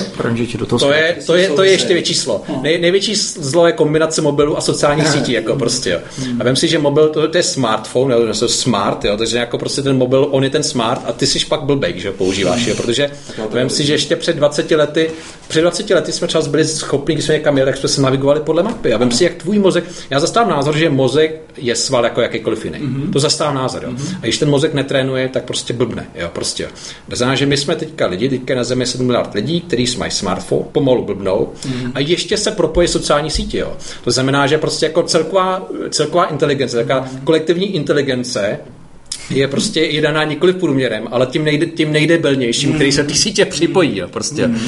do 0.58 0.66
toho 0.66 0.80
to, 0.80 0.92
je, 0.92 1.18
to, 1.26 1.36
je, 1.36 1.50
to 1.50 1.64
je 1.64 1.72
ještě 1.72 1.94
větší 1.94 2.14
zlo. 2.14 2.44
Nej, 2.62 2.80
největší 2.82 3.16
zlo 3.16 3.68
je 3.68 3.74
kombinace 3.74 4.22
mobilu 4.22 4.58
a 4.58 4.62
sociálních 4.78 5.08
sítí, 5.18 5.32
jako 5.32 5.56
prostě, 5.56 5.90
jo. 5.90 6.00
A 6.40 6.44
vím 6.44 6.56
si, 6.56 6.68
že 6.68 6.80
mobil, 6.80 7.10
to, 7.10 7.28
to 7.28 7.38
je 7.38 7.44
smartphone, 7.44 8.14
jo, 8.14 8.34
to 8.40 8.46
je 8.46 8.50
smart, 8.50 9.06
jo, 9.06 9.18
takže 9.18 9.38
jako 9.38 9.58
prostě 9.58 9.82
ten 9.82 9.98
mobil, 9.98 10.28
on 10.32 10.44
je 10.44 10.50
ten 10.50 10.64
smart 10.64 11.02
a 11.06 11.12
ty 11.12 11.28
jsi 11.28 11.46
pak 11.46 11.62
blbej, 11.62 11.94
že 11.98 12.12
používáš, 12.12 12.66
jo, 12.66 12.76
protože 12.76 13.12
vím 13.54 13.70
si, 13.70 13.86
že 13.86 13.94
ještě 13.94 14.16
před 14.16 14.36
20 14.36 14.72
lety, 14.72 15.10
před 15.48 15.62
20 15.62 15.90
lety 15.90 16.12
jsme 16.12 16.28
čas 16.28 16.48
byli 16.48 16.66
schopni, 16.66 17.16
když 17.16 17.26
jsme 17.26 17.34
někam 17.34 17.58
jeli, 17.58 17.72
tak 17.72 17.80
jsme 17.80 17.90
se 17.90 18.02
navigovali 18.02 18.40
podle 18.40 18.64
mapy. 18.64 18.94
A 18.94 18.98
vím 18.98 19.12
si, 19.12 19.24
jak 19.24 19.34
tvůj 19.34 19.60
mozek, 19.60 19.84
já 20.10 20.20
zastávám 20.20 20.50
názor, 20.50 20.78
že 20.78 20.90
mozek 20.90 21.42
je 21.58 21.76
sval 21.76 22.04
jako 22.04 22.22
jakýkoliv 22.22 22.66
jiný. 22.66 22.80
Mm-hmm. 22.80 23.14
To 23.14 23.20
zastávám 23.20 23.56
názor, 23.56 23.84
jo. 23.84 23.92
Mm-hmm. 23.92 24.18
A 24.18 24.24
když 24.24 24.38
ten 24.38 24.50
mozek 24.50 24.74
netrénuje, 24.74 25.30
tak 25.30 25.44
prostě 25.44 25.74
blbne, 25.74 26.08
jo, 26.16 26.30
prostě. 26.34 26.64
Jo. 26.64 26.70
To 27.10 27.16
znamená, 27.16 27.36
že 27.36 27.46
my 27.46 27.58
jsme 27.58 27.76
teďka 27.76 28.08
lidi, 28.08 28.30
teďka 28.30 28.56
na 28.56 28.64
Zemi 28.64 28.86
7 28.86 29.06
miliard 29.06 29.34
lidí, 29.34 29.62
kteří 29.62 29.98
mají 29.98 30.12
smartphone, 30.12 30.66
pomalu 30.72 31.06
blbnou 31.06 31.54
mm-hmm. 31.62 31.92
a 31.94 32.00
ještě 32.00 32.38
se 32.38 32.52
propojí 32.52 32.88
sociální 32.88 33.30
sítě, 33.30 33.58
jo. 33.58 33.78
To 34.04 34.12
znamená, 34.12 34.48
že 34.48 34.58
prostě 34.68 34.86
jako 34.86 35.04
celková, 35.04 35.68
celková 35.90 36.26
inteligence, 36.26 36.78
taková 36.78 37.10
kolektivní 37.24 37.76
inteligence 37.76 38.60
je 39.30 39.48
prostě 39.48 39.82
je 39.82 40.02
daná 40.02 40.24
nikoli 40.24 40.54
průměrem, 40.54 41.08
ale 41.12 41.26
tím, 41.26 41.44
nejde, 41.44 41.66
tím 41.66 41.92
nejdebilnějším, 41.92 42.74
který 42.74 42.92
se 42.92 43.04
ty 43.04 43.14
sítě 43.14 43.46
připojí. 43.46 43.98
Jo, 43.98 44.08
prostě. 44.08 44.48
Mm. 44.48 44.60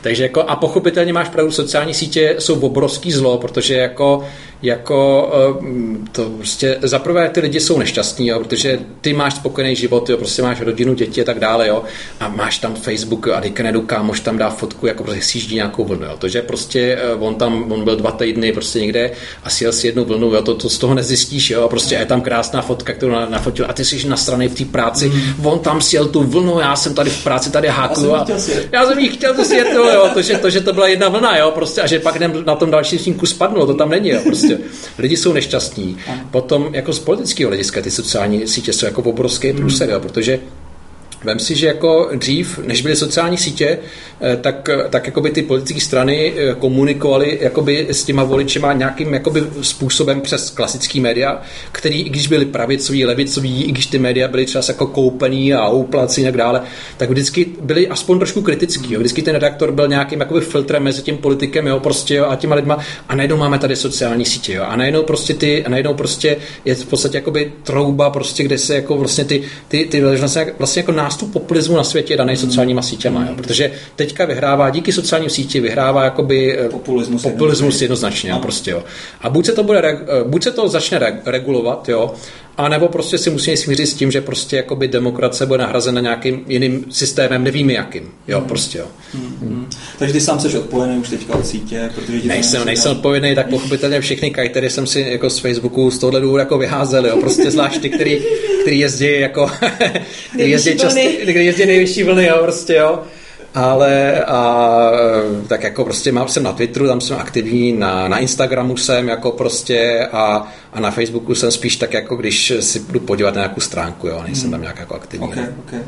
Takže 0.00 0.22
jako, 0.22 0.42
a 0.42 0.56
pochopitelně 0.56 1.12
máš 1.12 1.28
pravdu, 1.28 1.52
sociální 1.52 1.94
sítě 1.94 2.36
jsou 2.38 2.60
obrovský 2.60 3.12
zlo, 3.12 3.38
protože 3.38 3.74
jako 3.74 4.24
jako 4.62 5.30
eh, 5.34 6.08
to 6.12 6.30
prostě 6.30 6.78
zaprvé 6.82 7.28
ty 7.28 7.40
lidi 7.40 7.60
jsou 7.60 7.78
nešťastní, 7.78 8.28
jo, 8.28 8.38
protože 8.38 8.78
ty 9.00 9.12
máš 9.12 9.34
spokojený 9.34 9.76
život, 9.76 10.10
jo, 10.10 10.16
prostě 10.16 10.42
máš 10.42 10.60
rodinu, 10.60 10.94
děti 10.94 11.22
a 11.22 11.24
tak 11.24 11.40
dále, 11.40 11.68
jo, 11.68 11.82
a 12.20 12.28
máš 12.28 12.58
tam 12.58 12.74
Facebook 12.74 13.28
a 13.28 13.40
teďka 13.40 13.62
nedu 13.62 13.80
kámoš 13.80 14.20
tam 14.20 14.38
dá 14.38 14.50
fotku, 14.50 14.86
jako 14.86 15.04
prostě 15.04 15.22
sjíždí 15.22 15.54
nějakou 15.54 15.84
vlnu, 15.84 16.04
jo, 16.04 16.14
to, 16.18 16.28
že 16.28 16.42
prostě 16.42 16.98
eh, 17.02 17.14
on 17.14 17.34
tam, 17.34 17.72
on 17.72 17.84
byl 17.84 17.96
dva 17.96 18.10
týdny 18.10 18.52
prostě 18.52 18.80
někde 18.80 19.10
a 19.44 19.50
sjel 19.50 19.72
si 19.72 19.86
jednu 19.86 20.04
vlnu, 20.04 20.34
jo, 20.34 20.42
to, 20.42 20.54
to 20.54 20.68
z 20.68 20.78
toho 20.78 20.94
nezjistíš, 20.94 21.50
jo, 21.50 21.64
a 21.64 21.68
prostě 21.68 21.94
je 21.94 22.06
tam 22.06 22.20
krásná 22.20 22.62
fotka, 22.62 22.92
kterou 22.92 23.12
nafotil 23.28 23.66
a 23.68 23.72
ty 23.72 23.84
jsi 23.84 24.08
na 24.08 24.16
straně 24.16 24.48
v 24.48 24.54
té 24.54 24.64
práci, 24.64 25.08
mm. 25.08 25.46
on 25.46 25.58
tam 25.58 25.80
sjel 25.80 26.06
tu 26.06 26.22
vlnu, 26.22 26.60
já 26.60 26.76
jsem 26.76 26.94
tady 26.94 27.10
v 27.10 27.24
práci, 27.24 27.50
tady 27.50 27.68
háklu 27.68 28.14
a 28.16 28.26
já 28.72 28.86
jsem 28.86 28.98
jí 28.98 29.08
chtěl 29.08 29.34
to 29.34 29.44
sjet, 29.44 29.66
jo, 29.74 30.10
to, 30.14 30.22
že, 30.22 30.38
to, 30.38 30.50
že 30.50 30.60
to 30.60 30.72
byla 30.72 30.88
jedna 30.88 31.08
vlna, 31.08 31.38
jo, 31.38 31.50
prostě 31.50 31.80
a 31.82 31.86
že 31.86 31.98
pak 31.98 32.16
na 32.46 32.54
tom 32.54 32.70
dalším 32.70 32.98
snímku 32.98 33.26
spadlo, 33.26 33.66
to 33.66 33.74
tam 33.74 33.90
není, 33.90 34.08
jo, 34.08 34.20
prostě. 34.24 34.45
Lidi 34.98 35.16
jsou 35.16 35.32
nešťastní. 35.32 35.98
Potom 36.30 36.74
jako 36.74 36.92
z 36.92 36.98
politického 36.98 37.48
hlediska 37.48 37.82
ty 37.82 37.90
sociální 37.90 38.48
sítě 38.48 38.72
jsou 38.72 38.86
jako 38.86 39.02
obrovský 39.02 39.52
průser, 39.52 39.90
jo, 39.90 40.00
protože 40.00 40.40
Vem 41.24 41.38
si, 41.38 41.54
že 41.54 41.66
jako 41.66 42.10
dřív, 42.14 42.58
než 42.66 42.82
byly 42.82 42.96
sociální 42.96 43.38
sítě, 43.38 43.78
eh, 44.20 44.36
tak, 44.36 44.68
tak 44.90 45.06
jakoby 45.06 45.30
ty 45.30 45.42
politické 45.42 45.80
strany 45.80 46.32
eh, 46.36 46.54
komunikovaly 46.54 47.38
jakoby 47.40 47.86
s 47.90 48.04
těma 48.04 48.24
voličema 48.24 48.72
nějakým 48.72 49.14
jakoby 49.14 49.42
způsobem 49.62 50.20
přes 50.20 50.50
klasický 50.50 51.00
média, 51.00 51.42
který, 51.72 52.02
i 52.02 52.08
když 52.08 52.26
byly 52.26 52.44
pravicový, 52.44 53.04
levicový, 53.04 53.64
i 53.64 53.72
když 53.72 53.86
ty 53.86 53.98
média 53.98 54.28
byly 54.28 54.46
třeba 54.46 54.64
jako 54.68 54.86
koupený 54.86 55.54
a 55.54 55.68
úplací 55.68 56.22
a 56.22 56.24
tak 56.24 56.36
dále, 56.36 56.62
tak 56.96 57.10
vždycky 57.10 57.46
byly 57.60 57.88
aspoň 57.88 58.18
trošku 58.18 58.42
kritický. 58.42 58.92
Jo. 58.92 59.00
Vždycky 59.00 59.22
ten 59.22 59.34
redaktor 59.34 59.72
byl 59.72 59.88
nějakým 59.88 60.20
jakoby 60.20 60.40
filtrem 60.40 60.82
mezi 60.82 61.02
tím 61.02 61.18
politikem 61.18 61.66
jo, 61.66 61.80
prostě, 61.80 62.14
jo, 62.14 62.26
a 62.28 62.36
těma 62.36 62.54
lidma. 62.54 62.78
A 63.08 63.14
najednou 63.14 63.36
máme 63.36 63.58
tady 63.58 63.76
sociální 63.76 64.24
sítě. 64.24 64.52
Jo. 64.52 64.64
A 64.68 64.76
najednou 64.76 65.02
prostě 65.02 65.34
ty, 65.34 65.64
a 65.64 65.68
najednou 65.68 65.94
prostě 65.94 66.36
je 66.64 66.74
v 66.74 66.86
podstatě 66.86 67.18
jakoby 67.18 67.52
trouba, 67.62 68.10
prostě, 68.10 68.44
kde 68.44 68.58
se 68.58 68.74
jako 68.74 68.96
vlastně 68.96 69.24
ty, 69.24 69.42
ty, 69.68 69.84
ty 69.84 70.00
vlastně, 70.58 70.80
jako 70.80 70.92
nástup 71.16 71.32
populismu 71.32 71.76
na 71.76 71.84
světě 71.84 72.16
daný 72.16 72.36
sociálníma 72.36 72.82
sítěma, 72.82 73.26
jo? 73.28 73.34
protože 73.36 73.72
teďka 73.96 74.24
vyhrává, 74.24 74.70
díky 74.70 74.92
sociálním 74.92 75.30
síti 75.30 75.60
vyhrává 75.60 76.04
jakoby 76.04 76.58
eh, 76.58 76.68
populismus, 76.68 77.22
populismus 77.22 77.82
jednoznačně. 77.82 78.32
No. 78.32 78.40
Prostě, 78.40 78.70
jo. 78.70 78.84
A 79.20 79.30
buď 79.30 79.46
se 79.46 79.52
to, 79.52 79.62
bude, 79.62 79.78
eh, 79.78 80.24
buď 80.24 80.42
se 80.42 80.50
to 80.50 80.68
začne 80.68 81.20
regulovat, 81.26 81.88
jo, 81.88 82.14
a 82.58 82.68
nebo 82.68 82.88
prostě 82.88 83.18
si 83.18 83.30
musíme 83.30 83.56
smířit 83.56 83.86
s 83.86 83.94
tím, 83.94 84.10
že 84.10 84.20
prostě 84.20 84.56
jakoby 84.56 84.88
demokracie 84.88 85.46
bude 85.46 85.58
nahrazena 85.58 86.00
nějakým 86.00 86.44
jiným 86.48 86.84
systémem, 86.90 87.44
nevíme 87.44 87.72
jakým. 87.72 88.10
Jo, 88.28 88.38
hmm. 88.38 88.48
prostě 88.48 88.78
jo. 88.78 88.86
Hmm. 89.12 89.36
Hmm. 89.40 89.66
Takže 89.98 90.12
ty 90.12 90.20
sám 90.20 90.40
jsi 90.40 90.58
odpojený 90.58 90.98
už 90.98 91.08
teďka 91.08 91.34
od 91.34 91.46
sítě, 91.46 91.90
protože 91.94 92.28
nejsem, 92.28 92.64
nejsem 92.64 92.92
odpojený, 92.92 93.34
tak 93.34 93.48
pochopitelně 93.48 94.00
všechny 94.00 94.30
kajtery 94.30 94.70
jsem 94.70 94.86
si 94.86 95.00
jako 95.00 95.30
z 95.30 95.38
Facebooku 95.38 95.90
z 95.90 95.98
tohohle 95.98 96.20
důvodu 96.20 96.38
jako 96.38 96.58
vyházel, 96.58 97.06
jo. 97.06 97.16
Prostě 97.20 97.50
zvlášť 97.50 97.80
ty, 97.80 97.90
který, 97.90 98.22
který 98.62 98.78
jezdí 98.78 99.20
jako, 99.20 99.50
který 100.34 100.50
jezdí, 100.50 100.78
často, 100.78 101.00
který 101.22 101.44
jezdí 101.46 101.66
nejvyšší 101.66 102.02
vlny, 102.02 102.26
jo, 102.26 102.38
prostě 102.42 102.74
jo 102.74 102.98
ale 103.56 104.24
a, 104.24 104.90
tak 105.48 105.62
jako 105.62 105.84
prostě 105.84 106.12
mám, 106.12 106.28
jsem 106.28 106.42
na 106.42 106.52
Twitteru, 106.52 106.86
tam 106.86 107.00
jsem 107.00 107.16
aktivní, 107.16 107.72
na, 107.72 108.08
na 108.08 108.18
Instagramu 108.18 108.76
jsem 108.76 109.08
jako 109.08 109.30
prostě 109.30 110.08
a, 110.12 110.52
a 110.72 110.80
na 110.80 110.90
Facebooku 110.90 111.34
jsem 111.34 111.50
spíš 111.50 111.76
tak 111.76 111.92
jako 111.92 112.16
když 112.16 112.52
si 112.60 112.80
budu 112.80 113.00
podívat 113.00 113.34
na 113.34 113.40
nějakou 113.40 113.60
stránku, 113.60 114.08
jo, 114.08 114.22
nejsem 114.26 114.50
tam 114.50 114.60
nějak 114.60 114.78
jako 114.78 114.94
aktivní. 114.94 115.28
Okay, 115.28 115.46
okay. 115.66 115.80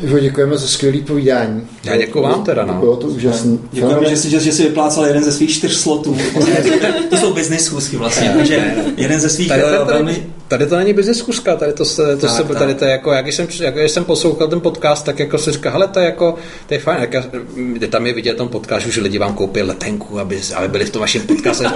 Jo, 0.00 0.18
děkujeme 0.18 0.58
za 0.58 0.66
skvělý 0.66 1.02
povídání. 1.02 1.66
Já 1.84 1.96
děkuji 1.96 2.22
vám 2.22 2.44
teda, 2.44 2.64
no. 2.64 2.74
Bylo 2.74 2.96
to 2.96 3.06
úžasné. 3.06 3.58
Děkujeme, 3.72 4.08
že 4.10 4.16
jsi, 4.16 4.30
že, 4.30 4.40
že 4.40 4.52
jsi 4.52 4.62
vyplácal 4.62 5.06
jeden 5.06 5.24
ze 5.24 5.32
svých 5.32 5.50
čtyř 5.50 5.76
slotů. 5.76 6.16
to 7.10 7.16
jsou 7.16 7.34
business 7.34 7.64
schůzky 7.64 7.96
vlastně, 7.96 8.34
takže 8.36 8.74
jeden 8.96 9.20
ze 9.20 9.28
svých 9.28 9.48
tady, 9.48 9.62
tady, 9.62 9.76
eh, 9.76 9.84
velmi 9.84 10.26
tady 10.48 10.66
to 10.66 10.76
není 10.76 10.92
business 10.92 11.18
zkuska, 11.18 11.56
tady 11.56 11.72
to, 11.72 11.84
se, 11.84 12.16
to 12.16 12.26
tak, 12.26 12.36
se, 12.36 12.54
tady 12.54 12.74
to 12.74 12.84
je 12.84 12.90
jako, 12.90 13.12
jak 13.12 13.26
jsem, 13.26 13.46
jak 13.60 13.76
jsem 13.76 14.04
poslouchal 14.04 14.48
ten 14.48 14.60
podcast, 14.60 15.04
tak 15.04 15.18
jako 15.18 15.38
se 15.38 15.52
říká, 15.52 15.70
hele, 15.70 15.88
to 15.88 15.98
je 15.98 16.04
jako, 16.04 16.34
to 16.66 16.74
je 16.74 16.80
fajn, 16.80 16.98
jak, 17.00 17.26
tam 17.90 18.06
je 18.06 18.12
vidět 18.12 18.36
tom 18.36 18.48
podcast, 18.48 18.86
že 18.86 19.00
lidi 19.00 19.18
vám 19.18 19.34
koupí 19.34 19.62
letenku, 19.62 20.20
aby, 20.20 20.40
aby 20.54 20.68
byli 20.68 20.84
v 20.84 20.90
tom 20.90 21.00
vašem 21.00 21.22
podcastu, 21.22 21.64
tak, 21.64 21.74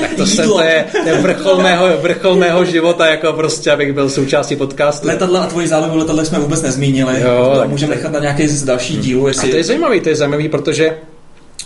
tak 0.00 0.14
to, 0.14 0.26
jsem, 0.26 0.48
to, 0.48 0.62
je, 0.62 0.86
to 1.02 1.08
je 1.08 1.14
vrchol, 1.14 1.56
mého, 1.56 1.86
vrchol 2.02 2.36
mého 2.36 2.64
života, 2.64 3.06
jako 3.06 3.32
prostě, 3.32 3.70
abych 3.70 3.92
byl 3.92 4.10
součástí 4.10 4.56
podcastu. 4.56 5.06
Letadla 5.06 5.40
a 5.40 5.46
tvoji 5.46 5.68
zálibu 5.68 5.96
letadla 5.96 6.24
jsme 6.24 6.38
vůbec 6.38 6.62
nezmínili, 6.62 7.20
jo, 7.20 7.43
tak, 7.50 7.68
můžeme 7.68 7.94
nechat 7.94 8.12
na 8.12 8.20
nějaký 8.20 8.48
z 8.48 8.64
další 8.64 8.96
dílu. 8.96 9.28
Jestli... 9.28 9.48
A 9.48 9.50
to 9.50 9.56
je 9.56 9.64
zajímavý, 9.64 10.00
to 10.00 10.08
je 10.08 10.16
zajímavý, 10.16 10.48
protože 10.48 10.96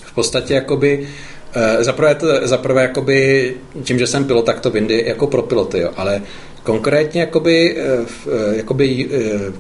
v 0.04 0.14
podstatě 0.14 0.54
jakoby 0.54 1.08
Eh, 1.52 1.84
zaprvé, 1.84 2.14
to, 2.14 2.26
zaprvé 2.42 2.82
jakoby, 2.82 3.54
tím, 3.82 3.98
že 3.98 4.06
jsem 4.06 4.24
pilot, 4.24 4.44
tak 4.44 4.60
to 4.60 4.70
Windy 4.70 5.04
jako 5.06 5.26
pro 5.26 5.42
piloty, 5.42 5.78
jo, 5.78 5.90
ale 5.96 6.22
Konkrétně 6.62 7.20
jakoby, 7.20 7.76
eh, 7.78 8.06
eh, 8.26 8.56
jakoby 8.56 9.08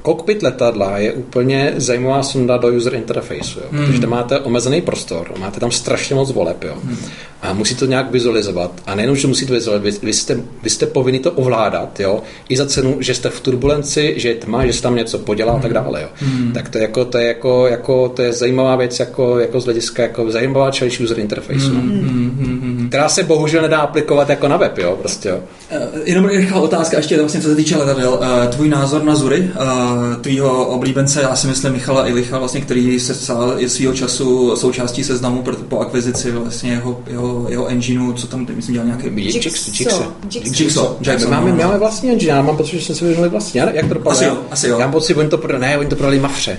kokpit 0.02 0.42
letadla 0.42 0.98
je 0.98 1.12
úplně 1.12 1.74
zajímavá 1.76 2.22
sonda 2.22 2.56
do 2.56 2.68
user 2.68 2.94
interfaceu, 2.94 3.60
jo, 3.60 3.66
hmm. 3.70 3.86
protože 3.86 4.00
tam 4.00 4.10
máte 4.10 4.38
omezený 4.38 4.80
prostor, 4.80 5.32
máte 5.38 5.60
tam 5.60 5.70
strašně 5.70 6.14
moc 6.14 6.32
voleb, 6.32 6.64
jo, 6.64 6.74
hmm. 6.84 6.96
a 7.42 7.52
musí 7.52 7.74
to 7.74 7.86
nějak 7.86 8.10
vizualizovat. 8.10 8.82
A 8.86 8.94
nejenom, 8.94 9.16
že 9.16 9.28
musíte 9.28 9.54
vizualizovat, 9.54 10.00
vy, 10.00 10.06
vy, 10.06 10.12
jste, 10.12 10.40
vy 10.62 10.70
jste 10.70 10.86
povinni 10.86 11.18
to 11.18 11.32
ovládat, 11.32 12.00
jo, 12.00 12.22
i 12.48 12.56
za 12.56 12.66
cenu, 12.66 12.96
že 13.00 13.14
jste 13.14 13.30
v 13.30 13.40
turbulenci, 13.40 14.14
že 14.16 14.28
je 14.28 14.34
tma, 14.34 14.66
že 14.66 14.72
se 14.72 14.82
tam 14.82 14.96
něco 14.96 15.18
podělá 15.18 15.52
hmm. 15.52 15.58
a 15.58 15.62
tak 15.62 15.72
hmm. 15.72 15.84
dále, 15.84 16.02
jo. 16.02 16.08
Hmm. 16.14 16.52
Tak 16.52 16.68
to 16.68 16.78
je 16.78 16.82
jako, 16.82 17.04
to 17.04 17.18
je 17.18 17.26
jako, 17.26 17.66
jako, 17.66 18.08
to 18.08 18.22
je 18.22 18.32
zajímavá 18.32 18.76
věc, 18.76 19.00
jako, 19.00 19.38
jako 19.38 19.60
z 19.60 19.64
hlediska, 19.64 20.02
jako 20.02 20.30
zajímavá 20.30 20.70
čelíš 20.70 21.00
user 21.00 21.18
interface, 21.18 21.58
hmm. 21.58 21.80
Hmm. 21.80 22.77
Která 22.88 23.08
se 23.08 23.22
bohužel 23.22 23.62
nedá 23.62 23.78
aplikovat 23.78 24.28
jako 24.28 24.48
na 24.48 24.56
web, 24.56 24.78
jo, 24.78 24.96
prostě, 25.00 25.28
jo. 25.28 25.36
Uh, 25.36 26.00
jenom 26.04 26.26
rychlá 26.28 26.60
otázka, 26.60 26.96
ještě 26.96 27.18
vlastně 27.20 27.40
co 27.40 27.48
se 27.48 27.56
týče 27.56 27.76
letadel. 27.76 28.12
Uh, 28.12 28.50
tvůj 28.50 28.68
názor 28.68 29.04
na 29.04 29.14
Zury, 29.14 29.50
uh, 29.60 30.22
tvýho 30.22 30.66
oblíbence, 30.66 31.22
já 31.22 31.36
si 31.36 31.46
myslím 31.46 31.72
Michala 31.72 32.08
Ilicha, 32.08 32.38
vlastně, 32.38 32.60
který 32.60 33.00
se 33.00 33.14
stal 33.14 33.54
je 33.56 33.68
svýho 33.68 33.94
času 33.94 34.56
součástí 34.56 35.04
seznamu 35.04 35.42
pro, 35.42 35.56
po 35.56 35.80
akvizici 35.80 36.30
vlastně 36.30 36.70
jeho, 36.70 37.00
jeho, 37.06 37.46
jeho 37.48 37.66
engineu, 37.66 38.12
co 38.12 38.26
tam, 38.26 38.46
myslím, 38.54 38.72
dělal 38.72 38.86
nějaký... 38.86 39.24
Jigsaw. 39.24 40.12
Jigsaw. 40.30 40.96
Jigsaw. 41.00 41.30
Máme, 41.30 41.52
máme 41.52 41.78
vlastní 41.78 42.10
engine, 42.10 42.32
já 42.32 42.42
mám 42.42 42.56
pocit, 42.56 42.76
že 42.78 42.84
jsme 42.84 42.94
si 42.94 43.04
vyvinuli 43.04 43.28
vlastní. 43.28 43.58
Jak 43.58 43.88
to 43.88 43.94
dopadlo? 43.94 44.10
Asi 44.12 44.24
jo, 44.24 44.38
asi 44.50 44.68
jo. 44.68 44.78
Já 44.78 44.86
mám 44.86 44.92
pocit, 44.92 45.08
že 45.08 45.14
oni 45.14 45.28
to 45.28 45.38
prodali, 45.38 45.60
ne, 45.60 45.78
oni 45.78 45.88
to 45.88 45.96
prodali 45.96 46.18
Mafře. 46.20 46.58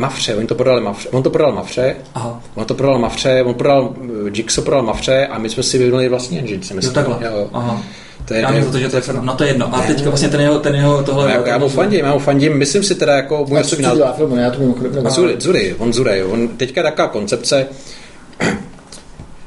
Mafře, 0.00 0.36
oni 0.36 0.46
to 0.46 0.54
prodali 0.54 0.80
Mafře. 0.80 1.08
On 1.08 1.22
to 1.22 1.30
prodal 1.30 1.52
Mafře, 1.52 1.96
Aha. 2.14 2.42
on 2.54 2.64
to 2.64 2.74
prodal 2.74 2.98
Mafře, 2.98 3.42
on 3.42 3.54
prodal 3.54 3.94
Jigsaw 4.34 4.64
prodal 4.64 4.82
Mafře 4.82 5.26
a 5.26 5.38
my 5.38 5.50
jsme 5.50 5.62
si 5.62 5.78
vyvinuli 5.78 6.08
vlastní 6.08 6.38
engine. 6.38 6.62
Jo, 6.82 6.90
takhle. 6.90 7.16
Jo. 7.20 7.48
Aha. 7.52 7.82
To 8.24 8.34
je, 8.34 8.40
já 8.40 8.48
to, 8.72 8.78
že 8.78 8.88
to 8.88 8.96
je 8.96 9.02
no 9.20 9.34
to 9.34 9.44
je 9.44 9.50
jedno. 9.50 9.74
A 9.74 9.80
teďka 9.80 10.08
vlastně 10.08 10.28
ten 10.28 10.40
jeho, 10.40 10.58
ten 10.58 10.74
jeho 10.74 11.02
tohle... 11.02 11.32
Já, 11.32 11.48
já 11.48 11.58
mu 11.58 11.68
fandím, 11.68 12.04
já 12.04 12.12
mu 12.12 12.18
fandím, 12.18 12.58
myslím 12.58 12.82
si 12.82 12.94
teda 12.94 13.16
jako 13.16 13.44
můj 13.48 13.60
osobní 13.60 13.84
názor. 13.84 14.06
Já 14.36 14.50
to 14.50 14.60
mimochodem 14.60 15.10
Zury, 15.10 15.36
Zury, 15.38 15.74
on 15.78 15.92
Zury, 15.92 16.24
on 16.24 16.48
teďka 16.48 16.82
taková 16.82 17.08
koncepce, 17.08 17.66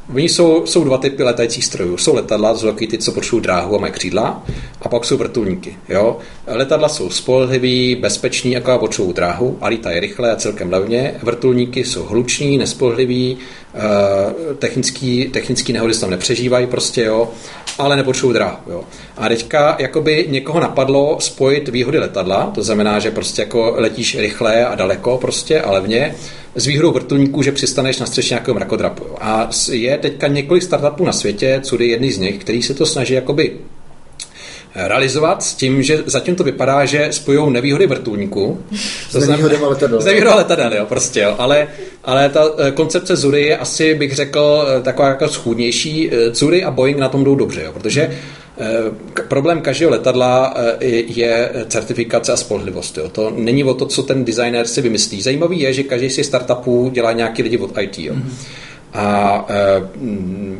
Oni 0.09 0.29
jsou, 0.29 0.65
jsou 0.65 0.83
dva 0.83 0.97
typy 0.97 1.23
letajících 1.23 1.65
strojů. 1.65 1.97
Jsou 1.97 2.15
letadla, 2.15 2.57
jsou 2.57 2.71
ty, 2.71 2.97
co 2.97 3.11
potřebují 3.11 3.43
dráhu 3.43 3.75
a 3.75 3.79
mají 3.79 3.93
křídla, 3.93 4.43
a 4.81 4.89
pak 4.89 5.05
jsou 5.05 5.17
vrtulníky. 5.17 5.77
Jo? 5.89 6.17
Letadla 6.47 6.89
jsou 6.89 7.09
spolehlivý, 7.09 7.95
bezpečný, 7.95 8.51
jako 8.51 8.77
potřebují 8.77 9.13
dráhu 9.13 9.57
a 9.61 9.67
lítají 9.67 9.99
rychle 9.99 10.31
a 10.31 10.35
celkem 10.35 10.71
levně. 10.71 11.15
Vrtulníky 11.23 11.83
jsou 11.83 12.03
hluční, 12.03 12.57
nespolehlivý, 12.57 13.37
eh, 13.75 14.53
technický, 14.55 15.25
technický 15.25 15.73
nehody 15.73 15.93
tam 15.97 16.09
nepřežívají 16.09 16.67
prostě, 16.67 17.03
jo, 17.03 17.29
ale 17.77 17.95
nepotřebují 17.95 18.33
dráhu. 18.33 18.57
Jo. 18.69 18.83
A 19.17 19.27
teďka 19.27 19.75
jakoby 19.79 20.25
někoho 20.29 20.59
napadlo 20.59 21.17
spojit 21.19 21.69
výhody 21.69 21.99
letadla, 21.99 22.51
to 22.55 22.63
znamená, 22.63 22.99
že 22.99 23.11
prostě 23.11 23.41
jako 23.41 23.73
letíš 23.77 24.17
rychle 24.19 24.65
a 24.65 24.75
daleko 24.75 25.17
prostě 25.17 25.61
a 25.61 25.71
levně, 25.71 26.15
s 26.55 26.65
výhodou 26.65 26.91
vrtulníků, 26.91 27.41
že 27.41 27.51
přistaneš 27.51 27.99
na 27.99 28.05
střeše 28.05 28.33
nějakého 28.33 28.55
mrakodrapu. 28.55 29.03
A 29.19 29.49
je 29.71 29.97
teďka 29.97 30.27
několik 30.27 30.63
startupů 30.63 31.05
na 31.05 31.13
světě, 31.13 31.59
cudy 31.63 31.87
jedný 31.87 32.11
z 32.11 32.17
nich, 32.17 32.37
který 32.37 32.63
se 32.63 32.73
to 32.73 32.85
snaží 32.85 33.13
jakoby 33.13 33.57
realizovat 34.75 35.43
s 35.43 35.53
tím, 35.53 35.83
že 35.83 36.03
zatím 36.05 36.35
to 36.35 36.43
vypadá, 36.43 36.85
že 36.85 37.07
spojují 37.11 37.53
nevýhody 37.53 37.87
vrtulníků. 37.87 38.63
To 39.11 39.21
s 39.21 39.27
nevýhodou 39.27 39.69
letadel. 39.69 40.01
S 40.01 40.05
nevýhodou 40.05 40.35
letadel, 40.35 40.73
jo, 40.73 40.85
prostě, 40.85 41.19
jo. 41.19 41.35
Ale, 41.37 41.67
ale 42.03 42.29
ta 42.29 42.45
eh, 42.57 42.71
koncepce 42.71 43.15
Zury 43.15 43.41
je 43.41 43.57
asi, 43.57 43.95
bych 43.95 44.15
řekl, 44.15 44.67
eh, 44.67 44.81
taková 44.81 45.07
jako 45.07 45.27
schůdnější. 45.27 46.09
Eh, 46.11 46.35
Zury 46.35 46.63
a 46.63 46.71
Boeing 46.71 46.97
na 46.97 47.09
tom 47.09 47.23
jdou 47.23 47.35
dobře, 47.35 47.63
jo, 47.63 47.71
protože 47.73 48.17
Problém 49.27 49.61
každého 49.61 49.91
letadla 49.91 50.53
je 51.07 51.51
certifikace 51.67 52.31
a 52.31 52.37
spolehlivost. 52.37 52.97
Jo. 52.97 53.09
To 53.09 53.33
není 53.35 53.63
o 53.63 53.73
to, 53.73 53.85
co 53.85 54.03
ten 54.03 54.25
designer 54.25 54.67
si 54.67 54.81
vymyslí. 54.81 55.21
Zajímavý 55.21 55.59
je, 55.59 55.73
že 55.73 55.83
každý 55.83 56.09
z 56.09 56.15
těch 56.15 56.25
startupů 56.25 56.89
dělá 56.93 57.11
nějaký 57.11 57.43
lidi 57.43 57.57
od 57.57 57.77
IT. 57.81 57.99
Jo. 57.99 58.13
Mm-hmm. 58.13 58.31
A 58.93 59.45
e, 59.49 59.81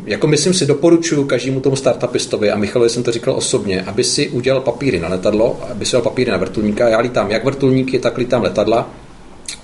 jako 0.06 0.28
myslím 0.28 0.54
si, 0.54 0.66
doporučuji 0.66 1.26
každému 1.26 1.60
tomu 1.60 1.76
startupistovi, 1.76 2.52
a 2.52 2.58
Michalovi 2.58 2.90
jsem 2.90 3.04
to 3.04 3.12
říkal 3.12 3.34
osobně, 3.34 3.82
aby 3.82 4.04
si 4.04 4.30
udělal 4.30 4.62
papíry 4.62 5.00
na 5.00 5.08
letadlo, 5.08 5.60
aby 5.72 5.86
si 5.86 5.90
udělal 5.90 6.04
papíry 6.04 6.32
na 6.32 6.38
vrtulníka. 6.38 6.90
Já 6.90 7.00
lítám 7.00 7.32
jak 7.32 7.46
vrtulníky, 7.46 8.00
tak 8.00 8.18
lítám 8.18 8.42
letadla. 8.42 8.90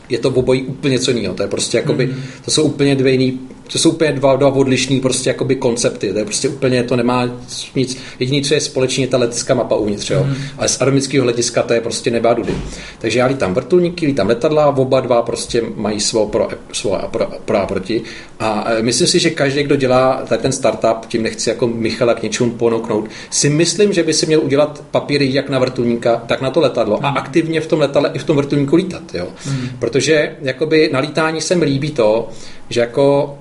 Je 0.10 0.20
to 0.20 0.30
obojí 0.30 0.64
úplně 0.64 1.00
co 1.00 1.12
jiného. 1.12 1.36
To 1.36 1.44
je 1.44 1.50
prostě 1.50 1.78
jakoby, 1.78 2.08
mm. 2.08 2.16
to 2.46 2.52
jsou 2.52 2.64
úplně 2.64 2.96
dvě 2.96 3.12
jiný 3.12 3.40
to 3.72 3.80
jsou 3.80 3.90
úplně 3.90 4.12
dva, 4.12 4.36
dva 4.36 4.48
odlišní 4.48 5.00
prostě 5.00 5.30
jakoby 5.30 5.56
koncepty, 5.56 6.14
to 6.14 6.20
je 6.20 6.26
prostě 6.26 6.50
úplně, 6.50 6.84
to 6.84 6.96
nemá 6.96 7.30
nic, 7.76 7.98
jediný, 8.20 8.42
co 8.42 8.54
je 8.54 8.62
společně, 8.62 9.04
je 9.04 9.08
ta 9.08 9.18
letecká 9.18 9.54
mapa 9.54 9.76
uvnitř, 9.76 10.10
jo. 10.10 10.24
Mm. 10.24 10.36
ale 10.58 10.68
z 10.68 10.82
aerodynamického 10.82 11.24
hlediska 11.24 11.64
to 11.64 11.74
je 11.74 11.82
prostě 11.82 12.12
nebá 12.12 12.34
dudy. 12.34 12.54
Takže 13.00 13.20
já 13.20 13.26
lítám 13.26 13.54
vrtulníky, 13.54 14.06
lítám 14.06 14.28
letadla, 14.28 14.78
oba 14.78 15.00
dva 15.00 15.22
prostě 15.22 15.64
mají 15.76 16.00
svou 16.00 16.28
pro, 16.28 16.48
svou 16.74 16.96
a 16.96 17.08
pro, 17.08 17.28
pro 17.46 17.58
a 17.58 17.66
proti 17.66 18.02
a 18.40 18.66
e, 18.72 18.82
myslím 18.82 19.08
si, 19.08 19.20
že 19.20 19.30
každý, 19.30 19.64
kdo 19.64 19.76
dělá 19.76 20.24
tady 20.30 20.42
ten 20.42 20.52
startup, 20.52 21.06
tím 21.08 21.24
nechci 21.24 21.50
jako 21.50 21.68
Michala 21.68 22.14
k 22.14 22.24
něčemu 22.24 22.52
ponoknout, 22.52 23.10
si 23.30 23.50
myslím, 23.50 23.94
že 23.94 24.04
by 24.04 24.14
si 24.14 24.26
měl 24.26 24.42
udělat 24.42 24.84
papíry 24.92 25.34
jak 25.34 25.50
na 25.50 25.60
vrtulníka, 25.60 26.24
tak 26.28 26.42
na 26.42 26.50
to 26.50 26.60
letadlo 26.60 26.98
mm. 26.98 27.06
a 27.06 27.10
aktivně 27.10 27.62
v 27.62 27.68
tom 27.68 27.80
letadle 27.80 28.12
i 28.14 28.20
v 28.20 28.24
tom 28.24 28.38
vrtulníku 28.38 28.76
lítat, 28.76 29.04
jo. 29.14 29.28
Mm. 29.46 29.70
Protože 29.80 30.36
jakoby 30.42 30.90
na 30.94 31.00
lítání 31.00 31.42
se 31.42 31.56
mi 31.56 31.66
líbí 31.66 31.92
to, 31.92 32.30
že 32.70 32.80
jako 32.80 33.38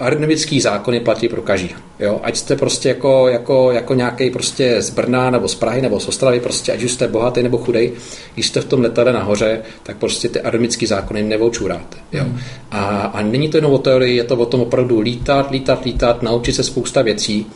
aerodynamický 0.00 0.60
zákony 0.60 1.00
platí 1.00 1.28
pro 1.28 1.42
každý. 1.42 1.70
Jo? 2.00 2.20
Ať 2.22 2.36
jste 2.36 2.56
prostě 2.56 2.88
jako, 2.88 3.28
jako, 3.28 3.72
jako 3.72 3.94
nějaký 3.94 4.30
prostě 4.30 4.82
z 4.82 4.90
Brna 4.90 5.30
nebo 5.30 5.48
z 5.48 5.54
Prahy 5.54 5.82
nebo 5.82 6.00
z 6.00 6.08
Ostravy, 6.08 6.40
prostě 6.40 6.72
ať 6.72 6.82
už 6.82 6.92
jste 6.92 7.08
bohatý 7.08 7.42
nebo 7.42 7.58
chudej, 7.58 7.92
když 8.34 8.46
jste 8.46 8.60
v 8.60 8.64
tom 8.64 8.80
letadle 8.80 9.12
nahoře, 9.12 9.60
tak 9.82 9.96
prostě 9.96 10.28
ty 10.28 10.40
aerodynamické 10.40 10.86
zákony 10.86 11.22
nevoučuráte. 11.22 11.96
Jo? 12.12 12.24
Mm. 12.24 12.38
A, 12.70 12.86
a 12.86 13.22
není 13.22 13.48
to 13.48 13.56
jenom 13.56 13.72
o 13.72 13.78
teorii, 13.78 14.16
je 14.16 14.24
to 14.24 14.36
o 14.36 14.46
tom 14.46 14.60
opravdu 14.60 15.00
lítat, 15.00 15.50
lítat, 15.50 15.84
lítat, 15.84 16.22
naučit 16.22 16.52
se 16.52 16.62
spousta 16.62 17.02
věcí, 17.02 17.46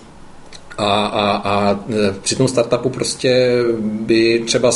a, 0.81 1.07
a, 1.07 1.31
a 1.37 1.81
e, 1.91 2.15
při 2.23 2.37
tom 2.37 2.49
startupu 2.49 2.89
prostě 2.91 3.49
by 3.83 4.43
třeba 4.47 4.71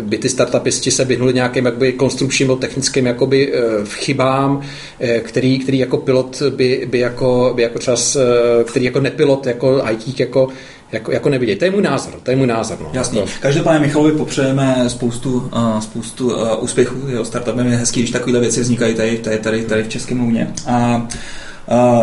by 0.00 0.18
ty 0.18 0.28
startupisti 0.28 0.90
se 0.90 1.04
vyhnuli 1.04 1.34
nějakým 1.34 1.66
jakoby 1.66 1.92
konstrukčním 1.92 2.48
nebo 2.48 2.60
technickým 2.60 3.06
jakoby 3.06 3.52
e, 3.52 3.84
v 3.84 3.94
chybám, 3.94 4.60
e, 5.00 5.20
který, 5.20 5.58
který 5.58 5.78
jako 5.78 5.96
pilot 5.96 6.42
by, 6.50 6.88
by, 6.90 6.98
jako, 6.98 7.52
by 7.56 7.62
jako 7.62 7.78
třeba, 7.78 7.96
který 8.64 8.84
jako 8.84 9.00
nepilot, 9.00 9.46
jako 9.46 9.82
IT 9.90 10.20
jako 10.20 10.48
jako, 10.92 11.12
jako 11.12 11.28
nevidět. 11.28 11.58
To 11.58 11.64
je 11.64 11.70
můj 11.70 11.82
názor, 11.82 12.14
to 12.22 12.30
je 12.30 12.36
můj 12.36 12.46
názor. 12.46 12.78
No. 12.80 12.90
Jasný. 12.92 13.18
Jako... 13.18 13.30
Každopádně 13.40 13.86
Michalovi 13.86 14.12
popřejeme 14.12 14.84
spoustu, 14.88 15.50
uh, 15.56 15.80
spoustu 15.80 16.34
uh, 16.34 16.48
úspěchů. 16.64 17.08
Jeho 17.08 17.24
startupem 17.24 17.66
je 17.66 17.76
hezký, 17.76 18.00
když 18.00 18.10
takovéhle 18.10 18.40
věci 18.40 18.60
vznikají 18.60 18.94
tady, 18.94 19.18
tady, 19.18 19.38
tady, 19.38 19.62
tady 19.62 19.82
v 19.82 19.88
Českém 19.88 20.18
mluvně. 20.18 20.52
A 20.66 20.96
uh, 20.96 21.08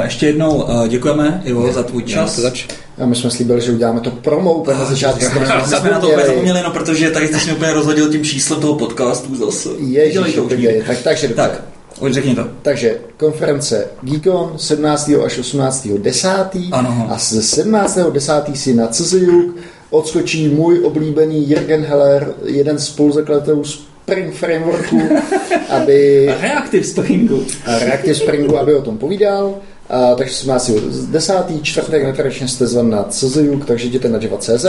ještě 0.03 0.25
jednou 0.25 0.55
uh, 0.55 0.87
děkujeme, 0.87 1.41
Ivo, 1.45 1.73
za 1.73 1.83
tvůj 1.83 2.03
čas. 2.03 2.39
Zač. 2.39 2.67
A 3.01 3.05
my 3.05 3.15
jsme 3.15 3.31
slíbili, 3.31 3.61
že 3.61 3.71
uděláme 3.71 3.99
to 3.99 4.11
promo 4.11 4.53
úplně 4.53 4.77
na 4.77 4.85
začátku. 4.85 5.25
jsme, 5.25 5.77
jsme 5.77 5.91
na 5.91 5.99
to 5.99 6.07
úplně 6.09 6.25
zapomněli, 6.25 6.61
no, 6.63 6.71
protože 6.71 7.09
tady 7.09 7.27
jsi 7.27 7.45
mě 7.45 7.53
úplně 7.53 7.73
rozhodil 7.73 8.09
tím 8.09 8.23
číslem 8.23 8.61
toho 8.61 8.75
podcastu 8.75 9.35
zase. 9.35 9.69
Ježiš, 9.79 10.35
to 10.35 10.49
tak, 10.87 10.97
takže 11.03 11.27
dobře. 11.27 11.41
Tak. 11.41 11.63
Už 11.99 12.11
řekni 12.11 12.35
to. 12.35 12.47
Takže 12.61 12.97
konference 13.17 13.87
Geekon 14.01 14.53
17. 14.57 15.11
až 15.25 15.37
18. 15.37 15.87
10. 15.87 16.29
Ano. 16.71 17.07
A 17.09 17.17
ze 17.17 17.43
17. 17.43 17.97
10. 18.11 18.33
si 18.53 18.73
na 18.73 18.87
CZUK 18.87 19.55
odskočí 19.89 20.47
můj 20.47 20.85
oblíbený 20.85 21.49
Jürgen 21.49 21.83
Heller, 21.83 22.33
jeden 22.45 22.77
z 22.77 22.87
spoluzakladatelů 22.87 23.63
Spring 24.07 24.33
Frameworku, 24.33 25.01
aby... 25.69 26.29
Reactive 26.41 26.83
Springu. 26.83 27.43
Reactive 27.79 28.15
Springu, 28.15 28.57
aby 28.57 28.75
o 28.75 28.81
tom 28.81 28.97
povídal. 28.97 29.55
A, 29.89 30.15
takže 30.15 30.33
jsme 30.33 30.53
asi 30.53 30.81
z 30.89 31.07
desátý, 31.07 31.61
čtvrtek 31.61 32.03
netradičně 32.03 32.47
jste 32.47 32.67
zvan 32.67 32.89
na 32.89 33.03
CZUK, 33.03 33.65
takže 33.65 33.87
jděte 33.87 34.09
na 34.09 34.19
CZ. 34.37 34.65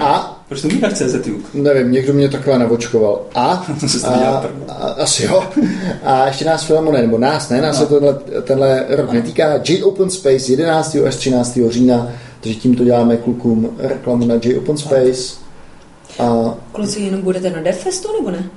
A 0.00 0.44
proč 0.48 0.62
to 0.62 0.68
na 0.80 0.90
CZ 0.90 1.28
Nevím, 1.54 1.92
někdo 1.92 2.12
mě 2.12 2.28
takhle 2.28 2.58
navočkoval. 2.58 3.20
A, 3.34 3.66
a, 4.04 4.44
a, 4.68 4.88
asi 4.88 5.24
jo. 5.24 5.44
A 6.02 6.26
ještě 6.26 6.44
nás 6.44 6.64
Filamone, 6.64 7.02
nebo 7.02 7.18
nás, 7.18 7.48
ne, 7.48 7.60
nás 7.60 7.80
no. 7.80 7.86
se 7.86 7.92
tenhle, 7.92 8.18
tenhle 8.42 8.84
rok 8.88 9.10
ano. 9.10 9.12
netýká. 9.12 9.60
J 9.68 9.82
Open 9.82 10.10
Space 10.10 10.52
11. 10.52 10.96
až 11.06 11.16
13. 11.16 11.58
října, 11.68 12.08
takže 12.40 12.58
tímto 12.58 12.84
děláme 12.84 13.16
klukům 13.16 13.76
reklamu 13.78 14.26
na 14.26 14.34
J 14.34 14.58
Open 14.58 14.76
Space. 14.76 15.43
A... 16.18 16.54
Kluci, 16.72 17.00
jenom 17.00 17.20
budete 17.20 17.50
na 17.50 17.60
DevFestu, 17.62 18.08
nebo 18.18 18.30
ne? 18.30 18.50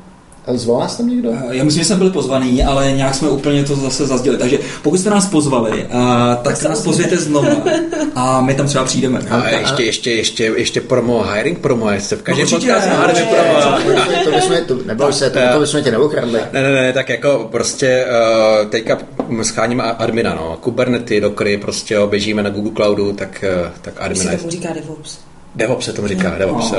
Zval 0.53 0.79
nás 0.79 0.97
tam 0.97 1.09
někdo? 1.09 1.31
Já 1.51 1.63
myslím, 1.63 1.83
že 1.83 1.87
jsme 1.87 1.95
byli 1.95 2.09
pozvaní, 2.09 2.63
ale 2.63 2.91
nějak 2.91 3.15
jsme 3.15 3.29
úplně 3.29 3.63
to 3.63 3.75
zase 3.75 4.07
zazděli. 4.07 4.37
Takže 4.37 4.59
pokud 4.81 4.97
jste 4.97 5.09
nás 5.09 5.25
pozvali, 5.25 5.87
a, 5.91 6.35
tak 6.43 6.57
se 6.57 6.69
nás 6.69 6.81
pozvěte 6.83 7.17
znovu 7.17 7.63
a 8.15 8.41
my 8.41 8.53
tam 8.55 8.67
třeba 8.67 8.83
přijdeme. 8.83 9.19
A 9.29 9.49
ještě, 9.49 9.83
ještě, 9.83 10.11
ještě, 10.11 10.43
ještě 10.43 10.81
promo, 10.81 11.23
hiring 11.33 11.59
promo, 11.59 11.91
jste 11.91 12.15
v 12.15 12.21
každém 12.21 12.47
no, 12.51 12.57
podcastu 12.57 12.89
promo. 13.29 13.93
To 14.23 14.31
bychom, 14.31 14.57
to, 14.67 14.77
nebo 14.85 15.13
se, 15.13 15.29
to, 15.29 15.39
to 15.53 15.59
bychom 15.59 15.83
tě 15.83 15.91
neukradli. 15.91 16.39
Ne, 16.53 16.61
ne, 16.61 16.71
ne, 16.71 16.93
tak 16.93 17.09
jako 17.09 17.47
prostě 17.51 18.05
uh, 18.61 18.69
teďka 18.69 18.97
scháníme 19.41 19.83
admina, 19.83 20.35
no. 20.35 20.57
Kubernetes, 20.61 21.21
Dockery, 21.21 21.57
prostě 21.57 21.97
běžíme 22.09 22.43
na 22.43 22.49
Google 22.49 22.71
Cloudu, 22.75 23.13
tak, 23.13 23.45
uh, 23.63 23.71
tak 23.81 23.93
admina. 23.97 24.31
Jak 24.31 24.39
se 24.39 24.45
tomu 24.45 24.51
říká 24.51 24.69
DevOps? 24.73 25.17
DevOps 25.57 25.85
se 25.85 25.93
tomu 25.93 26.07
říká, 26.07 26.35
DevOps. 26.37 26.71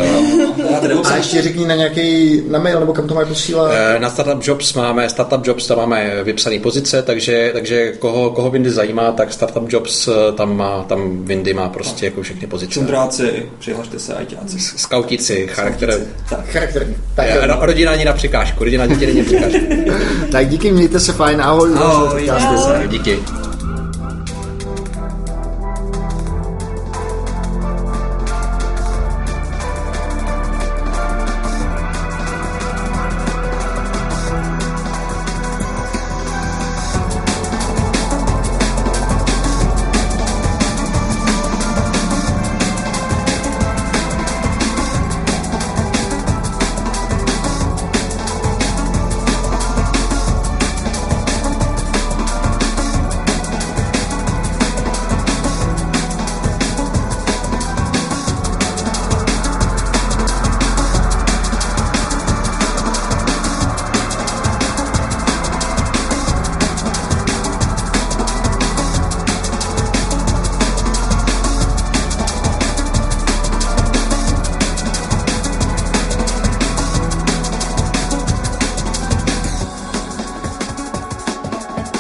No, 0.94 1.06
a 1.06 1.16
ještě 1.16 1.42
řekni 1.42 1.66
na 1.66 1.74
nějaký, 1.74 2.42
na 2.50 2.58
mail, 2.58 2.80
nebo 2.80 2.92
kam 2.92 3.08
to 3.08 3.14
mají 3.14 3.26
posílat? 3.26 3.70
Eh, 3.74 3.98
na 3.98 4.10
Startup 4.10 4.46
Jobs 4.46 4.74
máme, 4.74 5.08
Startup 5.08 5.46
Jobs 5.46 5.66
tam 5.66 5.78
máme 5.78 6.24
vypsané 6.24 6.58
pozice, 6.58 7.02
takže, 7.02 7.50
takže 7.52 7.92
koho, 7.92 8.30
koho 8.30 8.50
Windy 8.50 8.70
zajímá, 8.70 9.12
tak 9.12 9.32
Startup 9.32 9.72
Jobs 9.72 10.08
eh, 10.08 10.32
tam 10.32 10.56
má, 10.56 10.82
tam 10.82 11.24
Windy 11.24 11.54
má 11.54 11.68
prostě 11.68 12.06
jako 12.06 12.22
všechny 12.22 12.46
pozice. 12.46 12.72
Čundráci, 12.72 13.46
přihlašte 13.58 13.98
se, 13.98 14.14
ajťáci. 14.14 14.60
Skautici, 14.60 15.46
charakter. 15.46 16.00
Charakter. 16.28 16.86
Tak, 17.14 17.26
ro, 17.42 17.58
rodina 17.60 17.92
ani 17.92 18.04
na 18.04 18.12
překážku, 18.12 18.64
rodina 18.64 18.86
děti 18.86 19.06
není 19.06 19.22
překážku. 19.22 19.66
tak 20.32 20.48
díky, 20.48 20.72
mějte 20.72 21.00
se 21.00 21.12
fajn, 21.12 21.40
ahoj. 21.40 21.70
Ahoj, 21.76 22.30
ahoj. 22.30 22.88
Díky. 22.88 23.18